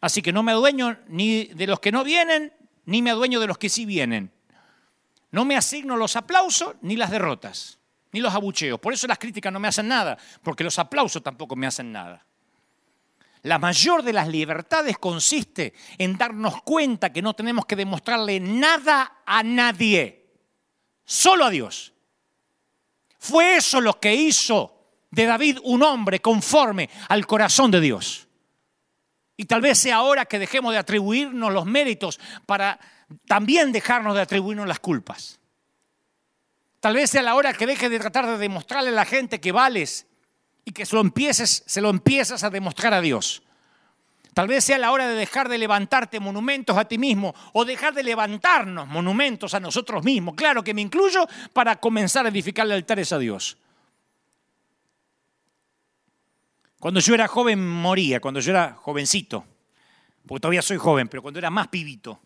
Así 0.00 0.22
que 0.22 0.32
no 0.32 0.42
me 0.42 0.52
adueño 0.52 0.98
ni 1.08 1.44
de 1.46 1.66
los 1.66 1.80
que 1.80 1.90
no 1.90 2.04
vienen, 2.04 2.52
ni 2.84 3.02
me 3.02 3.10
adueño 3.10 3.40
de 3.40 3.46
los 3.46 3.58
que 3.58 3.70
sí 3.70 3.86
vienen. 3.86 4.30
No 5.30 5.44
me 5.44 5.56
asigno 5.56 5.96
los 5.96 6.14
aplausos 6.14 6.76
ni 6.82 6.96
las 6.96 7.10
derrotas, 7.10 7.78
ni 8.12 8.20
los 8.20 8.34
abucheos. 8.34 8.78
Por 8.78 8.92
eso 8.92 9.06
las 9.06 9.18
críticas 9.18 9.52
no 9.52 9.60
me 9.60 9.68
hacen 9.68 9.88
nada, 9.88 10.18
porque 10.42 10.64
los 10.64 10.78
aplausos 10.78 11.22
tampoco 11.22 11.56
me 11.56 11.66
hacen 11.66 11.90
nada. 11.90 12.24
La 13.42 13.58
mayor 13.58 14.02
de 14.02 14.12
las 14.12 14.28
libertades 14.28 14.98
consiste 14.98 15.72
en 15.96 16.18
darnos 16.18 16.62
cuenta 16.62 17.12
que 17.12 17.22
no 17.22 17.34
tenemos 17.34 17.66
que 17.66 17.76
demostrarle 17.76 18.40
nada 18.40 19.22
a 19.24 19.42
nadie, 19.42 20.17
solo 21.08 21.46
a 21.46 21.50
Dios. 21.50 21.94
Fue 23.18 23.56
eso 23.56 23.80
lo 23.80 23.98
que 23.98 24.14
hizo 24.14 24.74
de 25.10 25.24
David 25.24 25.58
un 25.64 25.82
hombre 25.82 26.20
conforme 26.20 26.90
al 27.08 27.26
corazón 27.26 27.70
de 27.70 27.80
Dios. 27.80 28.28
Y 29.36 29.46
tal 29.46 29.62
vez 29.62 29.78
sea 29.78 29.96
ahora 29.96 30.26
que 30.26 30.38
dejemos 30.38 30.72
de 30.72 30.78
atribuirnos 30.78 31.52
los 31.52 31.64
méritos 31.64 32.20
para 32.44 32.78
también 33.26 33.72
dejarnos 33.72 34.14
de 34.14 34.20
atribuirnos 34.20 34.68
las 34.68 34.80
culpas. 34.80 35.40
Tal 36.80 36.94
vez 36.94 37.10
sea 37.10 37.22
la 37.22 37.34
hora 37.34 37.54
que 37.54 37.66
dejes 37.66 37.90
de 37.90 37.98
tratar 37.98 38.26
de 38.26 38.36
demostrarle 38.36 38.90
a 38.90 38.92
la 38.92 39.04
gente 39.06 39.40
que 39.40 39.50
vales 39.50 40.06
y 40.64 40.72
que 40.72 40.84
se 40.84 40.94
lo 40.94 41.00
empieces, 41.00 41.64
se 41.66 41.80
lo 41.80 41.88
empiezas 41.88 42.44
a 42.44 42.50
demostrar 42.50 42.92
a 42.92 43.00
Dios. 43.00 43.42
Tal 44.38 44.46
vez 44.46 44.62
sea 44.62 44.78
la 44.78 44.92
hora 44.92 45.08
de 45.08 45.16
dejar 45.16 45.48
de 45.48 45.58
levantarte 45.58 46.20
monumentos 46.20 46.76
a 46.76 46.84
ti 46.84 46.96
mismo 46.96 47.34
o 47.54 47.64
dejar 47.64 47.92
de 47.92 48.04
levantarnos 48.04 48.86
monumentos 48.86 49.52
a 49.52 49.58
nosotros 49.58 50.04
mismos. 50.04 50.36
Claro 50.36 50.62
que 50.62 50.74
me 50.74 50.80
incluyo 50.80 51.26
para 51.52 51.74
comenzar 51.80 52.24
a 52.24 52.28
edificarle 52.28 52.74
altares 52.74 53.12
a 53.12 53.18
Dios. 53.18 53.58
Cuando 56.78 57.00
yo 57.00 57.14
era 57.14 57.26
joven 57.26 57.68
moría, 57.68 58.20
cuando 58.20 58.38
yo 58.38 58.52
era 58.52 58.74
jovencito, 58.74 59.44
porque 60.24 60.42
todavía 60.42 60.62
soy 60.62 60.76
joven, 60.76 61.08
pero 61.08 61.20
cuando 61.20 61.40
era 61.40 61.50
más 61.50 61.66
pibito, 61.66 62.20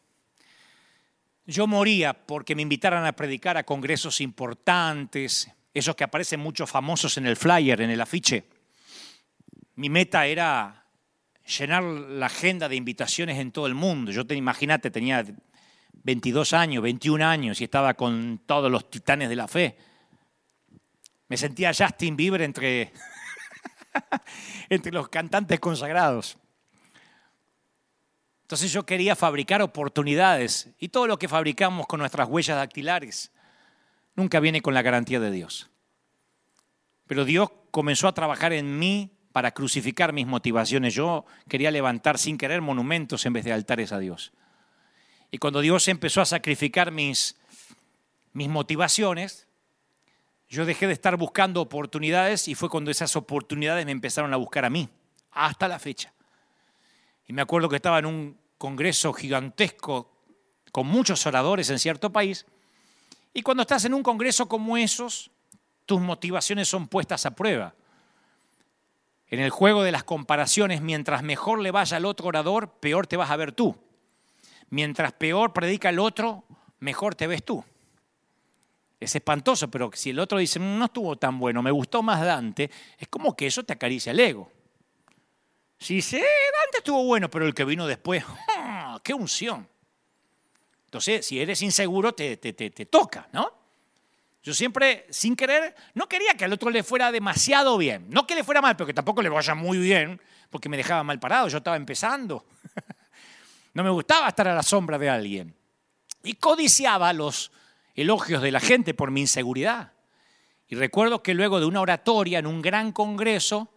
yo 1.47 1.67
moría 1.67 2.13
porque 2.13 2.55
me 2.55 2.61
invitaran 2.61 3.07
a 3.07 3.13
predicar 3.13 3.57
a 3.57 3.65
congresos 3.65 4.21
importantes, 4.21 5.51
esos 5.73 5.97
que 5.97 6.05
aparecen 6.05 6.41
muchos 6.41 6.71
famosos 6.71 7.17
en 7.17 7.25
el 7.25 7.37
flyer, 7.37 7.81
en 7.81 7.89
el 7.89 8.03
afiche. 8.03 8.45
Mi 9.77 9.89
meta 9.89 10.27
era 10.27 10.82
llenar 11.47 11.83
la 11.83 12.27
agenda 12.27 12.69
de 12.69 12.77
invitaciones 12.77 13.39
en 13.39 13.53
todo 13.53 13.67
el 13.67 13.75
mundo. 13.75 14.13
Yo, 14.13 14.27
te, 14.27 14.35
imagínate, 14.35 14.91
tenía 14.91 15.25
22 15.93 16.53
años, 16.53 16.83
21 16.83 17.25
años 17.25 17.61
y 17.61 17.65
estaba 17.65 17.95
con 17.95 18.41
todos 18.47 18.71
los 18.71 18.91
titanes 18.91 19.29
de 19.29 19.37
la 19.37 19.49
fe. 19.49 19.77
Me 21.29 21.37
sentía 21.37 21.73
Justin 21.73 22.17
Bieber 22.17 22.43
entre 22.43 22.93
entre 24.69 24.93
los 24.93 25.09
cantantes 25.09 25.61
consagrados. 25.61 26.39
Entonces 28.43 28.73
yo 28.73 28.85
quería 28.85 29.17
fabricar 29.17 29.63
oportunidades 29.63 30.71
y 30.79 30.89
todo 30.89 31.07
lo 31.07 31.19
que 31.19 31.29
fabricamos 31.29 31.87
con 31.87 32.01
nuestras 32.01 32.29
huellas 32.29 32.57
dactilares 32.57 33.33
nunca 34.15 34.41
viene 34.41 34.61
con 34.61 34.75
la 34.75 34.83
garantía 34.83 35.21
de 35.21 35.31
Dios. 35.31 35.71
Pero 37.07 37.25
Dios 37.25 37.51
comenzó 37.71 38.09
a 38.09 38.15
trabajar 38.15 38.53
en 38.53 38.79
mí 38.79 39.11
para 39.33 39.53
crucificar 39.53 40.13
mis 40.13 40.27
motivaciones. 40.27 40.95
Yo 40.95 41.25
quería 41.49 41.71
levantar 41.71 42.19
sin 42.19 42.39
querer 42.39 42.61
monumentos 42.61 43.27
en 43.27 43.33
vez 43.33 43.45
de 43.45 43.53
altares 43.53 43.93
a 43.93 43.99
Dios. 43.99 44.33
Y 45.31 45.39
cuando 45.39 45.61
Dios 45.61 45.89
empezó 45.89 46.21
a 46.21 46.27
sacrificar 46.27 46.93
mis, 46.93 47.37
mis 48.33 48.49
motivaciones, 48.49 49.49
yo 50.49 50.67
dejé 50.67 50.87
de 50.87 50.93
estar 50.93 51.17
buscando 51.17 51.63
oportunidades 51.63 52.47
y 52.49 52.55
fue 52.55 52.69
cuando 52.69 52.91
esas 52.91 53.17
oportunidades 53.17 53.87
me 53.87 53.93
empezaron 53.93 54.35
a 54.35 54.37
buscar 54.37 54.67
a 54.67 54.71
mí, 54.71 54.89
hasta 55.31 55.67
la 55.67 55.79
fecha. 55.79 56.13
Y 57.27 57.33
me 57.33 57.41
acuerdo 57.41 57.69
que 57.69 57.77
estaba 57.77 57.99
en 57.99 58.07
un 58.07 58.39
congreso 58.59 59.13
gigantesco 59.15 60.13
con 60.71 60.87
muchos 60.87 61.27
oradores 61.27 61.71
en 61.71 61.79
cierto 61.79 62.13
país, 62.13 62.47
y 63.35 63.43
cuando 63.43 63.63
estás 63.63 63.85
en 63.85 63.95
un 63.95 64.03
congreso 64.03 64.47
como 64.47 64.77
esos, 64.77 65.31
tus 65.87 66.01
motivaciones 66.01 66.69
son 66.69 66.87
puestas 66.87 67.25
a 67.25 67.35
prueba. 67.35 67.75
En 69.33 69.41
el 69.41 69.51
juego 69.51 69.83
de 69.83 69.91
las 69.91 70.05
comparaciones, 70.05 70.81
mientras 70.81 71.25
mejor 71.25 71.59
le 71.59 71.73
vaya 71.73 71.97
al 71.97 72.05
otro 72.05 72.29
orador, 72.29 72.79
peor 72.79 73.09
te 73.09 73.17
vas 73.17 73.33
a 73.33 73.37
ver 73.37 73.51
tú. 73.51 73.77
Mientras 74.71 75.13
peor 75.13 75.53
predica 75.53 75.89
el 75.89 75.99
otro, 75.99 76.45
mejor 76.79 77.17
te 77.17 77.27
ves 77.27 77.45
tú 77.45 77.65
es 79.03 79.15
espantoso, 79.17 79.71
pero 79.71 79.91
si 79.95 80.11
el 80.11 80.19
otro 80.19 80.39
dice, 80.39 80.59
mm, 80.61 80.79
no 80.79 80.85
estuvo 80.87 81.17
tan 81.17 81.39
bueno, 81.39 81.63
me 81.63 81.71
gustó 81.71 82.03
más 82.03 82.25
Dante, 82.25 82.71
es 82.99 83.09
como 83.09 83.35
que 83.35 83.47
eso 83.47 83.65
te 83.65 83.73
acaricia 83.73 84.13
el 84.13 84.21
ego. 84.21 84.51
Si 85.79 85.97
dice, 85.97 86.19
eh, 86.19 86.21
Dante 86.21 86.79
estuvo 86.79 87.05
bueno, 87.05 87.29
pero 87.29 87.47
el 87.47 87.55
que 87.55 87.65
vino 87.65 87.87
después, 87.87 88.25
¡ah! 88.57 89.01
¡qué 89.03 89.13
unción! 89.13 89.69
Entonces, 90.85 91.27
si 91.27 91.41
eres 91.41 91.63
inseguro, 91.63 92.13
te, 92.15 92.37
te, 92.37 92.53
te, 92.53 92.71
te 92.71 92.87
toca, 92.87 93.29
¿no? 93.33 93.62
Yo 94.43 94.55
siempre, 94.55 95.07
sin 95.11 95.37
querer, 95.37 95.75
no 95.95 96.09
quería 96.09 96.35
que 96.35 96.45
al 96.45 96.53
otro 96.53 96.71
le 96.71 96.83
fuera 96.83 97.13
demasiado 97.13 97.79
bien. 97.79 98.07
No 98.11 98.27
que 98.27 98.35
le 98.35 98.43
fuera 98.43 98.61
mal, 98.61 98.77
pero 98.77 98.87
que 98.87 98.95
tampoco 98.95 99.23
le 99.23 99.29
vaya 99.29 99.55
muy 99.55 99.79
bien, 99.79 100.21
porque 100.51 100.69
me 100.69 100.77
dejaba 100.77 101.05
mal 101.05 101.21
parado, 101.21 101.49
yo 101.49 101.59
estaba 101.59 101.77
empezando. 101.77 102.45
No 103.75 103.83
me 103.83 103.89
gustaba 103.89 104.29
estar 104.29 104.47
a 104.47 104.55
la 104.55 104.63
sombra 104.63 104.99
de 104.99 105.09
alguien. 105.09 105.57
y 106.23 106.35
codiciaba 106.35 107.11
los 107.15 107.53
elogios 107.95 108.43
de 108.43 108.51
la 108.51 108.61
gente 108.61 108.93
por 108.93 109.11
mi 109.11 109.23
inseguridad. 109.23 109.95
Y 110.69 110.75
recuerdo 110.75 111.23
que 111.23 111.33
luego 111.33 111.59
de 111.59 111.67
una 111.67 111.81
oratoria 111.81 112.39
en 112.39 112.47
un 112.47 112.61
gran 112.61 112.93
congreso, 112.93 113.73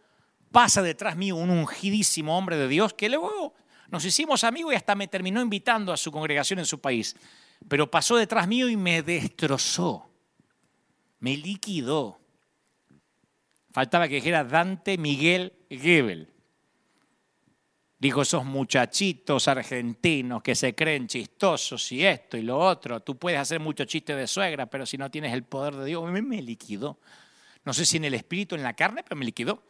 pasa 0.51 0.81
detrás 0.81 1.17
mío 1.17 1.35
un 1.35 1.49
ungidísimo 1.49 2.37
hombre 2.37 2.55
de 2.55 2.67
Dios 2.67 2.93
que 2.93 3.09
luego 3.09 3.53
nos 3.89 4.05
hicimos 4.05 4.43
amigos 4.43 4.73
y 4.73 4.77
hasta 4.77 4.95
me 4.95 5.07
terminó 5.07 5.41
invitando 5.41 5.91
a 5.91 5.97
su 5.97 6.11
congregación 6.11 6.59
en 6.59 6.65
su 6.65 6.79
país. 6.79 7.15
Pero 7.67 7.91
pasó 7.91 8.15
detrás 8.15 8.47
mío 8.47 8.69
y 8.69 8.77
me 8.77 9.01
destrozó, 9.01 10.09
me 11.19 11.37
liquidó. 11.37 12.19
Faltaba 13.71 14.07
que 14.07 14.15
dijera 14.15 14.43
Dante 14.43 14.97
Miguel 14.97 15.53
Gebel. 15.69 16.35
Dijo, 17.97 18.21
esos 18.21 18.45
muchachitos 18.45 19.47
argentinos 19.47 20.43
que 20.43 20.53
se 20.53 20.75
creen 20.75 21.07
chistosos 21.07 21.91
y 21.91 22.05
esto 22.05 22.37
y 22.37 22.41
lo 22.41 22.57
otro, 22.57 22.99
tú 22.99 23.17
puedes 23.17 23.39
hacer 23.39 23.59
muchos 23.59 23.87
chistes 23.87 24.15
de 24.15 24.27
suegra, 24.27 24.65
pero 24.67 24.85
si 24.85 24.97
no 24.97 25.09
tienes 25.09 25.33
el 25.33 25.43
poder 25.43 25.75
de 25.75 25.85
Dios, 25.85 26.09
me, 26.09 26.41
liquidó. 26.41 26.99
No 27.63 27.73
sé 27.73 27.85
si 27.85 27.97
en 27.97 28.05
el 28.05 28.13
espíritu, 28.13 28.55
en 28.55 28.63
la 28.63 28.73
carne, 28.73 29.01
pero 29.03 29.15
me 29.15 29.25
liquidó. 29.25 29.63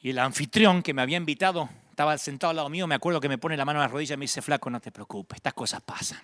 Y 0.00 0.10
el 0.10 0.18
anfitrión 0.18 0.82
que 0.82 0.92
me 0.92 1.02
había 1.02 1.18
invitado 1.18 1.68
estaba 1.90 2.18
sentado 2.18 2.50
al 2.50 2.56
lado 2.56 2.68
mío, 2.68 2.86
me 2.86 2.96
acuerdo 2.96 3.20
que 3.20 3.28
me 3.28 3.38
pone 3.38 3.56
la 3.56 3.64
mano 3.64 3.78
a 3.78 3.82
la 3.82 3.88
rodilla 3.88 4.14
y 4.14 4.16
me 4.18 4.24
dice, 4.24 4.42
flaco, 4.42 4.68
no 4.68 4.80
te 4.80 4.90
preocupes, 4.90 5.36
estas 5.36 5.54
cosas 5.54 5.82
pasan, 5.82 6.20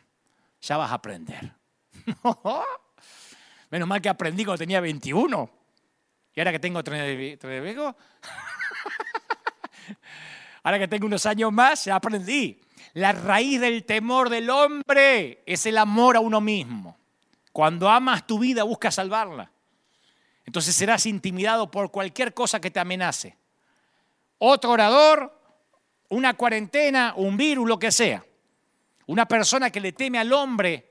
ya 0.60 0.76
vas 0.76 0.90
a 0.90 0.94
aprender. 0.94 1.52
Menos 3.70 3.88
mal 3.88 4.00
que 4.00 4.08
aprendí 4.08 4.44
cuando 4.44 4.58
tenía 4.58 4.80
21. 4.80 5.50
Y 6.34 6.40
ahora 6.40 6.52
que 6.52 6.58
tengo 6.58 6.82
tres, 6.84 7.38
ahora 10.62 10.78
que 10.78 10.88
tengo 10.88 11.06
unos 11.06 11.26
años 11.26 11.52
más, 11.52 11.84
ya 11.84 11.96
aprendí. 11.96 12.60
La 12.94 13.12
raíz 13.12 13.60
del 13.60 13.84
temor 13.84 14.30
del 14.30 14.48
hombre 14.50 15.42
es 15.46 15.66
el 15.66 15.78
amor 15.78 16.16
a 16.16 16.20
uno 16.20 16.40
mismo. 16.40 16.96
Cuando 17.52 17.88
amas 17.88 18.26
tu 18.26 18.38
vida, 18.38 18.62
buscas 18.62 18.94
salvarla. 18.94 19.50
Entonces 20.46 20.74
serás 20.74 21.06
intimidado 21.06 21.70
por 21.70 21.90
cualquier 21.90 22.32
cosa 22.32 22.60
que 22.60 22.70
te 22.70 22.80
amenace 22.80 23.36
otro 24.38 24.70
orador, 24.70 25.36
una 26.08 26.34
cuarentena, 26.34 27.14
un 27.16 27.36
virus, 27.36 27.68
lo 27.68 27.78
que 27.78 27.92
sea. 27.92 28.24
Una 29.06 29.26
persona 29.26 29.70
que 29.70 29.80
le 29.80 29.92
teme 29.92 30.18
al 30.18 30.32
hombre 30.32 30.87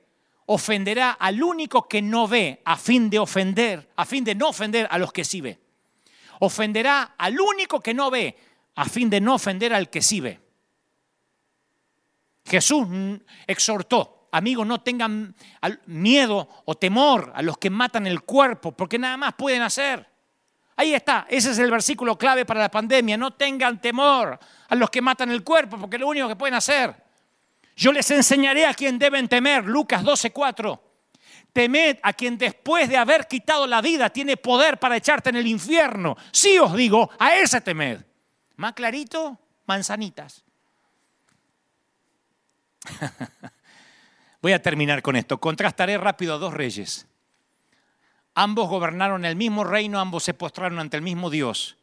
ofenderá 0.50 1.12
al 1.12 1.42
único 1.42 1.86
que 1.86 2.00
no 2.00 2.26
ve 2.26 2.62
a 2.64 2.76
fin 2.76 3.10
de 3.10 3.18
ofender, 3.18 3.90
a 3.96 4.04
fin 4.06 4.24
de 4.24 4.34
no 4.34 4.48
ofender 4.48 4.88
a 4.90 4.98
los 4.98 5.12
que 5.12 5.24
sí 5.24 5.40
ve. 5.40 5.58
Ofenderá 6.40 7.14
al 7.18 7.38
único 7.38 7.80
que 7.80 7.92
no 7.92 8.10
ve 8.10 8.34
a 8.74 8.84
fin 8.86 9.10
de 9.10 9.20
no 9.20 9.34
ofender 9.34 9.74
al 9.74 9.90
que 9.90 10.00
sí 10.00 10.20
ve. 10.20 10.40
Jesús 12.46 12.86
exhortó, 13.46 14.28
amigos, 14.32 14.66
no 14.66 14.80
tengan 14.80 15.34
miedo 15.84 16.48
o 16.64 16.74
temor 16.76 17.30
a 17.34 17.42
los 17.42 17.58
que 17.58 17.68
matan 17.68 18.06
el 18.06 18.22
cuerpo, 18.22 18.72
porque 18.72 18.98
nada 18.98 19.18
más 19.18 19.34
pueden 19.34 19.60
hacer. 19.60 20.08
Ahí 20.76 20.94
está, 20.94 21.26
ese 21.28 21.50
es 21.50 21.58
el 21.58 21.70
versículo 21.70 22.16
clave 22.16 22.46
para 22.46 22.60
la 22.60 22.70
pandemia. 22.70 23.18
No 23.18 23.32
tengan 23.32 23.82
temor 23.82 24.38
a 24.68 24.74
los 24.74 24.88
que 24.88 25.02
matan 25.02 25.30
el 25.30 25.44
cuerpo, 25.44 25.76
porque 25.76 25.96
es 25.96 26.00
lo 26.00 26.08
único 26.08 26.26
que 26.26 26.36
pueden 26.36 26.54
hacer. 26.54 27.07
Yo 27.78 27.92
les 27.92 28.10
enseñaré 28.10 28.66
a 28.66 28.74
quien 28.74 28.98
deben 28.98 29.28
temer, 29.28 29.64
Lucas 29.64 30.02
12:4. 30.02 30.80
Temed 31.52 31.98
a 32.02 32.12
quien 32.12 32.36
después 32.36 32.88
de 32.88 32.96
haber 32.96 33.28
quitado 33.28 33.68
la 33.68 33.80
vida 33.80 34.10
tiene 34.10 34.36
poder 34.36 34.78
para 34.78 34.96
echarte 34.96 35.30
en 35.30 35.36
el 35.36 35.46
infierno. 35.46 36.16
Sí 36.32 36.58
os 36.58 36.74
digo, 36.74 37.08
a 37.20 37.36
ese 37.36 37.60
temed. 37.60 38.04
Más 38.56 38.72
clarito, 38.72 39.38
manzanitas. 39.66 40.44
Voy 44.42 44.52
a 44.52 44.60
terminar 44.60 45.00
con 45.00 45.14
esto. 45.14 45.38
Contrastaré 45.38 45.98
rápido 45.98 46.34
a 46.34 46.38
dos 46.38 46.52
reyes. 46.52 47.06
Ambos 48.34 48.68
gobernaron 48.68 49.24
el 49.24 49.36
mismo 49.36 49.62
reino, 49.62 50.00
ambos 50.00 50.24
se 50.24 50.34
postraron 50.34 50.80
ante 50.80 50.96
el 50.96 51.04
mismo 51.04 51.30
Dios. 51.30 51.76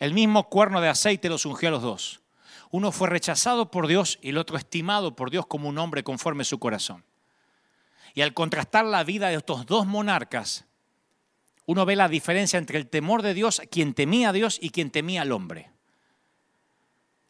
El 0.00 0.12
mismo 0.12 0.48
cuerno 0.48 0.80
de 0.80 0.88
aceite 0.88 1.28
los 1.28 1.46
ungió 1.46 1.68
a 1.68 1.72
los 1.72 1.82
dos. 1.82 2.20
Uno 2.70 2.92
fue 2.92 3.08
rechazado 3.08 3.70
por 3.70 3.86
Dios 3.86 4.18
y 4.22 4.30
el 4.30 4.38
otro 4.38 4.56
estimado 4.56 5.16
por 5.16 5.30
Dios 5.30 5.46
como 5.46 5.68
un 5.68 5.78
hombre 5.78 6.02
conforme 6.02 6.42
a 6.42 6.44
su 6.44 6.58
corazón. 6.58 7.04
Y 8.14 8.22
al 8.22 8.34
contrastar 8.34 8.84
la 8.84 9.04
vida 9.04 9.28
de 9.28 9.36
estos 9.36 9.66
dos 9.66 9.86
monarcas, 9.86 10.66
uno 11.66 11.84
ve 11.84 11.96
la 11.96 12.08
diferencia 12.08 12.58
entre 12.58 12.78
el 12.78 12.88
temor 12.88 13.22
de 13.22 13.34
Dios, 13.34 13.62
quien 13.70 13.94
temía 13.94 14.30
a 14.30 14.32
Dios 14.32 14.58
y 14.60 14.70
quien 14.70 14.90
temía 14.90 15.22
al 15.22 15.32
hombre. 15.32 15.70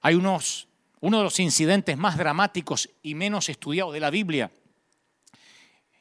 Hay 0.00 0.14
unos, 0.14 0.68
uno 1.00 1.18
de 1.18 1.24
los 1.24 1.40
incidentes 1.40 1.98
más 1.98 2.16
dramáticos 2.16 2.88
y 3.02 3.14
menos 3.14 3.48
estudiados 3.48 3.92
de 3.92 4.00
la 4.00 4.10
Biblia 4.10 4.50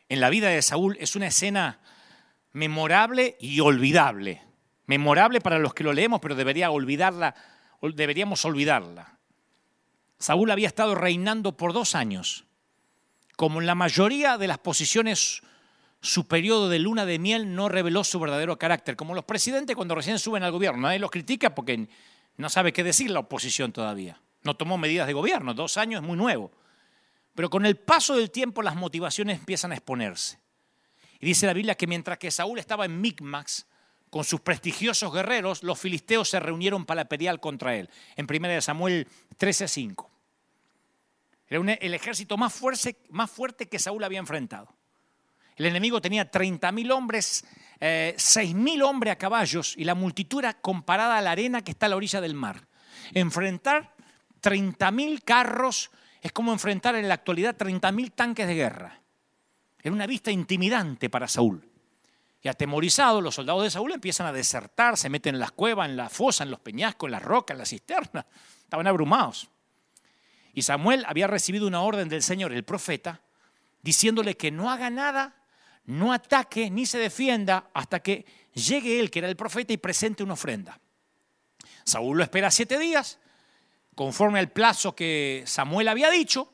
en 0.09 0.19
la 0.19 0.31
vida 0.31 0.49
de 0.49 0.61
Saúl 0.63 0.97
es 0.99 1.15
una 1.15 1.27
escena 1.27 1.79
memorable 2.51 3.37
y 3.39 3.59
olvidable. 3.59 4.41
Memorable 4.87 5.39
para 5.39 5.59
los 5.59 5.75
que 5.75 5.83
lo 5.83 5.93
leemos, 5.93 6.19
pero 6.19 6.33
debería 6.33 6.71
olvidarla, 6.71 7.35
deberíamos 7.79 8.43
olvidarla. 8.43 9.18
Saúl 10.19 10.51
había 10.51 10.67
estado 10.67 10.95
reinando 10.95 11.57
por 11.57 11.73
dos 11.73 11.95
años. 11.95 12.45
Como 13.35 13.61
en 13.61 13.67
la 13.67 13.75
mayoría 13.75 14.37
de 14.37 14.47
las 14.47 14.57
posiciones, 14.57 15.41
su 16.01 16.27
periodo 16.27 16.69
de 16.69 16.79
luna 16.79 17.05
de 17.05 17.19
miel 17.19 17.55
no 17.55 17.69
reveló 17.69 18.03
su 18.03 18.19
verdadero 18.19 18.59
carácter. 18.59 18.95
Como 18.95 19.15
los 19.15 19.25
presidentes 19.25 19.75
cuando 19.75 19.95
recién 19.95 20.19
suben 20.19 20.43
al 20.43 20.51
gobierno, 20.51 20.81
nadie 20.81 20.99
los 20.99 21.11
critica 21.11 21.55
porque 21.55 21.87
no 22.37 22.49
sabe 22.49 22.73
qué 22.73 22.83
decir 22.83 23.11
la 23.11 23.19
oposición 23.19 23.71
todavía. 23.71 24.21
No 24.43 24.55
tomó 24.55 24.77
medidas 24.77 25.07
de 25.07 25.13
gobierno, 25.13 25.53
dos 25.53 25.77
años 25.77 26.01
es 26.01 26.07
muy 26.07 26.17
nuevo. 26.17 26.51
Pero 27.33 27.49
con 27.49 27.65
el 27.65 27.77
paso 27.77 28.15
del 28.15 28.31
tiempo 28.31 28.61
las 28.61 28.75
motivaciones 28.75 29.39
empiezan 29.39 29.71
a 29.71 29.75
exponerse. 29.75 30.39
Y 31.21 31.27
dice 31.27 31.45
la 31.45 31.53
Biblia 31.53 31.75
que 31.75 31.87
mientras 31.87 32.17
que 32.17 32.31
Saúl 32.31 32.59
estaba 32.59 32.85
en 32.85 32.99
Micmax 32.99 33.67
con 34.09 34.23
sus 34.23 34.41
prestigiosos 34.41 35.13
guerreros, 35.13 35.63
los 35.63 35.79
filisteos 35.79 36.29
se 36.29 36.39
reunieron 36.39 36.85
para 36.85 37.05
pelear 37.05 37.39
contra 37.39 37.75
él. 37.75 37.89
En 38.15 38.25
1 38.25 38.61
Samuel 38.61 39.07
13:5. 39.37 40.08
Era 41.49 41.73
el 41.73 41.93
ejército 41.93 42.37
más 42.37 42.53
fuerte, 42.53 43.67
que 43.67 43.79
Saúl 43.79 44.03
había 44.03 44.19
enfrentado. 44.19 44.75
El 45.55 45.65
enemigo 45.65 45.99
tenía 45.99 46.29
30.000 46.29 46.91
hombres, 46.91 47.45
eh, 47.79 48.13
6.000 48.17 48.83
hombres 48.83 49.13
a 49.13 49.17
caballos 49.17 49.73
y 49.75 49.83
la 49.83 49.95
multitud 49.95 50.39
era 50.39 50.53
comparada 50.53 51.17
a 51.17 51.21
la 51.21 51.31
arena 51.31 51.63
que 51.63 51.71
está 51.71 51.87
a 51.87 51.89
la 51.89 51.95
orilla 51.97 52.21
del 52.21 52.33
mar. 52.33 52.67
Enfrentar 53.13 53.93
30.000 54.41 55.23
carros 55.23 55.91
es 56.21 56.31
como 56.31 56.53
enfrentar 56.53 56.95
en 56.95 57.07
la 57.07 57.15
actualidad 57.15 57.57
30.000 57.57 58.11
tanques 58.13 58.47
de 58.47 58.55
guerra. 58.55 59.01
Era 59.81 59.93
una 59.93 60.07
vista 60.07 60.31
intimidante 60.31 61.09
para 61.09 61.27
Saúl. 61.27 61.65
Y 62.41 62.47
atemorizados, 62.47 63.21
los 63.21 63.35
soldados 63.35 63.63
de 63.63 63.71
Saúl 63.71 63.91
empiezan 63.91 64.27
a 64.27 64.31
desertar, 64.31 64.97
se 64.97 65.09
meten 65.09 65.35
en 65.35 65.39
las 65.39 65.51
cuevas, 65.51 65.89
en 65.89 65.97
la 65.97 66.09
fosa, 66.09 66.43
en 66.43 66.51
los 66.51 66.59
peñascos, 66.59 67.07
en 67.07 67.11
las 67.11 67.23
rocas, 67.23 67.55
en 67.55 67.59
la 67.59 67.65
cisterna. 67.65 68.25
Estaban 68.61 68.87
abrumados. 68.87 69.49
Y 70.53 70.63
Samuel 70.63 71.03
había 71.07 71.27
recibido 71.27 71.67
una 71.67 71.81
orden 71.81 72.09
del 72.09 72.23
Señor, 72.23 72.51
el 72.51 72.63
profeta, 72.63 73.21
diciéndole 73.81 74.35
que 74.35 74.51
no 74.51 74.69
haga 74.69 74.89
nada, 74.89 75.35
no 75.85 76.13
ataque 76.13 76.69
ni 76.69 76.85
se 76.85 76.97
defienda 76.97 77.69
hasta 77.73 77.99
que 77.99 78.25
llegue 78.53 78.99
él, 78.99 79.09
que 79.09 79.19
era 79.19 79.29
el 79.29 79.35
profeta, 79.35 79.73
y 79.73 79.77
presente 79.77 80.23
una 80.23 80.33
ofrenda. 80.33 80.79
Saúl 81.83 82.17
lo 82.17 82.23
espera 82.23 82.51
siete 82.51 82.77
días, 82.77 83.19
conforme 83.95 84.39
al 84.39 84.51
plazo 84.51 84.95
que 84.95 85.43
Samuel 85.45 85.87
había 85.87 86.09
dicho, 86.09 86.53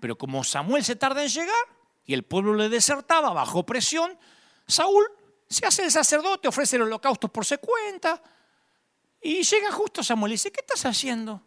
pero 0.00 0.16
como 0.16 0.44
Samuel 0.44 0.84
se 0.84 0.96
tarda 0.96 1.22
en 1.22 1.28
llegar, 1.28 1.54
y 2.04 2.14
el 2.14 2.22
pueblo 2.22 2.54
le 2.54 2.68
desertaba 2.68 3.32
bajo 3.32 3.66
presión, 3.66 4.16
Saúl 4.66 5.04
se 5.48 5.66
hace 5.66 5.84
el 5.84 5.90
sacerdote, 5.90 6.48
ofrece 6.48 6.76
el 6.76 6.82
holocausto 6.82 7.28
por 7.28 7.44
su 7.44 7.58
cuenta, 7.58 8.22
y 9.20 9.42
llega 9.42 9.72
justo 9.72 10.02
Samuel 10.02 10.32
y 10.32 10.34
dice, 10.34 10.52
¿qué 10.52 10.60
estás 10.60 10.86
haciendo? 10.86 11.42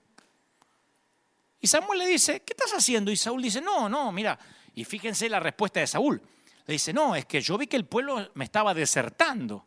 Y 1.61 1.68
Samuel 1.68 1.99
le 1.99 2.07
dice, 2.07 2.41
¿qué 2.41 2.53
estás 2.53 2.72
haciendo? 2.72 3.11
Y 3.11 3.18
Saúl 3.18 3.41
dice, 3.41 3.61
no, 3.61 3.90
no, 3.90 4.11
mira, 4.11 4.38
y 4.76 4.86
fíjense 4.86 5.27
la 5.30 5.40
respuesta 5.40 5.80
de 5.80 5.88
Saúl. 5.88 6.22
Le 6.65 6.73
dice, 6.73 6.94
no, 6.94 7.15
es 7.15 7.26
que 7.26 7.41
yo 7.41 7.57
vi 7.57 7.68
que 7.68 7.77
el 7.77 7.86
pueblo 7.86 8.31
me 8.36 8.45
estaba 8.45 8.73
desertando 8.73 9.65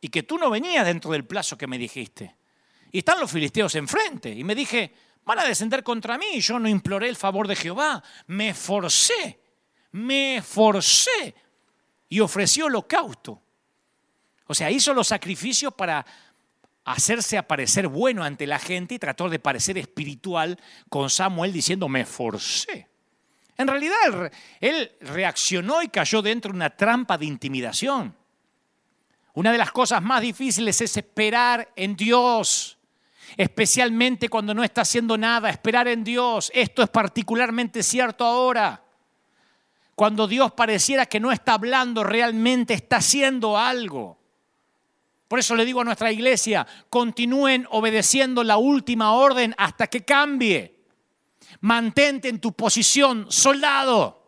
y 0.00 0.08
que 0.08 0.22
tú 0.22 0.38
no 0.38 0.50
venías 0.50 0.84
dentro 0.86 1.12
del 1.12 1.24
plazo 1.24 1.56
que 1.56 1.66
me 1.66 1.78
dijiste. 1.78 2.34
Y 2.90 2.98
están 2.98 3.20
los 3.20 3.30
filisteos 3.30 3.74
enfrente. 3.74 4.30
Y 4.30 4.44
me 4.44 4.54
dije, 4.54 4.94
van 5.24 5.38
a 5.40 5.44
descender 5.44 5.82
contra 5.82 6.16
mí. 6.18 6.26
Y 6.34 6.40
yo 6.40 6.58
no 6.58 6.68
imploré 6.68 7.08
el 7.08 7.16
favor 7.16 7.46
de 7.48 7.56
Jehová, 7.56 8.02
me 8.26 8.54
forcé 8.54 9.44
me 9.94 10.42
forcé 10.42 11.36
y 12.08 12.18
ofreció 12.18 12.66
holocausto. 12.66 13.40
O 14.46 14.52
sea, 14.52 14.68
hizo 14.68 14.92
los 14.92 15.06
sacrificios 15.06 15.72
para 15.72 16.04
hacerse 16.84 17.38
aparecer 17.38 17.88
bueno 17.88 18.24
ante 18.24 18.46
la 18.46 18.58
gente 18.58 18.94
y 18.94 18.98
trató 18.98 19.28
de 19.28 19.38
parecer 19.38 19.78
espiritual 19.78 20.58
con 20.88 21.10
Samuel 21.10 21.52
diciendo, 21.52 21.88
me 21.88 22.04
forcé. 22.04 22.88
En 23.56 23.68
realidad 23.68 24.32
él, 24.60 24.92
reaccionó 25.00 25.82
y 25.82 25.88
cayó 25.88 26.22
dentro 26.22 26.50
de 26.50 26.56
una 26.56 26.70
trampa 26.70 27.16
de 27.16 27.26
intimidación. 27.26 28.14
Una 29.32 29.52
de 29.52 29.58
las 29.58 29.72
cosas 29.72 30.02
más 30.02 30.20
difíciles 30.20 30.80
es 30.80 30.96
esperar 30.96 31.72
en 31.76 31.96
Dios, 31.96 32.78
especialmente 33.36 34.28
cuando 34.28 34.54
no 34.54 34.62
está 34.62 34.82
haciendo 34.82 35.16
nada, 35.16 35.50
esperar 35.50 35.88
en 35.88 36.04
Dios. 36.04 36.50
Esto 36.54 36.82
es 36.82 36.88
particularmente 36.88 37.82
cierto 37.82 38.24
ahora. 38.24 38.82
Cuando 39.94 40.26
Dios 40.26 40.52
pareciera 40.52 41.06
que 41.06 41.20
no 41.20 41.32
está 41.32 41.54
hablando, 41.54 42.02
realmente 42.04 42.74
está 42.74 42.96
haciendo 42.96 43.56
algo. 43.56 44.18
Por 45.28 45.38
eso 45.38 45.54
le 45.54 45.64
digo 45.64 45.80
a 45.80 45.84
nuestra 45.84 46.12
iglesia, 46.12 46.66
continúen 46.88 47.66
obedeciendo 47.70 48.44
la 48.44 48.56
última 48.56 49.12
orden 49.12 49.54
hasta 49.56 49.86
que 49.86 50.04
cambie. 50.04 50.84
Mantente 51.60 52.28
en 52.28 52.40
tu 52.40 52.52
posición, 52.52 53.26
soldado. 53.30 54.22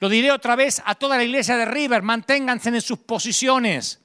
Lo 0.00 0.08
diré 0.08 0.32
otra 0.32 0.56
vez 0.56 0.82
a 0.84 0.94
toda 0.94 1.16
la 1.16 1.24
iglesia 1.24 1.56
de 1.56 1.64
River, 1.64 2.02
manténganse 2.02 2.70
en 2.70 2.80
sus 2.80 2.98
posiciones. 2.98 4.00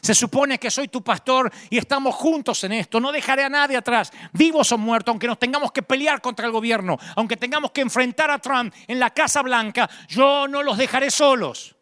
Se 0.00 0.14
supone 0.14 0.58
que 0.58 0.70
soy 0.70 0.88
tu 0.88 1.02
pastor 1.02 1.52
y 1.70 1.78
estamos 1.78 2.14
juntos 2.14 2.64
en 2.64 2.72
esto. 2.72 3.00
No 3.00 3.12
dejaré 3.12 3.44
a 3.44 3.48
nadie 3.48 3.76
atrás, 3.76 4.12
vivos 4.32 4.72
o 4.72 4.78
muertos, 4.78 5.12
aunque 5.12 5.26
nos 5.26 5.38
tengamos 5.38 5.72
que 5.72 5.82
pelear 5.82 6.20
contra 6.20 6.46
el 6.46 6.52
gobierno, 6.52 6.98
aunque 7.16 7.36
tengamos 7.36 7.70
que 7.72 7.80
enfrentar 7.80 8.30
a 8.30 8.38
Trump 8.38 8.74
en 8.86 8.98
la 8.98 9.10
Casa 9.10 9.42
Blanca, 9.42 9.88
yo 10.08 10.48
no 10.48 10.62
los 10.62 10.78
dejaré 10.78 11.10
solos. 11.10 11.75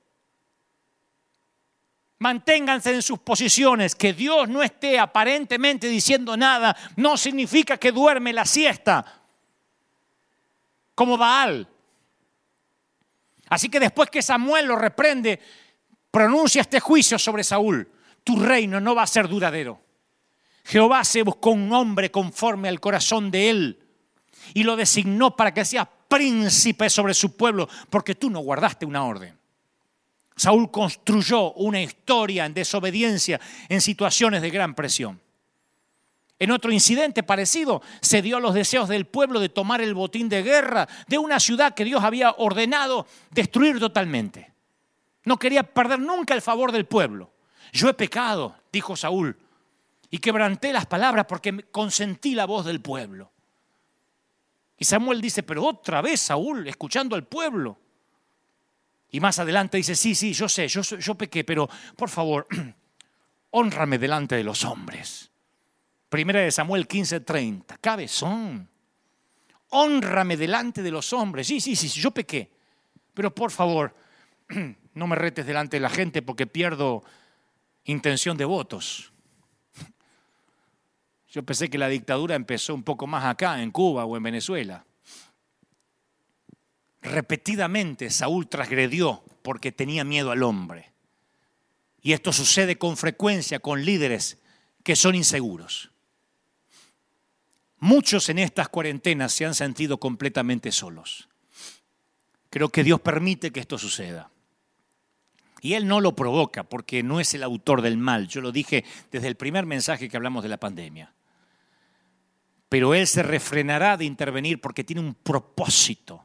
Manténganse 2.25 2.95
en 2.95 3.03
sus 3.03 3.19
posiciones. 3.19 3.95
Que 3.95 4.15
Dios 4.15 4.49
no 4.49 4.63
esté 4.63 4.99
aparentemente 4.99 5.89
diciendo 5.89 6.39
nada 6.39 6.75
no 6.97 7.19
significa 7.19 7.77
que 7.77 7.93
duerme 7.93 8.33
la 8.33 8.47
siesta 8.47 9.05
como 10.95 11.19
Baal. 11.19 11.69
Así 13.51 13.69
que 13.69 13.79
después 13.79 14.09
que 14.09 14.23
Samuel 14.23 14.65
lo 14.65 14.77
reprende, 14.77 15.39
pronuncia 16.11 16.63
este 16.63 16.81
juicio 16.81 17.19
sobre 17.19 17.45
Saúl. 17.45 17.93
Tu 18.25 18.41
reino 18.41 18.81
no 18.81 18.95
va 18.95 19.03
a 19.03 19.07
ser 19.07 19.29
duradero. 19.29 19.83
Jehová 20.65 21.05
se 21.05 21.21
buscó 21.25 21.51
un 21.51 21.71
hombre 21.75 22.11
conforme 22.11 22.71
al 22.71 22.81
corazón 22.81 23.31
de 23.31 23.51
él 23.51 23.87
y 24.55 24.63
lo 24.63 24.77
designó 24.77 25.37
para 25.37 25.53
que 25.53 25.67
sea 25.67 25.85
príncipe 25.85 26.89
sobre 26.89 27.13
su 27.13 27.37
pueblo, 27.37 27.69
porque 27.91 28.15
tú 28.15 28.31
no 28.31 28.41
guardaste 28.41 28.87
una 28.87 29.05
orden. 29.05 29.44
Saúl 30.37 30.71
construyó 30.71 31.53
una 31.53 31.81
historia 31.81 32.45
en 32.45 32.55
desobediencia 32.55 33.41
en 33.69 33.81
situaciones 33.81 34.43
de 34.43 34.51
gran 34.51 34.75
presión. 34.75 35.21
En 36.39 36.51
otro 36.51 36.73
incidente 36.73 37.23
parecido, 37.23 37.81
se 38.01 38.21
dio 38.21 38.37
a 38.37 38.41
los 38.41 38.55
deseos 38.55 38.89
del 38.89 39.07
pueblo 39.07 39.39
de 39.39 39.49
tomar 39.49 39.81
el 39.81 39.95
botín 39.95 40.29
de 40.29 40.43
guerra 40.43 40.89
de 41.07 41.19
una 41.19 41.39
ciudad 41.39 41.75
que 41.75 41.85
Dios 41.85 42.03
había 42.03 42.33
ordenado 42.33 43.07
destruir 43.31 43.79
totalmente. 43.79 44.53
No 45.25 45.39
quería 45.39 45.63
perder 45.63 46.01
nunca 46.01 46.35
el 46.35 46.43
favor 46.43 46.73
del 46.73 46.87
pueblo. 46.87 47.31
Yo 47.73 47.89
he 47.89 47.95
pecado, 47.95 48.57
dijo 48.73 48.97
Saúl, 48.97 49.39
y 50.11 50.19
quebranté 50.19 50.73
las 50.73 50.87
palabras 50.87 51.27
porque 51.29 51.65
consentí 51.71 52.35
la 52.35 52.45
voz 52.45 52.67
del 52.67 52.81
pueblo. 52.81 53.31
Y 54.77 54.85
Samuel 54.85 55.21
dice, 55.21 55.43
pero 55.43 55.65
otra 55.65 56.03
vez 56.03 56.21
Saúl, 56.21 56.67
escuchando 56.67 57.15
al 57.15 57.25
pueblo. 57.25 57.79
Y 59.15 59.21
más 59.21 59.39
adelante 59.39 59.77
dice, 59.77 59.95
sí, 59.95 60.13
sí, 60.13 60.33
yo 60.33 60.49
sé, 60.49 60.67
yo, 60.67 60.83
yo 60.83 61.15
pequé, 61.15 61.45
pero 61.45 61.71
por 61.95 62.09
favor, 62.09 62.49
honrame 63.51 63.97
delante 63.97 64.35
de 64.35 64.43
los 64.43 64.65
hombres. 64.65 65.31
Primera 66.09 66.41
de 66.41 66.51
Samuel 66.51 66.89
15:30, 66.89 67.79
cabezón, 67.81 68.69
honrame 69.69 70.37
delante 70.37 70.83
de 70.83 70.91
los 70.91 71.13
hombres. 71.13 71.47
Sí, 71.47 71.61
sí, 71.61 71.77
sí, 71.77 71.87
yo 71.87 72.11
pequé, 72.11 72.51
pero 73.15 73.33
por 73.33 73.53
favor, 73.53 73.95
no 74.95 75.07
me 75.07 75.15
retes 75.15 75.47
delante 75.47 75.77
de 75.77 75.83
la 75.83 75.91
gente 75.91 76.21
porque 76.21 76.49
pierdo 76.49 77.05
intención 77.85 78.37
de 78.37 78.47
votos. 78.47 79.13
Yo 81.29 81.45
pensé 81.45 81.71
que 81.71 81.79
la 81.79 81.89
dictadura 81.89 82.35
empezó 82.35 82.75
un 82.75 82.83
poco 82.83 83.07
más 83.07 83.25
acá, 83.25 83.63
en 83.63 83.71
Cuba 83.71 84.07
o 84.07 84.17
en 84.17 84.25
Venezuela. 84.25 84.85
Repetidamente 87.05 88.09
Saúl 88.09 88.49
transgredió 88.49 89.23
porque 89.43 89.73
tenía 89.73 90.05
miedo 90.05 90.31
al 90.31 90.43
hombre. 90.43 90.91
Y 92.01 92.15
esto 92.15 92.33
sucede 92.33 92.79
con 92.79 92.97
frecuencia 92.97 93.59
con 93.59 93.85
líderes 93.85 94.39
que 94.83 94.97
son 94.97 95.15
inseguros. 95.15 95.91
Muchos 97.79 98.31
en 98.31 98.39
estas 98.39 98.71
cuarentenas 98.71 99.35
se 99.35 99.45
han 99.45 99.55
sentido 99.55 100.01
completamente 100.01 100.73
solos. 100.73 101.29
Creo 102.49 102.71
que 102.71 102.83
Dios 102.83 103.01
permite 103.03 103.51
que 103.51 103.61
esto 103.61 103.77
suceda. 103.77 104.31
Y 105.61 105.75
Él 105.75 105.87
no 105.87 106.01
lo 106.01 106.17
provoca 106.17 106.63
porque 106.65 107.03
no 107.03 107.21
es 107.21 107.35
el 107.35 107.43
autor 107.43 107.83
del 107.83 107.99
mal. 107.99 108.29
Yo 108.29 108.41
lo 108.41 108.51
dije 108.51 108.83
desde 109.11 109.29
el 109.29 109.37
primer 109.37 109.67
mensaje 109.67 110.09
que 110.09 110.17
hablamos 110.17 110.43
de 110.43 110.49
la 110.49 110.59
pandemia. 110.59 111.13
Pero 112.71 112.95
Él 112.95 113.07
se 113.07 113.23
refrenará 113.23 113.99
de 113.99 114.07
intervenir 114.07 114.63
porque 114.63 114.85
tiene 114.85 115.03
un 115.03 115.15
propósito 115.15 116.24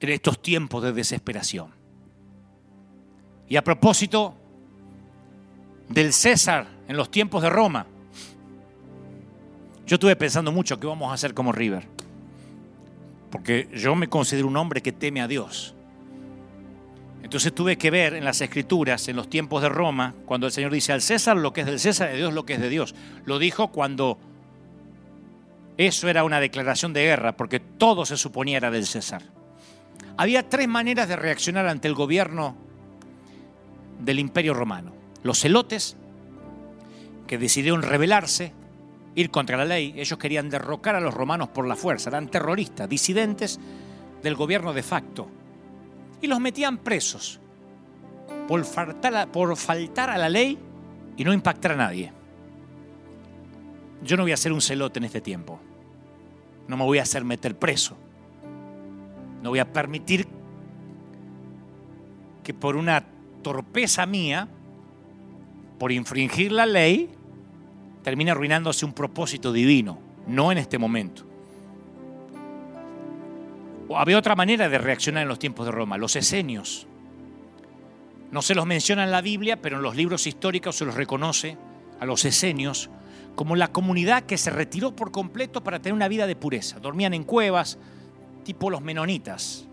en 0.00 0.10
estos 0.10 0.40
tiempos 0.40 0.82
de 0.82 0.92
desesperación. 0.92 1.72
Y 3.48 3.56
a 3.56 3.64
propósito 3.64 4.34
del 5.88 6.12
César 6.12 6.66
en 6.86 6.96
los 6.96 7.10
tiempos 7.10 7.42
de 7.42 7.50
Roma, 7.50 7.86
yo 9.86 9.94
estuve 9.94 10.16
pensando 10.16 10.52
mucho 10.52 10.78
qué 10.78 10.86
vamos 10.86 11.10
a 11.10 11.14
hacer 11.14 11.32
como 11.32 11.50
River, 11.50 11.86
porque 13.30 13.68
yo 13.74 13.94
me 13.94 14.08
considero 14.08 14.46
un 14.46 14.56
hombre 14.56 14.82
que 14.82 14.92
teme 14.92 15.22
a 15.22 15.28
Dios. 15.28 15.74
Entonces 17.22 17.54
tuve 17.54 17.76
que 17.76 17.90
ver 17.90 18.14
en 18.14 18.24
las 18.24 18.40
escrituras, 18.40 19.08
en 19.08 19.16
los 19.16 19.28
tiempos 19.28 19.62
de 19.62 19.68
Roma, 19.68 20.14
cuando 20.26 20.46
el 20.46 20.52
Señor 20.52 20.72
dice 20.72 20.92
al 20.92 21.02
César 21.02 21.36
lo 21.36 21.52
que 21.52 21.62
es 21.62 21.66
del 21.66 21.80
César 21.80 22.10
a 22.10 22.12
Dios 22.12 22.32
lo 22.32 22.44
que 22.44 22.54
es 22.54 22.60
de 22.60 22.68
Dios. 22.68 22.94
Lo 23.24 23.38
dijo 23.38 23.68
cuando 23.68 24.18
eso 25.78 26.08
era 26.08 26.24
una 26.24 26.40
declaración 26.40 26.92
de 26.92 27.04
guerra, 27.04 27.36
porque 27.36 27.60
todo 27.60 28.04
se 28.04 28.16
suponía 28.16 28.58
era 28.58 28.70
del 28.70 28.86
César. 28.86 29.22
Había 30.18 30.48
tres 30.48 30.66
maneras 30.66 31.08
de 31.08 31.14
reaccionar 31.14 31.68
ante 31.68 31.86
el 31.86 31.94
gobierno 31.94 32.56
del 34.00 34.18
imperio 34.18 34.52
romano. 34.52 34.92
Los 35.22 35.38
celotes, 35.38 35.96
que 37.28 37.38
decidieron 37.38 37.82
rebelarse, 37.82 38.52
ir 39.14 39.30
contra 39.30 39.56
la 39.56 39.64
ley, 39.64 39.94
ellos 39.96 40.18
querían 40.18 40.50
derrocar 40.50 40.96
a 40.96 41.00
los 41.00 41.14
romanos 41.14 41.50
por 41.50 41.68
la 41.68 41.76
fuerza, 41.76 42.10
eran 42.10 42.28
terroristas, 42.28 42.88
disidentes 42.88 43.60
del 44.20 44.34
gobierno 44.34 44.72
de 44.72 44.82
facto, 44.82 45.28
y 46.20 46.26
los 46.26 46.40
metían 46.40 46.78
presos 46.78 47.38
por 48.48 48.64
faltar 48.64 50.10
a, 50.10 50.18
la 50.18 50.28
ley 50.28 50.58
y 51.16 51.22
no 51.22 51.32
impactar 51.32 51.72
a 51.72 51.76
nadie. 51.76 52.12
Yo 54.02 54.16
no 54.16 54.24
voy 54.24 54.32
a 54.32 54.36
ser 54.36 54.52
un 54.52 54.60
celote 54.60 54.98
en 54.98 55.04
este 55.04 55.20
tiempo, 55.20 55.60
no 56.66 56.76
me 56.76 56.82
voy 56.82 56.98
a 56.98 57.02
hacer 57.02 57.24
meter 57.24 57.56
preso 57.56 57.96
no 59.42 59.50
voy 59.50 59.58
a 59.58 59.72
permitir 59.72 60.26
que 62.42 62.54
por 62.54 62.76
una 62.76 63.04
torpeza 63.42 64.06
mía, 64.06 64.48
por 65.78 65.92
infringir 65.92 66.52
la 66.52 66.66
ley, 66.66 67.10
termine 68.02 68.30
arruinándose 68.30 68.84
un 68.84 68.92
propósito 68.92 69.52
divino, 69.52 69.98
no 70.26 70.50
en 70.50 70.58
este 70.58 70.78
momento. 70.78 71.24
Había 73.94 74.18
otra 74.18 74.36
manera 74.36 74.68
de 74.68 74.78
reaccionar 74.78 75.22
en 75.22 75.28
los 75.28 75.38
tiempos 75.38 75.66
de 75.66 75.72
Roma, 75.72 75.96
los 75.96 76.16
esenios. 76.16 76.86
No 78.30 78.42
se 78.42 78.54
los 78.54 78.66
menciona 78.66 79.04
en 79.04 79.10
la 79.10 79.22
Biblia, 79.22 79.60
pero 79.60 79.76
en 79.76 79.82
los 79.82 79.96
libros 79.96 80.26
históricos 80.26 80.76
se 80.76 80.84
los 80.84 80.94
reconoce 80.94 81.56
a 81.98 82.04
los 82.04 82.24
esenios 82.24 82.90
como 83.34 83.56
la 83.56 83.68
comunidad 83.68 84.24
que 84.24 84.36
se 84.36 84.50
retiró 84.50 84.96
por 84.96 85.12
completo 85.12 85.62
para 85.62 85.78
tener 85.78 85.94
una 85.94 86.08
vida 86.08 86.26
de 86.26 86.34
pureza. 86.34 86.80
Dormían 86.80 87.14
en 87.14 87.22
cuevas, 87.22 87.78
tipo 88.48 88.70
los 88.70 88.80
menonitas. 88.80 89.66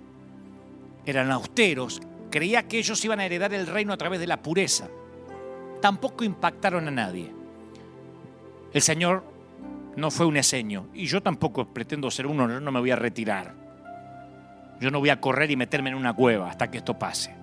Eran 1.05 1.31
austeros, 1.31 2.01
creía 2.29 2.67
que 2.67 2.77
ellos 2.77 3.05
iban 3.05 3.21
a 3.21 3.25
heredar 3.25 3.53
el 3.53 3.67
reino 3.67 3.93
a 3.93 3.97
través 3.97 4.19
de 4.19 4.27
la 4.27 4.41
pureza. 4.41 4.89
Tampoco 5.81 6.25
impactaron 6.25 6.85
a 6.89 6.91
nadie. 6.91 7.31
El 8.73 8.81
Señor 8.81 9.23
no 9.95 10.11
fue 10.11 10.25
un 10.25 10.35
eseño 10.35 10.87
y 10.93 11.05
yo 11.05 11.23
tampoco 11.23 11.65
pretendo 11.69 12.11
ser 12.11 12.27
uno, 12.27 12.49
no 12.59 12.71
me 12.73 12.81
voy 12.81 12.91
a 12.91 12.97
retirar. 12.97 13.53
Yo 14.81 14.91
no 14.91 14.99
voy 14.99 15.07
a 15.07 15.21
correr 15.21 15.49
y 15.51 15.55
meterme 15.55 15.91
en 15.91 15.95
una 15.95 16.11
cueva 16.11 16.49
hasta 16.49 16.69
que 16.69 16.79
esto 16.79 16.99
pase. 16.99 17.33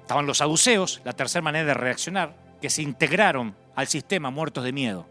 Estaban 0.00 0.24
los 0.24 0.38
saduceos, 0.38 1.02
la 1.04 1.12
tercera 1.12 1.42
manera 1.42 1.66
de 1.66 1.74
reaccionar, 1.74 2.34
que 2.62 2.70
se 2.70 2.80
integraron 2.80 3.54
al 3.76 3.88
sistema 3.88 4.30
muertos 4.30 4.64
de 4.64 4.72
miedo. 4.72 5.06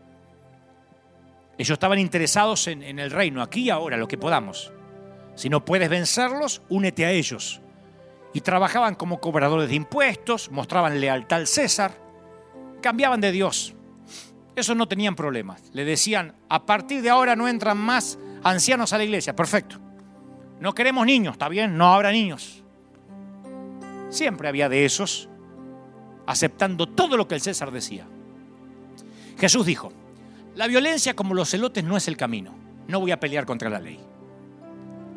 Ellos 1.59 1.75
estaban 1.75 1.99
interesados 1.99 2.67
en, 2.67 2.99
el 2.99 3.11
reino, 3.11 3.41
aquí 3.41 3.63
y 3.63 3.69
ahora, 3.69 3.97
lo 3.97 4.07
que 4.07 4.17
podamos. 4.17 4.71
Si 5.35 5.49
no 5.49 5.65
puedes 5.65 5.89
vencerlos, 5.89 6.61
únete 6.69 7.05
a 7.05 7.11
ellos. 7.11 7.59
Y 8.33 8.39
trabajaban 8.39 8.95
como 8.95 9.19
cobradores 9.19 9.67
de 9.67 9.75
impuestos, 9.75 10.49
mostraban 10.51 11.01
lealtad 11.01 11.39
al 11.39 11.47
César, 11.47 11.91
cambiaban 12.81 13.19
de 13.19 13.33
Dios. 13.33 13.75
Esos 14.55 14.77
no 14.77 14.87
tenían 14.87 15.17
problemas. 15.17 15.61
Le 15.73 15.83
decían, 15.83 16.33
a 16.47 16.65
partir 16.65 17.01
de 17.01 17.09
ahora 17.09 17.35
no 17.35 17.49
entran 17.49 17.77
más 17.77 18.17
ancianos 18.41 18.93
a 18.93 18.97
la 18.97 19.03
iglesia. 19.03 19.35
Perfecto. 19.35 19.81
No 20.61 20.73
queremos 20.73 21.05
niños, 21.05 21.33
está 21.33 21.49
bien, 21.49 21.77
no 21.77 21.93
habrá 21.93 22.13
niños. 22.13 22.63
Siempre 24.07 24.47
había 24.47 24.69
de 24.69 24.85
esos 24.85 25.27
aceptando 26.25 26.87
todo 26.87 27.17
lo 27.17 27.27
que 27.27 27.35
el 27.35 27.41
César 27.41 27.71
decía. 27.71 28.07
Jesús 29.37 29.65
dijo, 29.65 29.91
la 30.59 30.67
violencia 30.67 31.15
como 31.15 31.35
los 31.35 31.51
celotes 31.51 31.85
no 31.85 31.95
es 31.95 32.09
el 32.09 32.17
camino. 32.17 32.53
No 32.89 32.99
voy 32.99 33.11
a 33.11 33.19
pelear 33.21 33.45
contra 33.45 33.69
la 33.69 33.79
ley. 33.79 33.97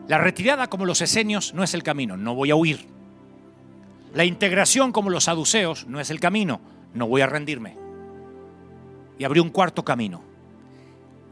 La 0.07 0.19
retirada 0.19 0.69
como 0.69 0.87
los 0.87 1.01
esenios 1.01 1.53
no 1.53 1.65
es 1.65 1.75
el 1.75 1.83
camino, 1.83 2.17
no 2.17 2.37
voy 2.37 2.53
a 2.53 2.55
huir. 2.55 2.87
La 4.15 4.25
integración 4.25 4.93
como 4.93 5.11
los 5.11 5.25
saduceos 5.25 5.85
no 5.89 5.99
es 5.99 6.11
el 6.11 6.21
camino, 6.21 6.61
no 6.95 7.09
voy 7.09 7.23
a 7.23 7.27
rendirme. 7.27 7.77
Y 9.19 9.25
abrió 9.25 9.43
un 9.43 9.51
cuarto 9.51 9.85
camino. 9.85 10.23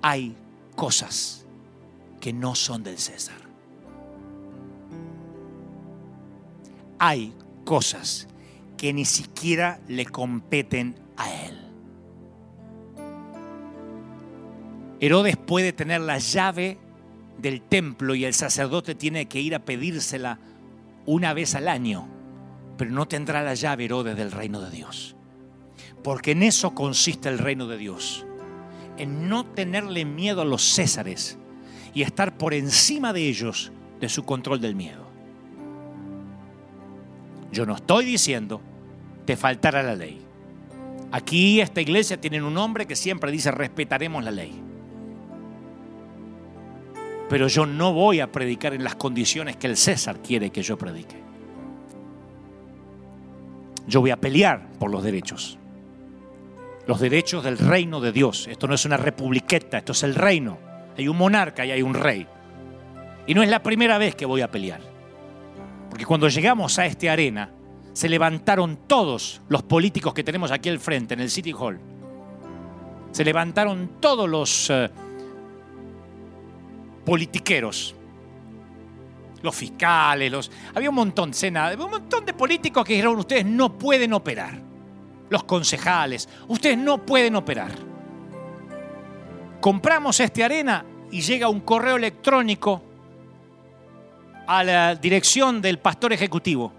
Hay 0.02 0.34
cosas 0.74 1.46
que 2.20 2.32
no 2.32 2.56
son 2.56 2.82
del 2.82 2.98
César. 2.98 3.38
Hay 6.98 7.32
cosas 7.64 8.26
que 8.76 8.92
ni 8.92 9.04
siquiera 9.04 9.78
le 9.86 10.04
competen 10.04 10.96
a 11.16 11.32
él. 11.32 11.59
Herodes 15.00 15.38
puede 15.38 15.72
tener 15.72 16.02
la 16.02 16.18
llave 16.18 16.76
del 17.38 17.62
templo 17.62 18.14
y 18.14 18.26
el 18.26 18.34
sacerdote 18.34 18.94
tiene 18.94 19.26
que 19.26 19.40
ir 19.40 19.54
a 19.54 19.64
pedírsela 19.64 20.38
una 21.06 21.32
vez 21.32 21.54
al 21.54 21.68
año, 21.68 22.06
pero 22.76 22.90
no 22.90 23.08
tendrá 23.08 23.42
la 23.42 23.54
llave 23.54 23.86
Herodes 23.86 24.14
del 24.14 24.30
reino 24.30 24.60
de 24.60 24.70
Dios. 24.70 25.16
Porque 26.04 26.32
en 26.32 26.42
eso 26.42 26.74
consiste 26.74 27.30
el 27.30 27.38
reino 27.38 27.66
de 27.66 27.78
Dios, 27.78 28.26
en 28.98 29.30
no 29.30 29.46
tenerle 29.46 30.04
miedo 30.04 30.42
a 30.42 30.44
los 30.44 30.62
césares 30.62 31.38
y 31.94 32.02
estar 32.02 32.36
por 32.36 32.52
encima 32.52 33.14
de 33.14 33.26
ellos 33.26 33.72
de 34.00 34.08
su 34.10 34.26
control 34.26 34.60
del 34.60 34.74
miedo. 34.74 35.06
Yo 37.52 37.64
no 37.64 37.74
estoy 37.74 38.04
diciendo 38.04 38.60
te 39.24 39.34
faltará 39.36 39.82
la 39.82 39.94
ley. 39.94 40.20
Aquí 41.10 41.60
esta 41.62 41.80
iglesia 41.80 42.20
tiene 42.20 42.42
un 42.42 42.58
hombre 42.58 42.86
que 42.86 42.96
siempre 42.96 43.32
dice 43.32 43.50
respetaremos 43.50 44.22
la 44.22 44.30
ley 44.30 44.69
pero 47.30 47.46
yo 47.46 47.64
no 47.64 47.92
voy 47.92 48.18
a 48.18 48.32
predicar 48.32 48.74
en 48.74 48.82
las 48.82 48.96
condiciones 48.96 49.56
que 49.56 49.68
el 49.68 49.76
César 49.76 50.20
quiere 50.20 50.50
que 50.50 50.64
yo 50.64 50.76
predique. 50.76 51.14
Yo 53.86 54.00
voy 54.00 54.10
a 54.10 54.16
pelear 54.16 54.68
por 54.80 54.90
los 54.90 55.04
derechos. 55.04 55.56
Los 56.88 56.98
derechos 56.98 57.44
del 57.44 57.56
reino 57.56 58.00
de 58.00 58.10
Dios. 58.10 58.48
Esto 58.48 58.66
no 58.66 58.74
es 58.74 58.84
una 58.84 58.96
republiqueta, 58.96 59.78
esto 59.78 59.92
es 59.92 60.02
el 60.02 60.16
reino. 60.16 60.58
Hay 60.98 61.06
un 61.06 61.16
monarca 61.16 61.64
y 61.64 61.70
hay 61.70 61.82
un 61.82 61.94
rey. 61.94 62.26
Y 63.28 63.34
no 63.34 63.44
es 63.44 63.48
la 63.48 63.62
primera 63.62 63.96
vez 63.96 64.16
que 64.16 64.26
voy 64.26 64.40
a 64.40 64.50
pelear. 64.50 64.80
Porque 65.88 66.06
cuando 66.06 66.28
llegamos 66.28 66.80
a 66.80 66.86
esta 66.86 67.12
arena, 67.12 67.52
se 67.92 68.08
levantaron 68.08 68.76
todos 68.88 69.40
los 69.48 69.62
políticos 69.62 70.14
que 70.14 70.24
tenemos 70.24 70.50
aquí 70.50 70.68
al 70.68 70.80
frente, 70.80 71.14
en 71.14 71.20
el 71.20 71.30
City 71.30 71.52
Hall. 71.52 71.78
Se 73.12 73.24
levantaron 73.24 74.00
todos 74.00 74.28
los... 74.28 74.68
Eh, 74.70 74.90
politiqueros. 77.10 77.92
Los 79.42 79.56
fiscales, 79.56 80.30
los... 80.30 80.48
Había 80.72 80.90
un 80.90 80.94
montón, 80.94 81.32
un 81.32 81.90
montón 81.90 82.24
de 82.24 82.32
políticos 82.32 82.84
que 82.84 82.92
dijeron, 82.92 83.18
ustedes 83.18 83.44
no 83.44 83.76
pueden 83.76 84.12
operar. 84.12 84.62
Los 85.28 85.42
concejales, 85.42 86.28
ustedes 86.46 86.78
no 86.78 87.04
pueden 87.04 87.34
operar. 87.34 87.72
Compramos 89.60 90.20
esta 90.20 90.44
arena 90.44 90.84
y 91.10 91.20
llega 91.20 91.48
un 91.48 91.62
correo 91.62 91.96
electrónico 91.96 92.80
a 94.46 94.62
la 94.62 94.94
dirección 94.94 95.60
del 95.60 95.80
pastor 95.80 96.12
ejecutivo 96.12 96.72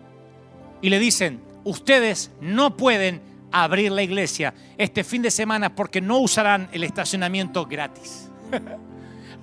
y 0.82 0.90
le 0.90 0.98
dicen, 0.98 1.41
ustedes 1.66 2.32
no 2.40 2.78
pueden 2.78 3.22
abrir 3.52 3.91
la 3.91 4.02
iglesia 4.02 4.53
este 4.78 5.03
fin 5.03 5.24
de 5.24 5.30
semana 5.30 5.76
porque 5.76 5.99
no 5.99 6.20
usarán 6.20 6.70
el 6.72 6.86
estacionamiento 6.86 7.66
gratis. 7.66 8.32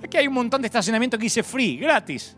Aquí 0.03 0.17
hay 0.17 0.27
un 0.27 0.33
montón 0.33 0.61
de 0.61 0.67
estacionamiento 0.67 1.17
que 1.17 1.23
dice 1.23 1.43
free, 1.43 1.77
gratis. 1.77 2.35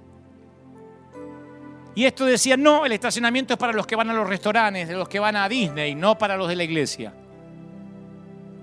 Y 1.94 2.06
esto 2.06 2.26
decía, 2.26 2.56
no, 2.56 2.86
el 2.86 2.92
estacionamiento 2.94 3.54
es 3.54 3.60
para 3.60 3.74
los 3.74 3.86
que 3.86 3.96
van 3.96 4.10
a 4.10 4.14
los 4.14 4.28
restaurantes, 4.28 4.88
de 4.88 4.96
los 4.96 5.10
que 5.10 5.20
van 5.20 5.36
a 5.36 5.48
Disney, 5.50 5.94
no 5.94 6.18
para 6.18 6.38
los 6.38 6.48
de 6.48 6.56
la 6.56 6.64
iglesia. 6.64 7.14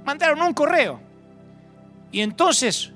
Mandaron 0.05 0.41
un 0.41 0.55
correo. 0.55 1.01
Y 2.11 2.21
entonces 2.21 2.91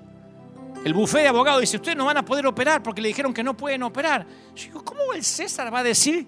el 0.85 0.95
bufé 0.95 1.21
de 1.21 1.29
abogados 1.29 1.61
dice, 1.61 1.77
ustedes 1.77 1.97
no 1.97 2.07
van 2.07 2.17
a 2.17 2.25
poder 2.25 2.47
operar 2.47 2.83
porque 2.83 3.01
le 3.01 3.09
dijeron 3.09 3.33
que 3.33 3.45
no 3.45 3.57
pueden 3.57 3.83
operar. 3.83 4.27
Yo 4.55 4.65
digo, 4.65 4.85
¿cómo 4.85 5.13
el 5.13 5.23
César 5.23 5.73
va 5.73 5.81
a 5.81 5.83
decir 5.83 6.27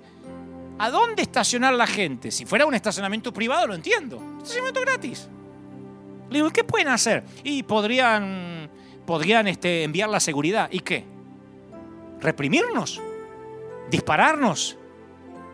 a 0.79 0.91
dónde 0.91 1.23
estacionar 1.23 1.73
la 1.75 1.87
gente? 1.87 2.31
Si 2.31 2.45
fuera 2.45 2.67
un 2.67 2.75
estacionamiento 2.75 3.33
privado, 3.33 3.67
lo 3.67 3.75
entiendo. 3.75 4.23
Estacionamiento 4.39 4.81
gratis. 4.83 5.29
Le 6.31 6.39
digo, 6.39 6.51
¿qué 6.51 6.63
pueden 6.63 6.89
hacer? 6.89 7.25
Y 7.43 7.63
podrían 7.63 8.64
podrían 9.07 9.47
este, 9.49 9.85
enviar 9.85 10.09
la 10.09 10.21
seguridad. 10.21 10.69
¿Y 10.71 10.81
qué? 10.81 11.05
¿Reprimirnos? 12.21 13.01
¿Dispararnos? 13.91 14.79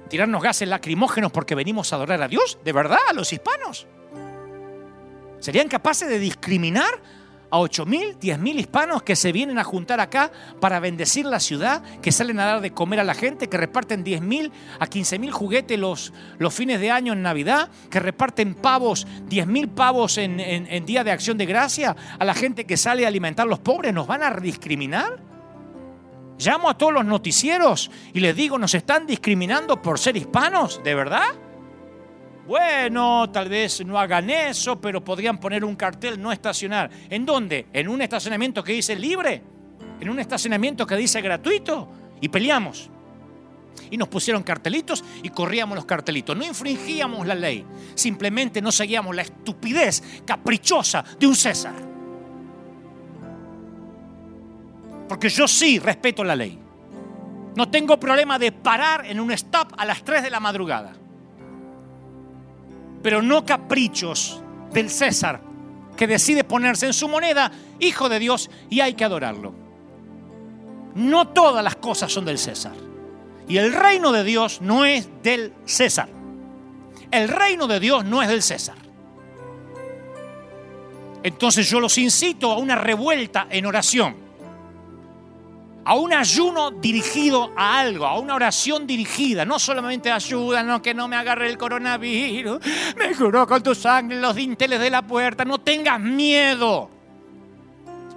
¿Tirarnos 0.08 0.42
gases 0.42 0.68
lacrimógenos 0.68 1.32
porque 1.32 1.54
venimos 1.54 1.92
a 1.92 1.96
adorar 1.96 2.22
a 2.22 2.28
Dios? 2.28 2.58
¿De 2.64 2.72
verdad? 2.72 2.98
¿A 3.08 3.12
los 3.12 3.32
hispanos? 3.32 3.86
¿Serían 5.38 5.68
capaces 5.68 6.08
de 6.08 6.18
discriminar 6.18 7.00
a 7.50 7.58
8.000, 7.58 8.18
10.000 8.18 8.58
hispanos 8.58 9.02
que 9.02 9.16
se 9.16 9.32
vienen 9.32 9.58
a 9.58 9.64
juntar 9.64 10.00
acá 10.00 10.30
para 10.60 10.80
bendecir 10.80 11.26
la 11.26 11.40
ciudad, 11.40 11.82
que 12.00 12.12
salen 12.12 12.40
a 12.40 12.44
dar 12.44 12.60
de 12.60 12.72
comer 12.72 13.00
a 13.00 13.04
la 13.04 13.14
gente, 13.14 13.48
que 13.48 13.56
reparten 13.56 14.04
10.000 14.04 14.50
a 14.78 14.86
15.000 14.86 15.30
juguetes 15.30 15.78
los, 15.78 16.12
los 16.38 16.54
fines 16.54 16.80
de 16.80 16.90
año 16.90 17.12
en 17.12 17.22
Navidad, 17.22 17.70
que 17.90 18.00
reparten 18.00 18.54
pavos, 18.54 19.06
10.000 19.28 19.68
pavos 19.74 20.18
en, 20.18 20.40
en 20.40 20.86
Día 20.86 21.04
de 21.04 21.10
Acción 21.10 21.38
de 21.38 21.46
Gracia 21.46 21.96
a 22.18 22.24
la 22.24 22.34
gente 22.34 22.64
que 22.64 22.76
sale 22.76 23.04
a 23.04 23.08
alimentar 23.08 23.46
a 23.46 23.50
los 23.50 23.58
pobres. 23.58 23.92
¿Nos 23.92 24.06
van 24.06 24.22
a 24.22 24.30
discriminar? 24.30 25.18
Llamo 26.38 26.70
a 26.70 26.78
todos 26.78 26.94
los 26.94 27.04
noticieros 27.04 27.90
y 28.14 28.20
les 28.20 28.34
digo, 28.34 28.58
¿nos 28.58 28.74
están 28.74 29.06
discriminando 29.06 29.82
por 29.82 29.98
ser 29.98 30.16
hispanos? 30.16 30.82
¿De 30.82 30.94
verdad? 30.94 31.49
Bueno, 32.50 33.30
tal 33.30 33.48
vez 33.48 33.86
no 33.86 33.96
hagan 33.96 34.28
eso, 34.28 34.80
pero 34.80 35.04
podrían 35.04 35.38
poner 35.38 35.64
un 35.64 35.76
cartel 35.76 36.20
no 36.20 36.32
estacionar. 36.32 36.90
¿En 37.08 37.24
dónde? 37.24 37.66
¿En 37.72 37.86
un 37.86 38.02
estacionamiento 38.02 38.64
que 38.64 38.72
dice 38.72 38.96
libre? 38.96 39.40
¿En 40.00 40.10
un 40.10 40.18
estacionamiento 40.18 40.84
que 40.84 40.96
dice 40.96 41.20
gratuito? 41.20 41.88
Y 42.20 42.28
peleamos. 42.28 42.90
Y 43.88 43.96
nos 43.96 44.08
pusieron 44.08 44.42
cartelitos 44.42 45.04
y 45.22 45.28
corríamos 45.28 45.76
los 45.76 45.84
cartelitos. 45.84 46.36
No 46.36 46.44
infringíamos 46.44 47.24
la 47.24 47.36
ley, 47.36 47.64
simplemente 47.94 48.60
no 48.60 48.72
seguíamos 48.72 49.14
la 49.14 49.22
estupidez 49.22 50.02
caprichosa 50.26 51.04
de 51.20 51.28
un 51.28 51.36
César. 51.36 51.74
Porque 55.08 55.28
yo 55.28 55.46
sí 55.46 55.78
respeto 55.78 56.24
la 56.24 56.34
ley. 56.34 56.58
No 57.54 57.70
tengo 57.70 58.00
problema 58.00 58.40
de 58.40 58.50
parar 58.50 59.06
en 59.06 59.20
un 59.20 59.30
stop 59.30 59.72
a 59.76 59.84
las 59.84 60.02
3 60.02 60.24
de 60.24 60.30
la 60.30 60.40
madrugada 60.40 60.94
pero 63.02 63.22
no 63.22 63.44
caprichos 63.44 64.42
del 64.72 64.90
César 64.90 65.40
que 65.96 66.06
decide 66.06 66.44
ponerse 66.44 66.86
en 66.86 66.92
su 66.92 67.08
moneda 67.08 67.50
hijo 67.78 68.08
de 68.08 68.18
Dios 68.18 68.50
y 68.68 68.80
hay 68.80 68.94
que 68.94 69.04
adorarlo. 69.04 69.52
No 70.94 71.28
todas 71.28 71.62
las 71.62 71.76
cosas 71.76 72.12
son 72.12 72.24
del 72.24 72.38
César. 72.38 72.72
Y 73.48 73.58
el 73.58 73.72
reino 73.72 74.12
de 74.12 74.24
Dios 74.24 74.60
no 74.60 74.84
es 74.84 75.08
del 75.22 75.52
César. 75.64 76.08
El 77.10 77.28
reino 77.28 77.66
de 77.66 77.80
Dios 77.80 78.04
no 78.04 78.22
es 78.22 78.28
del 78.28 78.42
César. 78.42 78.76
Entonces 81.22 81.68
yo 81.68 81.80
los 81.80 81.98
incito 81.98 82.52
a 82.52 82.58
una 82.58 82.76
revuelta 82.76 83.46
en 83.50 83.66
oración 83.66 84.29
a 85.84 85.94
un 85.94 86.12
ayuno 86.12 86.70
dirigido 86.70 87.52
a 87.56 87.80
algo, 87.80 88.06
a 88.06 88.18
una 88.18 88.34
oración 88.34 88.86
dirigida, 88.86 89.44
no 89.44 89.58
solamente 89.58 90.10
ayuda, 90.10 90.62
no 90.62 90.82
que 90.82 90.94
no 90.94 91.08
me 91.08 91.16
agarre 91.16 91.48
el 91.48 91.56
coronavirus, 91.56 92.60
me 92.96 93.14
juro 93.14 93.46
con 93.46 93.62
tu 93.62 93.74
sangre 93.74 94.20
los 94.20 94.34
dinteles 94.34 94.80
de 94.80 94.90
la 94.90 95.02
puerta, 95.02 95.44
no 95.44 95.58
tengas 95.58 96.00
miedo. 96.00 96.90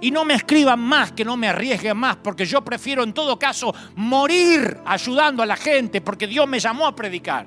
Y 0.00 0.10
no 0.10 0.24
me 0.24 0.34
escriban 0.34 0.80
más, 0.80 1.12
que 1.12 1.24
no 1.24 1.36
me 1.36 1.48
arriesguen 1.48 1.96
más, 1.96 2.16
porque 2.16 2.44
yo 2.44 2.62
prefiero 2.62 3.02
en 3.02 3.14
todo 3.14 3.38
caso 3.38 3.74
morir 3.96 4.78
ayudando 4.84 5.42
a 5.42 5.46
la 5.46 5.56
gente, 5.56 6.02
porque 6.02 6.26
Dios 6.26 6.46
me 6.46 6.60
llamó 6.60 6.86
a 6.86 6.94
predicar, 6.94 7.46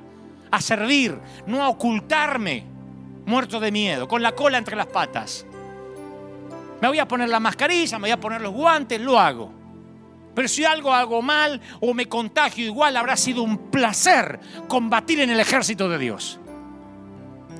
a 0.49 0.59
servir, 0.59 1.19
no 1.45 1.63
a 1.63 1.69
ocultarme, 1.69 2.65
muerto 3.27 3.59
de 3.59 3.71
miedo, 3.71 4.07
con 4.07 4.23
la 4.23 4.31
cola 4.31 4.57
entre 4.57 4.75
las 4.75 4.87
patas. 4.87 5.45
Me 6.81 6.87
voy 6.87 6.97
a 6.97 7.07
poner 7.07 7.29
la 7.29 7.39
mascarilla, 7.39 7.97
me 7.99 8.03
voy 8.03 8.11
a 8.11 8.19
poner 8.19 8.41
los 8.41 8.53
guantes, 8.53 8.99
lo 8.99 9.19
hago. 9.19 9.56
Pero 10.37 10.47
si 10.47 10.63
algo 10.63 10.93
hago 10.93 11.19
mal 11.23 11.59
o 11.79 11.95
me 11.95 12.07
contagio 12.07 12.63
igual, 12.63 12.95
habrá 12.95 13.17
sido 13.17 13.41
un 13.41 13.71
placer 13.71 14.39
combatir 14.67 15.21
en 15.21 15.31
el 15.31 15.39
ejército 15.39 15.89
de 15.89 15.97
Dios. 15.97 16.39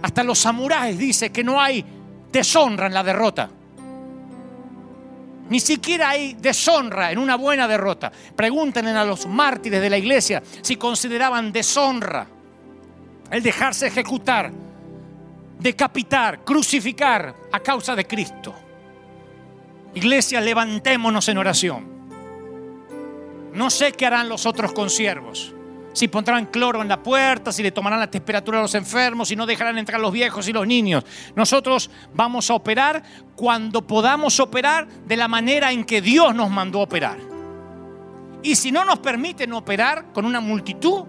Hasta 0.04 0.24
los 0.24 0.38
samuráis 0.38 0.96
dice 0.96 1.32
que 1.32 1.44
no 1.44 1.60
hay 1.60 1.84
deshonra 2.32 2.86
en 2.86 2.94
la 2.94 3.02
derrota. 3.02 3.50
Ni 5.50 5.60
siquiera 5.60 6.10
hay 6.10 6.36
deshonra 6.36 7.12
en 7.12 7.18
una 7.18 7.36
buena 7.36 7.68
derrota. 7.68 8.12
Pregúntenle 8.36 8.92
a 8.92 9.04
los 9.04 9.26
mártires 9.26 9.82
de 9.82 9.90
la 9.90 9.98
iglesia 9.98 10.44
si 10.62 10.76
consideraban 10.76 11.52
deshonra 11.52 12.28
el 13.32 13.42
dejarse 13.42 13.88
ejecutar, 13.88 14.52
decapitar, 15.58 16.44
crucificar 16.44 17.34
a 17.52 17.60
causa 17.60 17.96
de 17.96 18.06
Cristo. 18.06 18.54
Iglesia, 19.96 20.40
levantémonos 20.42 21.28
en 21.28 21.38
oración. 21.40 21.97
No 23.58 23.72
sé 23.72 23.92
qué 23.92 24.06
harán 24.06 24.30
los 24.30 24.46
otros 24.46 24.72
consiervos. 24.72 25.52
Si 25.92 26.08
pondrán 26.08 26.46
cloro 26.46 26.84
en 26.84 26.88
la 26.88 27.02
puerta, 27.02 27.52
si 27.52 27.64
le 27.64 27.72
tomarán 27.72 28.00
la 28.00 28.12
temperatura 28.12 28.60
a 28.60 28.62
los 28.62 28.76
enfermos, 28.76 29.30
si 29.30 29.36
no 29.36 29.48
dejarán 29.48 29.80
entrar 29.80 30.00
los 30.00 30.12
viejos 30.12 30.48
y 30.48 30.54
los 30.54 30.68
niños. 30.68 31.04
Nosotros 31.36 31.90
vamos 32.14 32.52
a 32.52 32.54
operar 32.54 33.02
cuando 33.36 33.82
podamos 33.82 34.40
operar 34.40 34.88
de 34.88 35.18
la 35.18 35.28
manera 35.28 35.72
en 35.72 35.86
que 35.86 36.02
Dios 36.02 36.36
nos 36.36 36.52
mandó 36.52 36.82
operar. 36.82 37.18
Y 38.44 38.56
si 38.56 38.72
no 38.72 38.86
nos 38.86 39.00
permiten 39.00 39.52
operar 39.54 40.14
con 40.14 40.26
una 40.26 40.40
multitud, 40.40 41.06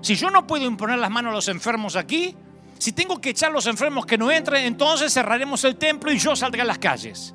si 0.00 0.14
yo 0.14 0.30
no 0.30 0.46
puedo 0.46 0.64
imponer 0.64 0.98
las 0.98 1.10
manos 1.10 1.32
a 1.32 1.34
los 1.34 1.48
enfermos 1.48 1.96
aquí, 1.96 2.34
si 2.78 2.92
tengo 2.92 3.20
que 3.20 3.28
echar 3.28 3.50
a 3.50 3.52
los 3.52 3.66
enfermos 3.66 4.06
que 4.06 4.16
no 4.16 4.30
entren, 4.30 4.64
entonces 4.64 5.12
cerraremos 5.12 5.62
el 5.64 5.76
templo 5.76 6.10
y 6.10 6.18
yo 6.18 6.34
saldré 6.34 6.62
a 6.62 6.64
las 6.64 6.78
calles. 6.78 7.34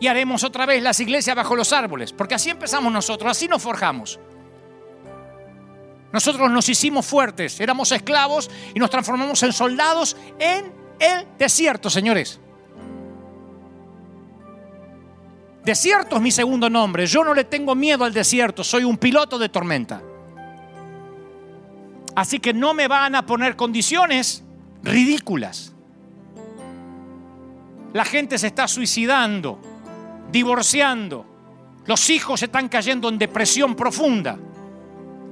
Y 0.00 0.06
haremos 0.06 0.44
otra 0.44 0.66
vez 0.66 0.82
las 0.82 1.00
iglesias 1.00 1.34
bajo 1.34 1.56
los 1.56 1.72
árboles, 1.72 2.12
porque 2.12 2.34
así 2.34 2.50
empezamos 2.50 2.92
nosotros, 2.92 3.30
así 3.30 3.48
nos 3.48 3.62
forjamos. 3.62 4.20
Nosotros 6.12 6.50
nos 6.50 6.68
hicimos 6.68 7.04
fuertes, 7.04 7.60
éramos 7.60 7.92
esclavos 7.92 8.50
y 8.74 8.78
nos 8.78 8.90
transformamos 8.90 9.42
en 9.42 9.52
soldados 9.52 10.16
en 10.38 10.72
el 10.98 11.26
desierto, 11.38 11.90
señores. 11.90 12.40
Desierto 15.64 16.16
es 16.16 16.22
mi 16.22 16.30
segundo 16.30 16.70
nombre. 16.70 17.06
Yo 17.06 17.22
no 17.24 17.34
le 17.34 17.44
tengo 17.44 17.74
miedo 17.74 18.04
al 18.04 18.14
desierto, 18.14 18.64
soy 18.64 18.84
un 18.84 18.96
piloto 18.96 19.38
de 19.38 19.50
tormenta. 19.50 20.00
Así 22.14 22.40
que 22.40 22.54
no 22.54 22.72
me 22.72 22.88
van 22.88 23.14
a 23.14 23.26
poner 23.26 23.54
condiciones 23.54 24.42
ridículas. 24.82 25.74
La 27.92 28.04
gente 28.04 28.38
se 28.38 28.46
está 28.46 28.66
suicidando, 28.66 29.60
divorciando. 30.30 31.26
Los 31.86 32.10
hijos 32.10 32.42
están 32.42 32.68
cayendo 32.68 33.08
en 33.08 33.18
depresión 33.18 33.74
profunda. 33.74 34.38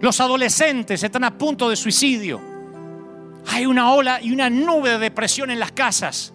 Los 0.00 0.20
adolescentes 0.20 1.02
están 1.02 1.24
a 1.24 1.36
punto 1.36 1.68
de 1.68 1.76
suicidio. 1.76 2.40
Hay 3.48 3.66
una 3.66 3.92
ola 3.92 4.20
y 4.20 4.32
una 4.32 4.50
nube 4.50 4.90
de 4.90 4.98
depresión 4.98 5.50
en 5.50 5.60
las 5.60 5.72
casas. 5.72 6.32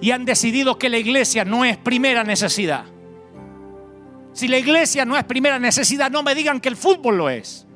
Y 0.00 0.10
han 0.10 0.24
decidido 0.24 0.78
que 0.78 0.88
la 0.88 0.98
iglesia 0.98 1.44
no 1.44 1.64
es 1.64 1.76
primera 1.76 2.24
necesidad. 2.24 2.84
Si 4.32 4.48
la 4.48 4.58
iglesia 4.58 5.04
no 5.04 5.16
es 5.16 5.24
primera 5.24 5.58
necesidad, 5.58 6.10
no 6.10 6.22
me 6.22 6.34
digan 6.34 6.60
que 6.60 6.68
el 6.68 6.76
fútbol 6.76 7.16
lo 7.16 7.30
es. 7.30 7.66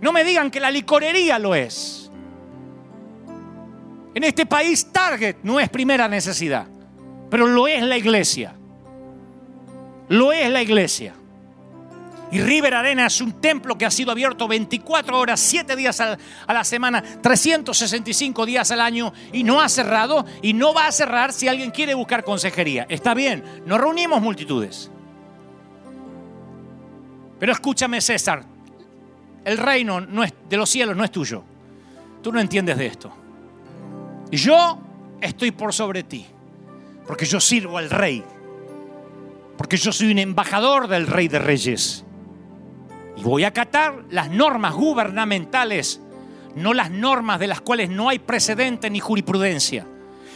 No 0.00 0.12
me 0.12 0.24
digan 0.24 0.50
que 0.50 0.60
la 0.60 0.70
licorería 0.70 1.38
lo 1.38 1.54
es. 1.54 2.01
En 4.14 4.24
este 4.24 4.46
país 4.46 4.86
Target 4.92 5.36
no 5.42 5.58
es 5.58 5.68
primera 5.68 6.08
necesidad, 6.08 6.66
pero 7.30 7.46
lo 7.46 7.66
es 7.66 7.82
la 7.82 7.96
iglesia. 7.96 8.54
Lo 10.08 10.32
es 10.32 10.50
la 10.50 10.62
iglesia. 10.62 11.14
Y 12.30 12.40
River 12.40 12.74
Arena 12.74 13.06
es 13.06 13.20
un 13.20 13.40
templo 13.42 13.76
que 13.76 13.84
ha 13.84 13.90
sido 13.90 14.10
abierto 14.10 14.48
24 14.48 15.18
horas, 15.18 15.38
7 15.38 15.76
días 15.76 16.00
a 16.00 16.16
la 16.48 16.64
semana, 16.64 17.02
365 17.20 18.46
días 18.46 18.70
al 18.70 18.80
año 18.80 19.12
y 19.34 19.44
no 19.44 19.60
ha 19.60 19.68
cerrado 19.68 20.24
y 20.40 20.54
no 20.54 20.72
va 20.72 20.86
a 20.86 20.92
cerrar 20.92 21.32
si 21.34 21.48
alguien 21.48 21.70
quiere 21.70 21.92
buscar 21.92 22.24
consejería. 22.24 22.86
Está 22.88 23.12
bien, 23.12 23.44
nos 23.66 23.78
reunimos 23.78 24.22
multitudes. 24.22 24.90
Pero 27.38 27.52
escúchame 27.52 28.00
César, 28.00 28.44
el 29.44 29.58
reino 29.58 30.00
no 30.00 30.24
es, 30.24 30.32
de 30.48 30.56
los 30.56 30.70
cielos 30.70 30.96
no 30.96 31.04
es 31.04 31.10
tuyo. 31.10 31.44
Tú 32.22 32.32
no 32.32 32.40
entiendes 32.40 32.78
de 32.78 32.86
esto. 32.86 33.21
Yo 34.32 34.78
estoy 35.20 35.50
por 35.50 35.74
sobre 35.74 36.02
ti, 36.04 36.26
porque 37.06 37.26
yo 37.26 37.38
sirvo 37.38 37.76
al 37.76 37.90
rey, 37.90 38.24
porque 39.58 39.76
yo 39.76 39.92
soy 39.92 40.10
un 40.10 40.18
embajador 40.18 40.88
del 40.88 41.06
rey 41.06 41.28
de 41.28 41.38
reyes. 41.38 42.04
Y 43.14 43.22
voy 43.22 43.44
a 43.44 43.48
acatar 43.48 44.06
las 44.08 44.30
normas 44.30 44.72
gubernamentales, 44.72 46.00
no 46.56 46.72
las 46.72 46.90
normas 46.90 47.38
de 47.40 47.46
las 47.46 47.60
cuales 47.60 47.90
no 47.90 48.08
hay 48.08 48.18
precedente 48.18 48.88
ni 48.88 49.00
jurisprudencia. 49.00 49.86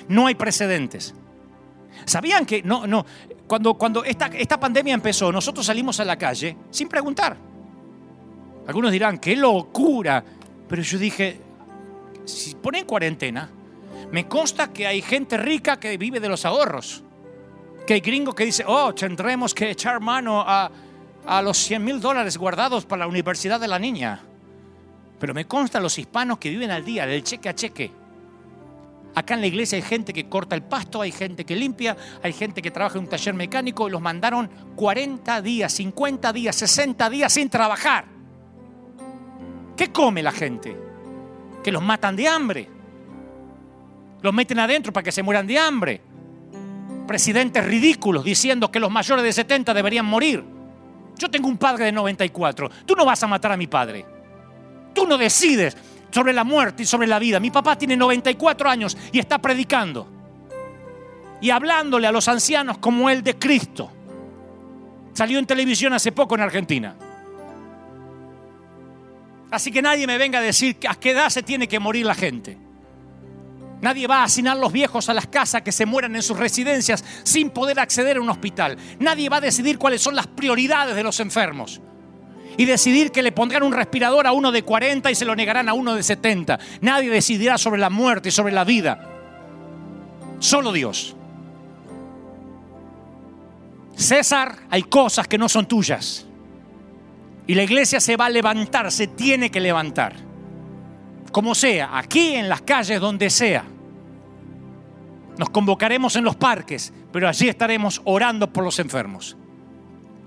No 0.08 0.26
hay 0.26 0.34
precedentes. 0.34 1.14
¿Sabían 2.04 2.44
que 2.44 2.62
no, 2.62 2.86
no, 2.86 3.04
cuando, 3.46 3.74
cuando 3.74 4.04
esta, 4.04 4.26
esta 4.26 4.60
pandemia 4.60 4.92
empezó, 4.92 5.32
nosotros 5.32 5.64
salimos 5.64 5.98
a 6.00 6.04
la 6.04 6.16
calle 6.16 6.54
sin 6.70 6.86
preguntar? 6.86 7.36
Algunos 8.66 8.92
dirán, 8.92 9.18
qué 9.18 9.34
locura. 9.36 10.22
Pero 10.68 10.82
yo 10.82 10.98
dije, 10.98 11.40
si 12.26 12.54
ponen 12.56 12.84
cuarentena, 12.84 13.50
me 14.10 14.28
consta 14.28 14.72
que 14.72 14.86
hay 14.86 15.02
gente 15.02 15.36
rica 15.36 15.78
que 15.78 15.96
vive 15.96 16.20
de 16.20 16.28
los 16.28 16.44
ahorros. 16.44 17.02
Que 17.86 17.94
hay 17.94 18.00
gringos 18.00 18.34
que 18.34 18.44
dice, 18.44 18.64
oh, 18.66 18.94
tendremos 18.94 19.54
que 19.54 19.70
echar 19.70 20.00
mano 20.00 20.40
a, 20.40 20.70
a 21.26 21.42
los 21.42 21.56
100 21.58 21.84
mil 21.84 22.00
dólares 22.00 22.36
guardados 22.36 22.84
para 22.84 23.00
la 23.00 23.06
universidad 23.06 23.60
de 23.60 23.68
la 23.68 23.78
niña. 23.78 24.22
Pero 25.18 25.34
me 25.34 25.46
consta 25.46 25.80
los 25.80 25.98
hispanos 25.98 26.38
que 26.38 26.50
viven 26.50 26.70
al 26.70 26.84
día, 26.84 27.06
del 27.06 27.22
cheque 27.22 27.48
a 27.48 27.54
cheque. 27.54 27.92
Acá 29.14 29.34
en 29.34 29.40
la 29.40 29.46
iglesia 29.46 29.76
hay 29.76 29.82
gente 29.82 30.12
que 30.12 30.28
corta 30.28 30.54
el 30.54 30.62
pasto, 30.62 31.00
hay 31.00 31.10
gente 31.10 31.46
que 31.46 31.56
limpia, 31.56 31.96
hay 32.22 32.34
gente 32.34 32.60
que 32.60 32.70
trabaja 32.70 32.98
en 32.98 33.04
un 33.04 33.10
taller 33.10 33.32
mecánico 33.32 33.88
y 33.88 33.90
los 33.90 34.02
mandaron 34.02 34.50
40 34.76 35.40
días, 35.40 35.72
50 35.72 36.32
días, 36.34 36.54
60 36.56 37.08
días 37.08 37.32
sin 37.32 37.48
trabajar. 37.48 38.04
¿Qué 39.74 39.90
come 39.90 40.22
la 40.22 40.32
gente? 40.32 40.76
Que 41.64 41.72
los 41.72 41.82
matan 41.82 42.14
de 42.14 42.28
hambre. 42.28 42.75
Los 44.26 44.34
meten 44.34 44.58
adentro 44.58 44.92
para 44.92 45.04
que 45.04 45.12
se 45.12 45.22
mueran 45.22 45.46
de 45.46 45.56
hambre. 45.56 46.00
Presidentes 47.06 47.64
ridículos 47.64 48.24
diciendo 48.24 48.72
que 48.72 48.80
los 48.80 48.90
mayores 48.90 49.24
de 49.24 49.32
70 49.32 49.72
deberían 49.72 50.04
morir. 50.04 50.42
Yo 51.16 51.30
tengo 51.30 51.46
un 51.46 51.56
padre 51.56 51.84
de 51.84 51.92
94. 51.92 52.68
Tú 52.84 52.96
no 52.96 53.04
vas 53.04 53.22
a 53.22 53.28
matar 53.28 53.52
a 53.52 53.56
mi 53.56 53.68
padre. 53.68 54.04
Tú 54.92 55.06
no 55.06 55.16
decides 55.16 55.76
sobre 56.10 56.32
la 56.32 56.42
muerte 56.42 56.82
y 56.82 56.86
sobre 56.86 57.06
la 57.06 57.20
vida. 57.20 57.38
Mi 57.38 57.52
papá 57.52 57.78
tiene 57.78 57.96
94 57.96 58.68
años 58.68 58.98
y 59.12 59.20
está 59.20 59.38
predicando. 59.38 60.08
Y 61.40 61.50
hablándole 61.50 62.08
a 62.08 62.10
los 62.10 62.26
ancianos 62.26 62.78
como 62.78 63.08
el 63.08 63.22
de 63.22 63.38
Cristo. 63.38 63.92
Salió 65.12 65.38
en 65.38 65.46
televisión 65.46 65.92
hace 65.92 66.10
poco 66.10 66.34
en 66.34 66.40
Argentina. 66.40 66.96
Así 69.52 69.70
que 69.70 69.82
nadie 69.82 70.04
me 70.08 70.18
venga 70.18 70.40
a 70.40 70.42
decir 70.42 70.78
a 70.88 70.96
qué 70.96 71.12
edad 71.12 71.30
se 71.30 71.44
tiene 71.44 71.68
que 71.68 71.78
morir 71.78 72.04
la 72.04 72.16
gente. 72.16 72.65
Nadie 73.80 74.06
va 74.06 74.20
a 74.20 74.24
asignar 74.24 74.56
los 74.56 74.72
viejos 74.72 75.08
a 75.08 75.14
las 75.14 75.26
casas 75.26 75.62
que 75.62 75.72
se 75.72 75.84
mueran 75.86 76.16
en 76.16 76.22
sus 76.22 76.38
residencias 76.38 77.04
sin 77.24 77.50
poder 77.50 77.78
acceder 77.78 78.16
a 78.16 78.20
un 78.20 78.30
hospital. 78.30 78.76
Nadie 78.98 79.28
va 79.28 79.36
a 79.36 79.40
decidir 79.40 79.78
cuáles 79.78 80.00
son 80.00 80.16
las 80.16 80.26
prioridades 80.26 80.96
de 80.96 81.02
los 81.02 81.20
enfermos. 81.20 81.80
Y 82.56 82.64
decidir 82.64 83.12
que 83.12 83.22
le 83.22 83.32
pondrán 83.32 83.62
un 83.62 83.72
respirador 83.72 84.26
a 84.26 84.32
uno 84.32 84.50
de 84.50 84.62
40 84.62 85.10
y 85.10 85.14
se 85.14 85.26
lo 85.26 85.36
negarán 85.36 85.68
a 85.68 85.74
uno 85.74 85.94
de 85.94 86.02
70. 86.02 86.58
Nadie 86.80 87.10
decidirá 87.10 87.58
sobre 87.58 87.78
la 87.78 87.90
muerte 87.90 88.30
y 88.30 88.32
sobre 88.32 88.52
la 88.52 88.64
vida. 88.64 88.98
Solo 90.38 90.72
Dios. 90.72 91.14
César, 93.94 94.56
hay 94.70 94.84
cosas 94.84 95.28
que 95.28 95.36
no 95.36 95.50
son 95.50 95.66
tuyas. 95.66 96.26
Y 97.46 97.54
la 97.54 97.62
iglesia 97.62 98.00
se 98.00 98.16
va 98.16 98.26
a 98.26 98.30
levantar, 98.30 98.90
se 98.90 99.06
tiene 99.06 99.50
que 99.50 99.60
levantar 99.60 100.25
como 101.36 101.54
sea, 101.54 101.90
aquí 101.98 102.34
en 102.34 102.48
las 102.48 102.62
calles, 102.62 102.98
donde 102.98 103.28
sea. 103.28 103.62
Nos 105.36 105.50
convocaremos 105.50 106.16
en 106.16 106.24
los 106.24 106.34
parques, 106.34 106.94
pero 107.12 107.28
allí 107.28 107.46
estaremos 107.46 108.00
orando 108.06 108.50
por 108.50 108.64
los 108.64 108.78
enfermos. 108.78 109.36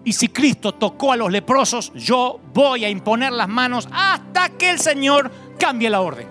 Y 0.04 0.14
si 0.14 0.28
Cristo 0.28 0.76
tocó 0.76 1.12
a 1.12 1.18
los 1.18 1.32
leprosos, 1.32 1.92
yo 1.96 2.40
voy 2.54 2.86
a 2.86 2.92
imponer 2.92 3.32
las 3.32 3.48
manos 3.48 3.90
hasta 3.92 4.50
que 4.50 4.70
el 4.70 4.78
Señor 4.78 5.32
cambie 5.58 5.90
la 5.90 6.02
orden. 6.02 6.28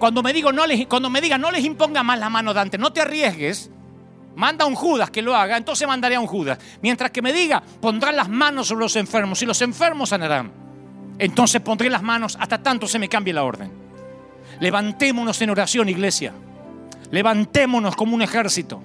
Cuando 0.00 0.24
me, 0.24 0.32
digo, 0.32 0.50
no 0.50 0.66
les, 0.66 0.84
cuando 0.88 1.08
me 1.08 1.20
diga 1.20 1.38
no 1.38 1.52
les 1.52 1.64
imponga 1.64 2.02
más 2.02 2.18
la 2.18 2.30
mano 2.30 2.52
Dante, 2.52 2.78
no 2.78 2.92
te 2.92 3.02
arriesgues, 3.02 3.70
manda 4.34 4.64
a 4.64 4.66
un 4.66 4.74
Judas 4.74 5.08
que 5.12 5.22
lo 5.22 5.36
haga, 5.36 5.56
entonces 5.56 5.86
mandaré 5.86 6.16
a 6.16 6.20
un 6.20 6.26
Judas. 6.26 6.58
Mientras 6.82 7.12
que 7.12 7.22
me 7.22 7.32
diga, 7.32 7.62
pondrán 7.80 8.16
las 8.16 8.28
manos 8.28 8.66
sobre 8.66 8.86
los 8.86 8.96
enfermos 8.96 9.40
y 9.40 9.46
los 9.46 9.62
enfermos 9.62 10.08
sanarán 10.08 10.62
entonces 11.18 11.60
pondré 11.60 11.90
las 11.90 12.02
manos 12.02 12.36
hasta 12.40 12.62
tanto 12.62 12.86
se 12.86 12.98
me 12.98 13.08
cambie 13.08 13.32
la 13.32 13.44
orden. 13.44 13.70
Levantémonos 14.60 15.40
en 15.42 15.50
oración, 15.50 15.88
iglesia. 15.88 16.32
Levantémonos 17.10 17.96
como 17.96 18.14
un 18.14 18.22
ejército. 18.22 18.80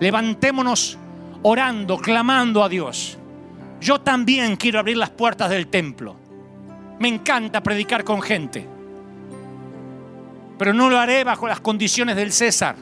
Levantémonos 0.00 0.98
orando, 1.42 1.98
clamando 1.98 2.62
a 2.62 2.68
Dios. 2.68 3.18
Yo 3.80 4.00
también 4.00 4.56
quiero 4.56 4.78
abrir 4.78 4.96
las 4.96 5.10
puertas 5.10 5.50
del 5.50 5.68
templo. 5.68 6.16
Me 6.98 7.08
encanta 7.08 7.62
predicar 7.62 8.02
con 8.04 8.20
gente. 8.20 8.66
Pero 10.58 10.74
no 10.74 10.90
lo 10.90 10.98
haré 10.98 11.22
bajo 11.22 11.46
las 11.46 11.60
condiciones 11.60 12.16
del 12.16 12.32
César. 12.32 12.74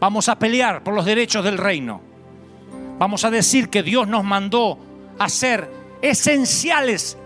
Vamos 0.00 0.28
a 0.28 0.38
pelear 0.38 0.82
por 0.82 0.94
los 0.94 1.04
derechos 1.04 1.44
del 1.44 1.58
reino. 1.58 2.00
Vamos 2.98 3.24
a 3.24 3.30
decir 3.30 3.68
que 3.68 3.82
Dios 3.82 4.08
nos 4.08 4.24
mandó 4.24 4.78
a 5.18 5.28
ser 5.28 5.70
esenciales 6.00 7.17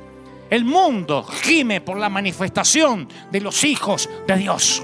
el 0.52 0.66
mundo 0.66 1.22
gime 1.24 1.80
por 1.80 1.96
la 1.96 2.10
manifestación 2.10 3.08
de 3.30 3.40
los 3.40 3.64
hijos 3.64 4.10
de 4.28 4.36
Dios. 4.36 4.82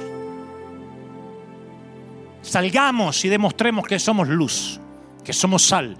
Salgamos 2.40 3.22
y 3.26 3.28
demostremos 3.28 3.86
que 3.86 3.98
somos 3.98 4.28
luz, 4.28 4.80
que 5.22 5.34
somos 5.34 5.62
sal, 5.62 5.94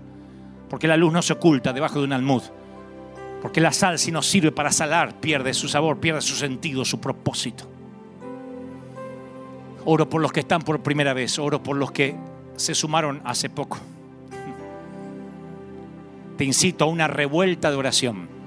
porque 0.70 0.88
la 0.88 0.96
luz 0.96 1.12
no 1.12 1.20
se 1.20 1.34
oculta 1.34 1.74
debajo 1.74 1.98
de 1.98 2.06
un 2.06 2.14
almud, 2.14 2.42
porque 3.42 3.60
la 3.60 3.70
sal 3.70 3.98
si 3.98 4.10
no 4.10 4.22
sirve 4.22 4.52
para 4.52 4.72
salar 4.72 5.20
pierde 5.20 5.52
su 5.52 5.68
sabor, 5.68 6.00
pierde 6.00 6.22
su 6.22 6.34
sentido, 6.34 6.86
su 6.86 6.98
propósito. 6.98 7.64
Oro 9.84 10.08
por 10.08 10.22
los 10.22 10.32
que 10.32 10.40
están 10.40 10.62
por 10.62 10.80
primera 10.82 11.12
vez, 11.12 11.38
oro 11.38 11.62
por 11.62 11.76
los 11.76 11.92
que 11.92 12.16
se 12.56 12.74
sumaron 12.74 13.20
hace 13.22 13.50
poco. 13.50 13.76
Te 16.38 16.44
incito 16.44 16.86
a 16.86 16.88
una 16.88 17.06
revuelta 17.06 17.70
de 17.70 17.76
oración. 17.76 18.38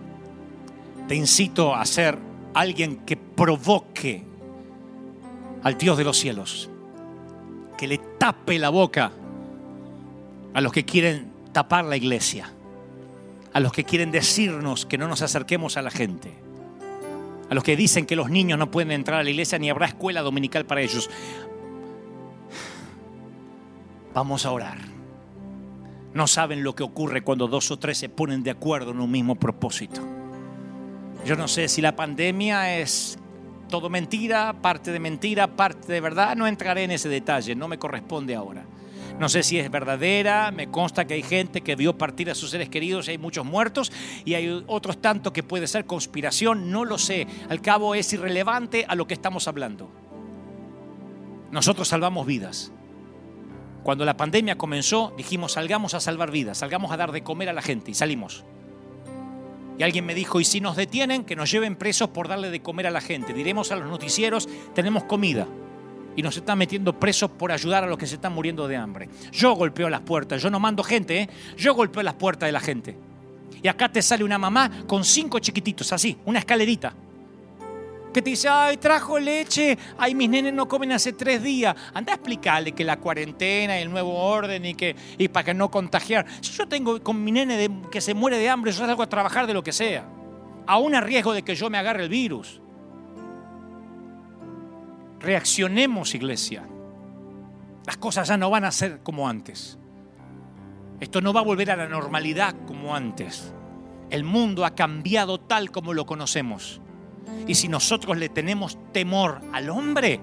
Te 1.08 1.16
incito 1.16 1.76
a 1.76 1.86
ser 1.86 2.18
alguien 2.54 2.98
que 2.98 3.18
provoque 3.18 4.24
al 5.64 5.78
Dios 5.78 5.98
de 5.98 6.04
los 6.04 6.18
cielos, 6.18 6.70
que 7.78 7.88
le 7.88 7.98
tape 7.98 8.60
la 8.60 8.70
boca 8.70 9.12
a 10.54 10.62
los 10.62 10.72
que 10.72 10.86
quieren 10.86 11.32
tapar 11.52 11.86
la 11.86 11.98
iglesia, 11.98 12.52
a 13.54 13.60
los 13.60 13.72
que 13.72 13.84
quieren 13.84 14.12
decirnos 14.12 14.86
que 14.86 14.98
no 14.98 15.08
nos 15.08 15.22
acerquemos 15.22 15.78
a 15.78 15.82
la 15.82 15.92
gente, 15.92 16.34
a 17.50 17.54
los 17.54 17.64
que 17.64 17.76
dicen 17.76 18.06
que 18.06 18.16
los 18.16 18.30
niños 18.30 18.58
no 18.58 18.72
pueden 18.72 18.92
entrar 18.92 19.20
a 19.20 19.24
la 19.24 19.30
iglesia 19.30 19.60
ni 19.60 19.70
habrá 19.70 19.88
escuela 19.88 20.22
dominical 20.22 20.66
para 20.66 20.82
ellos. 20.82 21.10
Vamos 24.14 24.46
a 24.46 24.52
orar. 24.52 24.78
No 26.14 26.28
saben 26.28 26.64
lo 26.64 26.76
que 26.76 26.84
ocurre 26.84 27.22
cuando 27.24 27.48
dos 27.48 27.72
o 27.72 27.80
tres 27.80 27.98
se 27.98 28.10
ponen 28.10 28.44
de 28.44 28.52
acuerdo 28.52 28.92
en 28.92 29.00
un 29.00 29.10
mismo 29.10 29.36
propósito. 29.36 30.02
Yo 31.26 31.36
no 31.36 31.48
sé 31.48 31.68
si 31.68 31.82
la 31.82 31.96
pandemia 31.96 32.80
es 32.80 33.20
todo 33.70 33.90
mentira, 33.90 34.54
parte 34.62 34.92
de 34.92 35.00
mentira, 35.00 35.56
parte 35.56 35.94
de 35.94 36.02
verdad. 36.02 36.36
No 36.36 36.48
entraré 36.48 36.84
en 36.84 36.92
ese 36.92 37.10
detalle, 37.10 37.56
no 37.56 37.68
me 37.68 37.78
corresponde 37.78 38.36
ahora. 38.36 38.66
No 39.20 39.30
sé 39.30 39.44
si 39.44 39.60
es 39.60 39.70
verdadera, 39.70 40.52
me 40.52 40.72
consta 40.72 41.06
que 41.06 41.14
hay 41.14 41.22
gente 41.22 41.62
que 41.62 41.76
vio 41.76 41.96
partir 41.96 42.32
a 42.32 42.36
sus 42.36 42.50
seres 42.50 42.70
queridos 42.70 43.08
y 43.08 43.12
hay 43.12 43.18
muchos 43.20 43.46
muertos 43.46 43.92
y 44.26 44.34
hay 44.34 44.64
otros 44.66 45.00
tanto 45.00 45.32
que 45.32 45.44
puede 45.44 45.68
ser 45.68 45.86
conspiración, 45.86 46.72
no 46.72 46.86
lo 46.86 46.98
sé. 46.98 47.28
Al 47.50 47.62
cabo 47.62 47.94
es 47.94 48.12
irrelevante 48.14 48.86
a 48.88 48.96
lo 48.96 49.06
que 49.06 49.14
estamos 49.14 49.48
hablando. 49.48 49.92
Nosotros 51.52 51.88
salvamos 51.88 52.26
vidas. 52.26 52.72
Cuando 53.84 54.06
la 54.06 54.18
pandemia 54.18 54.58
comenzó, 54.58 55.14
dijimos, 55.18 55.54
salgamos 55.54 55.94
a 55.94 56.00
salvar 56.00 56.32
vidas, 56.32 56.58
salgamos 56.58 56.92
a 56.92 56.98
dar 56.98 57.12
de 57.12 57.24
comer 57.24 57.50
a 57.50 57.54
la 57.54 57.62
gente 57.62 57.92
y 57.92 57.94
salimos. 57.94 58.44
Y 59.82 59.84
alguien 59.84 60.06
me 60.06 60.14
dijo, 60.14 60.40
¿y 60.40 60.46
si 60.46 60.62
nos 60.62 60.76
detienen? 60.76 61.24
Que 61.24 61.36
nos 61.36 61.50
lleven 61.50 61.76
presos 61.76 62.10
por 62.10 62.28
darle 62.28 62.52
de 62.52 62.62
comer 62.62 62.86
a 62.86 62.92
la 62.92 63.02
gente. 63.02 63.34
Diremos 63.34 63.72
a 63.72 63.76
los 63.76 63.90
noticieros, 63.90 64.48
tenemos 64.76 65.06
comida. 65.06 65.48
Y 66.16 66.22
nos 66.22 66.38
están 66.38 66.60
metiendo 66.60 67.00
presos 67.00 67.32
por 67.32 67.52
ayudar 67.52 67.84
a 67.84 67.88
los 67.88 67.98
que 67.98 68.06
se 68.06 68.14
están 68.14 68.32
muriendo 68.32 68.68
de 68.68 68.76
hambre. 68.76 69.10
Yo 69.32 69.56
golpeo 69.56 69.90
las 69.90 70.02
puertas, 70.02 70.40
yo 70.40 70.52
no 70.52 70.60
mando 70.60 70.84
gente, 70.84 71.22
¿eh? 71.22 71.30
yo 71.58 71.74
golpeo 71.74 72.04
las 72.04 72.14
puertas 72.14 72.48
de 72.48 72.52
la 72.52 72.60
gente. 72.60 72.96
Y 73.64 73.68
acá 73.68 73.92
te 73.92 74.04
sale 74.04 74.24
una 74.24 74.38
mamá 74.38 74.70
con 74.86 75.04
cinco 75.04 75.40
chiquititos, 75.40 75.92
así, 75.92 76.16
una 76.26 76.38
escalerita 76.38 76.94
que 78.14 78.22
te 78.22 78.30
dice, 78.32 78.50
ay, 78.50 78.78
trajo 78.78 79.20
leche, 79.20 79.78
ay, 79.98 80.16
mis 80.16 80.30
nenes 80.30 80.54
no 80.54 80.68
comen 80.68 80.92
hace 80.92 81.14
tres 81.14 81.42
días. 81.42 81.76
Anda 81.94 82.14
a 82.14 82.16
explicarle 82.16 82.74
que 82.74 82.84
la 82.84 82.98
cuarentena 82.98 83.80
y 83.80 83.84
el 83.84 83.92
nuevo 83.92 84.14
orden 84.14 84.66
y, 84.66 84.74
que, 84.74 84.96
y 85.18 85.28
para 85.28 85.46
que 85.46 85.54
no 85.54 85.72
contagiar. 85.72 86.26
Si 86.42 86.52
yo 86.54 86.68
tengo 86.68 87.02
con 87.02 87.24
mi 87.24 87.32
nene 87.32 87.70
que 87.92 88.02
se 88.02 88.14
muere 88.14 88.38
de 88.38 88.50
hambre, 88.50 88.72
yo 88.72 88.86
salgo 88.86 89.04
a 89.04 89.10
trabajar 89.10 89.48
de 89.48 89.54
lo 89.54 89.64
que 89.64 89.72
sea, 89.72 90.06
aún 90.68 90.96
a 90.96 91.02
riesgo 91.02 91.34
de 91.34 91.44
que 91.44 91.56
yo 91.56 91.70
me 91.70 91.78
agarre 91.78 92.04
el 92.04 92.10
virus. 92.10 92.62
Reaccionemos, 95.20 96.16
iglesia. 96.16 96.68
Las 97.86 97.98
cosas 97.98 98.28
ya 98.28 98.38
no 98.38 98.50
van 98.50 98.66
a 98.66 98.72
ser 98.72 99.02
como 99.04 99.28
antes. 99.30 99.78
Esto 101.00 101.22
no 101.22 101.34
va 101.34 101.40
a 101.40 101.44
volver 101.44 101.72
a 101.72 101.76
la 101.76 101.88
normalidad 101.88 102.56
como 102.68 102.96
antes. 102.96 103.54
El 104.10 104.24
mundo 104.24 104.66
ha 104.66 104.76
cambiado 104.76 105.40
tal 105.40 105.72
como 105.72 105.94
lo 105.94 106.06
conocemos. 106.06 106.82
Y 107.48 107.56
si 107.56 107.68
nosotros 107.68 108.18
le 108.18 108.30
tenemos 108.30 108.78
temor 108.92 109.42
al 109.52 109.70
hombre, 109.70 110.20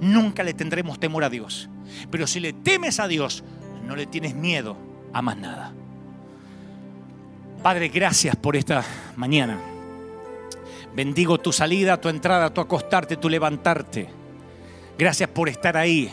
nunca 0.00 0.42
le 0.42 0.54
tendremos 0.54 0.98
temor 0.98 1.24
a 1.24 1.30
Dios. 1.30 1.68
Pero 2.10 2.26
si 2.26 2.40
le 2.40 2.52
temes 2.52 3.00
a 3.00 3.08
Dios, 3.08 3.44
no 3.86 3.96
le 3.96 4.06
tienes 4.06 4.34
miedo 4.34 4.76
a 5.12 5.22
más 5.22 5.36
nada. 5.36 5.72
Padre, 7.62 7.88
gracias 7.88 8.36
por 8.36 8.56
esta 8.56 8.84
mañana. 9.16 9.58
Bendigo 10.94 11.38
tu 11.38 11.52
salida, 11.52 12.00
tu 12.00 12.08
entrada, 12.08 12.52
tu 12.52 12.60
acostarte, 12.60 13.16
tu 13.16 13.28
levantarte. 13.28 14.08
Gracias 14.98 15.28
por 15.30 15.48
estar 15.48 15.76
ahí. 15.76 16.10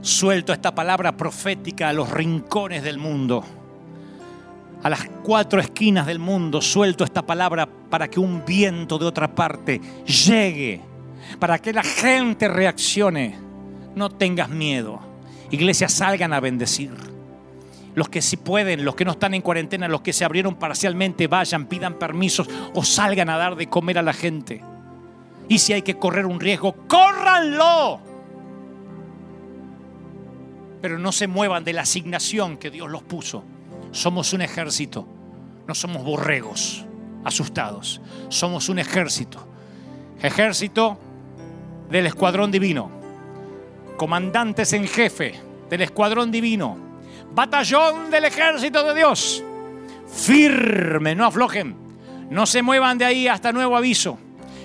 Suelto 0.00 0.52
esta 0.52 0.74
palabra 0.74 1.16
profética 1.16 1.88
a 1.88 1.92
los 1.92 2.10
rincones 2.10 2.82
del 2.82 2.98
mundo 2.98 3.44
a 4.86 4.88
las 4.88 5.04
cuatro 5.24 5.58
esquinas 5.58 6.06
del 6.06 6.20
mundo, 6.20 6.62
suelto 6.62 7.02
esta 7.02 7.26
palabra 7.26 7.66
para 7.66 8.06
que 8.06 8.20
un 8.20 8.44
viento 8.44 8.98
de 8.98 9.06
otra 9.06 9.34
parte 9.34 9.80
llegue, 10.06 10.80
para 11.40 11.58
que 11.58 11.72
la 11.72 11.82
gente 11.82 12.46
reaccione. 12.46 13.36
No 13.96 14.10
tengas 14.10 14.48
miedo. 14.48 15.00
Iglesias 15.50 15.92
salgan 15.92 16.32
a 16.32 16.38
bendecir. 16.38 16.92
Los 17.96 18.08
que 18.08 18.22
sí 18.22 18.36
pueden, 18.36 18.84
los 18.84 18.94
que 18.94 19.04
no 19.04 19.10
están 19.10 19.34
en 19.34 19.42
cuarentena, 19.42 19.88
los 19.88 20.02
que 20.02 20.12
se 20.12 20.24
abrieron 20.24 20.54
parcialmente, 20.54 21.26
vayan, 21.26 21.66
pidan 21.66 21.94
permisos 21.94 22.48
o 22.72 22.84
salgan 22.84 23.28
a 23.28 23.38
dar 23.38 23.56
de 23.56 23.66
comer 23.66 23.98
a 23.98 24.02
la 24.02 24.12
gente. 24.12 24.62
Y 25.48 25.58
si 25.58 25.72
hay 25.72 25.82
que 25.82 25.98
correr 25.98 26.26
un 26.26 26.38
riesgo, 26.38 26.76
córranlo. 26.86 27.98
Pero 30.80 30.96
no 30.96 31.10
se 31.10 31.26
muevan 31.26 31.64
de 31.64 31.72
la 31.72 31.82
asignación 31.82 32.56
que 32.56 32.70
Dios 32.70 32.88
los 32.88 33.02
puso 33.02 33.55
somos 33.92 34.32
un 34.32 34.42
ejército, 34.42 35.06
no 35.66 35.74
somos 35.74 36.04
borregos 36.04 36.84
asustados, 37.24 38.00
somos 38.28 38.68
un 38.68 38.78
ejército. 38.78 39.46
Ejército 40.22 40.98
del 41.90 42.06
escuadrón 42.06 42.50
divino, 42.50 42.90
comandantes 43.96 44.72
en 44.72 44.86
jefe 44.86 45.34
del 45.68 45.82
escuadrón 45.82 46.30
divino, 46.30 46.76
batallón 47.34 48.10
del 48.10 48.24
ejército 48.24 48.82
de 48.82 48.94
Dios, 48.94 49.42
firme, 50.06 51.14
no 51.14 51.26
aflojen, 51.26 51.76
no 52.30 52.46
se 52.46 52.62
muevan 52.62 52.98
de 52.98 53.04
ahí 53.04 53.28
hasta 53.28 53.52
nuevo 53.52 53.76
aviso. 53.76 54.18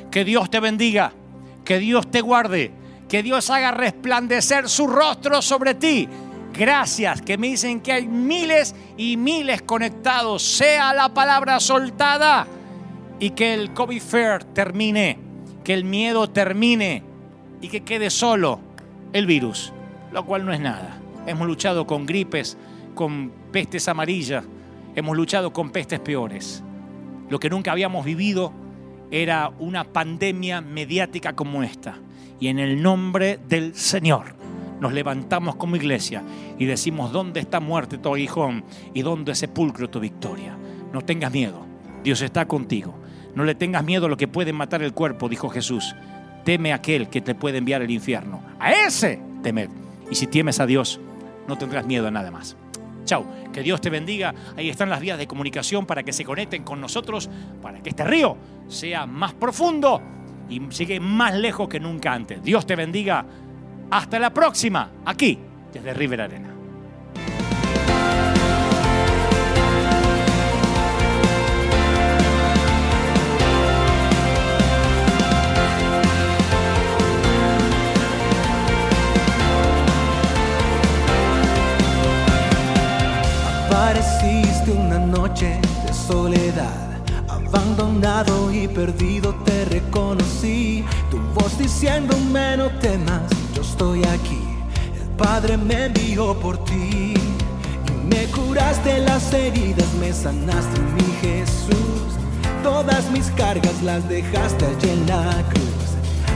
Que 0.09 0.25
Dios 0.25 0.49
te 0.49 0.59
bendiga, 0.59 1.13
que 1.63 1.79
Dios 1.79 2.11
te 2.11 2.21
guarde, 2.21 2.71
que 3.07 3.23
Dios 3.23 3.49
haga 3.49 3.71
resplandecer 3.71 4.67
su 4.69 4.87
rostro 4.87 5.41
sobre 5.41 5.75
ti 5.75 6.07
Gracias, 6.53 7.21
que 7.21 7.37
me 7.37 7.47
dicen 7.47 7.79
que 7.79 7.93
hay 7.93 8.07
miles 8.07 8.75
y 8.97 9.17
miles 9.17 9.61
conectados. 9.61 10.43
Sea 10.43 10.93
la 10.93 11.13
palabra 11.13 11.59
soltada 11.59 12.45
y 13.19 13.31
que 13.31 13.53
el 13.53 13.73
COVID 13.73 14.01
Fair 14.01 14.43
termine, 14.43 15.17
que 15.63 15.73
el 15.73 15.85
miedo 15.85 16.29
termine 16.29 17.03
y 17.61 17.69
que 17.69 17.81
quede 17.81 18.09
solo 18.09 18.59
el 19.13 19.25
virus, 19.25 19.71
lo 20.11 20.25
cual 20.25 20.45
no 20.45 20.51
es 20.51 20.59
nada. 20.59 20.97
Hemos 21.25 21.47
luchado 21.47 21.87
con 21.87 22.05
gripes, 22.05 22.57
con 22.95 23.31
pestes 23.51 23.87
amarillas, 23.87 24.43
hemos 24.95 25.15
luchado 25.15 25.53
con 25.53 25.69
pestes 25.69 25.99
peores. 25.99 26.63
Lo 27.29 27.39
que 27.39 27.49
nunca 27.49 27.71
habíamos 27.71 28.03
vivido 28.03 28.51
era 29.09 29.51
una 29.59 29.85
pandemia 29.85 30.61
mediática 30.61 31.33
como 31.33 31.63
esta. 31.63 31.97
Y 32.39 32.47
en 32.47 32.59
el 32.59 32.81
nombre 32.81 33.39
del 33.47 33.75
Señor 33.75 34.40
nos 34.81 34.91
levantamos 34.91 35.55
como 35.55 35.75
iglesia 35.75 36.23
y 36.57 36.65
decimos, 36.65 37.11
¿dónde 37.11 37.39
está 37.39 37.59
muerte 37.59 37.99
tu 37.99 38.13
aguijón 38.13 38.65
y 38.93 39.03
dónde 39.03 39.35
sepulcro 39.35 39.89
tu 39.89 39.99
victoria? 39.99 40.57
No 40.91 41.01
tengas 41.01 41.31
miedo, 41.31 41.65
Dios 42.03 42.21
está 42.21 42.47
contigo. 42.47 42.95
No 43.35 43.45
le 43.45 43.55
tengas 43.55 43.85
miedo 43.85 44.07
a 44.07 44.09
lo 44.09 44.17
que 44.17 44.27
puede 44.27 44.51
matar 44.51 44.81
el 44.81 44.93
cuerpo, 44.93 45.29
dijo 45.29 45.49
Jesús. 45.49 45.95
Teme 46.43 46.73
a 46.73 46.77
aquel 46.77 47.07
que 47.07 47.21
te 47.21 47.35
puede 47.35 47.59
enviar 47.59 47.83
al 47.83 47.91
infierno. 47.91 48.41
A 48.59 48.71
ese 48.71 49.21
temed. 49.43 49.69
Y 50.09 50.15
si 50.15 50.27
temes 50.27 50.59
a 50.59 50.65
Dios, 50.65 50.99
no 51.47 51.57
tendrás 51.57 51.85
miedo 51.85 52.07
a 52.07 52.11
nada 52.11 52.31
más. 52.31 52.57
Chao, 53.05 53.25
que 53.53 53.61
Dios 53.61 53.79
te 53.81 53.91
bendiga. 53.91 54.33
Ahí 54.57 54.69
están 54.69 54.89
las 54.89 54.99
vías 54.99 55.17
de 55.17 55.27
comunicación 55.27 55.85
para 55.85 56.01
que 56.01 56.11
se 56.11 56.25
conecten 56.25 56.63
con 56.63 56.81
nosotros, 56.81 57.29
para 57.61 57.81
que 57.81 57.91
este 57.91 58.03
río 58.03 58.35
sea 58.67 59.05
más 59.05 59.33
profundo 59.33 60.01
y 60.49 60.59
llegue 60.69 60.99
más 60.99 61.35
lejos 61.35 61.69
que 61.69 61.79
nunca 61.79 62.13
antes. 62.13 62.43
Dios 62.43 62.65
te 62.65 62.75
bendiga. 62.75 63.25
Hasta 63.91 64.19
la 64.19 64.33
próxima, 64.33 64.89
aquí, 65.03 65.37
desde 65.73 65.93
River 65.93 66.21
Arena. 66.21 66.47
Apareciste 83.67 84.71
una 84.71 84.99
noche 84.99 85.59
de 85.85 85.93
soledad, 85.93 87.03
abandonado 87.27 88.53
y 88.53 88.69
perdido 88.69 89.35
te 89.43 89.65
reconocí, 89.65 90.85
tu 91.09 91.17
voz 91.33 91.57
diciéndome 91.57 92.55
no 92.55 92.69
temas 92.79 93.40
estoy 93.61 94.03
aquí. 94.05 94.41
El 94.99 95.07
Padre 95.17 95.57
me 95.57 95.85
envió 95.85 96.37
por 96.39 96.63
ti 96.65 97.13
y 97.13 98.25
curaste 98.27 98.99
las 98.99 99.33
heridas, 99.33 99.87
me 99.99 100.11
sanaste, 100.13 100.79
mi 100.95 101.13
Jesús. 101.21 102.17
Todas 102.63 103.09
mis 103.11 103.27
cargas 103.31 103.81
las 103.83 104.07
dejaste 104.07 104.65
allí 104.65 104.89
en 104.89 105.07
la 105.07 105.43
cruz. 105.49 105.87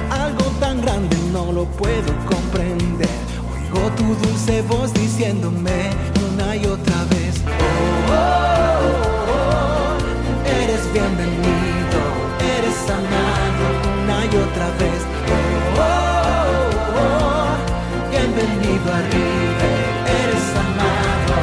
Algo 0.09 0.45
tan 0.59 0.81
grande 0.81 1.15
no 1.31 1.51
lo 1.51 1.65
puedo 1.65 2.11
comprender. 2.25 3.09
Oigo 3.53 3.91
tu 3.95 4.15
dulce 4.25 4.61
voz 4.63 4.93
diciéndome 4.93 5.89
una 6.33 6.55
y 6.55 6.65
otra 6.65 7.03
vez. 7.11 7.41
Oh, 7.45 8.13
oh, 8.13 8.95
oh, 9.33 10.61
eres 10.63 10.81
bienvenido, 10.93 11.99
eres 12.57 12.79
amado 12.89 13.65
una 14.03 14.25
y 14.25 14.35
otra 14.47 14.67
vez. 14.79 14.84
Arriba, 18.91 19.67
eres 20.07 20.47
amado. 20.63 21.37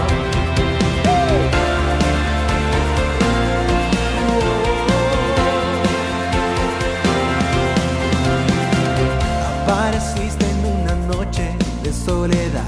Apareciste 9.62 10.44
en 10.44 10.58
una 10.80 10.94
noche 11.14 11.56
de 11.82 11.92
soledad, 11.92 12.62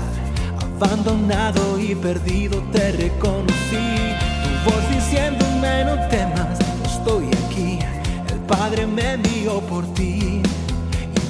abandonado 0.61 1.79
y 1.79 1.95
perdido 1.95 2.63
te 2.73 2.93
reconocí. 2.93 4.15
Tu 4.43 4.71
voz 4.71 4.89
diciéndome 4.91 5.85
no 5.85 6.09
temas, 6.09 6.59
estoy 6.85 7.27
aquí. 7.45 7.79
El 8.33 8.41
Padre 8.41 8.87
me 8.87 9.13
envió 9.15 9.61
por 9.61 9.85
ti. 9.95 10.34